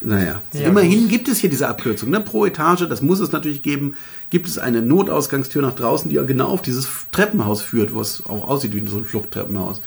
Naja, 0.00 0.40
Ja, 0.52 0.68
immerhin 0.68 1.08
gibt 1.08 1.28
es 1.28 1.38
hier 1.38 1.50
diese 1.50 1.66
Abkürzung. 1.66 2.10
Ne? 2.10 2.20
Pro 2.20 2.46
Etage, 2.46 2.88
das 2.88 3.02
muss 3.02 3.18
es 3.18 3.32
natürlich 3.32 3.62
geben, 3.62 3.96
gibt 4.30 4.46
es 4.46 4.58
eine 4.58 4.80
Notausgangstür 4.80 5.60
nach 5.62 5.74
draußen, 5.74 6.08
die 6.08 6.16
ja 6.16 6.22
genau 6.22 6.46
auf 6.48 6.62
dieses 6.62 6.88
Treppenhaus 7.10 7.62
führt, 7.62 7.92
wo 7.94 8.00
es 8.00 8.24
auch 8.26 8.46
aussieht 8.46 8.74
wie 8.74 8.88
so 8.88 8.98
ein 8.98 9.04
Fluchttreppenhaus. 9.04 9.80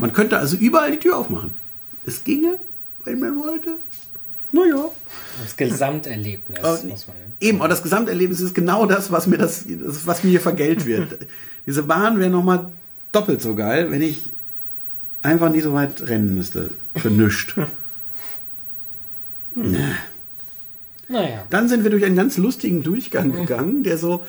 Man 0.00 0.12
könnte 0.12 0.38
also 0.38 0.56
überall 0.56 0.92
die 0.92 0.98
Tür 0.98 1.18
aufmachen. 1.18 1.50
Es 2.06 2.24
ginge, 2.24 2.58
wenn 3.04 3.20
man 3.20 3.36
wollte. 3.36 3.74
Naja. 4.52 4.90
Das 5.42 5.56
Gesamterlebnis, 5.56 6.58
Aber 6.60 6.82
muss 6.84 7.06
man. 7.06 7.16
Eben, 7.40 7.60
und 7.60 7.68
das 7.68 7.82
Gesamterlebnis 7.82 8.40
ist 8.40 8.54
genau 8.54 8.86
das, 8.86 9.12
was 9.12 9.26
mir 9.26 9.36
das, 9.36 9.66
was 10.06 10.24
mir 10.24 10.30
hier 10.30 10.40
vergällt 10.40 10.86
wird. 10.86 11.18
Diese 11.66 11.82
Bahn 11.82 12.18
wäre 12.18 12.30
nochmal 12.30 12.72
doppelt 13.12 13.42
so 13.42 13.54
geil, 13.54 13.90
wenn 13.90 14.02
ich 14.02 14.30
einfach 15.22 15.50
nie 15.50 15.60
so 15.60 15.72
weit 15.72 16.08
rennen 16.08 16.34
müsste. 16.34 16.70
Für 16.96 17.10
nichts. 17.10 17.54
Na. 19.54 19.78
Naja. 21.08 21.44
Dann 21.50 21.68
sind 21.68 21.84
wir 21.84 21.90
durch 21.90 22.04
einen 22.04 22.16
ganz 22.16 22.36
lustigen 22.36 22.82
Durchgang 22.82 23.32
gegangen, 23.32 23.82
der 23.82 23.96
so, 23.96 24.24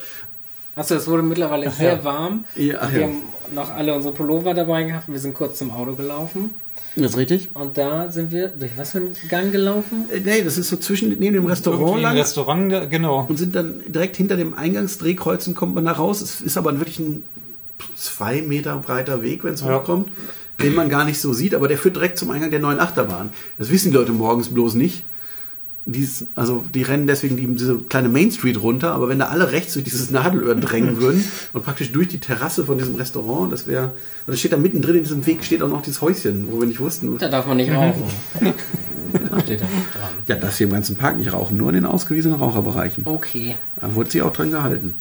Achso, 0.75 0.95
es 0.95 1.07
wurde 1.07 1.23
mittlerweile 1.23 1.69
sehr 1.71 2.03
warm. 2.05 2.45
Ja, 2.55 2.75
ach 2.79 2.93
wir 2.93 3.01
ja. 3.01 3.07
haben 3.07 3.17
noch 3.53 3.69
alle 3.69 3.93
unsere 3.93 4.13
Pullover 4.13 4.53
dabei 4.53 4.83
gehabt 4.83 5.09
und 5.09 5.13
wir 5.13 5.19
sind 5.19 5.33
kurz 5.33 5.57
zum 5.57 5.71
Auto 5.71 5.95
gelaufen. 5.95 6.51
das 6.95 7.11
ist 7.11 7.17
richtig? 7.17 7.49
Und 7.53 7.77
da 7.77 8.09
sind 8.09 8.31
wir 8.31 8.47
durch 8.47 8.77
was 8.77 8.91
für 8.91 8.99
einen 8.99 9.15
Gang 9.27 9.51
gelaufen? 9.51 10.05
Äh, 10.09 10.21
Nee, 10.21 10.41
das 10.41 10.57
ist 10.57 10.69
so 10.69 10.77
zwischen, 10.77 11.09
neben 11.19 11.33
dem 11.33 11.45
Restaurant 11.47 12.01
lang 12.01 12.15
Restaurant, 12.15 12.71
ja, 12.71 12.85
genau. 12.85 13.25
und 13.27 13.37
sind 13.37 13.55
dann 13.55 13.81
direkt 13.87 14.15
hinter 14.15 14.37
dem 14.37 14.53
Eingangsdrehkreuzen 14.53 15.53
kommt 15.53 15.75
man 15.75 15.83
da 15.83 15.91
raus. 15.91 16.21
Es 16.21 16.39
ist 16.39 16.57
aber 16.57 16.73
wirklich 16.77 16.99
ein 16.99 17.23
zwei 17.95 18.41
Meter 18.41 18.75
breiter 18.77 19.21
Weg, 19.21 19.43
wenn 19.43 19.53
es 19.53 19.61
Ja. 19.61 19.79
hochkommt, 19.79 20.09
den 20.61 20.75
man 20.75 20.89
gar 20.89 21.05
nicht 21.05 21.19
so 21.21 21.33
sieht, 21.33 21.55
aber 21.55 21.67
der 21.67 21.77
führt 21.77 21.95
direkt 21.95 22.17
zum 22.17 22.31
Eingang 22.31 22.51
der 22.51 22.59
neuen 22.59 22.79
Achterbahn. 22.79 23.29
Das 23.57 23.69
wissen 23.69 23.91
die 23.91 23.97
Leute 23.97 24.11
morgens 24.11 24.49
bloß 24.49 24.73
nicht. 24.75 25.03
Dies, 25.85 26.27
also 26.35 26.63
die 26.71 26.83
rennen 26.83 27.07
deswegen 27.07 27.35
die, 27.35 27.47
diese 27.47 27.77
kleine 27.79 28.09
Main 28.09 28.31
Street 28.31 28.61
runter, 28.61 28.91
aber 28.91 29.09
wenn 29.09 29.17
da 29.17 29.27
alle 29.29 29.51
rechts 29.51 29.73
durch 29.73 29.85
dieses 29.85 30.11
Nadelöhr 30.11 30.53
drängen 30.53 30.97
würden 31.01 31.23
und 31.53 31.63
praktisch 31.63 31.91
durch 31.91 32.09
die 32.09 32.19
Terrasse 32.19 32.63
von 32.65 32.77
diesem 32.77 32.93
Restaurant, 32.95 33.51
das 33.51 33.65
wäre, 33.65 33.93
und 34.27 34.33
es 34.33 34.39
steht 34.39 34.51
da 34.53 34.57
mittendrin 34.57 34.97
in 34.97 35.03
diesem 35.03 35.25
Weg 35.25 35.43
steht 35.43 35.63
auch 35.63 35.69
noch 35.69 35.81
dieses 35.81 36.01
Häuschen, 36.01 36.47
wo 36.51 36.59
wir 36.59 36.67
nicht 36.67 36.79
wussten, 36.79 37.17
Da 37.17 37.27
darf 37.29 37.47
man 37.47 37.57
nicht 37.57 37.71
rauchen. 37.71 38.03
da 38.41 39.39
steht 39.39 39.61
da 39.61 39.65
nicht 39.65 39.95
dran. 39.95 40.09
ja, 40.27 40.35
dass 40.35 40.59
wir 40.59 40.67
im 40.67 40.73
ganzen 40.73 40.95
Park 40.95 41.17
nicht 41.17 41.33
rauchen, 41.33 41.57
nur 41.57 41.69
in 41.69 41.75
den 41.75 41.85
ausgewiesenen 41.85 42.37
Raucherbereichen. 42.37 43.07
Okay. 43.07 43.55
Da 43.79 43.95
wurde 43.95 44.11
sie 44.11 44.21
auch 44.21 44.33
dran 44.33 44.51
gehalten. 44.51 44.93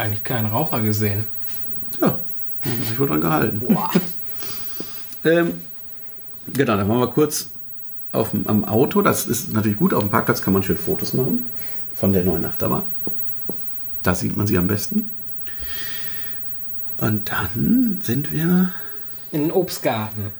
Ich 0.00 0.06
eigentlich 0.06 0.24
keinen 0.24 0.46
Raucher 0.46 0.80
gesehen. 0.80 1.26
Ja, 2.00 2.18
haben 2.64 2.82
sich 2.88 2.98
wohl 2.98 3.06
dran 3.06 3.20
gehalten. 3.20 3.76
Ähm, 5.24 5.60
genau, 6.50 6.76
dann 6.76 6.88
waren 6.88 7.00
wir 7.00 7.08
kurz 7.08 7.50
auf 8.12 8.30
dem, 8.30 8.46
am 8.46 8.64
Auto. 8.64 9.02
Das 9.02 9.26
ist 9.26 9.52
natürlich 9.52 9.76
gut. 9.76 9.92
Auf 9.92 10.02
dem 10.02 10.08
Parkplatz 10.10 10.40
kann 10.40 10.54
man 10.54 10.62
schön 10.62 10.78
Fotos 10.78 11.12
machen 11.12 11.44
von 11.94 12.14
der 12.14 12.24
neuen 12.24 12.46
Achterbahn. 12.46 12.84
Da 14.02 14.14
sieht 14.14 14.38
man 14.38 14.46
sie 14.46 14.56
am 14.56 14.66
besten. 14.66 15.10
Und 16.96 17.30
dann 17.30 18.00
sind 18.02 18.32
wir, 18.32 18.70
In 19.32 19.42
den 19.42 19.52
Obstgarten. 19.52 20.30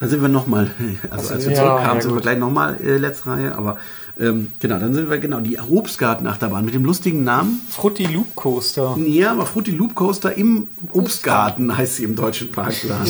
dann 0.00 0.08
sind 0.10 0.20
wir 0.20 0.28
nochmal, 0.28 0.70
also 1.10 1.32
als 1.32 1.46
wir 1.46 1.52
Ja, 1.54 1.62
zurückkamen, 1.62 1.96
ja, 1.96 2.00
sind 2.02 2.14
wir 2.14 2.20
gleich 2.20 2.38
nochmal 2.38 2.78
äh, 2.82 2.98
letzte 2.98 3.30
Reihe, 3.30 3.54
aber 3.54 3.78
ähm, 4.20 4.52
genau, 4.58 4.78
dann 4.78 4.94
sind 4.94 5.08
wir 5.10 5.18
genau 5.18 5.40
die 5.40 5.58
Obstgarten-Achterbahn 5.58 6.64
mit 6.64 6.74
dem 6.74 6.84
lustigen 6.84 7.22
Namen. 7.22 7.60
Frutti 7.70 8.04
Loop 8.04 8.34
Coaster. 8.34 8.96
Ja, 9.06 9.30
aber 9.32 9.46
Fruity 9.46 9.70
Loop 9.70 9.94
Coaster 9.94 10.36
im 10.36 10.68
Obstgarten 10.92 11.76
heißt 11.76 11.96
sie 11.96 12.04
im 12.04 12.16
deutschen 12.16 12.50
Parkplan. 12.50 13.06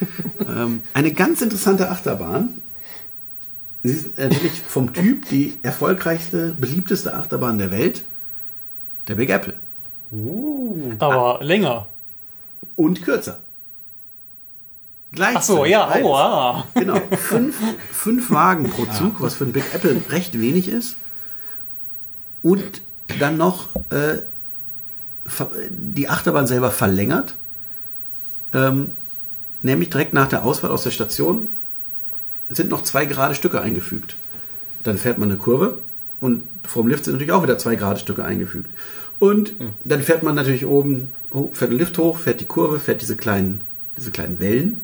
ähm, 0.48 0.82
eine 0.94 1.12
ganz 1.12 1.42
interessante 1.42 1.90
Achterbahn. 1.90 2.62
Sie 3.82 3.92
ist 3.92 4.16
natürlich 4.16 4.60
vom 4.60 4.92
Typ 4.92 5.28
die 5.30 5.54
erfolgreichste, 5.64 6.54
beliebteste 6.58 7.14
Achterbahn 7.14 7.58
der 7.58 7.72
Welt. 7.72 8.02
Der 9.08 9.16
Big 9.16 9.30
Apple. 9.30 9.54
Aber 11.00 11.40
länger. 11.42 11.86
Und 12.76 13.02
kürzer. 13.02 13.40
Gleichzeitig. 15.12 15.36
Ach 15.36 15.42
so, 15.42 15.64
ja, 15.64 15.86
beides. 15.86 16.06
oh, 16.06 16.14
ah. 16.14 16.66
Genau, 16.74 17.00
fünf, 17.18 17.56
fünf 17.92 18.30
Wagen 18.30 18.70
pro 18.70 18.86
Zug, 18.86 19.20
was 19.20 19.34
für 19.34 19.44
ein 19.44 19.52
Big 19.52 19.64
Apple 19.74 20.00
recht 20.10 20.40
wenig 20.40 20.68
ist. 20.68 20.96
Und 22.42 22.80
dann 23.20 23.36
noch 23.36 23.68
äh, 23.90 24.22
die 25.70 26.08
Achterbahn 26.08 26.46
selber 26.46 26.70
verlängert. 26.70 27.34
Ähm, 28.54 28.90
nämlich 29.60 29.90
direkt 29.90 30.14
nach 30.14 30.28
der 30.28 30.44
Ausfahrt 30.44 30.72
aus 30.72 30.82
der 30.82 30.90
Station 30.90 31.48
sind 32.48 32.70
noch 32.70 32.82
zwei 32.82 33.04
gerade 33.04 33.34
Stücke 33.34 33.60
eingefügt. 33.60 34.16
Dann 34.82 34.98
fährt 34.98 35.18
man 35.18 35.30
eine 35.30 35.38
Kurve 35.38 35.78
und 36.20 36.44
vom 36.64 36.88
Lift 36.88 37.04
sind 37.04 37.14
natürlich 37.14 37.32
auch 37.32 37.42
wieder 37.42 37.58
zwei 37.58 37.76
gerade 37.76 38.00
Stücke 38.00 38.24
eingefügt. 38.24 38.70
Und 39.18 39.54
dann 39.84 40.00
fährt 40.00 40.22
man 40.22 40.34
natürlich 40.34 40.66
oben, 40.66 41.12
fährt 41.52 41.70
der 41.70 41.78
Lift 41.78 41.96
hoch, 41.98 42.18
fährt 42.18 42.40
die 42.40 42.46
Kurve, 42.46 42.80
fährt 42.80 43.02
diese 43.02 43.16
kleinen, 43.16 43.60
diese 43.96 44.10
kleinen 44.10 44.40
Wellen. 44.40 44.80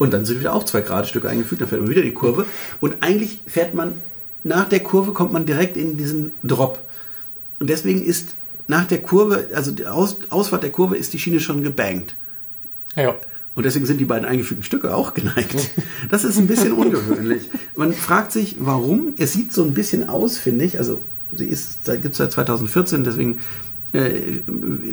Und 0.00 0.14
dann 0.14 0.24
sind 0.24 0.40
wieder 0.40 0.54
auch 0.54 0.64
zwei 0.64 0.80
gerade 0.80 1.06
Stücke 1.06 1.28
eingefügt, 1.28 1.60
dann 1.60 1.68
fährt 1.68 1.82
man 1.82 1.90
wieder 1.90 2.00
die 2.00 2.14
Kurve. 2.14 2.46
Und 2.80 3.02
eigentlich 3.02 3.40
fährt 3.46 3.74
man, 3.74 3.92
nach 4.44 4.66
der 4.66 4.80
Kurve 4.80 5.12
kommt 5.12 5.30
man 5.30 5.44
direkt 5.44 5.76
in 5.76 5.98
diesen 5.98 6.32
Drop. 6.42 6.78
Und 7.58 7.68
deswegen 7.68 8.02
ist 8.02 8.30
nach 8.66 8.86
der 8.86 9.02
Kurve, 9.02 9.48
also 9.54 9.72
die 9.72 9.86
Aus, 9.86 10.16
Ausfahrt 10.30 10.62
der 10.62 10.70
Kurve 10.70 10.96
ist 10.96 11.12
die 11.12 11.18
Schiene 11.18 11.38
schon 11.38 11.62
gebankt. 11.62 12.14
Ja. 12.96 13.14
Und 13.54 13.66
deswegen 13.66 13.84
sind 13.84 13.98
die 13.98 14.06
beiden 14.06 14.26
eingefügten 14.26 14.64
Stücke 14.64 14.94
auch 14.94 15.12
geneigt. 15.12 15.70
Das 16.08 16.24
ist 16.24 16.38
ein 16.38 16.46
bisschen 16.46 16.72
ungewöhnlich. 16.72 17.50
Man 17.76 17.92
fragt 17.92 18.32
sich, 18.32 18.56
warum. 18.58 19.12
Es 19.18 19.34
sieht 19.34 19.52
so 19.52 19.62
ein 19.62 19.74
bisschen 19.74 20.08
aus, 20.08 20.38
finde 20.38 20.64
ich. 20.64 20.78
Also, 20.78 21.02
sie 21.36 21.46
ist, 21.46 21.84
gibt 21.84 22.12
es 22.12 22.16
seit 22.16 22.32
2014, 22.32 23.04
deswegen 23.04 23.40
äh, 23.92 24.40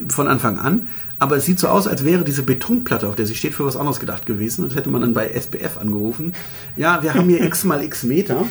von 0.09 0.27
Anfang 0.27 0.57
an. 0.59 0.87
Aber 1.19 1.37
es 1.37 1.45
sieht 1.45 1.59
so 1.59 1.67
aus, 1.67 1.87
als 1.87 2.05
wäre 2.05 2.23
diese 2.23 2.43
Betonplatte, 2.43 3.07
auf 3.07 3.15
der 3.15 3.25
sie 3.25 3.35
steht, 3.35 3.53
für 3.53 3.65
was 3.65 3.75
anderes 3.75 3.99
gedacht 3.99 4.25
gewesen. 4.25 4.63
Das 4.65 4.75
hätte 4.75 4.89
man 4.89 5.01
dann 5.01 5.13
bei 5.13 5.29
SBF 5.29 5.77
angerufen. 5.77 6.33
Ja, 6.75 7.01
wir 7.03 7.13
haben 7.13 7.29
hier 7.29 7.43
x 7.43 7.63
mal 7.63 7.83
x 7.83 8.03
Meter. 8.03 8.45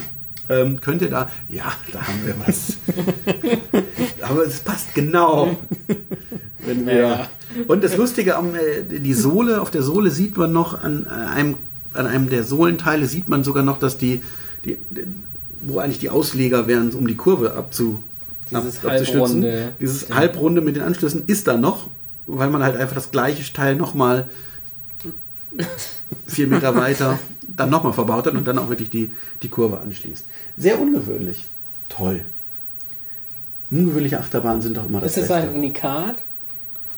Ähm, 0.49 0.81
könnt 0.81 1.03
ihr 1.03 1.11
da? 1.11 1.29
Ja, 1.49 1.73
da 1.93 2.07
haben 2.07 2.21
wir 2.25 2.35
was. 2.47 2.77
Aber 4.23 4.47
es 4.47 4.61
passt 4.61 4.95
genau. 4.95 5.57
Wenn 6.65 6.87
wir, 6.87 6.95
Ja. 6.95 7.29
Und 7.67 7.83
das 7.83 7.97
Lustige, 7.97 8.33
äh, 8.33 8.83
die 9.01 9.15
Sohle, 9.15 9.61
auf 9.61 9.71
der 9.71 9.83
Sohle 9.83 10.11
sieht 10.11 10.37
man 10.37 10.53
noch, 10.53 10.83
an 10.83 11.07
einem, 11.07 11.57
an 11.95 12.07
einem 12.07 12.29
der 12.29 12.45
Sohlenteile 12.45 13.07
sieht 13.07 13.29
man 13.29 13.45
sogar 13.45 13.63
noch, 13.63 13.79
dass 13.79 13.99
die, 13.99 14.23
die 14.65 14.77
wo 15.61 15.79
eigentlich 15.79 15.99
die 15.99 16.11
Ausleger 16.11 16.67
wären, 16.67 16.93
um 16.93 17.07
die 17.07 17.17
Kurve 17.17 17.55
abzu, 17.55 18.03
Dieses 18.51 18.85
ab- 18.85 18.91
halbrunde 18.93 19.73
Dieses 19.81 20.07
Ding. 20.07 20.17
Halbrunde 20.17 20.61
mit 20.61 20.77
den 20.77 20.83
Anschlüssen 20.83 21.25
ist 21.27 21.47
da 21.49 21.57
noch, 21.57 21.91
weil 22.27 22.49
man 22.51 22.63
halt 22.63 22.77
einfach 22.77 22.95
das 22.95 23.11
gleiche 23.11 23.53
Teil 23.53 23.75
nochmal 23.77 24.29
vier 26.27 26.47
Meter 26.47 26.75
weiter 26.77 27.19
dann 27.49 27.71
nochmal 27.71 27.93
verbaut 27.93 28.27
hat 28.27 28.35
und 28.35 28.47
dann 28.47 28.59
auch 28.59 28.69
wirklich 28.69 28.91
die, 28.91 29.11
die 29.43 29.49
Kurve 29.49 29.81
anschließt. 29.81 30.25
Sehr 30.57 30.79
ungewöhnlich. 30.81 31.45
Toll. 31.89 32.25
ungewöhnliche 33.71 34.19
Achterbahnen 34.21 34.61
sind 34.63 34.77
doch 34.77 34.87
immer 34.87 35.01
das 35.01 35.17
Ist 35.17 35.31
das 35.31 35.43
ein. 35.43 35.55
Unikat? 35.55 36.17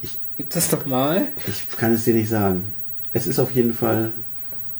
Ich- 0.02 0.18
Gibt 0.36 0.54
es 0.56 0.68
doch 0.70 0.84
mal? 0.86 1.28
Ich 1.46 1.68
kann 1.76 1.92
es 1.92 2.04
dir 2.04 2.14
nicht 2.14 2.28
sagen. 2.28 2.74
Es 3.12 3.26
ist 3.26 3.38
auf 3.38 3.50
jeden 3.52 3.72
Fall 3.72 4.12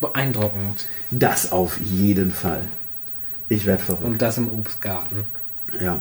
Beeindruckend. 0.00 0.86
das 1.10 1.50
auf 1.52 1.78
jeden 1.80 2.32
Fall. 2.32 2.62
Ich 3.48 3.64
werde 3.66 3.82
verrückt. 3.82 4.04
Und 4.04 4.20
das 4.22 4.36
im 4.38 4.52
Obstgarten. 4.52 5.24
ja. 5.80 6.00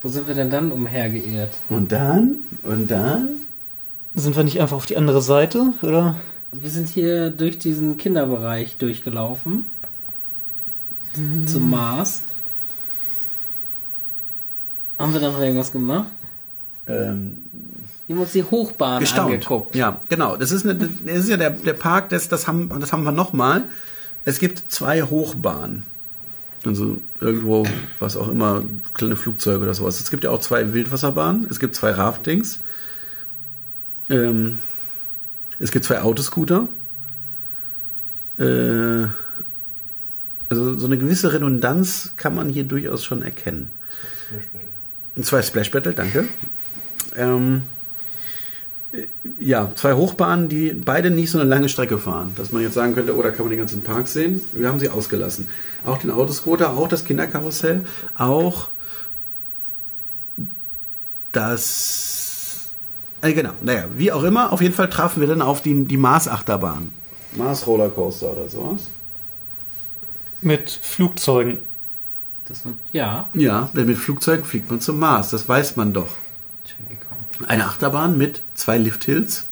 Wo 0.00 0.08
sind 0.08 0.28
wir 0.28 0.34
denn 0.34 0.50
dann 0.50 0.70
umhergeirrt? 0.72 1.50
Und 1.68 1.90
dann? 1.92 2.36
Und 2.62 2.88
dann? 2.90 3.28
Sind 4.14 4.36
wir 4.36 4.44
nicht 4.44 4.60
einfach 4.60 4.76
auf 4.76 4.86
die 4.86 4.96
andere 4.96 5.22
Seite? 5.22 5.72
Oder? 5.82 6.16
Wir 6.52 6.70
sind 6.70 6.88
hier 6.88 7.30
durch 7.30 7.58
diesen 7.58 7.96
Kinderbereich 7.96 8.76
durchgelaufen. 8.78 9.66
Zum 11.46 11.70
Mars. 11.70 12.22
Haben 14.98 15.12
wir 15.12 15.20
da 15.20 15.30
noch 15.30 15.40
irgendwas 15.40 15.72
gemacht? 15.72 16.08
Ähm, 16.86 17.38
Wir 18.06 18.16
haben 18.16 18.22
uns 18.22 18.32
die 18.32 18.44
Hochbahn 18.44 19.00
gestaunt. 19.00 19.32
angeguckt. 19.32 19.74
Ja, 19.74 20.00
genau. 20.08 20.36
Das 20.36 20.52
ist, 20.52 20.64
eine, 20.64 20.74
das 20.76 21.16
ist 21.18 21.28
ja 21.28 21.36
der, 21.36 21.50
der 21.50 21.72
Park, 21.74 22.08
das, 22.10 22.28
das, 22.28 22.46
haben, 22.46 22.70
das 22.80 22.92
haben 22.92 23.02
wir 23.04 23.12
nochmal. 23.12 23.64
Es 24.24 24.38
gibt 24.38 24.70
zwei 24.70 25.02
Hochbahnen. 25.02 25.82
Also 26.64 27.00
irgendwo, 27.20 27.66
was 28.00 28.16
auch 28.16 28.28
immer, 28.28 28.64
kleine 28.94 29.16
Flugzeuge 29.16 29.62
oder 29.62 29.74
sowas. 29.74 30.00
Es 30.00 30.10
gibt 30.10 30.24
ja 30.24 30.30
auch 30.30 30.40
zwei 30.40 30.72
Wildwasserbahnen, 30.72 31.46
es 31.48 31.60
gibt 31.60 31.74
zwei 31.74 31.92
Raftings, 31.92 32.60
ähm, 34.10 34.58
es 35.60 35.70
gibt 35.70 35.84
zwei 35.84 36.00
Autoscooter. 36.02 36.68
Äh, 38.38 39.06
also 40.50 40.78
so 40.78 40.86
eine 40.86 40.98
gewisse 40.98 41.32
Redundanz 41.32 42.14
kann 42.16 42.34
man 42.34 42.48
hier 42.48 42.64
durchaus 42.64 43.04
schon 43.04 43.22
erkennen. 43.22 43.70
Zwei 45.20 45.42
Splash 45.42 45.70
Battle, 45.70 45.92
danke. 45.92 46.26
Ähm, 47.16 47.62
ja, 49.38 49.70
zwei 49.74 49.94
Hochbahnen, 49.94 50.48
die 50.48 50.70
beide 50.72 51.10
nicht 51.10 51.30
so 51.30 51.38
eine 51.38 51.48
lange 51.48 51.68
Strecke 51.68 51.98
fahren. 51.98 52.32
Dass 52.36 52.52
man 52.52 52.62
jetzt 52.62 52.74
sagen 52.74 52.94
könnte, 52.94 53.16
oh, 53.16 53.22
da 53.22 53.30
kann 53.30 53.46
man 53.46 53.50
den 53.50 53.58
ganzen 53.58 53.82
Park 53.82 54.08
sehen. 54.08 54.40
Wir 54.52 54.68
haben 54.68 54.80
sie 54.80 54.88
ausgelassen. 54.88 55.48
Auch 55.84 55.98
den 55.98 56.10
Autoscooter, 56.10 56.76
auch 56.76 56.88
das 56.88 57.04
Kinderkarussell, 57.04 57.84
auch 58.16 58.70
das. 61.32 62.70
Äh, 63.22 63.32
genau, 63.32 63.52
naja, 63.62 63.84
wie 63.96 64.12
auch 64.12 64.22
immer, 64.22 64.52
auf 64.52 64.60
jeden 64.60 64.74
Fall 64.74 64.88
trafen 64.88 65.20
wir 65.20 65.28
dann 65.28 65.42
auf 65.42 65.62
die, 65.62 65.84
die 65.84 65.96
Mars-Achterbahn. 65.96 66.92
Mars-Rollercoaster 67.36 68.32
oder 68.32 68.48
sowas. 68.48 68.82
Mit 70.40 70.70
Flugzeugen. 70.70 71.58
Das, 72.46 72.62
ja. 72.92 73.28
Ja, 73.34 73.68
denn 73.74 73.86
mit 73.86 73.98
Flugzeugen 73.98 74.44
fliegt 74.44 74.70
man 74.70 74.80
zum 74.80 74.98
Mars, 74.98 75.30
das 75.30 75.48
weiß 75.48 75.76
man 75.76 75.92
doch. 75.92 76.14
Eine 77.46 77.64
Achterbahn 77.66 78.18
mit 78.18 78.42
zwei 78.54 78.78
Lifthills. 78.78 79.44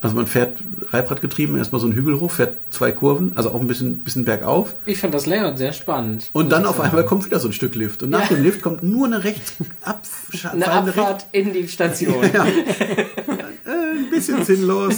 Also 0.00 0.16
man 0.16 0.26
fährt 0.26 0.58
Reibrad 0.92 1.22
getrieben, 1.22 1.56
erstmal 1.56 1.80
so 1.80 1.86
einen 1.86 1.96
Hügel 1.96 2.20
hoch, 2.20 2.30
fährt 2.30 2.56
zwei 2.70 2.92
Kurven, 2.92 3.32
also 3.36 3.50
auch 3.52 3.60
ein 3.60 3.66
bisschen, 3.66 4.00
bisschen 4.00 4.26
bergauf. 4.26 4.74
Ich 4.84 4.98
fand 4.98 5.14
das 5.14 5.24
Layout 5.24 5.56
sehr 5.56 5.72
spannend. 5.72 6.28
Und 6.34 6.52
dann 6.52 6.66
auf 6.66 6.76
sagen. 6.76 6.90
einmal 6.90 7.06
kommt 7.06 7.24
wieder 7.24 7.40
so 7.40 7.48
ein 7.48 7.54
Stück 7.54 7.74
Lift. 7.74 8.02
Und 8.02 8.10
nach 8.10 8.28
Ja. 8.30 8.36
dem 8.36 8.42
Lift 8.42 8.60
kommt 8.60 8.82
nur 8.82 9.06
eine 9.06 9.24
rechts 9.24 9.54
eine 9.82 10.66
abfallende 10.66 10.90
Abfahrt 10.90 11.26
in 11.32 11.52
die 11.54 11.66
Station. 11.68 12.22
Ja. 12.34 12.42
Ein 13.66 14.10
bisschen 14.10 14.44
sinnlos. 14.44 14.96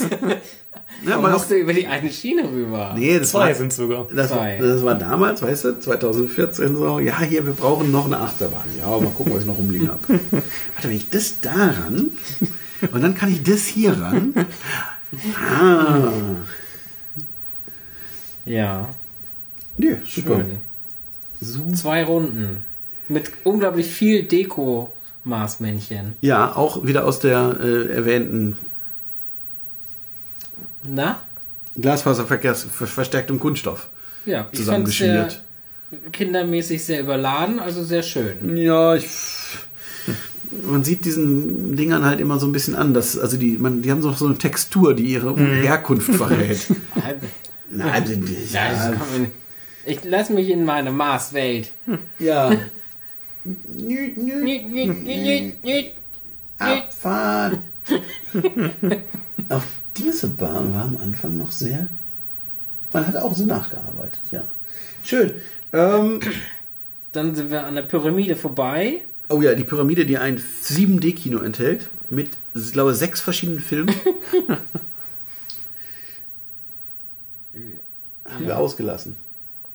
Ja, 1.06 1.18
Man 1.18 1.32
musste 1.32 1.56
über 1.56 1.72
die 1.74 1.86
eine 1.86 2.10
Schiene 2.10 2.44
rüber. 2.50 2.94
nee, 2.96 3.18
das 3.18 3.30
Zwei 3.30 3.48
war, 3.48 3.54
sind 3.54 3.72
sogar. 3.72 4.06
das, 4.12 4.30
war, 4.30 4.38
Zwei. 4.38 4.58
das 4.58 4.84
war 4.84 4.94
damals, 4.94 5.42
weißt 5.42 5.64
du, 5.64 5.78
2014 5.80 6.76
so, 6.76 6.98
ja, 7.00 7.20
hier, 7.20 7.44
wir 7.44 7.52
brauchen 7.52 7.90
noch 7.92 8.06
eine 8.06 8.18
Achterbahn. 8.18 8.64
Ja, 8.78 8.86
mal 8.98 9.10
gucken, 9.10 9.34
was 9.34 9.40
ich 9.42 9.46
noch 9.46 9.58
rumliegen 9.58 9.88
habe. 9.88 10.00
Warte, 10.08 10.88
wenn 10.88 10.92
ich 10.96 11.10
das 11.10 11.40
da 11.40 11.50
ran 11.84 12.10
und 12.92 13.02
dann 13.02 13.14
kann 13.14 13.30
ich 13.30 13.42
das 13.42 13.66
hier 13.66 13.92
ran. 14.00 14.32
Ah, 15.54 16.08
Ja. 18.44 18.88
nee, 19.76 19.96
super. 20.08 20.44
Schön. 21.40 21.74
Zwei 21.74 22.04
Runden. 22.04 22.64
Mit 23.08 23.30
unglaublich 23.44 23.86
viel 23.88 24.22
Deko-Maßmännchen. 24.24 26.14
Ja, 26.20 26.54
auch 26.56 26.86
wieder 26.86 27.04
aus 27.04 27.18
der 27.18 27.56
äh, 27.60 27.92
erwähnten 27.92 28.56
Na? 30.86 31.20
Glasfaserverkehrs 31.76 32.64
verstärktem 32.64 33.38
Kunststoff 33.38 33.88
Ja, 34.24 34.48
zusammengeschmiert. 34.52 35.42
kindermäßig 36.12 36.84
sehr 36.84 37.00
überladen, 37.00 37.58
also 37.60 37.84
sehr 37.84 38.02
schön. 38.02 38.56
Ja, 38.56 38.94
ich. 38.94 39.06
Man 40.62 40.84
sieht 40.84 41.04
diesen 41.04 41.76
Dingern 41.76 42.04
halt 42.04 42.20
immer 42.20 42.38
so 42.38 42.46
ein 42.46 42.52
bisschen 42.52 42.74
an. 42.76 42.94
Dass, 42.94 43.18
also 43.18 43.36
die, 43.36 43.58
man, 43.58 43.82
die 43.82 43.90
haben 43.90 44.00
so 44.00 44.12
so 44.12 44.26
eine 44.26 44.38
Textur, 44.38 44.94
die 44.94 45.04
ihre 45.12 45.36
Herkunft 45.36 46.10
verrät. 46.14 46.66
Nein, 47.68 48.06
sind 48.06 48.28
die. 48.28 48.36
Ja, 48.52 48.70
das 48.70 48.80
kann 48.98 48.98
man 49.12 49.20
nicht. 49.22 49.32
Ich 49.84 50.04
lasse 50.04 50.32
mich 50.32 50.48
in 50.48 50.64
meine 50.64 50.90
Maßwelt. 50.92 51.70
Ja. 52.18 52.50
Nü, 53.44 54.12
nü, 54.16 54.36
Nüt, 54.42 54.68
nüt, 54.70 55.04
nüt, 55.04 55.04
nüt, 55.04 55.64
nüt. 55.64 55.86
Abfahren. 56.58 57.58
Auf 59.48 59.62
diese 59.98 60.28
Bahn 60.28 60.74
war 60.74 60.85
am 60.85 60.97
Anfang 60.97 61.36
noch 61.36 61.52
sehr. 61.52 61.89
Man 62.93 63.06
hat 63.06 63.16
auch 63.16 63.35
so 63.35 63.44
nachgearbeitet, 63.44 64.20
ja. 64.31 64.44
Schön. 65.05 65.35
Ähm, 65.73 66.20
Dann 67.12 67.35
sind 67.35 67.51
wir 67.51 67.64
an 67.64 67.74
der 67.74 67.82
Pyramide 67.82 68.36
vorbei. 68.36 69.02
oh 69.28 69.40
ja, 69.40 69.55
die 69.55 69.64
Pyramide, 69.64 70.05
die 70.05 70.18
ein 70.18 70.39
7D-Kino 70.39 71.39
enthält, 71.39 71.89
mit, 72.10 72.31
ich 72.55 72.73
glaube, 72.73 72.94
sechs 72.94 73.20
verschiedenen 73.20 73.60
Filmen. 73.60 73.94
Haben 78.24 78.47
wir 78.47 78.59
ausgelassen. 78.59 79.16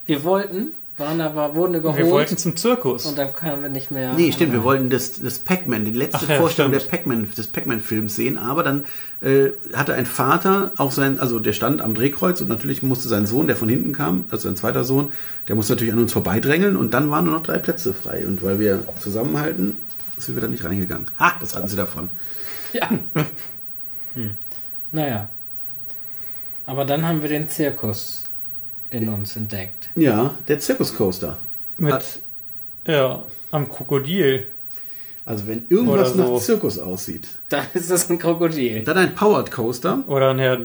Wir 0.06 0.24
wollten, 0.24 0.74
waren 0.98 1.22
aber, 1.22 1.56
wurden 1.56 1.76
überholt. 1.76 2.04
Wir 2.04 2.12
wollten 2.12 2.38
zum 2.38 2.56
Zirkus. 2.56 3.06
und 3.06 3.18
dann 3.18 3.34
kamen 3.34 3.64
wir 3.64 3.70
nicht 3.70 3.92
mehr. 3.92 4.14
Nee, 4.14 4.32
stimmt, 4.32 4.54
wir 4.54 4.64
wollten 4.64 4.90
das, 4.90 5.22
das 5.22 5.40
Pac-Man, 5.40 5.86
die 5.86 5.92
letzte 5.92 6.20
Ach 6.24 6.30
ja, 6.30 6.38
Vorstellung 6.38 6.72
stimmt. 6.72 6.92
der 6.92 6.98
Pac-Man, 6.98 7.32
des 7.36 7.48
Pac-Man-Films 7.48 8.16
sehen, 8.16 8.38
aber 8.38 8.64
dann 8.64 8.86
äh, 9.22 9.52
hatte 9.74 9.94
ein 9.94 10.06
Vater 10.06 10.72
auch 10.78 10.92
sein, 10.92 11.20
also 11.20 11.40
der 11.40 11.54
stand 11.54 11.82
am 11.82 11.94
Drehkreuz 11.94 12.42
und 12.42 12.50
natürlich 12.50 12.84
musste 12.84 13.08
sein 13.08 13.26
Sohn, 13.26 13.48
der 13.48 13.56
von 13.56 13.70
hinten 13.70 13.94
kam, 13.94 14.26
also 14.30 14.48
sein 14.48 14.56
zweiter 14.56 14.84
Sohn, 14.84 15.12
der 15.48 15.56
musste 15.56 15.74
natürlich 15.74 15.94
an 15.94 16.00
uns 16.00 16.14
vorbeidrängeln 16.14 16.76
und 16.76 16.94
dann 16.94 17.10
waren 17.10 17.26
nur 17.26 17.36
noch 17.36 17.44
drei 17.44 17.58
Plätze 17.58 17.94
frei 17.94 18.26
und 18.28 18.44
weil 18.44 18.60
wir 18.60 18.84
zusammenhalten, 19.00 19.78
sind 20.18 20.36
wir 20.36 20.42
da 20.42 20.48
nicht 20.48 20.64
reingegangen. 20.64 21.08
Ha, 21.20 21.34
das 21.40 21.56
hatten 21.56 21.68
sie 21.68 21.76
davon. 21.78 22.10
Ja. 22.74 22.90
Hm. 24.14 24.32
Naja. 24.92 25.30
Aber 26.66 26.84
dann 26.84 27.08
haben 27.08 27.22
wir 27.22 27.30
den 27.30 27.48
Zirkus 27.48 28.26
in 28.92 29.10
uns 29.10 29.36
entdeckt. 29.36 29.90
Ja, 29.96 30.36
der 30.48 30.60
Zirkuscoaster. 30.60 31.38
Mit, 31.78 31.94
Ah. 31.94 32.92
ja, 32.92 33.24
am 33.52 33.68
Krokodil. 33.68 34.46
Also 35.26 35.46
wenn 35.48 35.64
irgendwas 35.70 36.14
so. 36.14 36.34
nach 36.34 36.42
Zirkus 36.42 36.80
aussieht, 36.80 37.28
Da 37.50 37.62
ist 37.76 37.92
das 37.92 38.10
ein 38.10 38.18
Krokodil. 38.18 38.84
dann 38.84 38.98
ein 38.98 39.14
Powered 39.16 39.52
Coaster. 39.52 40.04
Oder 40.08 40.32
ein 40.32 40.40
Herr. 40.40 40.58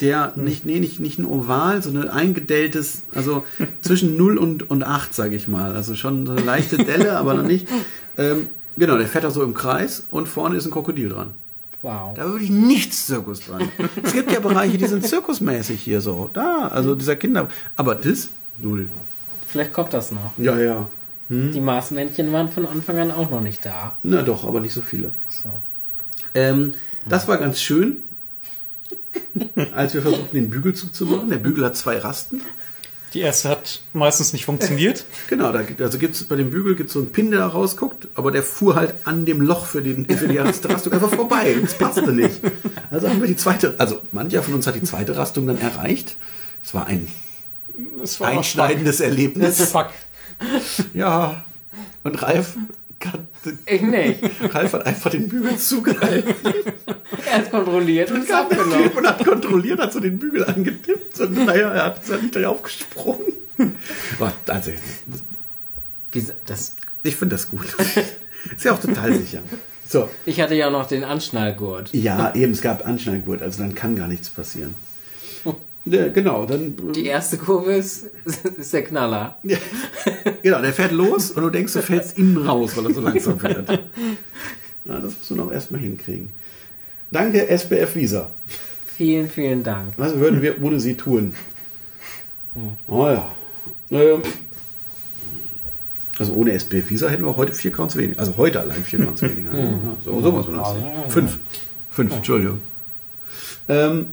Der 0.00 0.32
nicht, 0.36 0.64
nee, 0.64 0.80
nicht, 0.80 0.98
nicht 0.98 1.18
ein 1.18 1.26
Oval, 1.26 1.82
sondern 1.82 2.04
ein 2.08 2.10
eingedelltes, 2.28 3.02
also 3.14 3.44
zwischen 3.82 4.16
0 4.18 4.38
und, 4.38 4.70
und 4.70 4.82
8, 4.82 5.14
sage 5.14 5.36
ich 5.36 5.46
mal. 5.46 5.74
Also 5.76 5.94
schon 5.94 6.26
so 6.26 6.32
eine 6.32 6.40
leichte 6.42 6.78
Delle, 6.78 7.16
aber 7.18 7.34
noch 7.34 7.44
nicht. 7.44 7.68
Ähm, 8.16 8.48
genau, 8.76 8.96
der 8.96 9.06
fährt 9.06 9.24
da 9.24 9.30
so 9.30 9.42
im 9.42 9.52
Kreis 9.54 10.06
und 10.10 10.26
vorne 10.26 10.56
ist 10.56 10.64
ein 10.64 10.70
Krokodil 10.72 11.10
dran. 11.10 11.34
Wow. 11.82 12.14
Da 12.14 12.24
war 12.24 12.32
wirklich 12.32 12.50
nichts 12.50 13.06
Zirkus 13.06 13.40
dran. 13.40 13.68
Es 14.02 14.12
gibt 14.12 14.30
ja 14.30 14.38
Bereiche, 14.40 14.78
die 14.78 14.86
sind 14.86 15.06
zirkusmäßig 15.06 15.80
hier 15.82 16.00
so. 16.00 16.30
Da, 16.32 16.68
also 16.68 16.94
dieser 16.94 17.16
Kinder. 17.16 17.48
Aber 17.76 17.96
das, 17.96 18.28
null. 18.58 18.88
Vielleicht 19.48 19.72
kommt 19.72 19.92
das 19.92 20.12
noch. 20.12 20.32
Ja, 20.38 20.58
ja. 20.58 20.86
Die 21.28 21.60
Maßmännchen 21.60 22.30
waren 22.32 22.50
von 22.50 22.66
Anfang 22.66 22.98
an 22.98 23.10
auch 23.10 23.30
noch 23.30 23.40
nicht 23.40 23.64
da. 23.64 23.96
Na 24.02 24.20
doch, 24.20 24.46
aber 24.46 24.60
nicht 24.60 24.74
so 24.74 24.82
viele. 24.82 25.12
So. 25.28 25.48
Ähm, 26.34 26.74
das 27.08 27.26
war 27.26 27.38
ganz 27.38 27.60
schön, 27.60 28.02
als 29.74 29.94
wir 29.94 30.02
versuchten, 30.02 30.36
den 30.36 30.50
Bügelzug 30.50 30.94
zu 30.94 31.06
machen. 31.06 31.30
Der 31.30 31.38
Bügel 31.38 31.64
hat 31.64 31.74
zwei 31.76 31.98
Rasten. 31.98 32.42
Die 33.14 33.20
erste 33.20 33.48
hat 33.50 33.80
meistens 33.92 34.32
nicht 34.32 34.44
funktioniert. 34.44 35.04
Genau, 35.28 35.52
da, 35.52 35.62
gibt- 35.62 35.80
also 35.82 35.98
gibt's 35.98 36.24
bei 36.24 36.36
dem 36.36 36.50
Bügel 36.50 36.74
gibt's 36.76 36.92
so 36.94 36.98
einen 37.00 37.12
Pin, 37.12 37.30
der 37.30 37.40
da 37.40 37.46
rausguckt, 37.48 38.08
aber 38.14 38.30
der 38.30 38.42
fuhr 38.42 38.74
halt 38.76 38.94
an 39.04 39.24
dem 39.24 39.40
Loch 39.40 39.66
für, 39.66 39.82
den, 39.82 40.06
für 40.06 40.28
die 40.28 40.36
erste 40.36 40.68
Rastung 40.70 40.92
einfach 40.92 41.10
vorbei. 41.12 41.56
Das 41.60 41.74
passte 41.76 42.12
nicht. 42.12 42.40
Also 42.90 43.08
haben 43.08 43.20
wir 43.20 43.28
die 43.28 43.36
zweite, 43.36 43.74
also 43.78 44.00
mancher 44.12 44.42
von 44.42 44.54
uns 44.54 44.66
hat 44.66 44.74
die 44.74 44.82
zweite 44.82 45.16
Rastung 45.16 45.46
dann 45.46 45.58
erreicht. 45.58 46.16
Es 46.64 46.74
war 46.74 46.86
ein 46.86 47.08
Es 48.02 48.20
war 48.20 48.28
einschneidendes 48.28 49.00
Erlebnis. 49.00 49.60
Fuck. 49.70 49.90
Ja. 50.94 51.44
Und 52.04 52.20
Ralf, 52.22 52.56
hat, 53.06 53.20
Ich 53.66 53.82
nicht. 53.82 54.20
Ralf 54.54 54.72
hat 54.74 54.86
einfach 54.86 55.10
den 55.10 55.28
Bügel 55.28 55.56
zugehalten 55.56 56.34
Er 57.26 57.38
hat 57.38 57.50
kontrolliert 57.50 58.10
und 58.10 58.24
es 58.24 58.30
abgenommen. 58.30 58.90
und 58.90 59.06
hat 59.06 59.24
kontrolliert, 59.24 59.80
hat 59.80 59.92
so 59.92 60.00
den 60.00 60.18
Bügel 60.18 60.44
angetippt 60.44 61.20
und 61.20 61.44
naja, 61.44 61.72
er 61.72 61.84
hat 61.86 62.02
ist 62.02 62.10
halt 62.10 62.22
nicht 62.22 62.44
aufgesprungen. 62.44 63.32
Boah, 64.18 64.32
Also, 64.48 64.72
das, 66.46 66.76
Ich 67.02 67.16
finde 67.16 67.36
das 67.36 67.48
gut. 67.48 67.66
Ist 68.56 68.64
ja 68.64 68.72
auch 68.72 68.80
total 68.80 69.14
sicher. 69.14 69.40
So, 69.88 70.08
ich 70.24 70.40
hatte 70.40 70.54
ja 70.54 70.70
noch 70.70 70.86
den 70.88 71.04
Anschnallgurt. 71.04 71.92
ja, 71.92 72.34
eben, 72.34 72.52
es 72.52 72.62
gab 72.62 72.86
Anschneidgurt, 72.86 73.42
also 73.42 73.62
dann 73.62 73.74
kann 73.74 73.94
gar 73.94 74.08
nichts 74.08 74.30
passieren. 74.30 74.74
Ja, 75.84 76.08
genau, 76.08 76.46
dann. 76.46 76.76
Die 76.94 77.06
erste 77.06 77.38
Kurve 77.38 77.72
ist, 77.72 78.06
ist 78.56 78.72
der 78.72 78.84
Knaller. 78.84 79.38
Ja, 79.42 79.58
genau, 80.42 80.60
der 80.60 80.72
fährt 80.72 80.92
los 80.92 81.32
und 81.32 81.42
du 81.42 81.50
denkst, 81.50 81.72
du 81.72 81.82
fällst 81.82 82.18
innen 82.18 82.36
raus, 82.46 82.76
weil 82.76 82.86
er 82.86 82.94
so 82.94 83.00
langsam 83.00 83.38
fährt. 83.38 83.68
Na, 84.84 84.94
das 84.96 85.16
musst 85.16 85.30
du 85.30 85.34
noch 85.34 85.50
erstmal 85.50 85.80
hinkriegen. 85.80 86.30
Danke, 87.10 87.48
SBF 87.48 87.96
Visa. 87.96 88.30
Vielen, 88.96 89.28
vielen 89.28 89.62
Dank. 89.62 89.94
Was 89.96 90.14
würden 90.16 90.40
wir 90.42 90.62
ohne 90.62 90.78
sie 90.78 90.94
tun? 90.94 91.34
Oh 92.86 93.06
ja. 93.06 93.30
Ähm, 93.90 94.22
also 96.18 96.34
ohne 96.34 96.52
SBF 96.52 96.90
Visa 96.90 97.08
hätten 97.08 97.24
wir 97.24 97.36
heute 97.36 97.52
vier 97.52 97.72
Counts 97.72 97.96
weniger. 97.96 98.20
Also 98.20 98.36
heute 98.36 98.60
allein 98.60 98.84
vier 98.84 99.00
Counts 99.00 99.22
weniger. 99.22 99.56
Ja, 99.56 99.74
so, 100.04 100.20
so 100.20 100.32
muss 100.32 100.46
man 100.46 100.58
das 100.58 100.72
sehen. 100.72 100.84
Fünf. 101.08 101.38
Fünf, 101.90 102.14
Entschuldigung. 102.14 102.60
Ähm, 103.68 104.06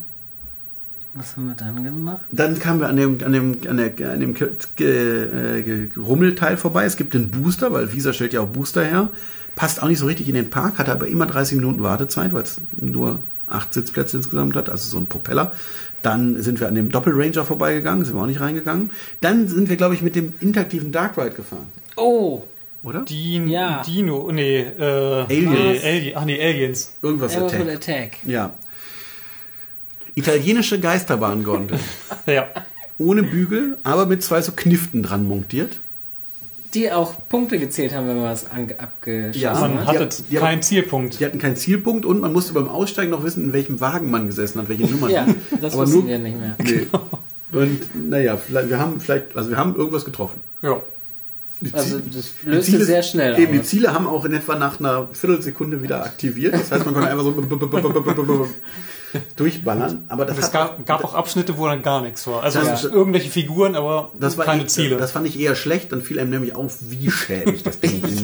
Was 1.15 1.36
haben 1.36 1.48
wir 1.48 1.56
dann 1.56 1.84
gemacht? 1.84 2.22
dann 2.31 2.60
kamen 2.60 2.80
wir 2.81 2.88
an 2.88 2.95
dem, 2.95 3.18
an 3.23 3.31
dem, 3.31 3.57
an 3.68 3.77
der, 3.77 4.11
an 4.11 4.19
dem 4.19 4.36
äh, 4.36 5.90
Rummelteil 5.99 6.56
vorbei. 6.57 6.86
Es 6.86 6.98
gibt 6.98 7.14
den 7.14 7.31
Booster, 7.31 7.73
weil 7.73 7.91
Visa 7.94 8.14
stellt 8.14 8.34
ja 8.34 8.41
auch 8.41 8.48
Booster 8.48 8.84
her. 8.84 9.10
Passt 9.56 9.81
auch 9.81 9.88
nicht 9.88 9.99
so 9.99 10.06
richtig 10.06 10.30
in 10.30 10.36
den 10.36 10.49
Park, 10.49 10.77
hatte 10.77 10.91
aber 10.91 11.07
immer 11.07 11.26
30 11.26 11.57
Minuten 11.57 11.81
Wartezeit, 11.84 12.31
weil 12.34 12.44
es 12.44 12.61
nur 12.80 13.19
acht 13.49 13.73
Sitzplätze 13.73 14.18
insgesamt 14.18 14.56
hat, 14.56 14.69
also 14.69 14.88
so 14.90 14.98
ein 14.99 15.07
Propeller. 15.07 15.52
Dann 16.02 16.41
sind 16.41 16.60
wir 16.61 16.68
an 16.68 16.76
dem 16.76 16.90
Doppelranger 16.91 17.44
vorbeigegangen, 17.44 18.06
sind 18.06 18.15
wir 18.15 18.22
auch 18.22 18.27
nicht 18.27 18.40
reingegangen. 18.40 18.91
Dann 19.19 19.48
sind 19.49 19.68
wir, 19.68 19.76
glaube 19.76 19.95
ich, 19.95 20.02
mit 20.02 20.15
dem 20.15 20.34
interaktiven 20.40 20.91
Dark 20.91 21.18
Ride 21.18 21.31
gefahren, 21.31 21.65
Oh, 21.98 22.44
oder? 22.84 23.02
Din, 23.02 23.49
Ja. 23.49 23.81
Dino, 23.86 24.31
nee, 24.31 24.60
äh, 24.60 25.26
Aliens. 25.27 25.52
Nee, 25.52 25.80
Ali 25.84 26.14
ach 26.15 26.23
nee, 26.26 26.41
Aliens. 26.41 26.94
Irgendwas 27.02 27.36
Elephant 27.36 27.64
Attack. 27.69 27.76
Attack. 27.76 28.11
Ja. 28.26 28.53
Italienische 30.19 30.79
Geisterbahngondel. 30.79 31.79
Ja. 32.25 32.47
Ohne 32.97 33.23
Bügel, 33.23 33.77
aber 33.83 34.05
mit 34.05 34.21
zwei 34.23 34.41
so 34.41 34.51
Kniften 34.55 35.01
dran 35.03 35.25
montiert. 35.27 35.77
Die 36.75 36.91
auch 36.91 37.15
Punkte 37.29 37.57
gezählt 37.57 37.93
haben, 37.95 38.07
wenn 38.07 38.17
man 38.17 38.25
was 38.25 38.45
abgeschossen 38.51 39.39
Ja. 39.41 39.53
Man 39.59 39.87
hat. 39.87 39.97
hatte 39.97 40.23
keinen 40.35 40.61
Zielpunkt. 40.61 41.19
Die 41.19 41.25
hatten 41.25 41.39
keinen 41.39 41.55
Zielpunkt 41.55 42.05
und 42.05 42.19
man 42.21 42.31
musste 42.31 42.53
beim 42.53 42.67
Aussteigen 42.67 43.09
noch 43.09 43.23
wissen, 43.23 43.43
in 43.45 43.53
welchem 43.53 43.79
Wagen 43.79 44.11
man 44.11 44.27
gesessen 44.27 44.59
hat, 44.61 44.69
welche 44.69 44.85
Nummer. 44.85 45.09
Ja, 45.09 45.25
das 45.61 45.73
Aber 45.73 45.83
wussten 45.83 45.99
nur- 45.99 46.07
wir 46.07 46.19
nicht 46.19 46.37
mehr. 46.39 46.55
Nee. 46.63 46.87
Und 47.51 48.09
naja, 48.09 48.37
vielleicht, 48.37 48.69
wir 48.69 48.77
haben 48.77 48.99
vielleicht, 48.99 49.35
also 49.35 49.49
wir 49.49 49.57
haben 49.57 49.75
irgendwas 49.75 50.05
getroffen. 50.05 50.41
Ja. 50.61 50.79
Die 51.61 51.73
Also 51.73 51.99
das 51.99 52.31
löste 52.43 52.71
Ziele- 52.73 52.85
sehr 52.85 53.01
schnell 53.03 53.39
Eben, 53.39 53.53
die. 53.53 53.63
Ziele 53.63 53.91
haben 53.93 54.05
auch 54.07 54.23
in 54.25 54.33
etwa 54.33 54.55
nach 54.55 54.79
einer 54.79 55.07
Viertelsekunde 55.11 55.81
wieder 55.81 56.03
aktiviert. 56.05 56.53
Das 56.53 56.71
heißt, 56.71 56.85
man 56.85 56.93
konnte 56.93 57.09
einfach 57.09 57.23
so 57.23 57.33
durchballern. 59.36 60.06
Aber 60.07 60.26
das, 60.26 60.38
es 60.38 60.52
gab, 60.52 60.86
gab 60.86 61.03
auch 61.03 61.14
Abschnitte, 61.14 61.57
wo 61.57 61.68
dann 61.68 61.81
gar 61.81 62.02
nichts 62.02 62.26
war. 62.27 62.44
Also 62.44 62.60
Das- 62.61 62.84
irgendwelche 62.84 63.30
Figuren, 63.30 63.76
aber 63.76 64.11
das 64.19 64.38
war 64.38 64.45
keine 64.45 64.64
eh- 64.64 64.68
Ziele. 64.68 64.98
Das 64.98 65.11
fand 65.11 65.27
ich 65.27 65.40
eher 65.40 65.56
schlecht. 65.56 65.91
Dann 65.91 66.02
fiel 66.02 66.19
einem 66.19 66.30
nämlich 66.30 66.56
auf, 66.56 66.77
wie 66.81 67.10
schäbig 67.10 67.64
das 67.64 67.80
Ding 67.81 68.03
ist. 68.03 68.23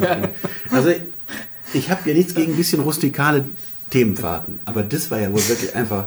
Also 0.71 0.91
ich 1.73 1.89
habe 1.89 2.09
ja 2.09 2.15
nichts 2.15 2.35
gegen 2.35 2.53
ein 2.53 2.57
bisschen 2.57 2.81
rustikale 2.81 3.45
Themenfahrten, 3.89 4.59
aber 4.65 4.83
das 4.83 5.11
war 5.11 5.19
ja 5.19 5.31
wohl 5.31 5.47
wirklich 5.47 5.75
einfach 5.75 6.05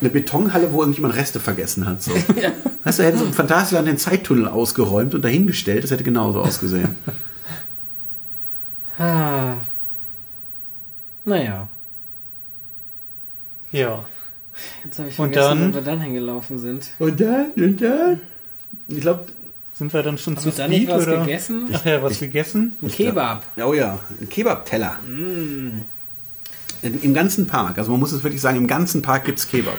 eine 0.00 0.10
Betonhalle, 0.10 0.72
wo 0.72 0.80
irgendjemand 0.80 1.14
Reste 1.14 1.38
vergessen 1.40 1.86
hat. 1.86 2.02
So. 2.02 2.12
Weißt 2.84 2.98
du, 2.98 3.02
hätten 3.04 3.18
so 3.18 3.24
im 3.26 3.32
Phantasialand 3.34 3.86
den 3.86 3.98
Zeittunnel 3.98 4.48
ausgeräumt 4.48 5.14
und 5.14 5.22
dahingestellt, 5.22 5.84
das 5.84 5.90
hätte 5.90 6.04
genauso 6.04 6.40
ausgesehen. 6.40 6.96
Ah. 8.98 9.54
Naja, 11.24 11.68
ja. 13.72 14.04
jetzt 14.84 14.98
habe 14.98 15.08
ich 15.08 15.18
Und 15.18 15.32
vergessen, 15.32 15.60
dann- 15.60 15.70
wo 15.70 15.74
wir 15.76 15.82
dann 15.82 16.00
hingelaufen 16.00 16.58
sind. 16.58 16.86
Und 16.98 17.20
dann, 17.20 17.50
und 17.56 17.80
dann? 17.80 18.20
Ich 18.88 19.00
glaube, 19.00 19.26
Sind 19.74 19.92
wir 19.92 20.02
dann 20.02 20.18
schon 20.18 20.36
Haben 20.36 20.42
zu 20.42 20.48
wir 20.50 20.52
da 20.64 20.68
nicht 20.68 20.82
Speed 20.82 20.94
was 20.94 21.06
oder? 21.06 21.20
gegessen? 21.20 21.68
Ach 21.72 21.84
ja, 21.84 22.02
was 22.02 22.18
gegessen? 22.20 22.76
Ein 22.82 22.88
Kebab. 22.88 23.44
oh 23.64 23.72
ja, 23.72 23.98
ein 24.20 24.28
Kebab-Teller. 24.28 24.96
Im, 25.06 27.02
Im 27.02 27.14
ganzen 27.14 27.46
Park, 27.46 27.78
also 27.78 27.90
man 27.90 28.00
muss 28.00 28.12
es 28.12 28.22
wirklich 28.22 28.40
sagen, 28.40 28.56
im 28.58 28.66
ganzen 28.66 29.02
Park 29.02 29.24
gibt 29.26 29.38
es 29.38 29.48
Kebab. 29.48 29.78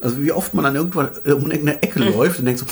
Also 0.00 0.22
wie 0.22 0.32
oft 0.32 0.52
man 0.54 0.66
an 0.66 0.74
irgendwann 0.76 1.08
um 1.08 1.50
irgendeine 1.50 1.82
Ecke 1.82 1.98
läuft 2.04 2.38
und 2.40 2.44
denkt 2.46 2.60
so, 2.60 2.66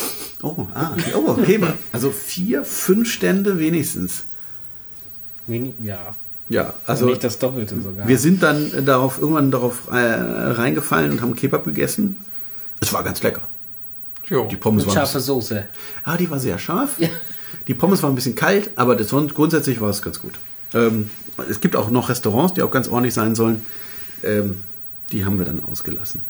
oh, 0.47 0.67
ah, 0.73 0.95
oh, 1.15 1.33
Kebab. 1.35 1.75
Also 1.91 2.11
vier, 2.11 2.63
fünf 2.65 3.11
Stände 3.11 3.57
wenigstens. 3.59 4.23
Wenig, 5.47 5.73
ja. 5.81 6.13
Ja, 6.53 6.73
Also 6.85 7.05
nicht 7.05 7.23
das 7.23 7.39
Doppelte 7.39 7.79
sogar. 7.81 8.07
wir 8.07 8.17
sind 8.17 8.41
dann 8.43 8.85
darauf 8.85 9.19
irgendwann 9.19 9.51
darauf 9.51 9.89
äh, 9.91 9.95
reingefallen 9.97 11.11
und 11.11 11.21
haben 11.21 11.35
Kebab 11.35 11.63
gegessen. 11.65 12.17
Es 12.79 12.93
war 12.93 13.03
ganz 13.03 13.21
lecker. 13.23 13.41
Jo. 14.25 14.47
Die 14.49 14.55
Pommes 14.55 14.85
Mit 14.85 14.95
waren 14.95 15.05
scharfe 15.05 15.19
Soße. 15.19 15.65
Ah, 16.03 16.15
die 16.17 16.29
war 16.29 16.39
sehr 16.39 16.57
scharf. 16.57 16.91
Die 17.67 17.73
Pommes 17.73 18.01
waren 18.03 18.13
ein 18.13 18.15
bisschen 18.15 18.35
kalt, 18.35 18.71
aber 18.77 18.95
das, 18.95 19.09
grundsätzlich 19.09 19.81
war 19.81 19.89
es 19.89 20.01
ganz 20.01 20.19
gut. 20.21 20.33
Ähm, 20.73 21.09
es 21.49 21.59
gibt 21.61 21.75
auch 21.75 21.89
noch 21.89 22.09
Restaurants, 22.09 22.53
die 22.53 22.61
auch 22.61 22.71
ganz 22.71 22.87
ordentlich 22.87 23.13
sein 23.13 23.35
sollen. 23.35 23.65
Ähm, 24.23 24.57
die 25.11 25.25
haben 25.25 25.37
wir 25.37 25.45
dann 25.45 25.63
ausgelassen. 25.63 26.23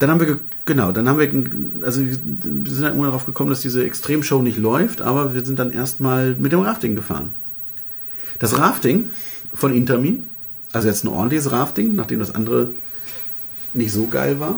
Dann 0.00 0.10
haben 0.10 0.20
wir, 0.20 0.26
ge- 0.26 0.36
genau, 0.64 0.90
dann 0.92 1.08
haben 1.08 1.18
wir, 1.18 1.84
also 1.86 2.00
wir 2.04 2.12
sind 2.12 2.42
dann 2.42 2.66
irgendwann 2.84 3.10
darauf 3.10 3.26
gekommen, 3.26 3.48
dass 3.50 3.60
diese 3.60 3.84
Extremshow 3.84 4.42
nicht 4.42 4.58
läuft, 4.58 5.00
aber 5.00 5.34
wir 5.34 5.44
sind 5.44 5.58
dann 5.58 5.70
erstmal 5.70 6.34
mit 6.34 6.52
dem 6.52 6.60
Rafting 6.60 6.96
gefahren. 6.96 7.30
Das 8.40 8.58
Rafting 8.58 9.10
von 9.54 9.74
Intermin, 9.74 10.26
also 10.72 10.88
jetzt 10.88 11.04
ein 11.04 11.08
ordentliches 11.08 11.50
Rafting, 11.52 11.94
nachdem 11.94 12.18
das 12.18 12.34
andere 12.34 12.70
nicht 13.72 13.92
so 13.92 14.06
geil 14.08 14.40
war, 14.40 14.56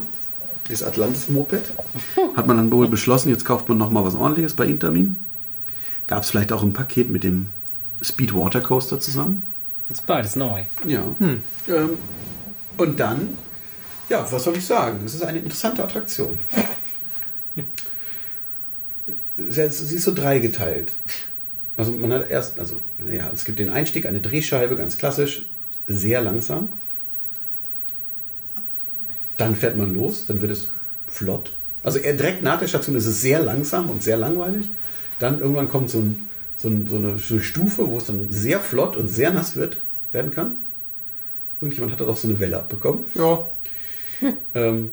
das 0.68 0.82
Atlantis-Moped, 0.82 1.72
hat 2.34 2.46
man 2.46 2.56
dann 2.56 2.72
wohl 2.72 2.88
beschlossen, 2.88 3.28
jetzt 3.28 3.44
kauft 3.44 3.68
man 3.68 3.78
nochmal 3.78 4.04
was 4.04 4.14
ordentliches 4.14 4.54
bei 4.54 4.66
Intermin. 4.66 5.16
Gab 6.06 6.22
es 6.22 6.30
vielleicht 6.30 6.52
auch 6.52 6.62
ein 6.62 6.72
Paket 6.72 7.10
mit 7.10 7.22
dem 7.24 7.46
Speed 8.02 8.34
Water 8.34 8.60
Coaster 8.60 8.98
zusammen? 8.98 9.42
Ist 9.88 10.06
beides 10.06 10.36
neu. 10.36 10.62
Ja. 10.84 11.04
Ähm, 11.20 11.40
und 12.76 12.98
dann, 12.98 13.36
ja, 14.08 14.26
was 14.30 14.44
soll 14.44 14.56
ich 14.56 14.66
sagen? 14.66 15.00
Es 15.04 15.14
ist 15.14 15.22
eine 15.22 15.38
interessante 15.38 15.82
Attraktion. 15.84 16.38
Sie 19.36 19.60
ist 19.60 20.02
so 20.02 20.14
dreigeteilt. 20.14 20.92
Also 21.76 21.92
man 21.92 22.12
hat 22.12 22.30
erst, 22.30 22.58
also 22.58 22.80
ja, 23.10 23.30
es 23.34 23.44
gibt 23.44 23.58
den 23.58 23.70
Einstieg, 23.70 24.06
eine 24.06 24.20
Drehscheibe, 24.20 24.76
ganz 24.76 24.96
klassisch, 24.96 25.46
sehr 25.86 26.22
langsam. 26.22 26.70
Dann 29.36 29.54
fährt 29.54 29.76
man 29.76 29.92
los, 29.94 30.24
dann 30.26 30.40
wird 30.40 30.52
es 30.52 30.70
flott. 31.06 31.52
Also 31.82 31.98
eher 31.98 32.14
direkt 32.14 32.42
nach 32.42 32.58
der 32.58 32.66
Station 32.66 32.96
ist 32.96 33.06
es 33.06 33.20
sehr 33.20 33.40
langsam 33.40 33.90
und 33.90 34.02
sehr 34.02 34.16
langweilig. 34.16 34.68
Dann 35.18 35.40
irgendwann 35.40 35.68
kommt 35.68 35.90
so, 35.90 35.98
ein, 35.98 36.28
so, 36.56 36.68
ein, 36.68 36.88
so, 36.88 36.96
eine, 36.96 37.18
so 37.18 37.34
eine 37.34 37.42
Stufe, 37.42 37.88
wo 37.88 37.98
es 37.98 38.06
dann 38.06 38.30
sehr 38.30 38.58
flott 38.60 38.96
und 38.96 39.08
sehr 39.08 39.30
nass 39.30 39.56
wird, 39.56 39.78
werden 40.12 40.30
kann. 40.30 40.52
Irgendjemand 41.60 41.92
hat 41.92 42.00
da 42.00 42.04
doch 42.04 42.16
so 42.16 42.28
eine 42.28 42.38
Welle 42.40 42.58
abbekommen. 42.58 43.04
Ja. 43.14 43.46
Ähm, 44.54 44.92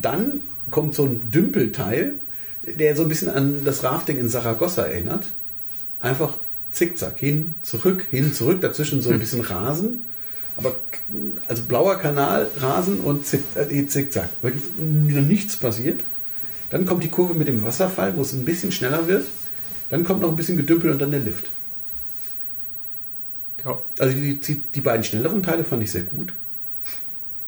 dann 0.00 0.42
kommt 0.70 0.94
so 0.94 1.04
ein 1.04 1.32
Dümpelteil, 1.32 2.12
der 2.62 2.94
so 2.94 3.02
ein 3.02 3.08
bisschen 3.08 3.28
an 3.28 3.64
das 3.64 3.82
Rafting 3.82 4.16
in 4.16 4.28
Saragossa 4.28 4.82
erinnert. 4.82 5.26
Einfach 6.00 6.34
zickzack, 6.72 7.18
hin, 7.18 7.54
zurück, 7.62 8.06
hin, 8.10 8.32
zurück, 8.32 8.60
dazwischen 8.60 9.02
so 9.02 9.10
ein 9.10 9.18
bisschen 9.20 9.40
Rasen. 9.40 10.02
Aber 10.56 10.74
also 11.48 11.62
blauer 11.62 11.96
Kanal, 11.98 12.46
Rasen 12.58 13.00
und 13.00 13.26
zick, 13.26 13.42
äh, 13.54 13.86
zickzack. 13.86 14.28
Wirklich 14.42 14.62
wieder 14.78 15.22
nichts 15.22 15.56
passiert. 15.56 16.00
Dann 16.70 16.86
kommt 16.86 17.02
die 17.02 17.08
Kurve 17.08 17.34
mit 17.34 17.48
dem 17.48 17.64
Wasserfall, 17.64 18.16
wo 18.16 18.22
es 18.22 18.32
ein 18.32 18.44
bisschen 18.44 18.70
schneller 18.70 19.08
wird. 19.08 19.24
Dann 19.88 20.04
kommt 20.04 20.20
noch 20.20 20.28
ein 20.28 20.36
bisschen 20.36 20.56
Gedümpel 20.56 20.90
und 20.90 20.98
dann 21.00 21.10
der 21.10 21.20
Lift. 21.20 21.46
ja. 23.64 23.78
Also 23.98 24.14
die, 24.14 24.38
die, 24.40 24.62
die 24.74 24.80
beiden 24.80 25.02
schnelleren 25.04 25.42
Teile 25.42 25.64
fand 25.64 25.82
ich 25.82 25.90
sehr 25.90 26.02
gut. 26.02 26.32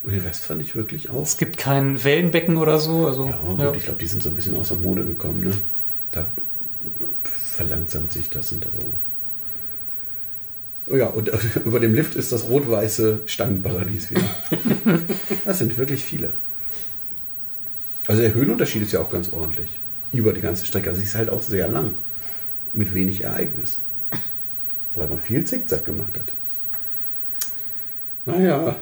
Und 0.02 0.12
den 0.12 0.20
Rest 0.22 0.44
fand 0.44 0.60
ich 0.60 0.74
wirklich 0.74 1.10
auch. 1.10 1.22
Es 1.22 1.36
gibt 1.36 1.56
kein 1.58 2.02
Wellenbecken 2.02 2.56
oder 2.56 2.78
so. 2.80 3.06
Also, 3.06 3.26
Ja, 3.28 3.36
gut, 3.36 3.60
ja. 3.60 3.72
ich 3.74 3.84
glaube, 3.84 3.98
die 4.00 4.06
sind 4.08 4.22
so 4.22 4.30
ein 4.30 4.34
bisschen 4.34 4.56
aus 4.56 4.68
der 4.68 4.78
Mode 4.78 5.04
gekommen. 5.04 5.44
Ne? 5.44 5.52
Da 6.10 6.26
verlangsamt 7.52 8.12
sich 8.12 8.30
das 8.30 8.52
und 8.52 8.64
so. 8.64 8.94
Oh 10.86 10.96
ja, 10.96 11.06
und 11.06 11.30
über 11.64 11.80
dem 11.80 11.94
Lift 11.94 12.14
ist 12.16 12.32
das 12.32 12.44
rot-weiße 12.44 13.20
Stangenparadies 13.26 14.10
wieder. 14.10 14.24
das 15.44 15.58
sind 15.58 15.76
wirklich 15.76 16.02
viele. 16.02 16.32
Also 18.06 18.22
der 18.22 18.34
Höhenunterschied 18.34 18.82
ist 18.82 18.92
ja 18.92 19.00
auch 19.00 19.10
ganz 19.10 19.28
ordentlich. 19.32 19.68
Über 20.12 20.32
die 20.32 20.40
ganze 20.40 20.66
Strecke. 20.66 20.90
Also 20.90 21.00
sie 21.00 21.06
ist 21.06 21.14
halt 21.14 21.30
auch 21.30 21.42
sehr 21.42 21.68
lang. 21.68 21.94
Mit 22.72 22.94
wenig 22.94 23.22
Ereignis. 23.22 23.78
Weil 24.94 25.08
man 25.08 25.20
viel 25.20 25.44
Zickzack 25.44 25.84
gemacht 25.84 26.14
hat. 26.14 26.32
Naja. 28.24 28.76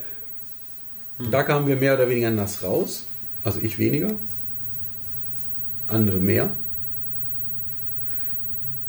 Da 1.30 1.42
kamen 1.42 1.66
wir 1.66 1.76
mehr 1.76 1.94
oder 1.94 2.08
weniger 2.08 2.30
nass 2.30 2.62
raus. 2.62 3.04
Also 3.44 3.60
ich 3.60 3.78
weniger. 3.78 4.14
Andere 5.88 6.18
mehr. 6.18 6.50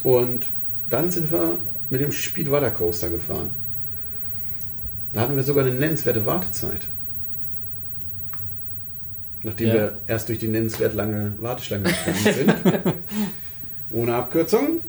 Und 0.02 0.46
dann 0.90 1.10
sind 1.10 1.30
wir 1.30 1.58
mit 1.90 2.00
dem 2.00 2.12
Speed 2.12 2.50
Water 2.50 2.70
Coaster 2.70 3.08
gefahren. 3.10 3.50
Da 5.12 5.20
hatten 5.20 5.36
wir 5.36 5.42
sogar 5.42 5.64
eine 5.64 5.74
nennenswerte 5.74 6.24
Wartezeit. 6.26 6.82
Nachdem 9.42 9.68
Ja. 9.68 9.74
wir 9.74 9.98
erst 10.06 10.28
durch 10.28 10.38
die 10.38 10.48
nennenswert 10.48 10.94
lange 10.94 11.34
Warteschlange 11.38 11.84
gegangen 11.84 12.34
sind. 12.34 12.54
Ohne 13.90 14.14
Abkürzung. 14.14 14.80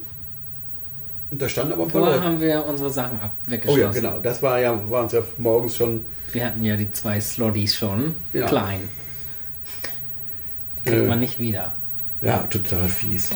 Und 1.30 1.42
da 1.42 1.48
standen 1.48 1.72
aber 1.72 1.88
Vorher 1.90 2.22
haben 2.22 2.40
wir 2.40 2.64
unsere 2.64 2.90
Sachen 2.90 3.18
ab 3.20 3.32
Oh 3.46 3.50
weggeschlossen. 3.50 3.80
ja, 3.82 3.90
genau. 3.90 4.20
Das 4.20 4.40
war 4.42 4.60
ja, 4.60 4.78
war 4.90 5.02
uns 5.02 5.12
ja 5.12 5.20
morgens 5.38 5.76
schon. 5.76 6.04
Wir 6.32 6.46
hatten 6.46 6.62
ja 6.62 6.76
die 6.76 6.90
zwei 6.92 7.20
Slotties 7.20 7.74
schon. 7.76 8.14
Ja. 8.32 8.46
Klein. 8.46 8.88
Die 10.78 10.90
kriegt 10.90 11.02
Äh. 11.02 11.06
man 11.08 11.18
nicht 11.20 11.38
wieder. 11.38 11.74
Ja, 12.20 12.38
total 12.44 12.88
fies. 12.88 13.30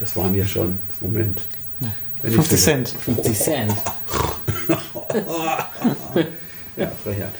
Das 0.00 0.16
waren 0.16 0.34
ja 0.34 0.46
schon. 0.46 0.78
Moment. 1.00 1.40
Wenn 2.22 2.30
ich 2.30 2.36
50 2.36 2.58
so- 2.60 2.64
Cent. 2.64 2.88
50 2.88 3.38
Cent. 3.38 3.72
Ja, 6.76 6.92
Frechheit. 7.02 7.32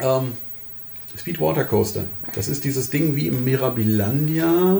ähm, 0.00 0.32
Speed 1.18 1.40
Water 1.40 1.64
Coaster. 1.64 2.04
Das 2.34 2.48
ist 2.48 2.64
dieses 2.64 2.90
Ding 2.90 3.16
wie 3.16 3.28
im 3.28 3.44
Mirabilandia, 3.44 4.76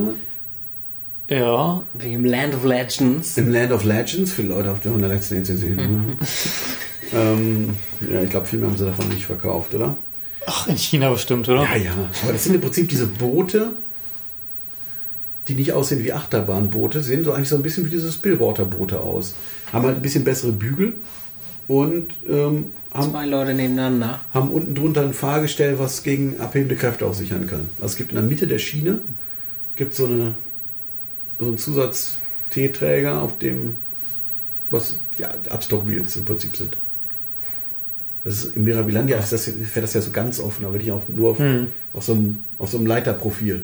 Ja, 1.28 1.82
Wie 1.94 2.12
im 2.12 2.24
Land 2.26 2.54
of 2.54 2.64
Legends. 2.64 3.36
im 3.38 3.50
Land 3.50 3.72
of 3.72 3.84
Legends, 3.84 4.32
für 4.32 4.42
Leute 4.42 4.70
auf 4.72 4.80
der 4.80 4.90
116 4.92 5.44
sehen. 5.58 6.18
ähm, 7.14 7.76
ja, 8.12 8.22
ich 8.22 8.30
glaube, 8.30 8.46
viel 8.46 8.58
mehr 8.58 8.68
haben 8.68 8.76
sie 8.76 8.84
davon 8.84 9.08
nicht 9.08 9.24
verkauft, 9.26 9.74
oder? 9.74 9.96
ach, 10.46 10.66
in 10.68 10.76
China 10.76 11.10
bestimmt, 11.10 11.48
oder? 11.48 11.62
Ja, 11.62 11.76
ja. 11.76 11.92
Aber 12.22 12.32
das 12.32 12.44
sind 12.44 12.54
im 12.54 12.60
Prinzip 12.60 12.88
diese 12.88 13.06
Boote, 13.06 13.72
die 15.48 15.54
nicht 15.54 15.72
aussehen 15.72 16.04
wie 16.04 16.12
Achterbahnboote, 16.12 17.02
sehen 17.02 17.24
so 17.24 17.32
eigentlich 17.32 17.48
so 17.48 17.56
ein 17.56 17.62
bisschen 17.62 17.86
wie 17.86 17.90
diese 17.90 18.12
Spillwater-Boote 18.12 19.00
aus. 19.00 19.34
Haben 19.72 19.86
halt 19.86 19.96
ein 19.96 20.02
bisschen 20.02 20.24
bessere 20.24 20.52
Bügel 20.52 20.94
und 21.66 22.14
ähm, 22.28 22.66
haben, 22.92 23.10
Zwei 23.10 23.26
Leute 23.26 23.54
nebeneinander. 23.54 24.20
haben 24.32 24.50
unten 24.50 24.74
drunter 24.74 25.02
ein 25.02 25.12
Fahrgestell, 25.12 25.78
was 25.78 26.02
gegen 26.02 26.38
abhebende 26.38 26.76
Kräfte 26.76 27.06
auch 27.06 27.14
sichern 27.14 27.46
kann. 27.46 27.68
Also 27.76 27.92
es 27.92 27.96
gibt 27.96 28.10
in 28.10 28.16
der 28.16 28.24
Mitte 28.24 28.46
der 28.46 28.58
Schiene 28.58 29.00
gibt 29.76 29.94
so, 29.94 30.06
eine, 30.06 30.34
so 31.38 31.46
einen 31.46 31.58
Zusatz-T-Träger, 31.58 33.22
auf 33.22 33.38
dem 33.38 33.76
was 34.70 34.96
ja, 35.16 35.30
Abstock-Wheels 35.48 36.16
im 36.16 36.24
Prinzip 36.26 36.56
sind. 36.56 36.76
Das 38.24 38.44
ist, 38.44 38.56
Im 38.56 38.64
Mirabilandia 38.64 39.16
ist 39.16 39.32
das, 39.32 39.44
fährt 39.44 39.84
das 39.84 39.94
ja 39.94 40.02
so 40.02 40.10
ganz 40.10 40.40
offen, 40.40 40.66
aber 40.66 40.76
nicht 40.76 40.92
auch 40.92 41.02
nur 41.08 41.30
auf, 41.30 41.40
auf, 41.94 42.04
so, 42.04 42.12
einem, 42.12 42.42
auf 42.58 42.68
so 42.68 42.76
einem 42.76 42.86
Leiterprofil 42.86 43.62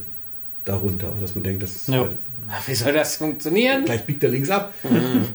darunter, 0.65 1.15
dass 1.21 1.35
man 1.35 1.45
denkt, 1.45 1.63
das 1.63 1.75
ist 1.77 1.89
Ja. 1.89 2.09
Ach, 2.51 2.69
Wie 2.69 2.75
soll 2.75 2.93
das 2.93 3.17
funktionieren? 3.17 3.85
gleich 3.87 4.05
biegt 4.05 4.23
er 4.23 4.31
links 4.31 4.51
ab. 4.51 4.75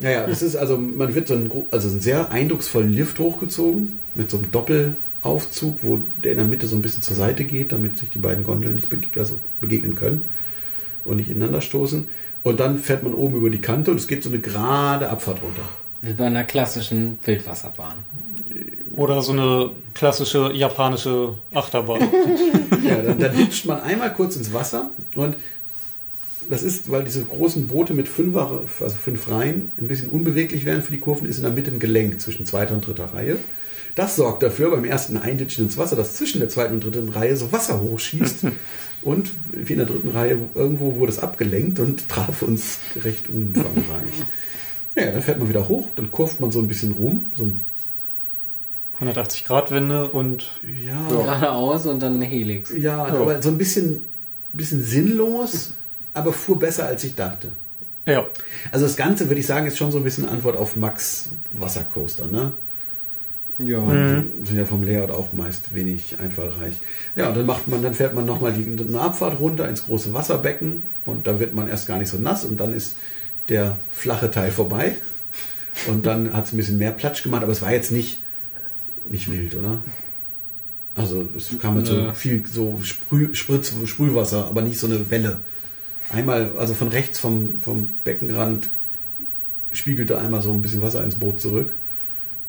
Naja, 0.02 0.28
das 0.28 0.42
ist 0.44 0.56
also, 0.56 0.78
man 0.78 1.16
wird 1.16 1.28
so 1.28 1.34
einen, 1.34 1.52
also 1.72 1.90
einen 1.90 2.02
sehr 2.02 2.32
eindrucksvollen 2.32 2.94
Lift 2.94 3.18
hochgezogen 3.18 3.98
mit 4.14 4.30
so 4.30 4.38
einem 4.38 4.52
Doppelaufzug, 4.52 5.80
wo 5.82 6.00
der 6.24 6.32
in 6.34 6.38
der 6.38 6.46
Mitte 6.46 6.68
so 6.68 6.76
ein 6.76 6.82
bisschen 6.84 7.02
zur 7.02 7.16
Seite 7.16 7.46
geht, 7.46 7.72
damit 7.72 7.98
sich 7.98 8.10
die 8.12 8.20
beiden 8.20 8.44
Gondeln 8.44 8.76
nicht 8.76 8.90
bege 8.90 9.20
also 9.20 9.38
begegnen 9.60 9.96
können 9.96 10.22
und 11.04 11.18
nicht 11.18 11.30
ineinander 11.32 11.62
stoßen. 11.62 12.08
Und 12.44 12.60
dann 12.60 12.78
fährt 12.80 13.04
man 13.04 13.14
oben 13.14 13.38
über 13.38 13.50
die 13.50 13.62
Kante 13.62 13.92
und 13.92 13.98
es 13.98 14.08
geht 14.08 14.24
so 14.24 14.30
eine 14.30 14.40
gerade 14.40 15.10
Abfahrt 15.10 15.42
runter. 15.42 15.68
Wie 16.02 16.14
bei 16.14 16.26
einer 16.28 16.44
klassischen 16.44 17.18
Wildwasserbahn. 17.24 17.98
Oder 18.96 19.22
so 19.22 19.32
eine 19.34 19.72
klassische 20.00 20.52
japanische 20.54 21.36
Achterbahn. 21.54 22.02
Ja, 22.88 23.02
dann, 23.02 23.20
dann 23.20 23.36
ditcht 23.36 23.66
man 23.66 23.82
einmal 23.82 24.14
kurz 24.14 24.36
ins 24.36 24.54
Wasser 24.54 24.90
und 25.16 25.36
das 26.50 26.64
ist, 26.64 26.90
weil 26.90 27.04
diese 27.04 27.24
großen 27.24 27.68
Boote 27.68 27.94
mit 27.94 28.08
fünf, 28.08 28.36
also 28.36 28.96
fünf 28.96 29.30
Reihen 29.30 29.72
ein 29.80 29.88
bisschen 29.88 30.10
unbeweglich 30.10 30.66
werden 30.66 30.82
für 30.82 30.94
die 30.94 31.00
Kurven, 31.00 31.28
ist 31.28 31.38
in 31.38 31.44
der 31.44 31.52
Mitte 31.52 31.70
ein 31.70 31.80
Gelenk 31.80 32.20
zwischen 32.22 32.46
zweiter 32.46 32.74
und 32.74 32.88
dritter 32.88 33.14
Reihe. 33.14 33.38
Das 33.96 34.16
sorgt 34.16 34.42
dafür 34.42 34.72
beim 34.72 34.86
ersten 34.86 35.18
Einditschen 35.18 35.66
ins 35.66 35.78
Wasser, 35.78 35.96
dass 35.96 36.16
zwischen 36.16 36.40
der 36.40 36.50
zweiten 36.50 36.76
und 36.76 36.86
dritten 36.86 37.10
Reihe 37.10 37.36
so 37.36 37.52
Wasser 37.52 37.82
hochschießt. 37.82 38.46
und 39.04 39.30
wie 39.52 39.74
in 39.74 39.80
der 39.80 39.88
dritten 39.88 40.10
Reihe 40.10 40.38
irgendwo 40.56 40.96
wurde 40.96 41.12
es 41.12 41.20
abgelenkt 41.20 41.80
und 41.80 42.08
traf 42.10 42.42
uns 42.42 42.80
recht 43.04 43.30
umfangreich. 43.30 44.24
Ja, 44.96 45.12
dann 45.12 45.22
fährt 45.22 45.40
man 45.40 45.50
wieder 45.50 45.68
hoch, 45.68 45.90
dann 45.96 46.10
kurft 46.10 46.40
man 46.40 46.52
so 46.52 46.60
ein 46.60 46.68
bisschen 46.68 46.94
rum. 46.94 47.32
So 47.36 47.44
ein, 47.44 47.60
180 49.00 49.46
Grad 49.46 49.72
Wende 49.72 50.10
und 50.10 50.48
ja, 50.86 51.08
Geradeaus 51.08 51.86
und 51.86 52.02
dann 52.02 52.16
eine 52.16 52.26
Helix. 52.26 52.72
Ja, 52.78 53.06
aber 53.06 53.42
so 53.42 53.50
ein 53.50 53.58
bisschen, 53.58 54.06
bisschen 54.52 54.84
sinnlos, 54.84 55.74
aber 56.14 56.34
fuhr 56.34 56.60
besser, 56.60 56.86
als 56.86 57.04
ich 57.04 57.16
dachte. 57.16 57.50
ja. 58.06 58.26
Also 58.72 58.86
das 58.86 58.98
Ganze, 58.98 59.30
würde 59.30 59.40
ich 59.40 59.48
sagen, 59.48 59.68
ist 59.68 59.78
schon 59.78 59.92
so 59.92 60.00
ein 60.00 60.04
bisschen 60.04 60.28
Antwort 60.28 60.58
auf 60.58 60.76
Max 60.76 61.30
Wassercoaster, 61.54 62.28
ne? 62.28 62.54
Ja. 63.60 63.82
Die 63.82 64.48
sind 64.48 64.58
ja 64.58 64.64
vom 64.66 64.84
Layout 64.84 65.12
auch 65.12 65.34
meist 65.34 65.74
wenig 65.76 66.16
einfallreich. 66.22 66.74
Ja, 67.16 67.28
und 67.28 67.36
dann 67.36 67.46
macht 67.46 67.68
man, 67.68 67.84
dann 67.84 67.94
fährt 67.94 68.16
man 68.16 68.26
nochmal 68.26 68.54
eine 68.54 69.02
Abfahrt 69.02 69.40
runter 69.40 69.68
ins 69.68 69.86
große 69.86 70.14
Wasserbecken 70.14 70.82
und 71.06 71.28
da 71.28 71.40
wird 71.42 71.54
man 71.54 71.68
erst 71.68 71.86
gar 71.88 71.98
nicht 71.98 72.10
so 72.10 72.18
nass 72.18 72.46
und 72.46 72.58
dann 72.60 72.74
ist 72.74 72.96
der 73.50 73.76
flache 73.92 74.32
Teil 74.32 74.52
vorbei. 74.52 74.94
Und 75.88 76.06
dann 76.06 76.34
hat 76.34 76.46
es 76.46 76.54
ein 76.54 76.58
bisschen 76.58 76.78
mehr 76.78 76.92
Platsch 76.92 77.24
gemacht, 77.24 77.44
aber 77.44 77.52
es 77.52 77.62
war 77.62 77.72
jetzt 77.72 77.92
nicht, 77.92 78.20
nicht 79.12 79.30
wild, 79.32 79.56
oder? 79.56 79.82
Also 80.96 81.30
es 81.36 81.52
kam 81.62 81.76
halt 81.76 81.88
so 81.88 82.12
viel 82.14 82.44
so 82.46 82.80
Sprüh, 82.84 83.34
Spritz, 83.34 83.72
Sprühwasser, 83.86 84.48
aber 84.48 84.62
nicht 84.62 84.80
so 84.80 84.88
eine 84.88 85.10
Welle. 85.10 85.42
Einmal, 86.12 86.52
also 86.58 86.74
von 86.74 86.88
rechts 86.90 87.20
vom, 87.20 87.60
vom 87.62 87.88
Beckenrand 88.04 88.70
spiegelte 89.72 90.18
einmal 90.18 90.42
so 90.42 90.52
ein 90.52 90.62
bisschen 90.62 90.82
Wasser 90.82 91.04
ins 91.04 91.16
Boot 91.16 91.40
zurück. 91.40 91.74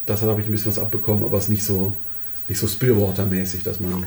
Das 0.07 0.23
habe 0.23 0.41
ich 0.41 0.49
ein 0.49 0.51
bisschen 0.51 0.71
was 0.73 0.79
abbekommen, 0.79 1.25
aber 1.25 1.37
es 1.37 1.45
ist 1.45 1.51
nicht 1.51 1.65
so, 1.65 1.95
nicht 2.49 2.59
so 2.59 2.67
Spillwater-mäßig, 2.67 3.63
dass 3.63 3.79
man. 3.81 4.07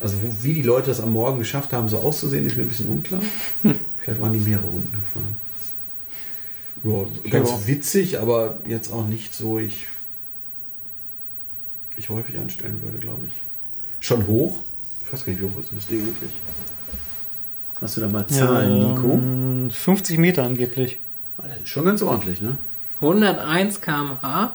Also 0.00 0.16
wie 0.42 0.54
die 0.54 0.62
Leute 0.62 0.88
das 0.88 1.00
am 1.00 1.12
Morgen 1.12 1.38
geschafft 1.38 1.72
haben, 1.72 1.88
so 1.88 1.98
auszusehen, 1.98 2.44
ist 2.44 2.56
mir 2.56 2.64
ein 2.64 2.68
bisschen 2.68 2.88
unklar. 2.88 3.22
Vielleicht 3.98 4.20
waren 4.20 4.32
die 4.32 4.40
mehrere 4.40 4.66
Runden 4.66 4.90
gefahren. 4.92 5.36
Ja, 7.24 7.30
ganz 7.30 7.48
Ja. 7.50 7.66
witzig, 7.68 8.18
aber 8.18 8.58
jetzt 8.66 8.92
auch 8.92 9.06
nicht 9.06 9.32
so, 9.32 9.60
ich, 9.60 9.86
ich 12.02 12.08
häufig 12.10 12.38
anstellen 12.38 12.80
würde, 12.82 12.98
glaube 12.98 13.26
ich. 13.26 13.32
Schon 14.00 14.26
hoch? 14.26 14.58
Ich 15.06 15.12
weiß 15.12 15.24
gar 15.24 15.32
nicht, 15.32 15.42
wie 15.42 15.46
hoch 15.46 15.60
ist 15.60 15.70
denn 15.70 15.78
das 15.78 15.86
Ding 15.86 16.00
eigentlich? 16.00 16.30
Hast 17.80 17.96
du 17.96 18.00
da 18.00 18.08
mal 18.08 18.24
ähm, 18.30 19.70
50 19.70 20.18
Meter 20.18 20.42
angeblich. 20.44 20.98
Ah, 21.38 21.44
Das 21.48 21.58
ist 21.58 21.68
schon 21.68 21.84
ganz 21.84 22.02
ordentlich, 22.02 22.40
ne? 22.40 22.56
101 23.00 23.80
km/h? 23.80 24.52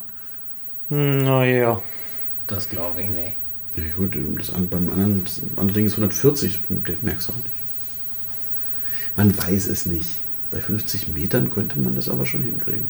Naja. 0.90 1.82
Das 2.48 2.70
glaube 2.70 3.02
ich 3.02 3.10
nicht. 3.10 3.34
Ja, 3.76 3.84
gut, 3.96 4.18
das, 4.38 4.54
an- 4.54 4.70
beim 4.70 4.90
anderen, 4.90 5.24
das 5.26 5.42
andere 5.58 5.74
Ding 5.76 5.86
ist 5.86 5.94
140, 5.94 6.60
das 6.70 6.96
merkst 7.02 7.28
du 7.28 7.34
auch 7.34 7.38
nicht. 7.38 7.52
Man 9.18 9.38
weiß 9.38 9.68
es 9.68 9.86
nicht. 9.86 10.18
Bei 10.52 10.60
50 10.60 11.10
Metern 11.10 11.50
könnte 11.50 11.78
man 11.78 11.96
das 11.96 12.08
aber 12.10 12.26
schon 12.26 12.44
hinkriegen. 12.44 12.88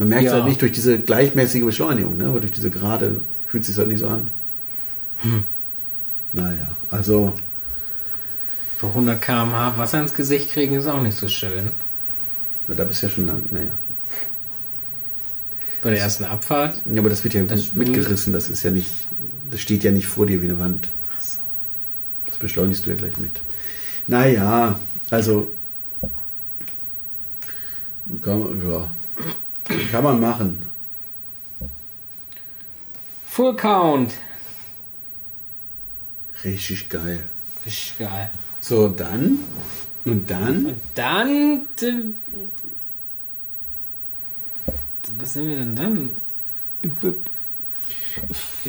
Man 0.00 0.08
merkt 0.08 0.24
es 0.24 0.30
Ja. 0.32 0.38
halt 0.38 0.46
nicht 0.46 0.62
durch 0.62 0.72
diese 0.72 0.98
gleichmäßige 0.98 1.62
Beschleunigung, 1.62 2.16
ne? 2.16 2.24
aber 2.28 2.40
durch 2.40 2.52
diese 2.52 2.70
gerade 2.70 3.20
fühlt 3.46 3.64
es 3.64 3.68
sich 3.68 3.76
halt 3.76 3.88
nicht 3.88 4.00
so 4.00 4.08
an. 4.08 4.30
Naja, 6.32 6.70
also 6.90 7.34
Für 8.78 8.86
100 8.86 9.20
km/h 9.20 9.76
Wasser 9.76 10.00
ins 10.00 10.14
Gesicht 10.14 10.52
kriegen 10.52 10.74
ist 10.74 10.86
auch 10.86 11.02
nicht 11.02 11.18
so 11.18 11.28
schön. 11.28 11.68
na, 12.66 12.74
da 12.76 12.84
bist 12.84 13.02
du 13.02 13.08
ja 13.08 13.12
schon 13.12 13.26
lang. 13.26 13.42
Naja. 13.50 13.68
Bei 15.82 15.90
der 15.90 16.00
ersten 16.00 16.24
Abfahrt. 16.24 16.80
Ja, 16.90 17.00
aber 17.00 17.10
das 17.10 17.22
wird 17.22 17.34
ja 17.34 17.42
Das 17.42 17.74
mitgerissen, 17.74 18.32
das 18.32 18.48
ist 18.48 18.62
ja 18.62 18.70
nicht, 18.70 18.88
das 19.50 19.60
steht 19.60 19.84
ja 19.84 19.90
nicht 19.90 20.06
vor 20.06 20.24
dir 20.24 20.40
wie 20.40 20.46
eine 20.46 20.58
Wand. 20.58 20.88
Ach 21.14 21.20
so. 21.22 21.40
Das 22.26 22.38
beschleunigst 22.38 22.86
du 22.86 22.90
ja 22.90 22.96
gleich 22.96 23.18
mit. 23.18 23.32
Naja, 24.06 24.80
also 25.10 25.52
kann 28.22 28.40
ja, 28.66 28.90
kann 29.90 30.04
man 30.04 30.20
machen. 30.20 30.62
Full 33.28 33.54
Count. 33.56 34.12
Richtig 36.44 36.88
geil. 36.88 37.28
Ist 37.64 37.98
geil. 37.98 38.30
So, 38.60 38.88
dann 38.88 39.38
und 40.04 40.30
dann 40.30 40.66
Und 40.66 40.80
dann. 40.94 41.66
äh, 41.82 41.92
Was 45.18 45.32
sind 45.34 45.46
wir 45.46 45.56
denn 45.56 45.76
dann? 45.76 46.10
Wir 46.82 47.14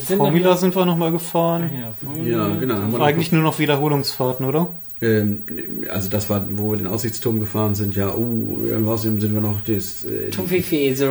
sind 0.03 0.18
Formula 0.18 0.56
sind 0.57 0.76
wir 0.76 0.86
nochmal 0.86 1.11
gefahren. 1.11 1.72
Ja, 1.73 1.91
Formula. 1.94 2.28
Ja, 2.30 2.56
genau. 2.56 2.76
Haben 2.76 2.91
wir 2.94 3.02
Eigentlich 3.02 3.32
nur 3.32 3.41
noch 3.41 3.57
Wiederholungsfahrten, 3.60 4.45
oder? 4.45 4.68
Ähm, 5.02 5.44
also 5.90 6.10
das 6.10 6.30
war, 6.30 6.45
wo 6.52 6.72
wir 6.72 6.78
den 6.78 6.88
Aussichtsturm 6.88 7.40
gefahren 7.40 7.73
sind. 7.73 7.95
Ja, 7.95 8.15
uh, 8.15 8.68
in 8.68 8.86
Außerdem 8.86 9.19
sind 9.19 9.34
wir 9.34 9.41
noch 9.41 9.60
das, 9.65 10.03
äh, 10.06 10.30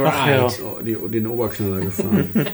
Ach 0.07 0.27
ja. 0.29 0.47
ride. 0.47 0.63
Oh, 0.65 0.81
die, 0.83 0.97
den 1.11 1.27
Oberknaller 1.27 1.81
gefahren. 1.81 2.31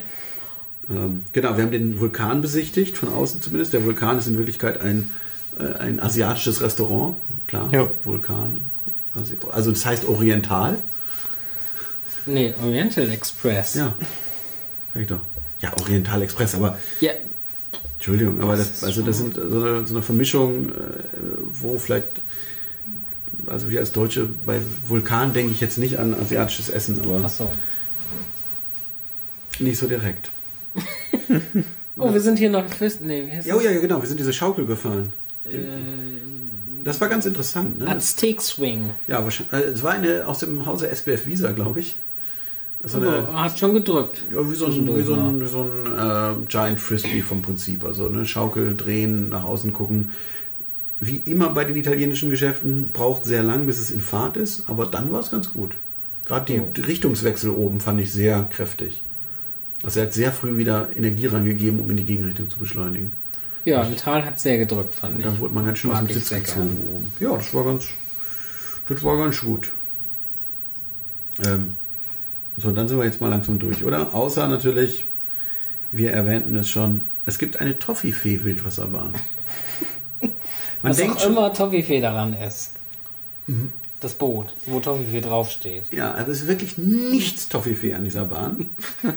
ähm, 0.90 1.22
genau, 1.32 1.56
wir 1.56 1.64
haben 1.64 1.70
den 1.72 2.00
Vulkan 2.00 2.40
besichtigt, 2.40 2.96
von 2.96 3.12
außen 3.12 3.42
zumindest. 3.42 3.74
Der 3.74 3.84
Vulkan 3.84 4.16
ist 4.18 4.28
in 4.28 4.38
Wirklichkeit 4.38 4.80
ein, 4.80 5.10
äh, 5.58 5.78
ein 5.78 6.00
asiatisches 6.00 6.62
Restaurant. 6.62 7.16
Klar, 7.46 7.68
Ja. 7.72 7.86
Vulkan, 8.04 8.60
Also, 9.14 9.34
also 9.50 9.70
das 9.72 9.84
heißt 9.84 10.06
Oriental. 10.06 10.78
Nee, 12.24 12.54
Oriental 12.62 13.10
Express. 13.10 13.74
Ja. 13.74 13.94
Ich 14.94 15.06
doch. 15.06 15.20
Ja, 15.60 15.72
Oriental 15.80 16.22
Express, 16.22 16.54
aber 16.54 16.78
Ja, 17.00 17.12
Entschuldigung, 17.96 18.40
aber 18.40 18.56
das, 18.56 18.84
also 18.84 19.02
das 19.02 19.18
sind 19.18 19.34
so 19.34 19.42
eine, 19.42 19.86
so 19.86 19.94
eine 19.94 20.02
Vermischung, 20.02 20.68
äh, 20.68 20.72
wo 21.50 21.78
vielleicht, 21.78 22.06
also 23.46 23.68
wir 23.68 23.80
als 23.80 23.92
Deutsche, 23.92 24.28
bei 24.44 24.60
Vulkan 24.86 25.32
denke 25.32 25.52
ich 25.52 25.60
jetzt 25.60 25.78
nicht 25.78 25.98
an 25.98 26.14
asiatisches 26.14 26.68
Essen, 26.68 27.00
aber 27.00 27.24
achso. 27.24 27.50
nicht 29.58 29.78
so 29.78 29.86
direkt. 29.86 30.30
Oh, 31.98 32.12
wir 32.12 32.20
sind 32.20 32.38
hier 32.38 32.50
noch 32.50 32.68
Fürst. 32.68 33.00
Nee, 33.00 33.40
Ja, 33.46 33.54
oh 33.56 33.60
ja, 33.62 33.70
ja, 33.70 33.80
genau, 33.80 34.02
wir 34.02 34.06
sind 34.06 34.20
diese 34.20 34.34
Schaukel 34.34 34.66
gefahren. 34.66 35.14
Das 36.84 37.00
war 37.00 37.08
ganz 37.08 37.24
interessant. 37.24 37.78
Ne? 37.78 37.88
Aztec 37.88 38.42
Swing. 38.42 38.90
Ja, 39.06 39.24
wahrscheinlich. 39.24 39.54
äh, 39.54 39.70
Es 39.70 39.82
war 39.82 39.92
eine 39.92 40.26
aus 40.26 40.40
dem 40.40 40.66
Hause 40.66 40.90
SBF 40.90 41.24
Visa, 41.24 41.52
glaube 41.52 41.80
ich. 41.80 41.96
So 42.84 42.98
eine, 42.98 43.26
Oh, 43.28 43.32
hat 43.34 43.58
schon 43.58 43.74
gedrückt. 43.74 44.22
ja, 44.32 44.48
wie 44.48 44.54
so 44.54 44.66
ein, 44.66 44.96
wie 44.96 45.02
so 45.02 45.14
ein, 45.14 45.40
wie 45.40 45.46
so 45.46 45.62
ein 45.62 46.42
äh, 46.44 46.46
Giant 46.48 46.78
Frisbee 46.80 47.20
vom 47.22 47.42
Prinzip. 47.42 47.84
Also 47.84 48.06
eine 48.08 48.24
Schaukel 48.26 48.76
drehen, 48.76 49.30
nach 49.30 49.44
außen 49.44 49.72
gucken. 49.72 50.10
Wie 51.00 51.16
immer 51.16 51.50
bei 51.50 51.64
den 51.64 51.76
italienischen 51.76 52.30
Geschäften 52.30 52.90
braucht 52.92 53.24
sehr 53.24 53.42
lang, 53.42 53.66
bis 53.66 53.78
es 53.78 53.90
in 53.90 54.00
Fahrt 54.00 54.36
ist, 54.36 54.68
aber 54.68 54.86
dann 54.86 55.12
war 55.12 55.20
es 55.20 55.30
ganz 55.30 55.52
gut. 55.52 55.72
Gerade 56.26 56.52
die 56.52 56.60
Oh. 56.60 56.68
Richtungswechsel 56.86 57.50
oben 57.50 57.80
fand 57.80 58.00
ich 58.00 58.12
sehr 58.12 58.44
kräftig. 58.44 59.02
Also 59.82 60.00
er 60.00 60.06
hat 60.06 60.12
sehr 60.14 60.32
früh 60.32 60.56
wieder 60.56 60.88
Energie 60.96 61.26
reingegeben, 61.26 61.80
um 61.80 61.90
in 61.90 61.96
die 61.98 62.04
Gegenrichtung 62.06 62.48
zu 62.48 62.58
beschleunigen. 62.58 63.12
Ja, 63.64 63.82
im 63.82 63.96
Tal 63.96 64.24
hat 64.24 64.38
sehr 64.38 64.58
gedrückt, 64.58 64.94
fand 64.94 65.18
ich. 65.18 65.24
dann 65.24 65.38
wurde 65.38 65.52
man 65.54 65.66
ganz 65.66 65.78
schön 65.78 65.90
aus 65.90 65.98
dem 65.98 66.08
Sitz 66.08 66.30
gezogen 66.30 66.76
oben. 66.88 67.12
Ja, 67.20 67.36
das 67.36 67.52
war 67.52 67.64
ganz, 67.64 67.84
das 68.88 69.02
war 69.02 69.16
ganz 69.18 69.40
gut. 69.40 69.72
Ähm, 71.44 71.74
so, 72.58 72.70
dann 72.72 72.88
sind 72.88 72.98
wir 72.98 73.04
jetzt 73.04 73.20
mal 73.20 73.28
langsam 73.28 73.58
durch, 73.58 73.84
oder? 73.84 74.14
Außer 74.14 74.48
natürlich, 74.48 75.06
wir 75.92 76.12
erwähnten 76.12 76.56
es 76.56 76.68
schon, 76.68 77.02
es 77.26 77.38
gibt 77.38 77.60
eine 77.60 77.78
Toffifee-Wildwasserbahn. 77.78 79.12
Man 80.20 80.32
Was 80.82 80.96
denkt 80.96 81.16
auch 81.16 81.20
schon, 81.20 81.32
immer 81.32 81.52
Toffifee 81.52 82.00
daran 82.00 82.34
ist. 82.34 82.72
Das 84.00 84.14
Boot, 84.14 84.52
wo 84.66 84.78
Toffifee 84.80 85.20
draufsteht. 85.20 85.84
ja, 85.90 86.12
aber 86.14 86.28
es 86.28 86.42
ist 86.42 86.48
wirklich 86.48 86.76
nichts 86.76 87.48
Toffifee 87.48 87.94
an 87.94 88.04
dieser 88.04 88.24
Bahn. 88.26 88.66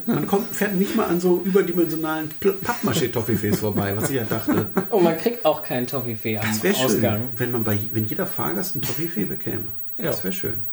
Man 0.06 0.26
kommt, 0.26 0.56
fährt 0.56 0.76
nicht 0.76 0.96
mal 0.96 1.06
an 1.08 1.20
so 1.20 1.42
überdimensionalen 1.44 2.30
Pappmaché-Toffifees 2.40 3.58
vorbei, 3.58 3.94
was 3.96 4.10
ich 4.10 4.16
ja 4.18 4.24
dachte. 4.24 4.68
Und 4.90 5.04
man 5.04 5.18
kriegt 5.18 5.46
auch 5.46 5.64
keinen 5.64 5.86
Toffifee 5.88 6.38
am 6.38 6.46
Das 6.48 6.64
wäre 6.64 6.76
schön, 6.76 6.86
Ausgang. 6.86 7.22
wenn 7.38 7.52
man 7.52 7.64
bei 7.64 7.78
wenn 7.92 8.06
jeder 8.06 8.26
Fahrgast 8.26 8.76
ein 8.76 8.82
Toffifee 8.82 9.26
bekäme. 9.26 9.66
Ja. 9.98 10.06
Das 10.06 10.24
wäre 10.24 10.34
schön. 10.34 10.64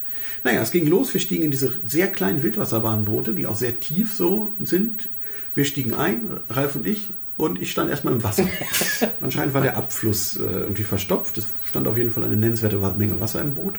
Naja, 0.45 0.63
es 0.63 0.71
ging 0.71 0.87
los. 0.87 1.13
Wir 1.13 1.21
stiegen 1.21 1.45
in 1.45 1.51
diese 1.51 1.73
sehr 1.87 2.09
kleinen 2.09 2.43
Wildwasserbahnboote, 2.43 3.33
die 3.33 3.47
auch 3.47 3.57
sehr 3.57 3.81
tief 3.81 4.15
so 4.15 4.53
sind. 4.63 5.09
Wir 5.55 5.65
stiegen 5.65 5.95
ein, 5.95 6.41
Ralf 6.49 6.77
und 6.77 6.87
ich, 6.87 7.09
und 7.37 7.61
ich 7.61 7.71
stand 7.71 7.91
erstmal 7.91 8.15
im 8.15 8.23
Wasser. 8.23 8.47
Anscheinend 9.21 9.55
war 9.55 9.61
der 9.61 9.77
Abfluss 9.77 10.37
äh, 10.37 10.43
irgendwie 10.43 10.85
verstopft. 10.85 11.39
Es 11.39 11.47
stand 11.69 11.87
auf 11.87 11.97
jeden 11.97 12.11
Fall 12.11 12.25
eine 12.25 12.37
nennenswerte 12.37 12.79
Menge 12.97 13.21
Wasser 13.21 13.41
im 13.41 13.55
Boot. 13.55 13.79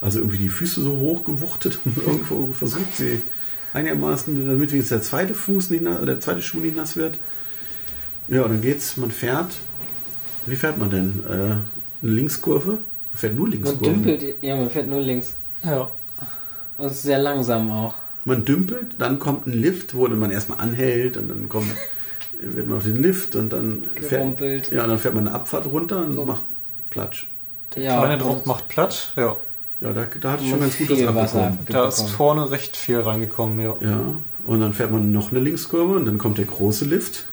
Also 0.00 0.18
irgendwie 0.18 0.38
die 0.38 0.50
Füße 0.50 0.82
so 0.82 0.98
hoch 0.98 1.24
gewuchtet 1.24 1.78
und 1.84 1.96
irgendwo 2.06 2.52
versucht, 2.52 2.96
sie 2.96 3.20
einigermaßen, 3.72 4.46
damit 4.46 4.70
wenigstens 4.70 4.90
der 4.90 5.02
zweite 5.02 5.34
Fuß 5.34 5.70
nicht 5.70 5.82
nass, 5.82 6.04
der 6.04 6.20
zweite 6.20 6.42
Schuh 6.42 6.60
nicht 6.60 6.76
nass 6.76 6.96
wird. 6.96 7.18
Ja, 8.28 8.46
dann 8.46 8.60
geht's, 8.60 8.96
man 8.96 9.10
fährt. 9.10 9.52
Wie 10.46 10.56
fährt 10.56 10.78
man 10.78 10.90
denn? 10.90 11.22
Äh, 11.26 11.32
eine 11.32 11.62
Linkskurve? 12.02 12.78
Man 13.14 13.18
fährt 13.20 13.36
nur 13.36 13.46
Man 13.46 13.52
Linkskurven. 13.52 14.02
dümpelt, 14.04 14.36
ja, 14.42 14.56
man 14.56 14.68
fährt 14.70 14.88
nur 14.88 15.00
links. 15.00 15.34
Ja. 15.64 15.88
Und 16.76 16.86
es 16.86 16.92
ist 16.94 17.02
sehr 17.04 17.20
langsam 17.20 17.70
auch. 17.70 17.94
Man 18.24 18.44
dümpelt, 18.44 18.86
dann 18.98 19.20
kommt 19.20 19.46
ein 19.46 19.52
Lift, 19.52 19.94
wo 19.94 20.08
man 20.08 20.32
erstmal 20.32 20.58
anhält 20.58 21.16
und 21.16 21.28
dann 21.28 21.48
kommt, 21.48 21.68
wird 22.40 22.66
man 22.68 22.78
auf 22.78 22.82
den 22.82 23.00
Lift 23.00 23.36
und 23.36 23.52
dann 23.52 23.86
fährt, 23.94 24.72
ja, 24.72 24.84
dann 24.84 24.98
fährt 24.98 25.14
man 25.14 25.28
eine 25.28 25.36
Abfahrt 25.36 25.66
runter 25.66 26.04
und 26.04 26.14
So. 26.14 26.24
macht 26.24 26.42
Platsch. 26.90 27.28
Ja, 27.76 28.00
Kleine 28.00 28.18
Druck 28.18 28.46
macht 28.46 28.66
platt. 28.66 29.12
Ja. 29.14 29.36
Ja, 29.80 29.92
da, 29.92 30.06
da 30.20 30.32
hatte 30.32 30.42
ich 30.42 30.50
schon 30.50 30.58
man 30.58 30.68
ganz 30.70 30.78
gut 30.88 31.14
was 31.14 31.34
abbekommen. 31.36 31.58
Da 31.66 31.86
ist 31.88 32.10
vorne 32.10 32.50
recht 32.50 32.76
viel 32.76 32.98
reingekommen, 32.98 33.60
ja. 33.60 33.76
Ja, 33.80 34.00
und 34.44 34.60
dann 34.60 34.72
fährt 34.72 34.90
man 34.90 35.12
noch 35.12 35.30
eine 35.30 35.38
Linkskurve 35.40 35.94
und 35.94 36.06
dann 36.06 36.18
kommt 36.18 36.38
der 36.38 36.46
große 36.46 36.84
Lift. 36.84 37.26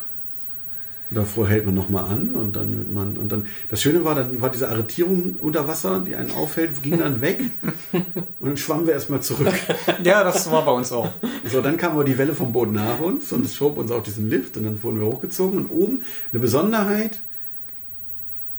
Und 1.12 1.18
davor 1.18 1.50
hält 1.50 1.66
man 1.66 1.76
nochmal 1.76 2.06
an 2.06 2.36
und 2.36 2.56
dann 2.56 2.78
wird 2.78 2.90
man, 2.90 3.18
und 3.18 3.34
dann, 3.34 3.46
das 3.70 3.82
Schöne 3.82 4.06
war, 4.06 4.16
dann 4.16 4.40
war 4.40 4.50
diese 4.50 4.70
Arretierung 4.70 5.36
unter 5.42 5.68
Wasser, 5.68 6.02
die 6.08 6.16
einen 6.16 6.32
aufhält, 6.32 6.82
ging 6.82 7.00
dann 7.00 7.20
weg 7.20 7.42
und 7.92 8.06
dann 8.40 8.56
schwammen 8.56 8.88
wir 8.88 8.94
erstmal 8.94 9.22
zurück. 9.22 9.54
Ja, 10.04 10.24
das 10.24 10.50
war 10.50 10.64
bei 10.64 10.72
uns 10.72 10.92
auch. 10.94 11.10
So, 11.52 11.62
dann 11.62 11.76
kam 11.76 11.94
aber 11.94 12.06
die 12.06 12.18
Welle 12.18 12.34
vom 12.34 12.54
Boden 12.54 12.74
nach 12.74 13.00
uns 13.02 13.32
und 13.34 13.46
es 13.46 13.56
schob 13.56 13.78
uns 13.78 13.92
auf 13.92 14.04
diesen 14.04 14.30
Lift 14.30 14.56
und 14.56 14.64
dann 14.64 14.82
wurden 14.82 15.02
wir 15.02 15.08
hochgezogen 15.08 15.60
und 15.60 15.70
oben 15.70 16.02
eine 16.32 16.40
Besonderheit, 16.40 17.20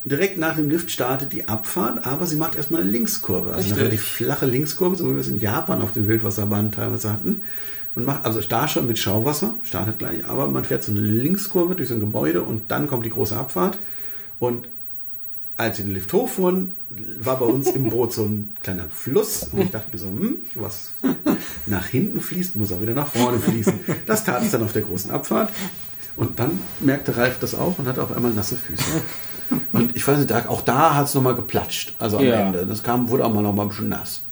direkt 0.05 0.37
nach 0.37 0.57
dem 0.57 0.69
Lift 0.69 0.91
startet 0.91 1.33
die 1.33 1.49
Abfahrt, 1.49 2.07
aber 2.07 2.27
sie 2.27 2.37
macht 2.37 2.57
erstmal 2.57 2.83
eine 2.83 2.91
Linkskurve. 2.91 3.51
Also 3.51 3.61
Richtig. 3.61 3.73
eine 3.73 3.81
relativ 3.83 4.03
flache 4.03 4.47
Linkskurve, 4.47 4.97
so 4.97 5.09
wie 5.09 5.15
wir 5.15 5.21
es 5.21 5.29
in 5.29 5.41
Japan 5.41 5.81
auf 5.81 5.93
den 5.93 6.07
Wildwasserbahnen 6.07 6.71
teilweise 6.71 7.11
hatten. 7.11 7.43
Man 7.95 8.05
macht 8.07 8.25
also 8.25 8.41
da 8.41 8.69
schon 8.69 8.87
mit 8.87 8.99
Schauwasser, 8.99 9.55
startet 9.63 9.99
gleich, 9.99 10.25
aber 10.27 10.49
man 10.49 10.65
fährt 10.65 10.83
so 10.83 10.93
eine 10.93 11.01
Linkskurve 11.01 11.75
durch 11.75 11.89
so 11.89 11.95
ein 11.95 12.01
Gebäude 12.01 12.43
und 12.43 12.71
dann 12.71 12.87
kommt 12.87 13.05
die 13.05 13.11
große 13.11 13.37
Abfahrt. 13.37 13.79
Und 14.41 14.69
als 15.59 15.79
wir 15.79 15.85
den 15.85 15.95
Lift 15.95 16.13
hochfuhren, 16.13 16.73
war 17.21 17.39
bei 17.39 17.45
uns 17.47 17.69
im 17.71 17.91
Boot 17.91 18.13
so 18.13 18.25
ein 18.25 18.55
kleiner 18.63 18.87
Fluss. 18.89 19.49
Und 19.53 19.61
ich 19.63 19.71
dachte 19.71 19.89
mir 19.93 19.99
so, 19.99 20.07
hm, 20.07 20.37
was 20.55 20.93
nach 21.67 21.87
hinten 21.87 22.21
fließt, 22.21 22.57
muss 22.57 22.73
auch 22.73 22.81
wieder 22.81 22.95
nach 22.95 23.07
vorne 23.09 23.39
fließen. 23.39 23.81
Das 24.07 24.25
tat 24.25 24.43
es 24.43 24.51
dann 24.51 24.63
auf 24.63 24.73
der 24.73 24.83
großen 24.83 25.11
Abfahrt. 25.11 25.51
Und 26.17 26.39
dann 26.39 26.59
merkte 26.81 27.17
Ralf 27.17 27.39
das 27.41 27.55
auch 27.55 27.79
und 27.79 27.87
hatte 27.87 28.03
auf 28.03 28.13
einmal 28.13 28.33
nasse 28.33 28.57
Füße. 28.57 28.83
Und 29.73 29.95
ich 29.97 30.07
weiß 30.07 30.19
nicht, 30.19 30.33
auch 30.49 30.63
da 30.63 30.95
hat 30.95 31.07
es 31.07 31.15
nochmal 31.15 31.35
geplatscht. 31.35 31.95
Also 31.99 32.19
am 32.19 32.25
Ja. 32.25 32.47
Ende. 32.47 32.67
Das 32.67 32.83
kam, 32.83 33.09
wurde 33.09 33.25
auch 33.25 33.33
mal 33.33 33.43
noch 33.43 33.55
mal 33.55 33.63
ein 33.65 33.69
bisschen 33.69 33.91
nass. 33.91 34.23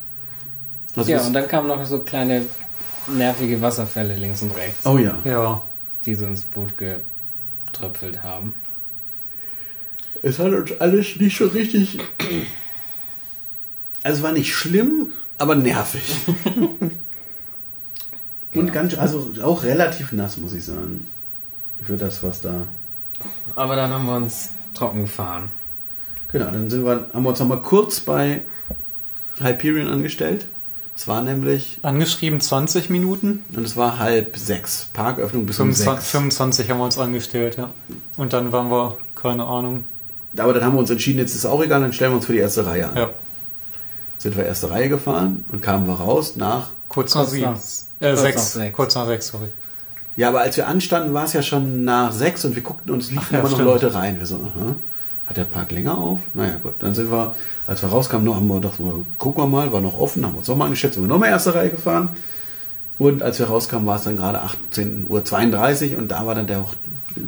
Also 0.96 1.10
Ja, 1.12 1.20
und 1.24 1.32
dann 1.32 1.46
kamen 1.46 1.68
noch 1.68 1.84
so 1.84 2.00
kleine 2.00 2.42
nervige 3.08 3.60
Wasserfälle 3.60 4.16
links 4.16 4.42
und 4.42 4.56
rechts, 4.56 4.86
oh 4.86 4.98
ja. 4.98 5.18
Ja. 5.24 5.62
die 6.04 6.14
so 6.14 6.26
ins 6.26 6.44
Boot 6.44 6.74
getröpfelt 6.76 8.22
haben. 8.22 8.54
Es 10.22 10.38
hat 10.38 10.52
uns 10.52 10.72
alles 10.80 11.16
nicht 11.16 11.36
so 11.36 11.46
richtig. 11.46 11.98
Also 14.02 14.18
es 14.18 14.22
war 14.22 14.32
nicht 14.32 14.54
schlimm, 14.54 15.12
aber 15.38 15.54
nervig. 15.54 16.02
Und 18.52 18.72
ganz, 18.72 18.98
also 18.98 19.32
auch 19.42 19.62
relativ 19.62 20.12
nass, 20.12 20.36
muss 20.36 20.54
ich 20.54 20.64
sagen. 20.64 21.06
Für 21.82 21.96
das, 21.96 22.22
was 22.22 22.40
da. 22.40 22.66
Aber 23.54 23.76
dann 23.76 23.90
haben 23.90 24.06
wir 24.06 24.16
uns 24.16 24.50
trocken 24.74 25.02
gefahren. 25.02 25.50
Genau, 26.28 26.46
dann 26.46 26.68
sind 26.68 26.84
wir, 26.84 27.08
haben 27.12 27.22
wir 27.22 27.30
uns 27.30 27.38
nochmal 27.38 27.62
kurz 27.62 28.00
bei 28.00 28.42
Hyperion 29.38 29.88
angestellt. 29.88 30.46
Es 31.00 31.08
war 31.08 31.22
nämlich, 31.22 31.78
Angeschrieben 31.80 32.42
20 32.42 32.90
Minuten. 32.90 33.42
und 33.56 33.64
es 33.64 33.74
war 33.74 33.98
halb 33.98 34.36
sechs. 34.36 34.88
Parköffnung 34.92 35.46
bis 35.46 35.58
um 35.58 35.68
25, 35.68 35.94
sechs. 35.96 36.10
25 36.10 36.70
haben 36.70 36.76
wir 36.76 36.84
uns 36.84 36.98
angestellt, 36.98 37.56
ja. 37.56 37.70
Und 38.18 38.34
dann 38.34 38.52
waren 38.52 38.70
wir, 38.70 38.98
keine 39.14 39.46
Ahnung. 39.46 39.86
Aber 40.36 40.52
dann 40.52 40.62
haben 40.62 40.74
wir 40.74 40.80
uns 40.80 40.90
entschieden, 40.90 41.18
jetzt 41.18 41.34
ist 41.34 41.46
auch 41.46 41.64
egal, 41.64 41.80
dann 41.80 41.94
stellen 41.94 42.10
wir 42.10 42.16
uns 42.16 42.26
für 42.26 42.34
die 42.34 42.40
erste 42.40 42.66
Reihe 42.66 42.86
an. 42.86 42.96
Ja. 42.98 43.10
Sind 44.18 44.36
wir 44.36 44.44
erste 44.44 44.68
Reihe 44.68 44.90
gefahren 44.90 45.46
und 45.50 45.62
kamen 45.62 45.86
wir 45.86 45.94
raus 45.94 46.36
nach 46.36 46.68
Kurz 46.90 47.14
nach 47.14 47.26
sieben. 47.26 47.46
Äh, 47.46 48.10
kurz 48.10 48.20
sechs. 48.20 48.36
nach 48.36 48.62
sechs. 48.62 48.76
Kurz 48.76 48.94
nach 48.94 49.06
sechs, 49.06 49.28
sorry. 49.28 49.48
Ja, 50.16 50.28
aber 50.28 50.40
als 50.40 50.58
wir 50.58 50.68
anstanden, 50.68 51.14
war 51.14 51.24
es 51.24 51.32
ja 51.32 51.42
schon 51.42 51.82
nach 51.82 52.12
sechs 52.12 52.44
und 52.44 52.54
wir 52.54 52.62
guckten 52.62 52.92
und 52.92 53.02
es 53.02 53.10
liefen 53.10 53.24
Ach 53.26 53.32
ja, 53.32 53.38
immer 53.38 53.48
noch 53.48 53.56
stimmt. 53.56 53.70
Leute 53.70 53.94
rein. 53.94 54.18
Wir 54.18 54.26
so, 54.26 54.34
aha, 54.34 54.76
hat 55.30 55.36
der 55.36 55.44
Park 55.44 55.70
länger 55.72 55.96
auf? 55.96 56.20
Naja, 56.34 56.56
gut. 56.62 56.74
Dann 56.80 56.92
sind 56.94 57.10
wir, 57.10 57.34
als 57.66 57.80
wir 57.82 57.88
rauskamen, 57.88 58.24
noch, 58.26 58.34
haben 58.36 58.48
wir 58.48 58.56
gedacht, 58.56 58.74
gucken 59.16 59.44
wir 59.44 59.48
mal, 59.48 59.72
war 59.72 59.80
noch 59.80 59.98
offen, 59.98 60.24
haben 60.26 60.34
wir 60.34 60.38
uns 60.40 60.48
nochmal 60.48 60.66
angestellt, 60.66 60.94
sind 60.94 61.04
wir 61.04 61.08
nochmal 61.08 61.30
erste 61.30 61.54
Reihe 61.54 61.70
gefahren. 61.70 62.08
Und 62.98 63.22
als 63.22 63.38
wir 63.38 63.46
rauskamen, 63.46 63.86
war 63.86 63.96
es 63.96 64.02
dann 64.02 64.16
gerade 64.16 64.40
18.32 64.42 65.92
Uhr 65.92 65.98
und 65.98 66.08
da 66.10 66.26
war 66.26 66.34
dann 66.34 66.46
der 66.46 66.58
auch 66.58 66.74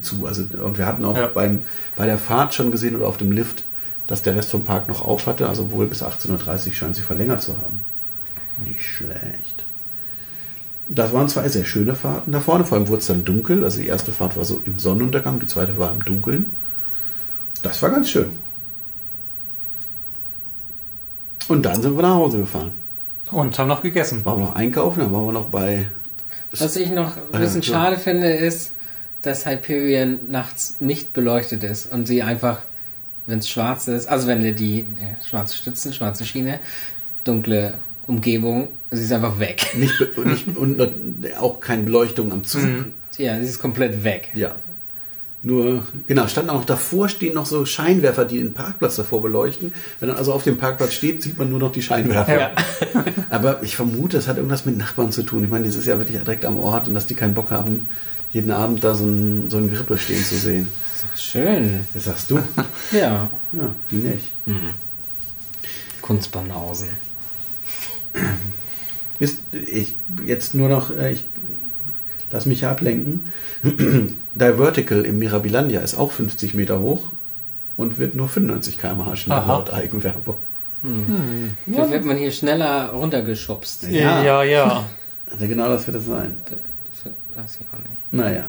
zu. 0.02 0.26
Also, 0.26 0.42
und 0.62 0.76
wir 0.76 0.84
hatten 0.84 1.04
auch 1.04 1.16
Ja. 1.16 1.28
beim, 1.28 1.62
bei 1.96 2.04
der 2.06 2.18
Fahrt 2.18 2.52
schon 2.52 2.70
gesehen 2.70 2.94
oder 2.96 3.06
auf 3.06 3.16
dem 3.16 3.32
Lift, 3.32 3.62
dass 4.08 4.22
der 4.22 4.34
Rest 4.36 4.50
vom 4.50 4.64
Park 4.64 4.88
noch 4.88 5.02
auf 5.04 5.26
hatte. 5.26 5.48
Also 5.48 5.70
wohl 5.70 5.86
bis 5.86 6.02
18.30 6.02 6.66
Uhr 6.66 6.72
scheint 6.74 6.96
sie 6.96 7.02
verlängert 7.02 7.40
zu 7.40 7.52
haben. 7.56 7.84
Nicht 8.64 8.82
schlecht. 8.84 9.64
Das 10.88 11.12
waren 11.12 11.28
zwei 11.28 11.48
sehr 11.48 11.64
schöne 11.64 11.94
Fahrten. 11.94 12.32
Da 12.32 12.40
vorne 12.40 12.64
vor 12.64 12.76
allem 12.76 12.88
wurde 12.88 13.00
es 13.00 13.06
dann 13.06 13.24
dunkel. 13.24 13.62
Also 13.64 13.78
die 13.80 13.86
erste 13.86 14.10
Fahrt 14.12 14.36
war 14.36 14.44
so 14.44 14.60
im 14.66 14.78
Sonnenuntergang, 14.78 15.38
die 15.38 15.46
zweite 15.46 15.78
war 15.78 15.92
im 15.92 16.04
Dunkeln. 16.04 16.50
Das 17.62 17.80
war 17.82 17.90
ganz 17.90 18.10
schön. 18.10 18.30
Und 21.48 21.62
dann 21.62 21.80
sind 21.80 21.96
wir 21.96 22.02
nach 22.02 22.14
Hause 22.14 22.38
gefahren. 22.38 22.72
Und 23.30 23.58
haben 23.58 23.68
noch 23.68 23.82
gegessen. 23.82 24.24
Waren 24.24 24.40
wir 24.40 24.46
noch 24.46 24.54
einkaufen, 24.54 25.00
dann 25.00 25.12
waren 25.12 25.26
wir 25.26 25.32
noch 25.32 25.48
bei. 25.48 25.88
Was 26.52 26.76
ich 26.76 26.90
noch 26.90 27.16
ein 27.16 27.40
bisschen 27.40 27.62
ja, 27.62 27.66
so. 27.66 27.72
schade 27.72 27.96
finde, 27.96 28.32
ist, 28.32 28.72
dass 29.22 29.46
Hyperion 29.46 30.18
nachts 30.28 30.80
nicht 30.80 31.12
beleuchtet 31.12 31.64
ist 31.64 31.90
und 31.90 32.06
sie 32.06 32.22
einfach 32.22 32.62
wenn 33.26 33.38
es 33.38 33.48
schwarz 33.48 33.88
ist, 33.88 34.08
also 34.08 34.26
wenn 34.26 34.42
du 34.42 34.52
die 34.52 34.80
ja, 35.00 35.24
schwarze 35.24 35.56
Stützen, 35.56 35.92
schwarze 35.92 36.24
Schiene, 36.24 36.60
dunkle 37.24 37.74
Umgebung, 38.06 38.68
sie 38.90 39.04
ist 39.04 39.12
einfach 39.12 39.38
weg. 39.38 39.74
Nicht, 39.76 40.18
nicht, 40.24 40.56
und 40.56 40.80
auch 41.38 41.60
keine 41.60 41.84
Beleuchtung 41.84 42.32
am 42.32 42.44
Zug. 42.44 42.62
Ja, 43.18 43.38
sie 43.38 43.46
ist 43.46 43.60
komplett 43.60 44.02
weg. 44.02 44.30
Ja. 44.34 44.56
Nur, 45.44 45.82
genau, 46.06 46.28
standen 46.28 46.50
auch 46.50 46.64
davor 46.64 47.08
stehen 47.08 47.34
noch 47.34 47.46
so 47.46 47.64
Scheinwerfer, 47.64 48.24
die 48.24 48.38
den 48.38 48.54
Parkplatz 48.54 48.94
davor 48.94 49.22
beleuchten. 49.22 49.74
Wenn 49.98 50.10
man 50.10 50.18
also 50.18 50.32
auf 50.32 50.44
dem 50.44 50.56
Parkplatz 50.56 50.92
steht, 50.94 51.20
sieht 51.20 51.36
man 51.36 51.50
nur 51.50 51.58
noch 51.58 51.72
die 51.72 51.82
Scheinwerfer. 51.82 52.40
Ja. 52.40 52.50
Aber 53.30 53.60
ich 53.62 53.74
vermute, 53.74 54.18
das 54.18 54.28
hat 54.28 54.36
irgendwas 54.36 54.66
mit 54.66 54.78
Nachbarn 54.78 55.10
zu 55.10 55.24
tun. 55.24 55.42
Ich 55.42 55.50
meine, 55.50 55.66
das 55.66 55.74
ist 55.74 55.86
ja 55.86 55.98
wirklich 55.98 56.16
direkt 56.18 56.44
am 56.44 56.58
Ort 56.58 56.86
und 56.86 56.94
dass 56.94 57.06
die 57.06 57.14
keinen 57.14 57.34
Bock 57.34 57.50
haben, 57.50 57.88
jeden 58.32 58.52
Abend 58.52 58.84
da 58.84 58.94
so 58.94 59.04
ein, 59.04 59.50
so 59.50 59.58
ein 59.58 59.68
Grippe 59.68 59.98
stehen 59.98 60.22
zu 60.22 60.36
sehen. 60.36 60.68
Schön. 61.16 61.80
Das 61.92 62.04
sagst 62.04 62.30
du? 62.30 62.38
Ja. 62.92 63.28
Ja, 63.52 63.74
die 63.90 63.96
nicht. 63.96 64.30
Kunstbanausen. 66.00 66.88
Ist, 69.18 69.38
ich, 69.52 69.96
jetzt 70.24 70.54
nur 70.54 70.68
noch, 70.68 70.96
äh, 70.96 71.12
ich 71.12 71.26
lass 72.30 72.46
mich 72.46 72.64
ablenken. 72.66 73.32
Divertical 74.34 75.04
im 75.04 75.18
Mirabilandia 75.18 75.80
ist 75.80 75.96
auch 75.96 76.12
50 76.12 76.54
Meter 76.54 76.80
hoch 76.80 77.04
und 77.76 77.98
wird 77.98 78.14
nur 78.14 78.28
95 78.28 78.78
km/h 78.78 79.16
schnell 79.16 79.38
Aha. 79.38 79.52
laut 79.52 79.72
Eigenwerbung. 79.72 80.36
Vielleicht 81.64 81.90
wird 81.90 82.04
man 82.04 82.16
hier 82.16 82.32
schneller 82.32 82.90
runtergeschubst. 82.90 83.84
Ja. 83.88 84.22
ja. 84.22 84.42
ja. 84.42 84.84
Also 85.30 85.46
genau 85.46 85.68
das 85.68 85.86
wird 85.86 85.96
es 85.96 86.06
sein. 86.06 86.36
Weiß 87.34 87.58
ich 87.60 87.66
auch 87.72 87.78
nicht. 87.78 88.12
Naja, 88.12 88.44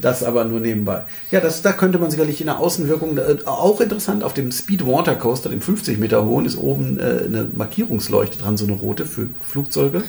das 0.00 0.24
aber 0.24 0.44
nur 0.44 0.58
nebenbei. 0.58 1.04
Ja, 1.30 1.40
das, 1.40 1.62
da 1.62 1.72
könnte 1.72 1.98
man 1.98 2.10
sicherlich 2.10 2.40
in 2.40 2.48
der 2.48 2.58
Außenwirkung, 2.58 3.16
äh, 3.18 3.36
auch 3.46 3.80
interessant, 3.80 4.24
auf 4.24 4.34
dem 4.34 4.50
Speed 4.50 4.84
Water 4.84 5.14
Coaster, 5.14 5.48
dem 5.48 5.60
50 5.60 5.98
Meter 5.98 6.24
hohen, 6.24 6.44
ist 6.44 6.56
oben 6.56 6.98
äh, 6.98 7.22
eine 7.24 7.48
Markierungsleuchte 7.54 8.38
dran, 8.38 8.56
so 8.56 8.66
eine 8.66 8.74
rote 8.74 9.06
für 9.06 9.28
Flugzeuge. 9.40 10.02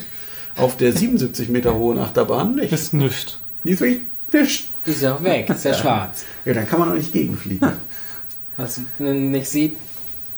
Auf 0.57 0.77
der 0.77 0.93
77 0.93 1.49
Meter 1.49 1.75
hohen 1.75 1.99
Achterbahn 1.99 2.55
nicht. 2.55 2.73
Ist 2.73 2.93
nicht. 2.93 3.37
Die 3.63 3.71
ist 3.71 3.81
wirklich 3.81 4.01
nicht. 4.33 4.70
Die 4.85 4.91
ist 4.91 5.01
ja 5.01 5.15
auch 5.15 5.23
weg, 5.23 5.49
ist 5.49 5.63
ja, 5.65 5.73
schwarz. 5.73 6.23
Ja, 6.45 6.53
dann 6.53 6.67
kann 6.67 6.79
man 6.79 6.89
auch 6.91 6.95
nicht 6.95 7.13
gegenfliegen. 7.13 7.71
Was 8.57 8.79
man 8.99 9.31
nicht 9.31 9.49
sieht, 9.49 9.77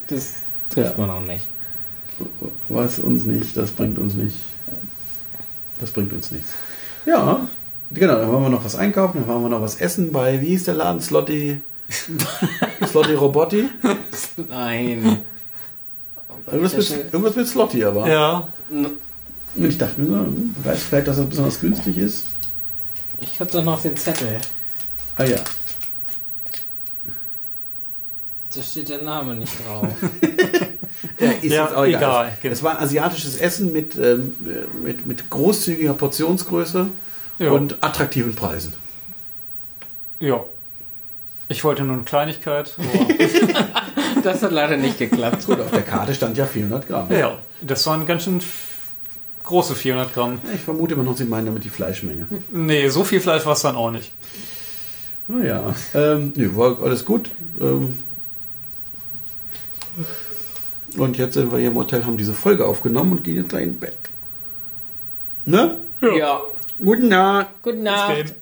das 0.07 0.33
trifft 0.69 0.97
Ja. 0.97 1.05
man 1.05 1.09
auch 1.09 1.21
nicht. 1.25 1.47
Was 2.69 2.99
uns 2.99 3.25
nicht, 3.25 3.55
das 3.57 3.71
bringt 3.71 3.97
uns 3.97 4.13
nicht. 4.15 4.37
Das 5.79 5.91
bringt 5.91 6.13
uns 6.13 6.31
nichts. 6.31 6.49
Ja, 7.05 7.47
genau, 7.91 8.15
dann 8.17 8.31
wollen 8.31 8.43
wir 8.43 8.49
noch 8.49 8.63
was 8.63 8.75
einkaufen, 8.75 9.19
dann 9.21 9.27
wollen 9.27 9.41
wir 9.43 9.49
noch 9.49 9.61
was 9.61 9.75
essen 9.75 10.11
bei, 10.11 10.39
wie 10.41 10.47
hieß 10.47 10.65
der 10.65 10.75
Laden? 10.75 11.01
Slotty. 11.01 11.59
Slotty 12.87 13.13
Robotti? 13.13 13.67
Nein. 14.49 15.19
Irgendwas 16.47 16.75
mit, 16.77 17.13
irgendwas 17.13 17.35
mit 17.35 17.47
Slotty 17.47 17.83
aber. 17.83 18.07
Ja. 18.07 18.47
Und 18.69 19.65
ich 19.65 19.77
dachte 19.77 19.99
mir 20.01 20.07
so, 20.07 20.15
hm, 20.15 20.55
weiß 20.63 20.83
vielleicht, 20.83 21.07
dass 21.07 21.17
er 21.17 21.25
besonders 21.25 21.59
günstig 21.59 21.97
ist. 21.97 22.25
Ich 23.23 23.39
hab 23.39 23.51
doch 23.51 23.63
noch 23.63 23.81
den 23.81 23.95
Zettel. 23.97 24.39
Ah 25.17 25.23
ja. 25.23 25.37
Da 28.55 28.61
steht 28.61 28.89
der 28.89 29.01
Name 29.01 29.33
nicht 29.35 29.51
drauf. 29.65 29.87
ja 31.19 31.31
ist 31.31 31.43
Ja, 31.51 31.63
jetzt 31.65 31.75
auch 31.75 31.85
egal. 31.85 32.37
Es 32.43 32.61
war 32.61 32.79
asiatisches 32.81 33.37
Essen 33.37 33.73
mit, 33.73 33.95
ähm, 33.97 34.35
mit, 34.83 35.05
mit 35.07 35.29
großzügiger 35.29 35.93
Portionsgröße 35.93 36.87
Ja. 37.39 37.51
und 37.51 37.83
attraktiven 37.83 38.35
Preisen. 38.35 38.73
Ja. 40.19 40.43
Ich 41.47 41.63
wollte 41.63 41.83
nur 41.83 41.95
eine 41.95 42.03
Kleinigkeit. 42.03 42.75
aber- 42.77 43.73
Das 44.23 44.41
hat 44.41 44.51
leider 44.53 44.77
nicht 44.77 44.99
geklappt. 44.99 45.45
Gut, 45.45 45.59
auf 45.59 45.71
der 45.71 45.81
Karte 45.81 46.13
stand 46.15 46.37
ja 46.37 46.45
400 46.45 46.87
Gramm. 46.87 47.11
ja, 47.11 47.37
das 47.61 47.85
waren 47.87 48.05
ganz 48.05 48.23
schön 48.23 48.39
große 49.43 49.75
400 49.75 50.13
Gramm. 50.13 50.39
Ich 50.53 50.61
vermute 50.61 50.93
immer 50.93 51.03
noch, 51.03 51.17
sie 51.17 51.25
meinen 51.25 51.47
damit 51.47 51.63
die 51.63 51.69
Fleischmenge. 51.69 52.27
Nee, 52.51 52.89
so 52.89 53.03
viel 53.03 53.19
Fleisch 53.19 53.45
war 53.45 53.53
es 53.53 53.61
dann 53.61 53.75
auch 53.75 53.91
nicht. 53.91 54.11
Naja, 55.27 55.73
ähm, 55.93 56.33
nee, 56.35 56.49
war 56.53 56.81
alles 56.81 57.05
gut. 57.05 57.29
Ähm, 57.61 57.97
und 60.97 61.17
jetzt 61.17 61.33
sind 61.33 61.51
wir 61.51 61.59
hier 61.59 61.69
im 61.69 61.75
Hotel, 61.75 62.05
haben 62.05 62.17
diese 62.17 62.33
Folge 62.33 62.65
aufgenommen 62.65 63.13
und 63.13 63.23
gehen 63.23 63.37
jetzt 63.37 63.49
gleich 63.49 63.63
ins 63.63 63.79
Bett. 63.79 63.95
Ne? 65.45 65.77
Ja. 66.17 66.41
Guten 66.83 67.09
Nacht. 67.09 67.47
Guten 67.61 67.83
Nacht. 67.83 68.35